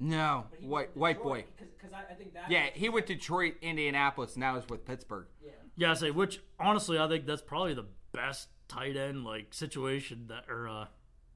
no, 0.00 0.44
white 0.60 0.96
went 0.96 0.96
white 0.96 1.22
boy. 1.22 1.44
Because 1.58 1.92
I, 1.92 2.12
I 2.12 2.14
think 2.14 2.34
that. 2.34 2.50
Yeah, 2.50 2.68
he 2.72 2.88
went 2.88 3.06
to 3.08 3.14
Detroit, 3.14 3.54
Indianapolis. 3.60 4.36
Now 4.36 4.54
he's 4.58 4.68
with 4.68 4.84
Pittsburgh. 4.86 5.26
Yeah. 5.44 5.50
Yeah, 5.76 5.90
I 5.90 5.94
say, 5.94 6.10
which 6.10 6.40
honestly, 6.58 6.98
I 6.98 7.08
think 7.08 7.26
that's 7.26 7.42
probably 7.42 7.74
the 7.74 7.86
best 8.12 8.48
tight 8.68 8.96
end 8.96 9.24
like 9.24 9.52
situation 9.52 10.26
that 10.28 10.44
or 10.48 10.68
uh, 10.68 10.86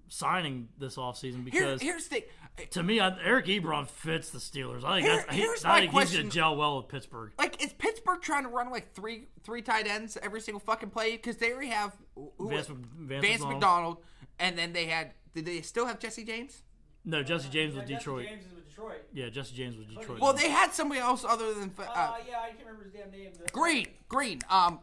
signing 0.09 0.68
this 0.78 0.96
offseason 0.96 1.49
Here, 1.51 1.62
because 1.66 1.82
here's 1.82 2.09
the 2.09 2.24
to 2.70 2.82
me, 2.82 3.01
I, 3.01 3.16
Eric 3.22 3.46
Ebron 3.46 3.86
fits 3.86 4.30
the 4.30 4.38
Steelers. 4.38 4.84
I 4.84 4.96
think 4.96 5.07
Here- 5.07 5.16
that's, 5.16 5.34
he- 5.34 5.40
here's 5.40 5.64
I 5.64 5.68
my 5.68 5.74
think 5.80 5.90
he's 5.92 5.96
question. 5.99 6.20
gonna 6.22 6.30
gel 6.30 6.57
well 6.57 6.76
with 6.78 6.88
Pittsburgh. 6.88 7.32
like 7.38 7.62
is 7.64 7.72
Pittsburgh 7.72 8.20
trying 8.20 8.42
to 8.44 8.49
run 8.49 8.70
like 8.70 8.94
three 8.94 9.28
three 9.44 9.62
tight 9.62 9.86
ends 9.86 10.16
every 10.22 10.40
single 10.40 10.61
fucking 10.61 10.90
play 10.90 11.12
because 11.12 11.36
they 11.36 11.53
already 11.53 11.68
have 11.68 11.96
who, 12.14 12.32
Vance, 12.49 12.66
Vance, 12.68 13.24
Vance 13.24 13.40
McDonald. 13.42 13.53
McDonald, 13.53 13.96
and 14.38 14.59
then 14.59 14.72
they 14.72 14.86
had 14.86 15.12
did 15.34 15.44
they 15.46 15.61
still 15.62 15.86
have 15.86 15.99
Jesse 15.99 16.24
James? 16.24 16.62
No, 17.05 17.22
Jesse 17.22 17.49
James 17.49 17.74
Yeah, 17.74 17.80
with 17.80 17.88
Jesse 17.88 17.99
Detroit. 18.01 18.26
James 18.28 18.44
is 18.44 18.53
with 18.55 18.68
Detroit. 18.68 19.03
Yeah, 19.14 19.28
Jesse 19.30 19.55
James 19.55 19.76
with 19.78 19.88
Detroit. 19.88 20.20
Well, 20.20 20.32
they 20.32 20.51
had 20.51 20.72
somebody 20.74 21.01
else 21.01 21.24
other 21.24 21.55
than 21.55 21.72
uh, 21.78 21.82
Uh, 21.82 22.16
yeah, 22.28 22.40
I 22.40 22.49
can't 22.49 22.61
remember 22.66 22.84
his 22.84 22.92
damn 22.92 23.11
name. 23.11 23.30
The- 23.34 23.51
Green. 23.53 23.86
Green. 24.09 24.40
Um, 24.51 24.80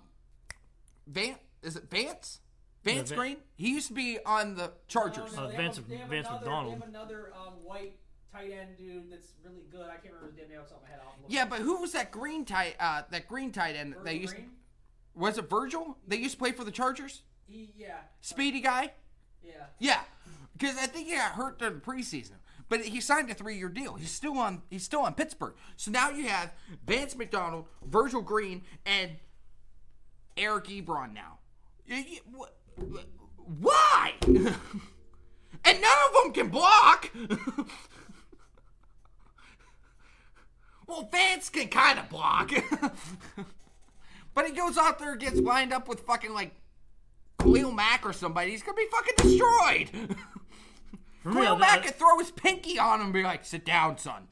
Vance 1.08 1.38
is 1.62 1.76
it 1.76 1.90
Vance? 1.90 2.40
Vance 2.86 3.10
Van- 3.10 3.18
Green. 3.20 3.38
He 3.56 3.70
used 3.72 3.88
to 3.90 3.94
be 3.94 4.20
on 4.26 4.56
the 4.56 4.72
Chargers. 4.88 5.36
No, 5.36 5.44
no, 5.44 5.48
Uh, 5.54 5.58
Vance- 5.58 5.76
have, 5.78 5.90
they 5.90 5.98
have 5.98 6.10
Vance 6.10 6.28
another, 6.28 6.46
McDonald. 6.46 6.76
They 6.76 6.80
have 6.80 6.90
another 6.90 7.34
um, 7.36 7.54
white 7.64 7.98
tight 8.32 8.52
end 8.52 8.78
dude 8.78 9.12
that's 9.12 9.34
really 9.44 9.64
good. 9.72 9.88
I 9.90 9.96
can't 9.98 10.14
remember 10.14 10.28
his 10.28 10.36
damn 10.36 10.50
name 10.50 10.60
off 10.60 10.68
the 10.68 10.74
top 10.76 10.82
of 10.84 10.84
my 10.84 10.90
head. 10.90 11.00
I'll 11.04 11.16
look 11.22 11.32
Yeah, 11.32 11.46
but 11.46 11.60
who 11.60 11.82
was 11.82 11.92
that 11.94 12.12
green 12.12 12.46
tight? 12.46 12.76
Uh, 12.80 13.04
that 13.10 13.28
green 13.28 13.52
tight 13.52 13.76
end 13.76 13.96
up. 13.96 14.04
that 14.04 14.12
Virgil 14.12 14.22
used 14.22 14.36
Green? 14.36 14.52
was 15.16 15.38
it 15.38 15.50
Virgil? 15.50 15.98
They 16.08 16.18
used 16.18 16.34
to 16.34 16.40
play 16.40 16.52
for 16.52 16.64
the 16.64 16.72
Chargers. 16.72 17.24
He, 17.48 17.72
yeah, 17.78 17.98
Speedy 18.22 18.60
guy. 18.62 18.92
yeah. 19.44 19.66
Yeah, 19.80 20.02
because 20.58 20.78
I 20.78 20.88
think 20.88 21.08
he 21.08 21.16
got 21.16 21.32
hurt 21.34 21.60
during 21.60 21.76
the 21.76 21.80
preseason, 21.82 22.34
but 22.70 22.82
he 22.82 23.00
signed 23.00 23.30
a 23.30 23.34
three-year 23.36 23.70
deal. 23.70 23.94
He's 23.96 24.12
still 24.12 24.38
on. 24.40 24.64
He's 24.70 24.84
still 24.84 25.02
on 25.02 25.14
Pittsburgh. 25.14 25.54
So 25.78 25.92
now 25.92 26.10
you 26.10 26.28
have 26.28 26.52
Vance 26.86 27.16
McDonald, 27.16 27.68
Virgil 27.86 28.22
Green, 28.22 28.64
and 28.86 29.12
Eric 30.38 30.66
Ebron. 30.66 31.14
Now, 31.14 31.40
You- 31.86 31.96
you- 31.98 32.22
wh- 32.36 32.42
wh- 32.48 32.65
why? 33.60 34.14
and 34.28 35.82
none 35.82 35.98
of 36.08 36.24
them 36.24 36.34
can 36.34 36.48
block. 36.50 37.12
well, 40.88 41.08
Vance 41.12 41.50
can 41.50 41.68
kind 41.68 42.00
of 42.00 42.10
block, 42.10 42.52
but 44.34 44.46
he 44.46 44.52
goes 44.52 44.78
out 44.78 45.00
there 45.00 45.12
and 45.14 45.22
gets 45.22 45.40
lined 45.40 45.74
up 45.74 45.88
with 45.88 46.02
fucking 46.02 46.34
like 46.34 46.54
Khalil 47.40 47.72
Mack 47.72 48.06
or 48.06 48.14
somebody, 48.14 48.52
he's 48.52 48.64
gonna 48.64 48.78
be 48.78 48.88
fucking 48.92 49.16
destroyed. 49.18 49.90
For 51.24 51.32
Khalil 51.32 51.58
Mack 51.58 51.84
could 51.84 51.96
throw 51.96 52.20
his 52.20 52.32
pinky 52.32 52.80
on 52.80 53.00
him 53.00 53.06
and 53.08 53.14
be 53.14 53.24
like, 53.24 53.46
"Sit 53.46 53.66
down, 53.66 53.98
son." 53.98 54.28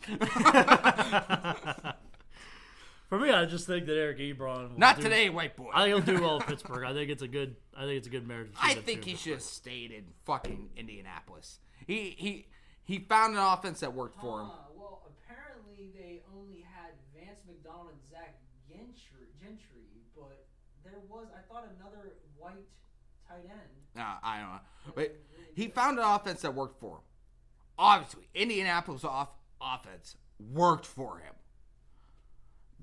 For 3.14 3.20
me, 3.20 3.30
I 3.30 3.46
just 3.46 3.68
think 3.68 3.86
that 3.86 3.96
Eric 3.96 4.18
Ebron. 4.18 4.72
will 4.72 4.80
Not 4.80 4.96
do- 4.96 5.04
today, 5.04 5.30
white 5.30 5.56
boy. 5.56 5.70
I 5.72 5.84
think 5.84 6.04
he'll 6.04 6.16
do 6.16 6.24
well 6.24 6.40
with 6.40 6.48
Pittsburgh. 6.48 6.84
I 6.84 6.94
think 6.94 7.12
it's 7.12 7.22
a 7.22 7.28
good. 7.28 7.56
I 7.78 7.82
think 7.82 7.98
it's 7.98 8.08
a 8.08 8.10
good 8.10 8.28
marriage. 8.28 8.50
I 8.60 8.74
think 8.74 9.06
he 9.06 9.16
should 9.16 9.34
have 9.34 9.44
stayed 9.44 9.92
in 9.92 10.06
fucking 10.26 10.72
Indianapolis. 10.76 11.60
He 11.86 12.16
he 12.18 12.48
he 12.84 12.98
found 12.98 13.36
an 13.36 13.44
offense 13.44 13.82
that 13.82 13.94
worked 13.94 14.20
for 14.20 14.42
him. 14.42 14.48
Uh, 14.48 14.54
well, 14.76 15.04
apparently 15.06 15.92
they 15.96 16.24
only 16.36 16.66
had 16.74 16.94
Vance 17.16 17.42
McDonald 17.46 17.90
and 17.92 18.00
Zach 18.10 18.40
Gentry, 18.68 19.28
Gentry, 19.40 19.86
but 20.16 20.48
there 20.84 20.94
was 21.08 21.28
I 21.38 21.42
thought 21.54 21.68
another 21.80 22.14
white 22.40 22.66
tight 23.30 23.44
end. 23.44 23.96
Uh, 23.96 24.16
I 24.24 24.40
don't 24.40 24.50
know, 24.50 24.94
but 24.96 25.16
he 25.54 25.68
found 25.68 26.00
an 26.00 26.06
offense 26.06 26.42
that 26.42 26.56
worked 26.56 26.80
for 26.80 26.96
him. 26.96 27.04
Obviously, 27.78 28.28
Indianapolis 28.34 29.04
off 29.04 29.30
offense 29.62 30.16
worked 30.40 30.88
for 30.88 31.20
him. 31.20 31.34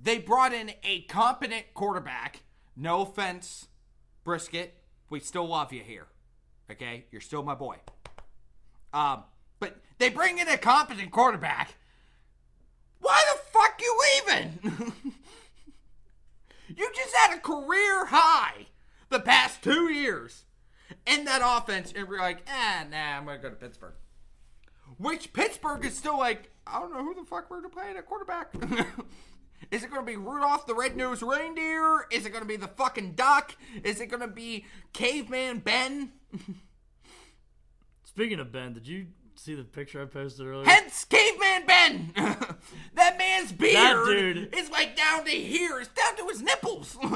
They 0.02 0.18
brought 0.18 0.52
in 0.52 0.72
a 0.82 1.02
competent 1.02 1.74
quarterback. 1.74 2.42
No 2.74 3.02
offense, 3.02 3.68
Brisket, 4.24 4.74
we 5.10 5.20
still 5.20 5.46
love 5.46 5.72
you 5.72 5.82
here. 5.82 6.06
Okay, 6.70 7.04
you're 7.10 7.20
still 7.20 7.42
my 7.42 7.54
boy. 7.54 7.76
Um, 8.94 9.24
but 9.58 9.76
they 9.98 10.08
bring 10.08 10.38
in 10.38 10.48
a 10.48 10.56
competent 10.56 11.10
quarterback. 11.10 11.74
Why 13.00 13.22
the 13.32 13.40
fuck 13.50 13.80
you 13.80 14.00
leaving? 14.26 14.92
you 16.68 16.90
just 16.94 17.14
had 17.14 17.36
a 17.36 17.40
career 17.40 18.06
high 18.06 18.68
the 19.10 19.20
past 19.20 19.62
two 19.62 19.92
years 19.92 20.44
in 21.06 21.24
that 21.24 21.42
offense, 21.44 21.92
and 21.94 22.08
we're 22.08 22.18
like, 22.18 22.46
ah, 22.48 22.84
nah, 22.90 23.18
I'm 23.18 23.26
gonna 23.26 23.38
go 23.38 23.50
to 23.50 23.56
Pittsburgh. 23.56 23.94
Which 24.98 25.32
Pittsburgh 25.32 25.84
is 25.84 25.96
still 25.96 26.18
like, 26.18 26.50
I 26.66 26.78
don't 26.78 26.92
know 26.92 27.04
who 27.04 27.14
the 27.14 27.24
fuck 27.24 27.50
we're 27.50 27.60
gonna 27.60 27.68
play 27.68 27.94
at 27.96 28.06
quarterback. 28.06 28.54
is 29.70 29.82
it 29.84 29.90
gonna 29.90 30.02
be 30.06 30.16
Rudolph 30.16 30.66
the 30.66 30.74
Red-Nosed 30.74 31.22
Reindeer? 31.22 32.06
Is 32.10 32.26
it 32.26 32.30
gonna 32.32 32.44
be 32.44 32.56
the 32.56 32.68
fucking 32.68 33.12
Duck? 33.12 33.54
Is 33.84 34.00
it 34.00 34.06
gonna 34.06 34.28
be 34.28 34.64
Caveman 34.92 35.58
Ben? 35.58 36.12
Speaking 38.04 38.40
of 38.40 38.50
Ben, 38.52 38.72
did 38.74 38.86
you 38.88 39.06
see 39.36 39.54
the 39.54 39.62
picture 39.64 40.02
I 40.02 40.04
posted 40.06 40.46
earlier? 40.46 40.66
Hence 40.68 41.04
Caveman 41.04 41.66
Ben. 41.66 42.12
that 42.94 43.16
man's 43.18 43.52
beard 43.52 43.74
That 43.76 44.04
dude- 44.06 44.54
is 44.54 44.70
like 44.70 44.96
down 44.96 45.24
to 45.24 45.30
here. 45.30 45.78
It's 45.80 45.88
down 45.90 46.16
to 46.16 46.26
his 46.28 46.42
nipples. 46.42 46.96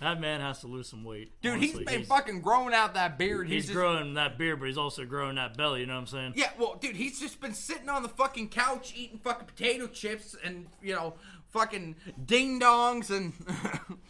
that 0.00 0.20
man 0.20 0.40
has 0.40 0.60
to 0.60 0.66
lose 0.66 0.88
some 0.88 1.04
weight. 1.04 1.32
Dude, 1.42 1.54
honestly. 1.54 1.84
he's 1.88 1.96
been 1.98 2.04
fucking 2.04 2.40
growing 2.40 2.74
out 2.74 2.94
that 2.94 3.18
beard. 3.18 3.48
He's 3.48 3.64
just, 3.64 3.74
growing 3.74 4.14
that 4.14 4.38
beard, 4.38 4.60
but 4.60 4.66
he's 4.66 4.78
also 4.78 5.04
growing 5.04 5.36
that 5.36 5.56
belly. 5.56 5.80
You 5.80 5.86
know 5.86 5.94
what 5.94 6.00
I'm 6.00 6.06
saying? 6.06 6.32
Yeah, 6.36 6.50
well, 6.58 6.76
dude, 6.80 6.96
he's 6.96 7.18
just 7.18 7.40
been 7.40 7.54
sitting 7.54 7.88
on 7.88 8.02
the 8.02 8.08
fucking 8.08 8.50
couch 8.50 8.92
eating 8.96 9.18
fucking 9.18 9.46
potato 9.46 9.86
chips 9.88 10.36
and, 10.44 10.66
you 10.82 10.94
know, 10.94 11.14
fucking 11.48 11.96
ding 12.24 12.60
dongs 12.60 13.10
and 13.10 13.32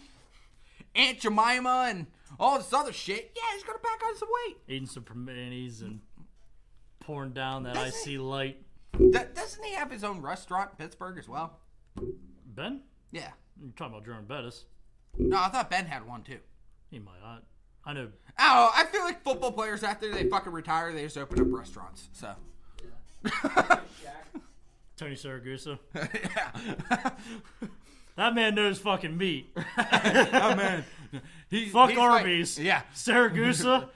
Aunt 0.95 1.21
Jemima 1.21 1.87
and 1.89 2.07
all 2.39 2.59
this 2.59 2.73
other 2.73 2.93
shit. 2.93 3.33
Yeah, 3.35 3.43
he's 3.55 3.65
gonna 3.65 3.79
pack 3.79 4.07
on 4.07 4.17
some 4.17 4.29
weight. 4.47 4.57
Eating 4.69 4.87
some 4.87 5.05
Primantis 5.05 5.81
and 5.83 6.01
pouring 7.01 7.33
down 7.33 7.63
that 7.63 7.75
Doesn't 7.75 7.89
icy 7.89 8.19
light. 8.19 8.59
D- 8.99 9.11
doesn't 9.11 9.65
he 9.65 9.75
have 9.75 9.91
his 9.91 10.05
own 10.05 10.21
restaurant 10.21 10.71
in 10.73 10.77
Pittsburgh 10.85 11.19
as 11.19 11.29
well? 11.29 11.61
Ben? 12.45 12.83
Yeah. 13.13 13.31
You're 13.61 13.73
talking 13.77 13.95
about 13.95 14.05
Jerome 14.05 14.27
Bettis. 14.27 14.65
No, 15.19 15.39
I 15.39 15.49
thought 15.49 15.69
Ben 15.71 15.87
had 15.87 16.07
one 16.07 16.23
too. 16.23 16.39
He 16.91 16.99
might. 16.99 17.13
I, 17.25 17.39
I 17.85 17.93
know. 17.93 18.09
Oh, 18.39 18.71
I 18.75 18.85
feel 18.87 19.03
like 19.03 19.23
football 19.23 19.53
players 19.53 19.83
after 19.83 20.13
they 20.13 20.29
fucking 20.29 20.53
retire, 20.53 20.93
they 20.93 21.03
just 21.03 21.19
open 21.19 21.41
up 21.41 21.47
restaurants. 21.51 22.09
So. 22.13 22.35
Tony 24.97 25.15
Siragusa. 25.15 25.79
yeah. 25.95 27.11
That 28.17 28.35
man 28.35 28.55
knows 28.57 28.79
fucking 28.81 29.17
meat. 29.17 29.55
that 29.77 30.57
man. 30.57 30.85
He, 31.49 31.69
Fuck 31.69 31.91
he's 31.91 31.99
like- 31.99 32.11
Arby's. 32.23 32.59
yeah. 32.59 32.83
Siragusa. 32.95 33.89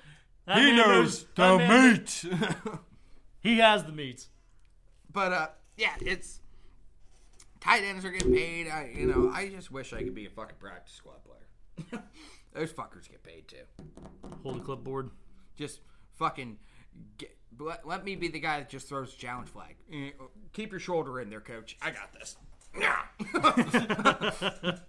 that 0.47 0.74
knows, 0.74 1.24
that 1.35 1.57
man 1.59 1.94
knows- 1.94 2.27
He 3.40 3.59
has 3.59 3.85
the 3.85 3.93
meats. 3.93 4.28
but 5.12 5.32
uh, 5.32 5.49
yeah, 5.77 5.94
it's 6.01 6.39
tight 7.62 7.84
ends 7.84 8.05
are 8.05 8.10
getting 8.10 8.34
paid. 8.34 8.68
I, 8.68 8.90
you 8.94 9.06
know, 9.06 9.30
I 9.32 9.48
just 9.48 9.70
wish 9.70 9.93
I 9.93 10.02
could 10.02 10.14
be 10.14 10.26
a 10.26 10.30
fucking 10.30 10.56
practice 10.59 10.94
squad 10.94 11.18
player. 11.24 12.02
Those 12.55 12.72
fuckers 12.72 13.09
get 13.09 13.22
paid 13.22 13.48
too. 13.48 13.64
Hold 14.43 14.56
the 14.56 14.60
clipboard. 14.60 15.10
Just 15.56 15.80
fucking 16.18 16.59
get, 17.18 17.36
let, 17.59 17.86
let 17.86 18.05
me 18.05 18.16
be 18.16 18.28
the 18.28 18.40
guy 18.40 18.59
that 18.59 18.68
just 18.68 18.89
throws 18.89 19.14
a 19.14 19.16
challenge 19.16 19.48
flag. 19.48 19.76
Eh, 19.93 20.10
Keep 20.52 20.72
your 20.72 20.80
shoulder 20.80 21.20
in 21.20 21.30
there, 21.30 21.40
coach. 21.40 21.76
I 21.80 21.90
got 21.90 22.12
this. 22.12 22.36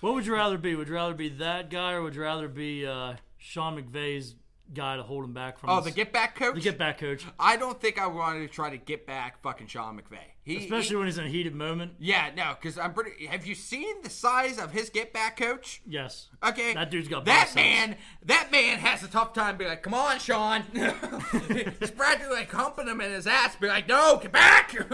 What 0.00 0.12
would 0.14 0.26
you 0.26 0.34
rather 0.34 0.58
be? 0.58 0.74
Would 0.74 0.88
you 0.88 0.94
rather 0.94 1.14
be 1.14 1.30
that 1.30 1.70
guy 1.70 1.92
or 1.92 2.02
would 2.02 2.14
you 2.14 2.20
rather 2.20 2.46
be 2.46 2.86
uh, 2.86 3.14
Sean 3.38 3.82
McVay's 3.82 4.34
guy 4.72 4.96
to 4.96 5.02
hold 5.02 5.24
him 5.24 5.34
back 5.34 5.58
from 5.58 5.70
oh, 5.70 5.76
his- 5.76 5.84
the 5.86 5.90
get 5.90 6.12
back 6.12 6.36
coach. 6.36 6.54
the 6.54 6.60
get 6.60 6.78
back 6.78 6.98
coach? 6.98 7.24
I 7.38 7.56
don't 7.56 7.80
think 7.80 8.00
I 8.00 8.06
wanted 8.06 8.40
to 8.40 8.48
try 8.48 8.70
to 8.70 8.76
get 8.78 9.06
back 9.06 9.42
fucking 9.42 9.66
Sean 9.66 9.96
McVay. 9.98 10.18
He, 10.42 10.56
Especially 10.56 10.90
he- 10.90 10.96
when 10.96 11.06
he's 11.06 11.18
in 11.18 11.26
a 11.26 11.28
heated 11.28 11.54
moment. 11.54 11.92
yeah, 11.98 12.30
no, 12.36 12.54
because 12.60 12.78
I'm 12.78 12.92
pretty. 12.94 13.26
Have 13.26 13.46
you 13.46 13.54
seen 13.54 14.02
the 14.02 14.10
size 14.10 14.58
of 14.58 14.72
his 14.72 14.90
get 14.90 15.12
back 15.12 15.36
coach? 15.36 15.82
Yes. 15.86 16.28
Okay, 16.42 16.74
That 16.74 16.90
dude's 16.90 17.08
got 17.08 17.24
that 17.26 17.52
man. 17.54 17.96
That 18.24 18.50
man 18.50 18.78
has 18.78 19.02
a 19.02 19.08
tough 19.08 19.32
time. 19.34 19.56
Be 19.58 19.66
like, 19.66 19.82
come 19.82 19.94
on, 19.94 20.18
Sean. 20.18 20.62
He's 20.72 21.90
practically 21.90 22.34
like 22.36 22.50
humping 22.50 22.88
him 22.88 23.00
in 23.00 23.10
his 23.12 23.26
ass. 23.26 23.56
Be 23.56 23.68
like, 23.68 23.88
no, 23.88 24.18
get 24.22 24.32
back. 24.32 24.74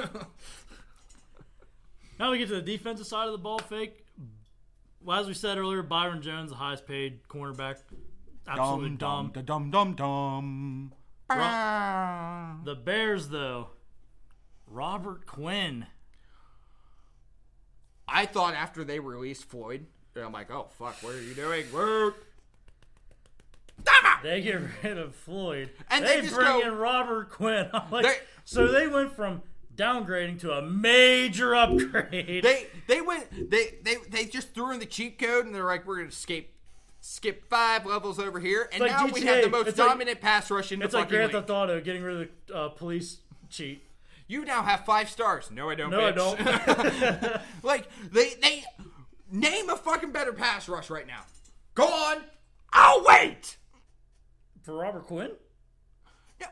Now 2.19 2.31
we 2.33 2.39
get 2.39 2.49
to 2.49 2.55
the 2.57 2.61
defensive 2.63 3.07
side 3.07 3.27
of 3.27 3.33
the 3.33 3.39
ball 3.39 3.61
fake. 3.61 4.05
Well, 5.03 5.19
as 5.19 5.27
we 5.27 5.33
said 5.33 5.57
earlier, 5.57 5.83
Byron 5.83 6.21
Jones, 6.21 6.51
the 6.51 6.57
highest 6.57 6.87
paid 6.87 7.27
cornerback. 7.29 7.77
Absolutely 8.51 8.91
dumb. 8.97 9.33
dum 9.45 9.71
dum 9.71 9.95
dum. 9.95 10.93
The 12.65 12.75
Bears, 12.75 13.29
though, 13.29 13.69
Robert 14.67 15.27
Quinn. 15.27 15.87
I 18.09 18.27
thought 18.27 18.55
after 18.55 18.83
they 18.85 18.99
released 18.99 19.45
Floyd, 19.45 19.87
I'm 20.17 20.33
like, 20.33 20.51
oh 20.51 20.67
fuck, 20.79 20.97
what 21.03 21.15
are 21.15 21.23
you 21.23 21.35
doing? 21.35 21.65
Whoa. 21.67 22.13
Timeout! 23.85 24.23
They 24.23 24.41
get 24.43 24.61
rid 24.83 24.99
of 24.99 25.15
Floyd. 25.15 25.71
And 25.89 26.05
they, 26.05 26.17
they 26.17 26.23
just 26.23 26.35
bring 26.35 26.47
go- 26.47 26.61
in 26.61 26.75
Robert 26.77 27.31
Quinn. 27.31 27.71
I'm 27.75 27.91
like, 27.91 28.05
They- 28.05 28.19
so 28.45 28.67
they 28.69 28.89
went 28.89 29.15
from 29.15 29.43
downgrading 29.77 30.41
to 30.41 30.53
a 30.53 30.61
major 30.63 31.55
upgrade. 31.55 32.43
They 32.43 32.67
they 32.89 33.01
went 33.01 33.51
they 33.51 33.75
they 33.83 33.97
they 34.11 34.25
just 34.25 34.53
threw 34.55 34.73
in 34.73 34.81
the 34.81 34.87
cheat 34.87 35.19
code 35.19 35.47
and 35.47 35.55
they're 35.55 35.65
like, 35.65 35.87
we're 35.87 35.99
gonna 35.99 36.11
skip 36.11 36.51
skip 37.01 37.49
five 37.49 37.87
levels 37.87 38.19
over 38.19 38.39
here, 38.41 38.69
and 38.73 38.81
like 38.81 38.91
now 38.91 39.07
we 39.07 39.23
have 39.23 39.43
the 39.43 39.51
most 39.51 39.69
It's 39.69 39.79
like- 39.79 39.89
dominant 39.89 40.21
pass 40.21 40.51
rush 40.51 40.73
in 40.73 40.79
the 40.81 40.85
it's 40.85 40.95
like 40.95 41.09
Grand. 41.09 41.33
Theft 41.33 41.51
Auto 41.51 41.81
getting 41.81 42.03
rid 42.03 42.21
of 42.23 42.29
the 42.47 42.55
uh, 42.55 42.69
police 42.71 43.19
cheat. 43.49 43.85
You 44.27 44.45
now 44.45 44.63
have 44.63 44.85
five 44.85 45.11
stars. 45.11 45.51
No, 45.51 45.71
I 45.71 45.75
don't. 45.75 45.91
No, 45.91 46.07
I 46.07 46.13
don't. 46.13 46.39
like 47.65 47.89
they 48.13 48.35
they 48.41 48.65
name 49.31 49.69
a 49.69 49.77
fucking 49.77 50.13
better 50.13 50.33
pass 50.33 50.69
rush 50.69 50.89
right 50.89 51.07
now. 51.07 51.23
Go 51.75 51.85
on. 51.85 52.19
I'll 52.73 53.05
wait. 53.05 53.57
For 54.63 54.75
Robert 54.75 55.07
Quinn, 55.07 55.33
Yeah. 56.41 56.47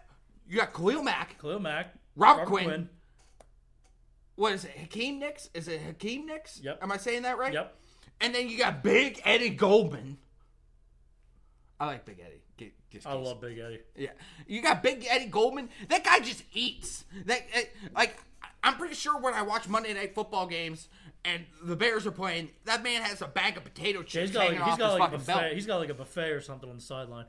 You 0.49 0.57
got 0.57 0.73
Khalil 0.73 1.03
Mack. 1.03 1.39
Khalil 1.41 1.61
Mack, 1.61 1.95
Robert 2.17 2.47
Quinn. 2.47 2.89
What 4.35 4.53
is 4.55 4.65
it? 4.65 4.71
Hakeem 4.73 5.19
Nicks? 5.19 5.51
Is 5.53 5.69
it 5.69 5.81
Hakeem 5.81 6.27
Nicks? 6.27 6.61
Yep. 6.63 6.79
Am 6.83 6.91
I 6.91 6.97
saying 6.97 7.23
that 7.23 7.39
right? 7.39 7.53
Yep. 7.53 7.75
And 8.21 8.35
then 8.35 8.49
you 8.49 8.57
got 8.59 8.83
Big 8.83 9.21
Eddie 9.25 9.51
Goldman. 9.51 10.19
I 11.81 11.87
like 11.87 12.05
Big 12.05 12.21
Eddie. 12.21 12.43
Get, 12.57 12.73
just 12.91 13.07
I 13.07 13.13
love 13.15 13.41
Big 13.41 13.59
Eddie. 13.59 13.81
Yeah, 13.97 14.11
you 14.47 14.63
got 14.63 14.83
Big 14.83 15.07
Eddie 15.09 15.27
Goldman. 15.27 15.69
That 15.89 16.05
guy 16.05 16.21
just 16.21 16.43
eats. 16.53 17.05
That 17.27 17.43
eh, 17.53 17.65
like 17.95 18.19
I'm 18.63 18.75
pretty 18.77 18.95
sure 18.95 19.19
when 19.19 19.35
I 19.35 19.43
watch 19.43 19.69
Monday 19.69 19.95
Night 19.95 20.15
Football 20.15 20.47
games 20.47 20.89
and 21.25 21.45
the 21.63 21.77
Bears 21.77 22.07
are 22.07 22.13
playing, 22.13 22.51
that 22.65 22.83
man 22.83 23.03
has 23.03 23.23
a 23.23 23.29
bag 23.29 23.57
of 23.57 23.65
potato 23.65 24.01
Yeah, 24.01 24.05
chips 24.05 24.29
he's 24.29 24.31
got 24.33 24.45
hanging 24.45 24.61
like, 24.61 24.71
he's 24.71 24.73
off 24.73 24.79
got 24.79 24.91
his 24.91 25.01
like 25.01 25.13
a 25.13 25.19
fucking 25.19 25.43
belt. 25.43 25.55
He's 25.55 25.67
got 25.67 25.79
like 25.79 25.91
a 25.91 25.95
buffet 25.95 26.31
or 26.31 26.41
something 26.41 26.69
on 26.69 26.77
the 26.77 26.83
sideline. 26.83 27.27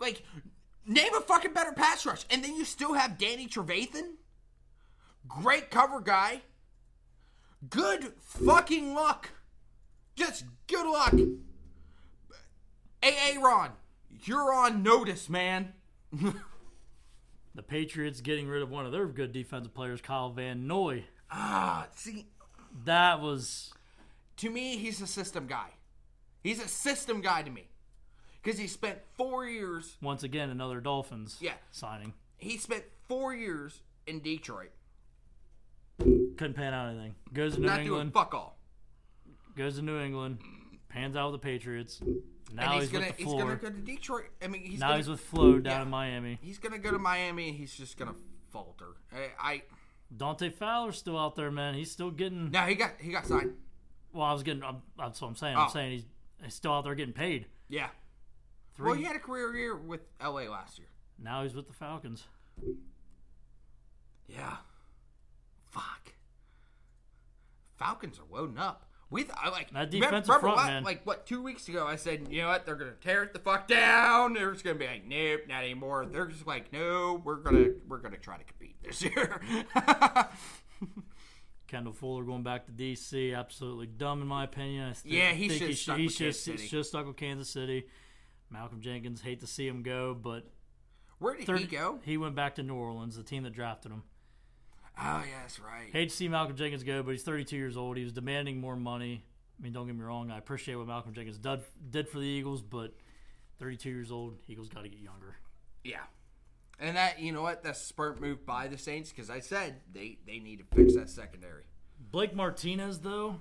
Like, 0.00 0.22
name 0.86 1.14
a 1.14 1.20
fucking 1.20 1.52
better 1.52 1.72
pass 1.72 2.06
rush, 2.06 2.24
and 2.30 2.44
then 2.44 2.54
you 2.54 2.64
still 2.64 2.94
have 2.94 3.18
Danny 3.18 3.48
Trevathan, 3.48 4.14
great 5.26 5.70
cover 5.70 6.00
guy. 6.00 6.42
Good 7.68 8.12
fucking 8.20 8.94
luck. 8.94 9.30
Just 10.14 10.44
good 10.68 10.86
luck. 10.86 11.14
Hey, 13.02 13.36
Aaron, 13.36 13.72
you're 14.24 14.52
on 14.52 14.82
notice, 14.82 15.28
man. 15.28 15.72
The 17.54 17.62
Patriots 17.64 18.20
getting 18.20 18.46
rid 18.46 18.62
of 18.62 18.70
one 18.70 18.86
of 18.86 18.92
their 18.92 19.06
good 19.06 19.32
defensive 19.32 19.74
players, 19.74 20.00
Kyle 20.00 20.30
Van 20.30 20.68
Noy. 20.68 21.02
Ah, 21.28 21.88
see, 21.96 22.26
That 22.84 23.20
was 23.20 23.72
to 24.36 24.48
me, 24.48 24.76
he's 24.76 25.00
a 25.00 25.08
system 25.08 25.48
guy. 25.48 25.70
He's 26.44 26.62
a 26.62 26.68
system 26.68 27.20
guy 27.20 27.42
to 27.42 27.50
me. 27.50 27.68
Because 28.40 28.60
he 28.60 28.68
spent 28.68 28.98
four 29.16 29.44
years, 29.44 29.96
once 30.00 30.22
again 30.22 30.50
another 30.50 30.80
Dolphins 30.80 31.38
Yeah. 31.40 31.54
signing. 31.72 32.12
he 32.36 32.58
spent 32.58 32.84
four 33.08 33.34
years 33.34 33.80
in 34.06 34.20
Detroit. 34.20 34.70
Couldn't 35.98 36.54
pan 36.54 36.72
out 36.72 36.90
anything. 36.90 37.16
Goes 37.32 37.54
to 37.56 37.60
New 37.60 37.66
Not 37.66 37.76
doing 37.78 37.86
England. 37.86 38.12
fuck 38.12 38.34
all. 38.34 38.56
Goes 39.56 39.76
to 39.76 39.82
New 39.82 39.98
England. 39.98 40.38
Pans 40.88 41.16
out 41.16 41.32
with 41.32 41.40
the 41.40 41.44
Patriots. 41.44 42.00
Now 42.52 42.72
and 42.72 42.74
he's, 42.74 42.82
he's, 42.84 42.90
gonna 42.92 43.06
with 43.08 43.16
the 43.16 43.22
he's 43.24 43.32
gonna 43.34 43.56
go 43.56 43.68
to 43.68 43.76
Detroit. 43.76 44.24
I 44.42 44.46
mean, 44.48 44.62
he's 44.62 44.80
now 44.80 44.88
gonna, 44.88 44.96
he's 44.98 45.08
with 45.08 45.20
Flo 45.20 45.58
down 45.58 45.72
Yeah. 45.72 45.82
in 45.82 45.88
Miami. 45.90 46.38
he's 46.42 46.58
gonna 46.58 46.78
go 46.78 46.90
to 46.90 46.98
Miami 46.98 47.48
and 47.48 47.56
he's 47.58 47.74
just 47.76 47.98
gonna 47.98 48.14
falter. 48.50 48.96
I, 49.12 49.28
I 49.38 49.62
Dante 50.16 50.48
Fowler's 50.50 50.96
still 50.96 51.18
out 51.18 51.36
there, 51.36 51.50
man. 51.50 51.74
He's 51.74 51.90
still 51.90 52.10
getting. 52.10 52.50
no, 52.50 52.60
he 52.62 52.74
got 52.74 52.92
he 52.98 53.12
got 53.12 53.26
signed. 53.26 53.52
Well, 54.12 54.24
I 54.24 54.32
was 54.32 54.42
getting. 54.42 54.62
I'm, 54.64 54.80
that's 54.96 55.20
what 55.20 55.28
I'm 55.28 55.36
saying. 55.36 55.56
I'm 55.56 55.66
Oh. 55.66 55.70
saying 55.72 55.92
he's, 55.92 56.04
he's 56.42 56.54
still 56.54 56.72
out 56.72 56.84
there 56.84 56.94
getting 56.94 57.12
paid. 57.12 57.46
Yeah. 57.68 57.88
Three. 58.74 58.86
Well, 58.86 58.94
he 58.94 59.04
had 59.04 59.16
a 59.16 59.18
career 59.20 59.54
year 59.54 59.76
with 59.76 60.00
LA 60.22 60.42
last 60.44 60.78
year. 60.78 60.88
Now 61.22 61.42
he's 61.42 61.54
with 61.54 61.66
the 61.66 61.74
Falcons. 61.74 62.24
Yeah. 64.26 64.56
Fuck. 65.66 66.14
Falcons 67.76 68.18
are 68.18 68.34
loading 68.34 68.58
up. 68.58 68.87
We 69.10 69.22
th- 69.22 69.34
I 69.42 69.48
like 69.48 69.70
That 69.72 69.90
defensive 69.90 70.28
remember 70.28 70.40
front, 70.40 70.56
what, 70.56 70.66
man. 70.66 70.84
Like 70.84 71.06
what? 71.06 71.24
Two 71.26 71.42
weeks 71.42 71.66
ago, 71.68 71.86
I 71.86 71.96
said, 71.96 72.26
you 72.30 72.42
know 72.42 72.48
what? 72.48 72.66
They're 72.66 72.74
gonna 72.76 72.92
tear 73.00 73.22
it 73.22 73.32
the 73.32 73.38
fuck 73.38 73.66
down. 73.66 74.34
They're 74.34 74.52
just 74.52 74.64
gonna 74.64 74.76
be 74.78 74.86
like, 74.86 75.06
nope, 75.06 75.42
not 75.48 75.62
anymore. 75.64 76.04
They're 76.04 76.26
just 76.26 76.46
like, 76.46 76.72
no, 76.72 77.20
we're 77.24 77.36
gonna 77.36 77.68
we're 77.88 77.98
gonna 77.98 78.18
try 78.18 78.36
to 78.36 78.44
compete 78.44 78.76
this 78.82 79.02
year. 79.02 79.40
Kendall 81.66 81.92
Fuller 81.92 82.24
going 82.24 82.42
back 82.42 82.64
to 82.66 82.72
DC, 82.72 83.36
absolutely 83.36 83.86
dumb 83.86 84.22
in 84.22 84.28
my 84.28 84.44
opinion. 84.44 84.88
I 84.88 84.92
still 84.94 85.12
Yeah, 85.12 85.32
he 85.32 85.48
think 85.48 85.58
should've 85.60 85.68
he 85.68 85.74
stuck 85.74 85.96
should, 85.96 86.04
with 86.04 86.12
he 86.14 86.24
Kansas 86.24 86.42
should, 86.44 86.58
City. 86.58 86.68
should 86.68 86.86
stuck 86.86 87.06
with 87.06 87.16
Kansas 87.16 87.48
City. 87.50 87.86
Malcolm 88.50 88.80
Jenkins, 88.80 89.20
hate 89.20 89.40
to 89.40 89.46
see 89.46 89.68
him 89.68 89.82
go, 89.82 90.14
but 90.14 90.50
Where 91.18 91.34
did 91.36 91.44
third, 91.46 91.58
he 91.60 91.66
go? 91.66 91.98
he 92.04 92.16
went 92.16 92.34
back 92.34 92.54
to 92.54 92.62
New 92.62 92.74
Orleans, 92.74 93.16
the 93.16 93.22
team 93.22 93.42
that 93.42 93.52
drafted 93.52 93.92
him. 93.92 94.02
Oh 95.00 95.22
yeah, 95.28 95.40
that's 95.42 95.60
right. 95.60 95.90
Hate 95.92 96.10
to 96.10 96.14
see 96.16 96.28
Malcolm 96.28 96.56
Jenkins 96.56 96.82
go, 96.82 97.02
but 97.02 97.12
he's 97.12 97.22
32 97.22 97.56
years 97.56 97.76
old. 97.76 97.96
He 97.96 98.04
was 98.04 98.12
demanding 98.12 98.60
more 98.60 98.76
money. 98.76 99.24
I 99.58 99.62
mean, 99.62 99.72
don't 99.72 99.86
get 99.86 99.96
me 99.96 100.02
wrong. 100.02 100.30
I 100.30 100.38
appreciate 100.38 100.74
what 100.76 100.86
Malcolm 100.86 101.12
Jenkins 101.12 101.38
did, 101.38 101.60
did 101.90 102.08
for 102.08 102.18
the 102.18 102.26
Eagles, 102.26 102.62
but 102.62 102.94
32 103.60 103.90
years 103.90 104.10
old, 104.12 104.38
Eagles 104.48 104.68
got 104.68 104.82
to 104.82 104.88
get 104.88 105.00
younger. 105.00 105.36
Yeah. 105.84 106.02
And 106.80 106.96
that 106.96 107.18
you 107.20 107.32
know 107.32 107.42
what? 107.42 107.62
That's 107.64 107.80
a 107.80 107.84
smart 107.84 108.20
move 108.20 108.46
by 108.46 108.68
the 108.68 108.78
Saints 108.78 109.10
because 109.10 109.30
I 109.30 109.40
said 109.40 109.80
they 109.92 110.18
they 110.26 110.38
need 110.38 110.58
to 110.60 110.76
fix 110.76 110.94
that 110.94 111.10
secondary. 111.10 111.64
Blake 112.12 112.34
Martinez, 112.34 113.00
though, 113.00 113.40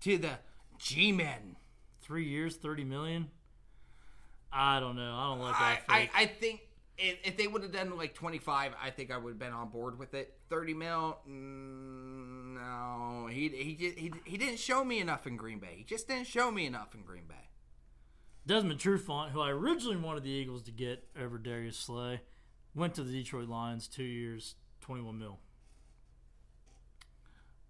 To 0.00 0.16
the 0.16 0.38
G 0.78 1.12
men. 1.12 1.56
three 2.00 2.24
years, 2.24 2.56
30 2.56 2.84
million. 2.84 3.30
I 4.52 4.80
don't 4.80 4.96
know. 4.96 5.14
I 5.14 5.26
don't 5.28 5.40
like 5.40 5.58
that. 5.58 5.82
I, 5.88 6.00
fake. 6.00 6.10
I 6.14 6.26
think 6.26 6.60
if, 7.00 7.18
if 7.24 7.36
they 7.36 7.46
would 7.46 7.62
have 7.62 7.72
done 7.72 7.96
like 7.96 8.14
25, 8.14 8.72
I 8.80 8.90
think 8.90 9.10
I 9.10 9.16
would 9.16 9.30
have 9.30 9.38
been 9.38 9.52
on 9.52 9.68
board 9.68 9.98
with 9.98 10.14
it. 10.14 10.34
30 10.48 10.74
mil, 10.74 11.18
mm, 11.28 12.54
no. 12.54 13.26
He, 13.26 13.48
he, 13.48 13.92
he, 13.96 14.12
he 14.24 14.36
didn't 14.36 14.58
show 14.58 14.84
me 14.84 15.00
enough 15.00 15.26
in 15.26 15.36
Green 15.36 15.58
Bay. 15.58 15.74
He 15.76 15.84
just 15.84 16.08
didn't 16.08 16.26
show 16.26 16.50
me 16.50 16.66
enough 16.66 16.94
in 16.94 17.02
Green 17.02 17.24
Bay. 17.28 17.34
Desmond 18.46 18.80
Trufant, 18.80 19.30
who 19.30 19.40
I 19.40 19.50
originally 19.50 19.96
wanted 19.96 20.24
the 20.24 20.30
Eagles 20.30 20.62
to 20.62 20.70
get 20.72 21.04
over 21.20 21.38
Darius 21.38 21.76
Slay, 21.76 22.20
went 22.74 22.94
to 22.94 23.02
the 23.02 23.12
Detroit 23.12 23.48
Lions, 23.48 23.86
two 23.86 24.02
years, 24.04 24.56
21 24.80 25.18
mil. 25.18 25.38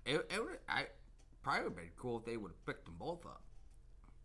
It, 0.06 0.26
it, 0.30 0.42
would- 0.42 0.58
I, 0.68 0.86
probably 1.42 1.62
would 1.64 1.68
have 1.70 1.76
been 1.76 1.90
cool 1.96 2.18
if 2.18 2.24
they 2.24 2.36
would 2.36 2.50
have 2.50 2.66
picked 2.66 2.84
them 2.86 2.94
both 2.98 3.24
up. 3.26 3.42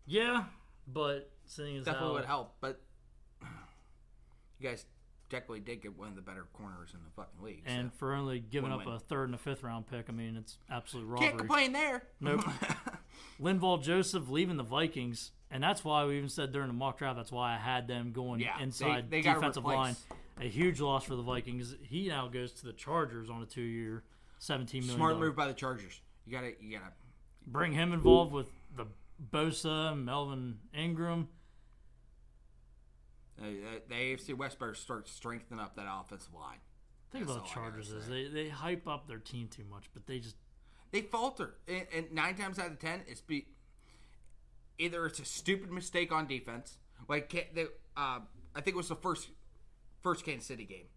Yeah, 0.05 0.45
but 0.87 1.31
seeing 1.45 1.77
as 1.77 1.85
Definitely 1.85 2.07
how 2.07 2.13
would 2.13 2.25
help, 2.25 2.55
but 2.61 2.79
you 4.59 4.69
guys 4.69 4.85
technically 5.29 5.59
did 5.59 5.81
get 5.81 5.97
one 5.97 6.07
of 6.09 6.15
the 6.15 6.21
better 6.21 6.45
corners 6.53 6.89
in 6.93 6.99
the 7.03 7.09
fucking 7.15 7.43
league. 7.43 7.63
so. 7.65 7.71
and 7.73 7.93
for 7.93 8.13
only 8.13 8.39
giving 8.39 8.71
up 8.71 8.79
Win-win. 8.79 8.95
a 8.95 8.99
third 8.99 9.25
and 9.25 9.35
a 9.35 9.37
fifth 9.37 9.63
round 9.63 9.87
pick, 9.87 10.05
I 10.09 10.11
mean 10.11 10.35
it's 10.37 10.57
absolute 10.69 11.05
robbery. 11.05 11.27
can't 11.27 11.37
complain 11.39 11.71
there. 11.71 12.03
Nope. 12.19 12.43
Linval 13.41 13.81
Joseph 13.81 14.29
leaving 14.29 14.57
the 14.57 14.63
Vikings, 14.63 15.31
and 15.51 15.63
that's 15.63 15.83
why 15.83 16.05
we 16.05 16.17
even 16.17 16.29
said 16.29 16.51
during 16.51 16.67
the 16.67 16.73
mock 16.73 16.97
draft. 16.97 17.17
That's 17.17 17.31
why 17.31 17.53
I 17.53 17.57
had 17.57 17.87
them 17.87 18.11
going 18.11 18.39
Yeah, 18.41 18.59
inside 18.61 19.09
they- 19.09 19.21
they 19.21 19.33
defensive 19.33 19.65
line. 19.65 19.95
A 20.39 20.49
huge 20.49 20.81
loss 20.81 21.05
for 21.05 21.15
the 21.15 21.21
Vikings. 21.23 21.75
He 21.81 22.09
now 22.09 22.27
goes 22.27 22.51
to 22.53 22.65
the 22.65 22.73
Chargers 22.73 23.29
on 23.29 23.41
a 23.41 23.45
two-year, 23.45 24.03
seventeen 24.37 24.81
million. 24.81 24.97
Smart 24.97 25.17
move 25.17 25.33
by 25.35 25.47
the 25.47 25.53
Chargers. 25.53 26.01
You 26.25 26.33
gotta, 26.33 26.51
you 26.59 26.77
gotta. 26.77 26.91
Bring 27.47 27.71
him 27.71 27.93
involved 27.93 28.33
with 28.33 28.47
the 28.75 28.85
Bosa, 29.31 29.97
Melvin 29.97 30.57
Ingram. 30.73 31.29
Uh, 33.41 33.45
the 33.89 33.95
AFC 33.95 34.33
West 34.33 34.59
better 34.59 34.73
start 34.73 35.07
strengthening 35.09 35.59
up 35.59 35.75
that 35.75 35.87
offensive 35.89 36.33
line. 36.33 36.59
Think 37.11 37.27
That's 37.27 37.37
about 37.37 37.49
Chargers 37.49 37.89
is 37.91 38.07
they 38.07 38.27
they 38.27 38.49
hype 38.49 38.87
up 38.87 39.07
their 39.07 39.19
team 39.19 39.47
too 39.47 39.63
much, 39.69 39.85
but 39.93 40.05
they 40.07 40.19
just 40.19 40.35
They 40.91 41.01
falter, 41.01 41.55
and, 41.67 41.85
and 41.93 42.11
nine 42.11 42.35
times 42.35 42.59
out 42.59 42.71
of 42.71 42.79
ten, 42.79 43.01
it's 43.07 43.21
be 43.21 43.47
either 44.77 45.05
it's 45.05 45.19
a 45.19 45.25
stupid 45.25 45.71
mistake 45.71 46.11
on 46.11 46.27
defense, 46.27 46.77
like 47.07 47.29
the, 47.53 47.71
uh, 47.95 48.19
I 48.55 48.61
think 48.61 48.69
it 48.69 48.77
was 48.77 48.89
the 48.89 48.95
first 48.95 49.29
first 50.01 50.25
Kansas 50.25 50.47
City 50.47 50.65
game. 50.65 50.87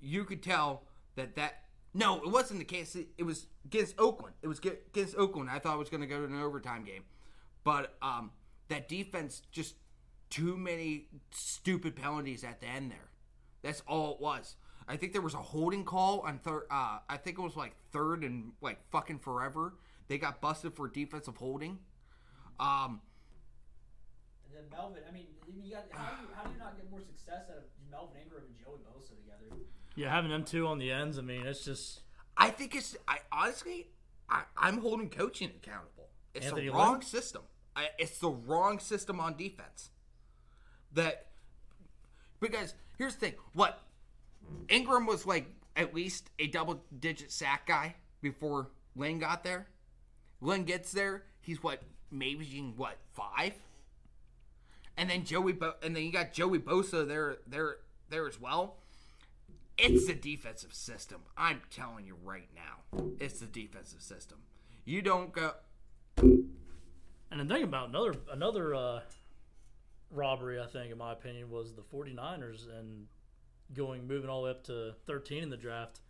You 0.00 0.24
could 0.24 0.42
tell 0.42 0.84
that 1.16 1.36
that 1.36 1.64
no, 1.92 2.16
it 2.16 2.30
wasn't 2.30 2.60
the 2.60 2.64
Kansas 2.64 2.92
City. 2.92 3.08
It 3.18 3.24
was 3.24 3.46
against 3.64 3.94
Oakland. 3.98 4.34
It 4.42 4.48
was 4.48 4.58
against 4.58 5.16
Oakland. 5.16 5.50
I 5.50 5.58
thought 5.58 5.74
it 5.74 5.78
was 5.78 5.90
going 5.90 6.02
to 6.02 6.06
go 6.06 6.18
to 6.18 6.24
an 6.24 6.40
overtime 6.40 6.84
game, 6.84 7.04
but 7.64 7.96
um, 8.00 8.30
that 8.68 8.88
defense 8.88 9.42
just 9.50 9.74
too 10.30 10.56
many 10.56 11.06
stupid 11.30 11.96
penalties 11.96 12.44
at 12.44 12.60
the 12.60 12.66
end 12.66 12.90
there. 12.90 13.10
That's 13.62 13.82
all 13.86 14.14
it 14.14 14.20
was. 14.20 14.56
I 14.88 14.96
think 14.96 15.12
there 15.12 15.22
was 15.22 15.34
a 15.34 15.38
holding 15.38 15.84
call 15.84 16.20
on 16.20 16.38
third. 16.38 16.62
Uh, 16.70 16.98
I 17.08 17.16
think 17.16 17.38
it 17.38 17.42
was 17.42 17.56
like 17.56 17.74
third 17.92 18.24
and 18.24 18.52
like 18.60 18.78
fucking 18.90 19.18
forever. 19.18 19.74
They 20.08 20.18
got 20.18 20.40
busted 20.40 20.74
for 20.74 20.88
defensive 20.88 21.36
holding. 21.36 21.78
Um, 22.58 23.00
And 24.46 24.56
then 24.56 24.64
Melvin, 24.70 25.02
I 25.08 25.12
mean, 25.12 25.26
you 25.62 25.72
got 25.74 25.84
how 25.92 26.10
do 26.16 26.22
you, 26.22 26.28
how 26.34 26.42
do 26.44 26.52
you 26.52 26.58
not 26.58 26.76
get 26.76 26.90
more 26.90 27.00
success 27.00 27.44
out 27.50 27.58
of 27.58 27.64
Melvin 27.90 28.16
Ingram 28.24 28.42
and 28.46 28.56
Joey 28.58 28.78
Bosa 28.86 29.10
together? 29.16 29.62
yeah 29.96 30.10
having 30.10 30.30
them 30.30 30.44
two 30.44 30.66
on 30.66 30.78
the 30.78 30.90
ends. 30.90 31.18
I 31.18 31.22
mean, 31.22 31.46
it's 31.46 31.64
just 31.64 32.00
I 32.36 32.50
think 32.50 32.74
it's. 32.74 32.96
I 33.06 33.18
honestly, 33.32 33.88
I, 34.28 34.42
I'm 34.56 34.78
holding 34.80 35.10
coaching 35.10 35.50
accountable. 35.62 36.08
It's 36.34 36.46
Anthony 36.46 36.66
the 36.66 36.72
wrong 36.72 36.94
Lynn? 36.94 37.02
system. 37.02 37.42
I, 37.76 37.88
it's 37.98 38.18
the 38.18 38.30
wrong 38.30 38.78
system 38.78 39.20
on 39.20 39.36
defense. 39.36 39.90
That 40.94 41.26
because 42.40 42.74
here's 42.98 43.14
the 43.14 43.20
thing: 43.20 43.34
what 43.52 43.80
Ingram 44.68 45.06
was 45.06 45.26
like 45.26 45.46
at 45.76 45.94
least 45.94 46.30
a 46.38 46.46
double 46.46 46.82
digit 46.98 47.30
sack 47.30 47.66
guy 47.66 47.94
before 48.20 48.68
Lynn 48.96 49.18
got 49.18 49.44
there. 49.44 49.66
Lynn 50.40 50.64
gets 50.64 50.92
there, 50.92 51.24
he's 51.40 51.62
what 51.62 51.82
maybe 52.10 52.44
what 52.76 52.96
five, 53.12 53.54
and 54.96 55.08
then 55.10 55.24
Joey 55.24 55.52
Bo- 55.52 55.74
and 55.82 55.94
then 55.94 56.02
you 56.02 56.12
got 56.12 56.32
Joey 56.32 56.58
Bosa 56.58 57.06
there 57.06 57.38
there 57.46 57.76
there 58.08 58.26
as 58.26 58.40
well. 58.40 58.76
It's 59.78 60.06
the 60.06 60.14
defensive 60.14 60.74
system. 60.74 61.22
I'm 61.38 61.62
telling 61.70 62.04
you 62.04 62.16
right 62.22 62.48
now, 62.54 63.06
it's 63.18 63.40
the 63.40 63.46
defensive 63.46 64.02
system. 64.02 64.38
You 64.84 65.00
don't 65.00 65.32
go. 65.32 65.52
And 66.18 67.38
then 67.38 67.48
think 67.48 67.64
about 67.64 67.88
another 67.88 68.14
another 68.30 68.74
uh, 68.74 69.00
robbery, 70.10 70.60
I 70.60 70.66
think, 70.66 70.92
in 70.92 70.98
my 70.98 71.12
opinion, 71.12 71.50
was 71.50 71.74
the 71.74 71.82
49ers 71.82 72.68
and 72.78 73.06
going 73.74 74.06
moving 74.06 74.28
all 74.28 74.42
the 74.42 74.46
way 74.46 74.50
up 74.50 74.64
to 74.64 74.94
13 75.06 75.42
in 75.42 75.50
the 75.50 75.56
draft 75.56 76.00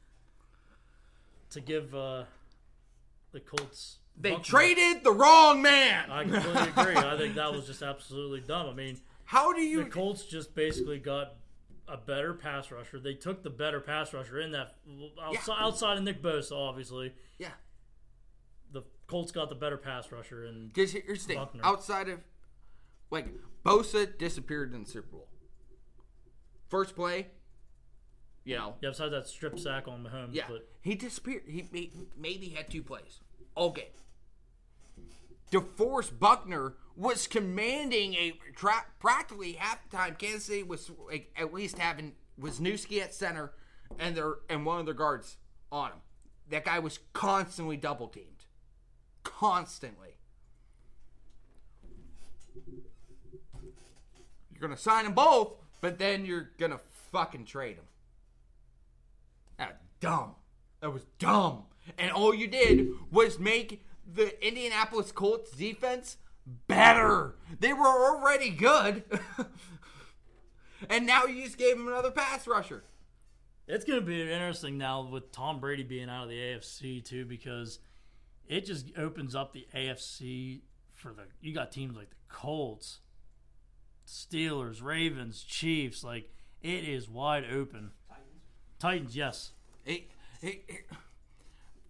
to 1.51 1.61
give 1.61 1.95
uh, 1.95 2.25
the 3.33 3.41
Colts. 3.41 3.99
They 4.19 4.35
traded 4.37 5.05
the 5.05 5.13
wrong 5.13 5.63
man. 5.63 6.11
I 6.11 6.25
completely 6.25 6.69
agree. 6.77 6.97
I 6.97 7.17
think 7.17 7.35
that 7.37 7.53
was 7.53 7.67
just 7.67 7.83
absolutely 7.83 8.41
dumb. 8.41 8.69
I 8.69 8.75
mean, 8.75 8.99
How 9.25 9.53
do 9.53 9.63
you? 9.63 9.85
the? 9.85 9.91
Colts 9.91 10.25
just 10.25 10.55
basically 10.55 10.99
got 10.99 11.35
a 11.89 11.97
better 11.97 12.35
pass 12.35 12.71
rusher. 12.71 13.01
They 13.01 13.15
took 13.15 13.43
the 13.43 13.51
better 13.51 13.81
pass 13.81 14.13
rusher 14.13 14.41
in 14.41 14.53
that 14.53 14.77
outside, 15.23 15.57
outside 15.59 15.99
of 15.99 16.05
Nick 16.05 16.23
Bosa, 16.23 16.53
obviously. 16.53 17.15
Yeah. 17.39 17.49
The 18.73 18.83
Colts 19.07 19.33
got 19.33 19.49
the 19.49 19.55
better 19.55 19.77
pass 19.77 20.13
rusher, 20.13 20.45
and 20.45 20.71
here's 20.75 20.93
the 20.93 21.35
thing: 21.35 21.47
outside 21.63 22.09
of 22.09 22.21
like 23.11 23.29
Bosa 23.65 24.17
disappeared 24.19 24.75
in 24.75 24.85
the 24.85 24.89
Super 24.89 25.09
Bowl. 25.09 25.29
First 26.69 26.95
play, 26.95 27.29
you 28.45 28.57
know, 28.57 28.77
yeah, 28.81 28.91
besides 28.91 29.13
that 29.13 29.27
strip 29.27 29.59
sack 29.59 29.89
on 29.89 30.05
Mahomes, 30.05 30.31
yeah, 30.33 30.45
but 30.49 30.69
he 30.81 30.95
disappeared. 30.95 31.43
He 31.47 31.69
may, 31.73 31.91
maybe 32.17 32.51
had 32.51 32.71
two 32.71 32.83
plays 32.83 33.21
all 33.55 33.73
game. 33.73 33.85
DeForest 35.51 36.19
Buckner 36.19 36.75
was 36.97 37.27
commanding 37.27 38.15
a 38.15 38.39
tra- 38.55 38.87
practically 39.01 39.53
half 39.55 39.83
the 39.89 39.97
time. 39.97 40.15
Kansas 40.17 40.45
City 40.45 40.63
was 40.63 40.91
like 41.09 41.33
at 41.37 41.53
least 41.53 41.79
having 41.79 42.13
was 42.39 42.61
Newski 42.61 43.03
at 43.03 43.13
center, 43.13 43.53
and 43.99 44.17
their 44.17 44.35
and 44.49 44.65
one 44.65 44.79
of 44.81 44.87
their 44.87 44.95
guards 44.95 45.37
on 45.73 45.91
him. 45.91 45.99
That 46.51 46.65
guy 46.65 46.79
was 46.79 46.99
constantly 47.13 47.77
double 47.77 48.09
teamed, 48.09 48.45
constantly. 49.23 50.15
You're 54.61 54.69
gonna 54.69 54.79
sign 54.79 55.05
them 55.05 55.15
both, 55.15 55.55
but 55.81 55.99
then 55.99 56.27
you're 56.27 56.51
gonna 56.59 56.81
fucking 57.11 57.47
trade 57.47 57.79
them. 57.79 57.87
Dumb. 60.01 60.35
That 60.81 60.93
was 60.93 61.05
dumb. 61.19 61.65
And 61.99 62.11
all 62.11 62.35
you 62.35 62.47
did 62.47 62.89
was 63.11 63.39
make 63.39 63.85
the 64.07 64.47
Indianapolis 64.47 65.13
Colts 65.13 65.51
defense 65.51 66.17
better. 66.67 67.37
They 67.61 67.73
were 67.73 67.87
already 67.87 68.51
good. 68.51 69.05
and 70.91 71.07
now 71.07 71.25
you 71.27 71.45
just 71.45 71.59
gave 71.59 71.77
them 71.77 71.87
another 71.87 72.11
pass 72.11 72.47
rusher. 72.47 72.85
It's 73.69 73.85
going 73.85 74.01
to 74.01 74.07
be 74.07 74.23
interesting 74.23 74.79
now 74.79 75.03
with 75.03 75.31
Tom 75.33 75.61
Brady 75.61 75.85
being 75.85 76.09
out 76.09 76.25
of 76.25 76.31
the 76.31 76.39
AFC 76.39 77.05
too, 77.05 77.25
because 77.25 77.79
it 78.49 78.65
just 78.65 78.91
opens 78.99 79.35
up 79.35 79.53
the 79.53 79.67
AFC 79.75 80.63
for 80.95 81.13
the. 81.13 81.23
You 81.41 81.55
got 81.55 81.71
teams 81.71 81.95
like 81.97 82.11
the 82.11 82.17
Colts, 82.29 83.01
Steelers, 84.11 84.83
Ravens, 84.83 85.43
Chiefs. 85.43 86.03
Like 86.05 86.31
it 86.63 86.85
is 86.85 87.09
wide 87.09 87.45
open. 87.51 87.93
Titans, 88.79 89.15
yes. 89.15 89.53
It, 89.87 90.11
it, 90.43 90.65
it- 90.69 90.87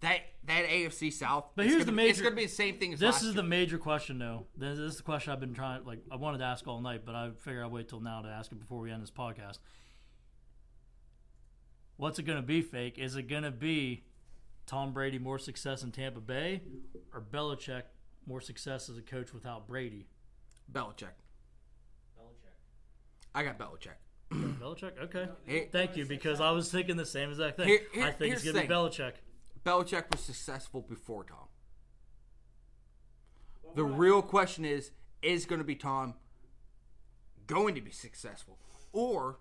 that 0.01 0.19
that 0.45 0.65
AFC 0.65 1.13
South. 1.13 1.45
But 1.55 1.65
here's 1.65 1.85
gonna, 1.85 1.85
the 1.85 1.91
be- 1.91 2.09
It's 2.09 2.17
major- 2.17 2.23
going 2.23 2.33
to 2.33 2.41
be 2.41 2.45
the 2.47 2.51
same 2.51 2.79
thing 2.79 2.93
as 2.93 2.99
This 2.99 3.21
is 3.21 3.35
the 3.35 3.41
year. 3.41 3.49
major 3.49 3.77
question, 3.77 4.17
though. 4.17 4.47
This 4.57 4.77
this 4.79 4.91
is 4.93 4.97
the 4.97 5.03
question 5.03 5.31
I've 5.31 5.39
been 5.39 5.53
trying. 5.53 5.85
Like 5.85 5.99
I 6.11 6.15
wanted 6.15 6.39
to 6.39 6.45
ask 6.45 6.67
all 6.67 6.81
night, 6.81 7.01
but 7.05 7.13
I 7.13 7.29
figured 7.37 7.63
I'd 7.63 7.71
wait 7.71 7.87
till 7.87 7.99
now 7.99 8.21
to 8.23 8.27
ask 8.27 8.51
it 8.51 8.59
before 8.59 8.79
we 8.79 8.89
end 8.91 9.03
this 9.03 9.11
podcast. 9.11 9.59
What's 11.97 12.17
it 12.17 12.23
going 12.23 12.39
to 12.41 12.45
be, 12.45 12.61
fake? 12.63 12.97
Is 12.97 13.15
it 13.15 13.23
going 13.23 13.43
to 13.43 13.51
be 13.51 14.03
Tom 14.65 14.91
Brady 14.91 15.19
more 15.19 15.37
success 15.37 15.83
in 15.83 15.91
Tampa 15.91 16.19
Bay, 16.19 16.61
or 17.13 17.21
Belichick 17.21 17.83
more 18.25 18.41
success 18.41 18.89
as 18.89 18.97
a 18.97 19.01
coach 19.03 19.33
without 19.33 19.67
Brady? 19.67 20.07
Belichick. 20.71 21.13
I 23.33 23.43
got 23.43 23.57
Belichick. 23.57 23.95
Belichick, 24.31 24.97
okay. 25.03 25.27
Here- 25.45 25.67
Thank 25.71 25.95
you, 25.97 26.05
because 26.05 26.39
I 26.41 26.51
was 26.51 26.71
thinking 26.71 26.95
the 26.97 27.05
same 27.05 27.29
exact 27.29 27.57
thing. 27.57 27.67
Here- 27.67 27.87
here- 27.93 28.03
I 28.05 28.11
think 28.11 28.33
it's 28.33 28.43
here's 28.43 28.53
going 28.53 28.55
to 28.55 28.61
be 28.61 28.67
the 28.67 28.73
Belichick. 28.73 29.13
Belichick 29.65 30.11
was 30.11 30.21
successful 30.21 30.81
before 30.81 31.23
Tom. 31.23 31.47
The 33.75 33.83
real 33.85 34.21
question 34.21 34.65
is: 34.65 34.91
Is 35.21 35.45
going 35.45 35.59
to 35.59 35.65
be 35.65 35.75
Tom 35.75 36.15
going 37.47 37.75
to 37.75 37.81
be 37.81 37.91
successful, 37.91 38.57
or 38.91 39.39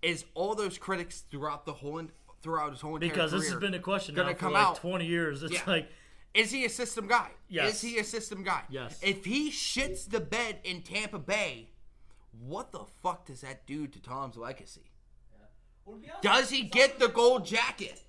is 0.00 0.24
all 0.34 0.54
those 0.54 0.78
critics 0.78 1.20
throughout 1.30 1.66
the 1.66 1.72
whole 1.74 2.02
throughout 2.42 2.70
his 2.72 2.80
whole 2.80 2.96
entire 2.96 3.10
Because 3.10 3.30
this 3.32 3.42
career 3.42 3.50
has 3.52 3.60
been 3.60 3.74
a 3.74 3.78
question 3.78 4.14
gonna 4.14 4.28
now 4.30 4.34
for 4.34 4.40
come 4.40 4.52
like 4.54 4.64
out? 4.66 4.76
20 4.76 5.06
years. 5.06 5.42
It's 5.42 5.52
Yeah. 5.52 5.62
like, 5.66 5.88
Is 6.34 6.50
he 6.50 6.64
a 6.64 6.68
system 6.70 7.06
guy? 7.06 7.30
Yes. 7.48 7.74
Is 7.74 7.80
he 7.82 7.98
a 7.98 8.04
system 8.04 8.42
guy? 8.42 8.64
Yes. 8.70 8.98
If 9.02 9.24
he 9.26 9.50
shits 9.50 10.08
the 10.08 10.18
bed 10.18 10.60
in 10.64 10.82
Tampa 10.82 11.18
Bay, 11.18 11.71
what 12.38 12.72
the 12.72 12.84
fuck 13.02 13.26
does 13.26 13.40
that 13.42 13.66
do 13.66 13.86
to 13.86 14.00
Tom's 14.00 14.36
legacy? 14.36 14.90
Well, 15.84 15.98
to 15.98 16.08
honest, 16.08 16.22
Does 16.22 16.50
he 16.50 16.62
get 16.62 16.98
the 16.98 17.08
gold 17.08 17.44
jacket? 17.44 18.00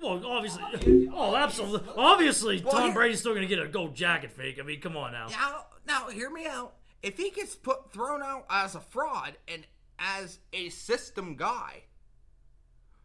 Well, 0.00 0.24
obviously, 0.26 1.08
oh, 1.14 1.36
absolutely. 1.36 1.88
Obviously, 1.96 2.60
Well, 2.62 2.72
Tom 2.72 2.84
here- 2.86 2.94
Brady's 2.94 3.20
still 3.20 3.32
going 3.34 3.46
to 3.48 3.54
get 3.54 3.64
a 3.64 3.68
gold 3.68 3.94
jacket 3.94 4.32
fake. 4.32 4.58
I 4.60 4.62
mean, 4.62 4.80
come 4.80 4.96
on 4.96 5.12
now. 5.12 5.28
Now, 5.28 5.66
now, 5.86 6.08
hear 6.08 6.28
me 6.30 6.46
out. 6.46 6.74
If 7.02 7.16
he 7.16 7.30
gets 7.30 7.54
put 7.54 7.92
thrown 7.92 8.22
out 8.22 8.44
as 8.50 8.74
a 8.74 8.80
fraud 8.80 9.36
and 9.48 9.64
as 9.98 10.40
a 10.52 10.68
system 10.70 11.36
guy, 11.36 11.84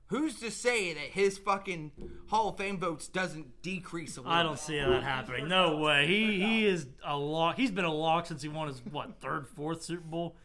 who's 0.07 0.39
to 0.39 0.49
say 0.51 0.93
that 0.93 1.01
his 1.03 1.37
fucking 1.37 1.91
Hall 2.29 2.49
of 2.49 2.57
Fame 2.57 2.79
votes 2.79 3.07
doesn't 3.07 3.61
decrease 3.61 4.17
a 4.17 4.21
little? 4.21 4.33
I 4.33 4.43
don't 4.43 4.53
bit? 4.53 4.59
see 4.61 4.79
that 4.79 5.03
happening. 5.03 5.47
No 5.47 5.77
way. 5.77 6.07
He 6.07 6.39
he 6.41 6.65
is 6.67 6.87
a 7.05 7.17
lock. 7.17 7.57
He's 7.57 7.71
been 7.71 7.85
a 7.85 7.93
lock 7.93 8.25
since 8.27 8.41
he 8.41 8.49
won 8.49 8.67
his 8.67 8.81
what 8.91 9.19
third, 9.19 9.47
fourth 9.47 9.83
Super 9.83 10.01
Bowl. 10.07 10.35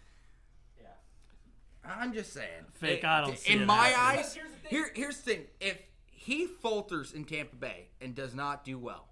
Yeah. 1.85 1.95
I'm 1.99 2.13
just 2.13 2.33
saying. 2.33 2.65
Fake, 2.75 3.01
It- 3.01 3.05
I 3.05 3.21
don't 3.23 3.39
see 3.39 3.53
In 3.53 3.63
it 3.63 3.67
my 3.67 3.89
happening. 3.89 4.25
eyes, 4.25 4.35
Here's 4.35 4.51
the 4.51 4.57
thing. 4.59 4.71
here 4.71 4.91
here's 4.95 5.17
the 5.21 5.23
thing. 5.35 5.47
If 5.61 5.79
he 6.07 6.47
falters 6.47 7.13
in 7.13 7.25
Tampa 7.25 7.57
Bay 7.57 7.89
and 8.01 8.15
does 8.15 8.35
not 8.35 8.65
do 8.65 8.79
well, 8.79 9.09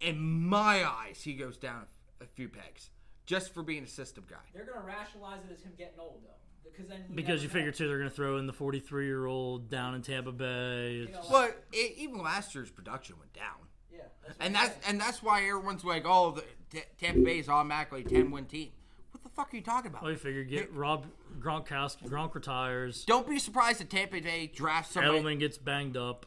in 0.00 0.18
my 0.20 0.84
eyes, 0.88 1.22
he 1.22 1.34
goes 1.34 1.56
down 1.56 1.86
a 2.20 2.26
few 2.26 2.48
pegs 2.48 2.90
just 3.26 3.54
for 3.54 3.62
being 3.62 3.84
a 3.84 3.88
system 3.88 4.24
guy. 4.28 4.36
They're 4.52 4.64
gonna 4.66 4.84
rationalize 4.84 5.40
it 5.48 5.52
as 5.52 5.62
him 5.62 5.72
getting 5.78 5.98
old 6.00 6.22
though, 6.24 6.68
because 6.70 6.88
then 6.88 7.04
Because 7.14 7.42
you 7.42 7.48
know. 7.48 7.54
figure 7.54 7.72
too, 7.72 7.86
they're 7.88 7.98
going 7.98 8.10
to 8.10 8.14
throw 8.14 8.36
in 8.38 8.46
the 8.46 8.52
43 8.52 9.06
year 9.06 9.26
old 9.26 9.68
down 9.70 9.94
in 9.94 10.02
Tampa 10.02 10.32
Bay. 10.32 10.96
It's 10.98 11.08
You 11.08 11.14
know, 11.14 11.20
just- 11.20 11.30
But 11.30 11.64
it, 11.72 11.96
even 11.98 12.18
last 12.18 12.54
year's 12.54 12.70
production 12.70 13.18
went 13.18 13.32
down. 13.32 13.68
Yeah. 13.92 14.00
That's 14.26 14.38
And 14.40 14.54
that's 14.54 14.70
saying. 14.72 14.82
and 14.86 15.00
that's 15.00 15.22
why 15.22 15.42
everyone's 15.44 15.84
like, 15.84 16.02
"Oh, 16.04 16.32
the, 16.32 16.44
T- 16.70 16.82
Tampa 16.98 17.20
Bay 17.20 17.38
is 17.38 17.48
automatically 17.48 18.00
a 18.02 18.04
ten 18.08 18.30
win 18.30 18.46
team." 18.46 18.72
What 19.22 19.30
the 19.30 19.36
fuck 19.36 19.52
are 19.52 19.56
you 19.56 19.62
talking 19.62 19.90
about? 19.90 20.02
well, 20.02 20.10
you 20.10 20.18
figure 20.18 20.42
get 20.42 20.72
Rob 20.72 21.06
Gronkowski, 21.38 22.08
Gronk 22.08 22.34
retires, 22.34 23.04
Don't 23.04 23.28
be 23.28 23.38
surprised 23.38 23.80
if 23.80 23.88
Tampa 23.88 24.20
Bay 24.20 24.50
drafts 24.52 24.94
somebody. 24.94 25.20
Edelman 25.20 25.38
gets 25.38 25.58
banged 25.58 25.96
up. 25.96 26.26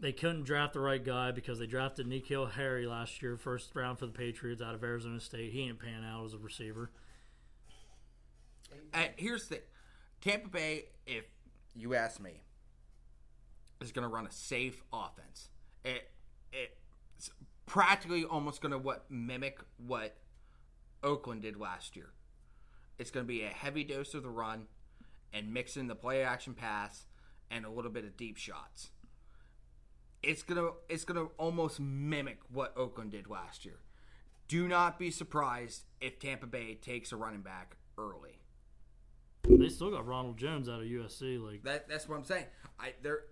They 0.00 0.12
couldn't 0.12 0.44
draft 0.44 0.72
the 0.72 0.80
right 0.80 1.02
guy 1.02 1.30
because 1.30 1.58
they 1.58 1.66
drafted 1.66 2.06
N'Keal 2.06 2.52
Harry 2.52 2.86
last 2.86 3.22
year, 3.22 3.36
first 3.36 3.74
round 3.74 3.98
for 3.98 4.06
the 4.06 4.12
Patriots 4.12 4.60
out 4.60 4.74
of 4.74 4.82
Arizona 4.82 5.20
State. 5.20 5.52
He 5.52 5.66
didn't 5.66 5.80
pan 5.80 6.04
out 6.04 6.24
as 6.24 6.34
a 6.34 6.38
receiver. 6.38 6.90
Uh, 8.92 9.04
here's 9.16 9.48
the 9.48 9.60
Tampa 10.20 10.48
Bay. 10.48 10.86
If 11.06 11.24
you 11.74 11.94
ask 11.94 12.20
me, 12.20 12.42
is 13.80 13.92
going 13.92 14.08
to 14.08 14.08
run 14.08 14.26
a 14.26 14.32
safe 14.32 14.82
offense. 14.92 15.48
It 15.84 16.10
it's 16.52 17.30
practically 17.66 18.24
almost 18.24 18.60
going 18.60 18.72
to 18.72 18.78
what 18.78 19.10
mimic 19.10 19.60
what 19.86 20.16
Oakland 21.04 21.42
did 21.42 21.56
last 21.56 21.94
year. 21.94 22.10
It's 22.98 23.10
going 23.10 23.24
to 23.26 23.28
be 23.28 23.42
a 23.42 23.48
heavy 23.48 23.84
dose 23.84 24.14
of 24.14 24.22
the 24.22 24.30
run 24.30 24.66
and 25.32 25.52
mix 25.52 25.76
in 25.76 25.88
the 25.88 25.94
play 25.94 26.22
action 26.22 26.54
pass 26.54 27.06
and 27.50 27.64
a 27.64 27.70
little 27.70 27.90
bit 27.90 28.04
of 28.04 28.16
deep 28.16 28.36
shots. 28.36 28.90
It's 30.22 30.42
gonna 30.42 30.70
it's 30.88 31.04
gonna 31.04 31.26
almost 31.36 31.78
mimic 31.78 32.38
what 32.50 32.74
Oakland 32.78 33.10
did 33.10 33.28
last 33.28 33.66
year. 33.66 33.80
Do 34.48 34.66
not 34.68 34.98
be 34.98 35.10
surprised 35.10 35.82
if 36.00 36.18
Tampa 36.18 36.46
Bay 36.46 36.76
takes 36.76 37.12
a 37.12 37.16
running 37.16 37.42
back 37.42 37.76
early. 37.98 38.40
They 39.46 39.68
still 39.68 39.90
got 39.90 40.06
Ronald 40.06 40.38
Jones 40.38 40.66
out 40.66 40.80
of 40.80 40.86
USC. 40.86 41.44
Like 41.44 41.62
That 41.64 41.88
that's 41.90 42.08
what 42.08 42.16
I'm 42.16 42.24
saying. 42.24 42.46
I 42.80 42.94
they're 43.02 43.24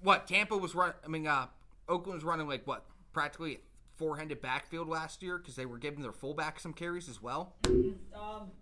what 0.00 0.28
Tampa 0.28 0.56
was 0.56 0.76
running. 0.76 0.94
I 1.04 1.08
mean, 1.08 1.26
uh, 1.26 1.46
Oakland 1.88 2.14
was 2.14 2.24
running 2.24 2.46
like 2.46 2.64
what 2.64 2.84
practically 3.12 3.58
four-handed 3.98 4.40
backfield 4.40 4.88
last 4.88 5.22
year 5.22 5.38
because 5.38 5.56
they 5.56 5.66
were 5.66 5.78
giving 5.78 6.02
their 6.02 6.12
fullback 6.12 6.60
some 6.60 6.72
carries 6.72 7.08
as 7.08 7.20
well. 7.20 7.56
Um, 7.66 8.52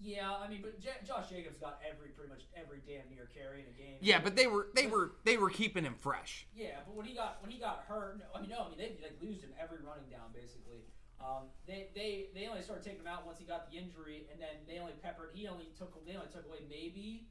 yeah, 0.00 0.32
I 0.32 0.48
mean, 0.48 0.60
but 0.62 0.80
J- 0.80 1.00
Josh 1.04 1.28
Jacobs 1.28 1.58
got 1.58 1.80
every 1.84 2.08
pretty 2.08 2.30
much 2.30 2.44
every 2.56 2.80
damn 2.86 3.08
near 3.12 3.28
carry 3.28 3.60
in 3.60 3.66
a 3.68 3.76
game. 3.76 3.96
Yeah, 4.00 4.20
but 4.20 4.36
they 4.36 4.46
were 4.46 4.68
they 4.74 4.86
were 4.86 5.12
they 5.24 5.36
were 5.36 5.50
keeping 5.50 5.84
him 5.84 5.94
fresh. 5.98 6.46
Yeah, 6.54 6.80
but 6.86 6.94
when 6.94 7.04
he 7.04 7.14
got 7.14 7.42
when 7.42 7.50
he 7.50 7.58
got 7.58 7.84
hurt, 7.88 8.18
no, 8.18 8.24
I 8.34 8.40
mean, 8.40 8.50
no, 8.50 8.64
I 8.64 8.68
mean 8.68 8.78
they 8.78 8.96
like 9.02 9.16
lose 9.20 9.42
him 9.42 9.50
every 9.60 9.78
running 9.84 10.08
down 10.10 10.32
basically. 10.32 10.84
Um, 11.20 11.52
they, 11.66 11.88
they 11.94 12.32
they 12.32 12.48
only 12.48 12.62
started 12.62 12.82
taking 12.82 13.00
him 13.00 13.06
out 13.06 13.26
once 13.26 13.38
he 13.38 13.44
got 13.44 13.70
the 13.70 13.76
injury, 13.76 14.24
and 14.32 14.40
then 14.40 14.64
they 14.66 14.78
only 14.80 14.96
peppered. 15.02 15.32
He 15.34 15.46
only 15.48 15.68
took 15.76 15.92
they 16.06 16.16
only 16.16 16.32
took 16.32 16.46
away 16.46 16.64
maybe 16.68 17.28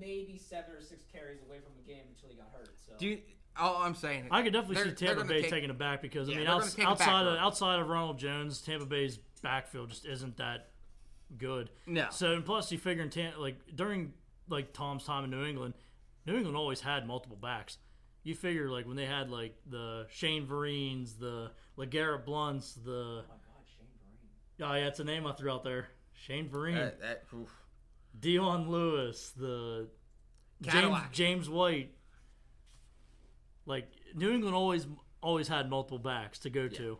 maybe 0.00 0.38
seven 0.38 0.72
or 0.72 0.80
six 0.80 1.04
carries 1.12 1.40
away 1.44 1.60
from 1.60 1.72
the 1.76 1.84
game 1.84 2.04
until 2.08 2.30
he 2.30 2.36
got 2.36 2.48
hurt. 2.52 2.72
So 2.76 2.92
Do 2.96 3.08
you, 3.08 3.18
all 3.58 3.82
I'm 3.82 3.94
saying, 3.94 4.28
I 4.30 4.42
could 4.42 4.52
definitely 4.52 4.90
see 4.90 5.06
Tampa 5.06 5.24
Bay 5.24 5.42
take- 5.42 5.50
taking 5.50 5.70
it 5.70 5.78
back 5.78 6.00
because 6.02 6.28
I 6.28 6.32
Yeah, 6.32 6.36
mean, 6.38 6.46
they're 6.46 6.54
outs- 6.54 6.74
take 6.74 6.84
it 6.84 6.98
back 6.98 7.00
outside 7.08 7.26
of 7.26 7.38
outside 7.38 7.80
of 7.80 7.88
Ronald 7.88 8.18
Jones, 8.18 8.60
Tampa 8.60 8.86
Bay's 8.86 9.18
backfield 9.42 9.90
just 9.90 10.06
isn't 10.06 10.36
that 10.38 10.70
good. 11.36 11.70
No. 11.86 12.06
So 12.10 12.32
and 12.32 12.44
plus, 12.44 12.70
you 12.72 12.78
figure 12.78 13.02
in 13.02 13.10
Tam- 13.10 13.38
like 13.38 13.56
during 13.74 14.12
like 14.48 14.72
Tom's 14.72 15.04
time 15.04 15.24
in 15.24 15.30
New 15.30 15.44
England, 15.44 15.74
New 16.26 16.36
England 16.36 16.56
always 16.56 16.80
had 16.80 17.06
multiple 17.06 17.36
backs. 17.36 17.78
You 18.24 18.34
figure 18.34 18.68
like 18.70 18.86
when 18.86 18.96
they 18.96 19.06
had 19.06 19.30
like 19.30 19.56
the 19.66 20.06
Shane 20.10 20.46
Vereen's, 20.46 21.14
the 21.14 21.50
LeGarrette 21.78 22.24
Blounts, 22.24 22.72
the 22.74 22.90
oh 22.90 23.24
my 23.28 23.34
God, 23.34 23.64
Shane 23.66 23.86
Vereen. 24.66 24.70
oh 24.70 24.74
yeah, 24.74 24.86
it's 24.86 25.00
a 25.00 25.04
name 25.04 25.26
I 25.26 25.32
threw 25.32 25.50
out 25.50 25.64
there. 25.64 25.88
Shane 26.12 26.48
Vereen, 26.48 26.74
that, 26.74 27.00
that. 27.00 27.24
Dion 28.18 28.68
Lewis, 28.68 29.30
the 29.36 29.88
James 30.60 30.96
James 31.12 31.48
White. 31.48 31.92
Like 33.68 33.90
New 34.14 34.32
England 34.32 34.56
always 34.56 34.86
always 35.22 35.46
had 35.46 35.68
multiple 35.68 35.98
backs 35.98 36.38
to 36.40 36.50
go 36.50 36.68
to. 36.68 36.98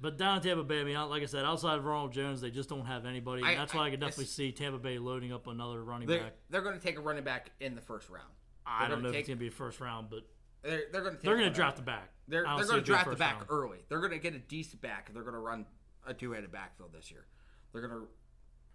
But 0.00 0.16
down 0.16 0.36
in 0.36 0.42
Tampa 0.42 0.62
Bay, 0.62 0.80
I 0.80 0.84
mean, 0.84 0.96
like 1.08 1.22
I 1.22 1.26
said, 1.26 1.44
outside 1.44 1.76
of 1.78 1.84
Ronald 1.84 2.12
Jones, 2.12 2.40
they 2.40 2.50
just 2.50 2.68
don't 2.68 2.86
have 2.86 3.04
anybody. 3.04 3.42
I- 3.42 3.56
that's 3.56 3.74
why 3.74 3.84
I, 3.84 3.86
I- 3.86 3.90
could 3.90 4.00
definitely 4.00 4.26
see 4.26 4.52
Tampa 4.52 4.78
Bay 4.78 4.98
loading 4.98 5.32
up 5.32 5.48
another 5.48 5.82
running 5.82 6.06
they're 6.06 6.20
back. 6.20 6.34
they're 6.50 6.60
going 6.60 6.78
to 6.78 6.84
take 6.84 6.98
a 6.98 7.00
running 7.00 7.24
back 7.24 7.50
in 7.58 7.74
the 7.74 7.80
first 7.80 8.08
round. 8.08 8.28
I 8.64 8.80
they're 8.80 8.88
don't 8.90 8.98
gonna 8.98 9.02
know 9.02 9.14
if 9.14 9.20
it's 9.20 9.28
gonna 9.28 9.40
be 9.40 9.48
a 9.48 9.50
first 9.50 9.80
round, 9.80 10.08
but 10.10 10.24
They're 10.62 10.82
they're 10.92 11.00
going 11.00 11.16
to 11.16 11.22
they're 11.22 11.36
gonna 11.36 11.50
draft 11.50 11.76
the 11.76 11.82
back. 11.82 12.10
They're, 12.28 12.44
they're 12.44 12.66
going 12.66 12.80
to 12.80 12.80
draft 12.82 13.08
the 13.10 13.16
back 13.16 13.36
round. 13.36 13.46
early. 13.48 13.78
They're 13.88 14.00
going 14.00 14.12
to 14.12 14.18
get 14.18 14.34
a 14.34 14.38
decent 14.38 14.82
back. 14.82 15.10
They're 15.12 15.22
going 15.22 15.34
to 15.34 15.40
run 15.40 15.64
a 16.06 16.12
two-headed 16.12 16.52
backfield 16.52 16.92
this 16.92 17.10
year. 17.10 17.24
They're 17.72 17.80
going 17.80 18.02
to 18.02 18.08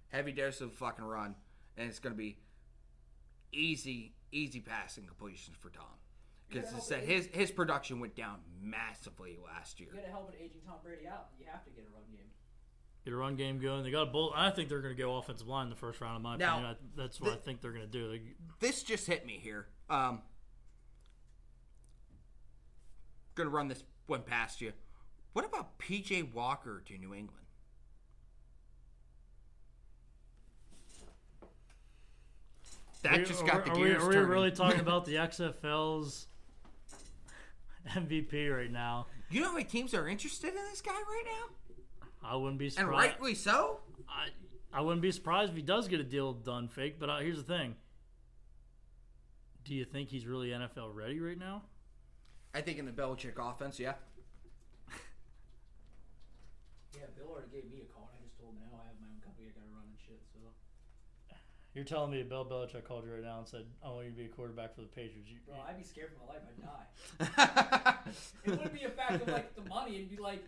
heavy 0.07 0.31
dose 0.31 0.59
of 0.61 0.73
fucking 0.73 1.05
run, 1.05 1.35
and 1.77 1.87
it's 1.87 1.99
going 1.99 2.13
to 2.13 2.17
be 2.17 2.39
easy, 3.51 4.13
easy 4.31 4.59
passing 4.59 5.05
completions 5.05 5.55
for 5.61 5.69
Tom. 5.69 5.85
Because 6.53 6.91
Yeah, 6.91 6.97
it 6.97 7.03
his 7.05 7.25
his 7.33 7.51
production 7.51 7.99
went 7.99 8.15
down 8.15 8.39
massively 8.61 9.37
last 9.43 9.79
year. 9.79 9.89
You 9.91 9.97
got 9.97 10.05
to 10.05 10.11
help 10.11 10.29
an 10.29 10.35
aging 10.39 10.61
Tom 10.65 10.75
Brady 10.83 11.07
out. 11.07 11.29
You 11.39 11.45
have 11.51 11.63
to 11.65 11.69
get 11.71 11.85
a 11.85 11.93
run 11.93 12.03
game. 12.11 12.19
Get 13.05 13.13
a 13.13 13.17
run 13.17 13.35
game 13.35 13.59
going. 13.59 13.83
They 13.83 13.91
got 13.91 14.03
a 14.03 14.11
bull. 14.11 14.31
I 14.35 14.49
think 14.51 14.69
they're 14.69 14.81
gonna 14.81 14.93
go 14.95 15.17
offensive 15.17 15.47
line 15.47 15.65
in 15.65 15.69
the 15.69 15.75
first 15.75 15.99
round. 15.99 16.15
In 16.17 16.21
my 16.21 16.37
Now, 16.37 16.53
opinion, 16.59 16.75
I, 16.97 17.01
that's 17.01 17.19
what 17.19 17.33
I 17.33 17.35
think 17.35 17.61
they're 17.61 17.73
gonna 17.73 17.85
do. 17.87 18.09
They, 18.11 18.21
This 18.59 18.81
just 18.83 19.07
hit 19.07 19.25
me 19.25 19.39
here. 19.41 19.67
Um, 19.89 20.21
going 23.35 23.49
to 23.49 23.53
run 23.55 23.67
this 23.67 23.83
one 24.05 24.21
past 24.21 24.61
you. 24.61 24.71
What 25.33 25.43
about 25.43 25.79
PJ 25.79 26.33
Walker 26.33 26.81
to 26.85 26.97
New 26.97 27.13
England? 27.15 27.45
That 33.01 33.15
Are 33.15 33.17
we- 33.19 33.25
just 33.25 33.43
are 33.43 33.47
got 33.47 33.65
we- 33.65 33.69
the 33.69 33.71
are 33.71 33.79
we, 33.81 33.87
gears 33.89 34.03
Are 34.03 34.09
we 34.09 34.15
really 34.17 34.51
talking 34.51 34.79
about 34.79 35.05
the 35.07 35.15
XFL's 35.15 36.27
MVP 37.89 38.55
right 38.55 38.71
now? 38.71 39.07
You 39.29 39.41
know 39.41 39.47
how 39.47 39.53
many 39.53 39.65
teams 39.65 39.93
are 39.93 40.07
interested 40.07 40.49
in 40.49 40.63
this 40.69 40.81
guy 40.81 40.91
right 40.91 41.23
now? 41.25 41.77
I 42.23 42.35
wouldn't 42.35 42.59
be 42.59 42.69
surprised. 42.69 42.87
And 42.87 42.97
rightly 42.97 43.35
so. 43.35 43.79
I, 44.07 44.27
I 44.77 44.81
wouldn't 44.81 45.01
be 45.01 45.11
surprised 45.11 45.51
if 45.51 45.55
he 45.57 45.61
does 45.61 45.87
get 45.87 45.99
a 45.99 46.03
deal 46.03 46.33
done, 46.33 46.67
fake. 46.67 46.99
But 46.99 47.09
uh, 47.09 47.17
here's 47.19 47.37
the 47.37 47.43
thing: 47.43 47.75
Do 49.65 49.75
you 49.75 49.85
think 49.85 50.09
he's 50.09 50.25
really 50.25 50.49
NFL 50.49 50.93
ready 50.93 51.19
right 51.19 51.37
now? 51.37 51.63
I 52.55 52.61
think 52.61 52.77
in 52.79 52.85
the 52.85 52.91
Belichick 52.91 53.37
offense, 53.37 53.79
yeah. 53.79 53.93
Yeah, 56.95 57.09
Bill 57.17 57.33
already 57.33 57.49
gave 57.51 57.65
me 57.71 57.81
a 57.81 57.89
call. 57.91 58.09
and 58.13 58.21
I 58.21 58.25
just 58.29 58.37
told 58.37 58.53
him 58.53 58.61
now 58.69 58.77
I 58.77 58.85
have 58.85 58.97
my 59.01 59.09
own 59.09 59.17
company. 59.25 59.49
I 59.49 59.53
got 59.57 59.65
to 59.65 59.73
run 59.73 59.89
and 59.89 59.97
shit. 59.97 60.21
So, 60.31 60.39
You're 61.75 61.85
telling 61.85 62.11
me 62.11 62.21
Bill 62.23 62.45
Belichick 62.45 62.83
called 62.83 63.05
you 63.05 63.13
right 63.13 63.23
now 63.23 63.39
and 63.39 63.47
said, 63.47 63.65
"I 63.83 63.89
want 63.89 64.05
you 64.05 64.11
to 64.11 64.17
be 64.17 64.25
a 64.25 64.27
quarterback 64.27 64.75
for 64.75 64.81
the 64.81 64.87
Patriots." 64.87 65.27
You, 65.29 65.37
bro, 65.47 65.55
I'd 65.67 65.77
be 65.77 65.83
scared 65.83 66.11
for 66.13 66.25
my 66.27 66.33
life. 66.33 66.43
I'd 66.49 67.33
die. 67.83 67.95
It 68.45 68.51
wouldn't 68.51 68.73
be 68.73 68.83
a 68.83 68.89
fact 68.89 69.13
of 69.23 69.27
like 69.27 69.55
the 69.55 69.67
money. 69.67 69.95
It'd 69.95 70.09
be 70.11 70.17
like, 70.17 70.43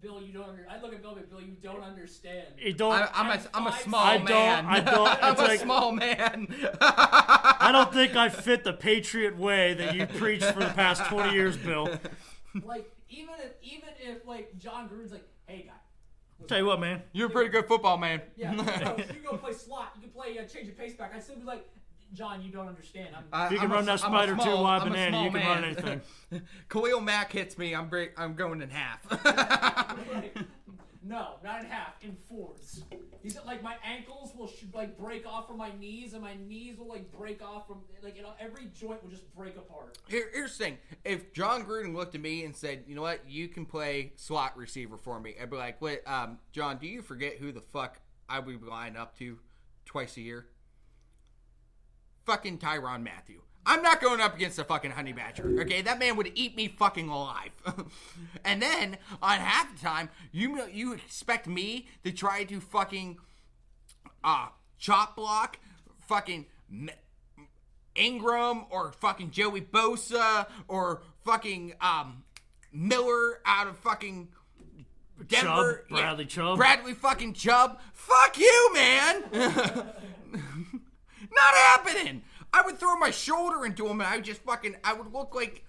Bill, 0.00 0.22
you 0.22 0.32
don't. 0.32 0.48
Under- 0.48 0.66
I'd 0.70 0.80
look 0.80 0.94
at 0.94 1.02
Bill, 1.02 1.10
and 1.16 1.20
be, 1.28 1.30
Bill, 1.30 1.40
you 1.42 1.56
don't 1.62 1.82
understand. 1.82 2.46
you 2.56 2.72
don't. 2.72 2.92
I, 2.94 3.08
I'm 3.12 3.26
a 3.38 3.40
I'm 3.52 3.66
a 3.66 3.70
I 3.70 3.78
small 3.80 4.14
don't- 4.18 4.24
man. 4.30 4.66
I 4.66 4.80
don't- 4.80 5.08
I'm 5.22 5.32
it's 5.32 5.40
a 5.42 5.44
like- 5.44 5.60
small 5.60 5.92
man. 5.92 6.48
I 6.80 7.68
don't 7.72 7.92
think 7.92 8.16
I 8.16 8.30
fit 8.30 8.64
the 8.64 8.72
Patriot 8.72 9.36
way 9.36 9.74
that 9.74 9.94
you 9.94 10.06
preached 10.06 10.46
for 10.46 10.60
the 10.60 10.70
past 10.70 11.04
20 11.10 11.34
years, 11.34 11.56
Bill. 11.58 11.90
Like 12.64 12.90
even 13.10 13.34
if 13.40 13.52
even 13.62 13.88
if 14.00 14.26
like 14.26 14.56
Jon 14.58 14.88
Gruden's 14.88 15.12
like, 15.12 15.28
hey 15.46 15.66
guy, 15.68 15.74
Tell 16.46 16.58
you 16.58 16.64
what, 16.66 16.80
man. 16.80 17.02
You're 17.12 17.28
a 17.28 17.30
pretty 17.30 17.50
good 17.50 17.66
football 17.66 17.96
man. 17.96 18.22
yeah, 18.36 18.52
you 18.56 18.62
can 18.62 18.82
go, 18.84 18.96
you 18.98 19.04
can 19.04 19.22
go 19.22 19.36
play 19.36 19.52
slot. 19.52 19.92
You 19.96 20.02
can 20.02 20.10
play 20.10 20.38
uh, 20.38 20.44
change 20.44 20.68
of 20.68 20.76
pace 20.78 20.94
back. 20.94 21.12
I'd 21.14 21.22
still 21.22 21.36
be 21.36 21.44
like, 21.44 21.64
Jon, 22.12 22.42
you 22.42 22.50
don't 22.50 22.66
understand. 22.66 23.08
I'm 23.16 23.24
I- 23.32 23.46
If 23.46 23.52
you 23.52 23.58
can 23.58 23.66
I'm 23.66 23.72
a- 23.72 23.74
run 23.76 23.84
that 23.86 23.90
I'm 24.04 24.12
a 24.12 24.16
spider 24.16 24.34
two 24.34 24.42
small- 24.42 24.64
wide 24.64 24.82
I'm 24.82 24.88
a 24.88 24.90
banana, 24.90 25.10
small 25.10 25.24
you 25.24 25.30
can 25.30 25.40
run 25.46 25.60
man. 25.60 25.64
anything. 25.64 26.42
Khalil 26.68 27.00
Mack 27.00 27.30
hits 27.32 27.56
me. 27.56 27.72
I'm 27.74 27.88
break, 27.88 28.18
I'm 28.18 28.34
going 28.34 28.62
in 28.62 28.70
half. 28.70 29.06
no, 31.02 31.36
not 31.42 31.60
in 31.60 31.66
half, 31.66 31.94
in 32.02 32.16
fours. 32.28 32.82
He 33.22 33.30
said 33.30 33.44
like 33.46 33.62
my 33.62 33.76
ankles 33.84 34.32
will 34.36 34.48
sh- 34.48 34.64
like 34.74 34.98
break 34.98 35.26
off 35.26 35.46
from 35.46 35.58
my 35.58 35.72
knees, 35.78 36.12
and 36.12 36.22
my 36.22 36.34
knees 36.46 36.78
will 36.78 36.88
like 36.88 37.10
break 37.10 37.42
off 37.42 37.66
from 37.66 37.78
like 38.02 38.16
you 38.16 38.22
know 38.22 38.32
every 38.38 38.66
joint 38.78 39.02
will 39.02 39.10
just 39.10 39.34
break 39.34 39.56
apart. 39.56 39.98
Here, 40.08 40.28
here's 40.32 40.56
the 40.56 40.64
thing: 40.64 40.78
if 41.04 41.32
Jon 41.32 41.64
Gruden 41.64 41.94
looked 41.94 42.14
at 42.14 42.20
me 42.20 42.44
and 42.44 42.54
said, 42.54 42.84
"You 42.86 42.94
know 42.94 43.02
what? 43.02 43.20
You 43.28 43.48
can 43.48 43.66
play 43.66 44.12
slot 44.16 44.56
receiver 44.56 44.96
for 44.96 45.20
me," 45.20 45.34
I'd 45.40 45.50
be 45.50 45.56
like, 45.56 45.80
"Wait, 45.80 46.00
um, 46.06 46.38
Jon, 46.52 46.78
do 46.78 46.86
you 46.86 47.02
forget 47.02 47.36
who 47.36 47.52
the 47.52 47.60
fuck 47.60 48.00
I 48.28 48.38
would 48.38 48.62
line 48.62 48.96
up 48.96 49.16
to 49.18 49.38
twice 49.84 50.16
a 50.16 50.20
year?" 50.20 50.46
fucking 52.26 52.58
Tyrann 52.58 53.02
Mathieu. 53.02 53.40
I'm 53.66 53.82
not 53.82 54.00
going 54.00 54.20
up 54.20 54.34
against 54.34 54.58
a 54.58 54.64
fucking 54.64 54.92
honey 54.92 55.12
badger. 55.12 55.60
Okay, 55.60 55.82
that 55.82 55.98
man 55.98 56.16
would 56.16 56.32
eat 56.34 56.56
me 56.56 56.68
fucking 56.68 57.08
alive. 57.08 57.50
and 58.44 58.62
then 58.62 58.96
on 59.22 59.38
half 59.38 59.74
the 59.74 59.80
time, 59.80 60.08
you 60.32 60.66
you 60.72 60.92
expect 60.92 61.46
me 61.46 61.88
to 62.04 62.12
try 62.12 62.44
to 62.44 62.60
fucking 62.60 63.18
uh 64.24 64.48
chop 64.78 65.16
block 65.16 65.58
fucking 66.08 66.46
Ingram 67.94 68.64
or 68.70 68.92
fucking 68.92 69.30
Joey 69.30 69.60
Bosa 69.60 70.46
or 70.66 71.02
fucking 71.24 71.74
um 71.80 72.24
Miller 72.72 73.40
out 73.44 73.66
of 73.66 73.76
fucking 73.78 74.28
Denver. 75.28 75.84
Chubb, 75.88 75.98
Bradley 75.98 76.26
Chubb. 76.26 76.56
Bradley 76.56 76.94
fucking 76.94 77.34
Chubb. 77.34 77.78
Fuck 77.92 78.38
you, 78.38 78.70
man. 78.74 79.24
Not 80.32 81.54
happening. 81.54 82.22
I 82.52 82.62
would 82.62 82.78
throw 82.78 82.96
my 82.96 83.10
shoulder 83.10 83.64
into 83.64 83.86
him 83.86 84.00
and 84.00 84.08
I 84.08 84.16
would 84.16 84.24
just 84.24 84.42
fucking 84.42 84.76
I 84.84 84.92
would 84.92 85.12
look 85.12 85.34
like 85.34 85.64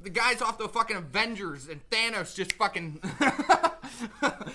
the 0.00 0.10
guys 0.10 0.42
off 0.42 0.58
the 0.58 0.68
fucking 0.68 0.96
Avengers 0.96 1.68
and 1.68 1.80
Thanos 1.90 2.34
just 2.34 2.54
fucking 2.54 3.00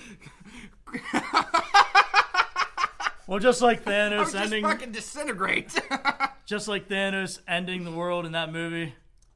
Well, 3.27 3.39
just 3.39 3.61
like 3.61 3.83
Thanos 3.83 4.31
just 4.31 4.35
ending, 4.35 4.63
fucking 4.63 4.93
disintegrate. 4.93 5.77
just 6.45 6.69
like 6.69 6.87
Thanos 6.87 7.39
ending 7.45 7.83
the 7.83 7.91
world 7.91 8.25
in 8.25 8.31
that 8.31 8.53
movie, 8.53 8.95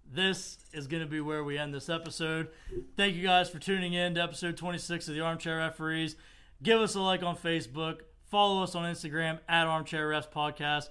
this 0.09 0.57
is 0.71 0.87
going 0.87 1.03
to 1.03 1.09
be 1.09 1.19
where 1.19 1.43
we 1.43 1.57
end 1.57 1.73
this 1.73 1.89
episode. 1.89 2.47
Thank 2.95 3.15
you 3.15 3.23
guys 3.23 3.49
for 3.49 3.59
tuning 3.59 3.91
in 3.91 4.15
to 4.15 4.23
episode 4.23 4.55
26 4.55 5.09
of 5.09 5.15
the 5.15 5.19
Armchair 5.19 5.57
Referees. 5.57 6.15
Give 6.63 6.79
us 6.79 6.95
a 6.95 7.01
like 7.01 7.21
on 7.21 7.35
Facebook. 7.35 7.97
Follow 8.29 8.63
us 8.63 8.75
on 8.75 8.89
Instagram 8.89 9.39
at 9.49 9.67
Armchair 9.67 10.09
Refs 10.09 10.31
Podcast. 10.31 10.87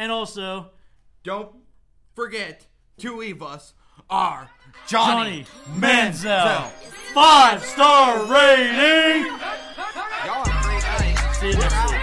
And 0.00 0.10
also, 0.10 0.70
Don't 1.24 1.50
forget 2.14 2.66
to 3.00 3.18
leave 3.18 3.42
us 3.42 3.74
our 4.08 4.48
Johnny, 4.86 5.44
Johnny 5.44 5.78
Manziel. 5.78 6.70
Five 7.12 7.62
star 7.62 8.16
rating. 8.20 9.26
Y'all 10.24 10.46
have 10.46 10.62
great. 10.64 11.34
See 11.34 11.48
you 11.48 11.56
next 11.58 11.90
week. 11.90 11.99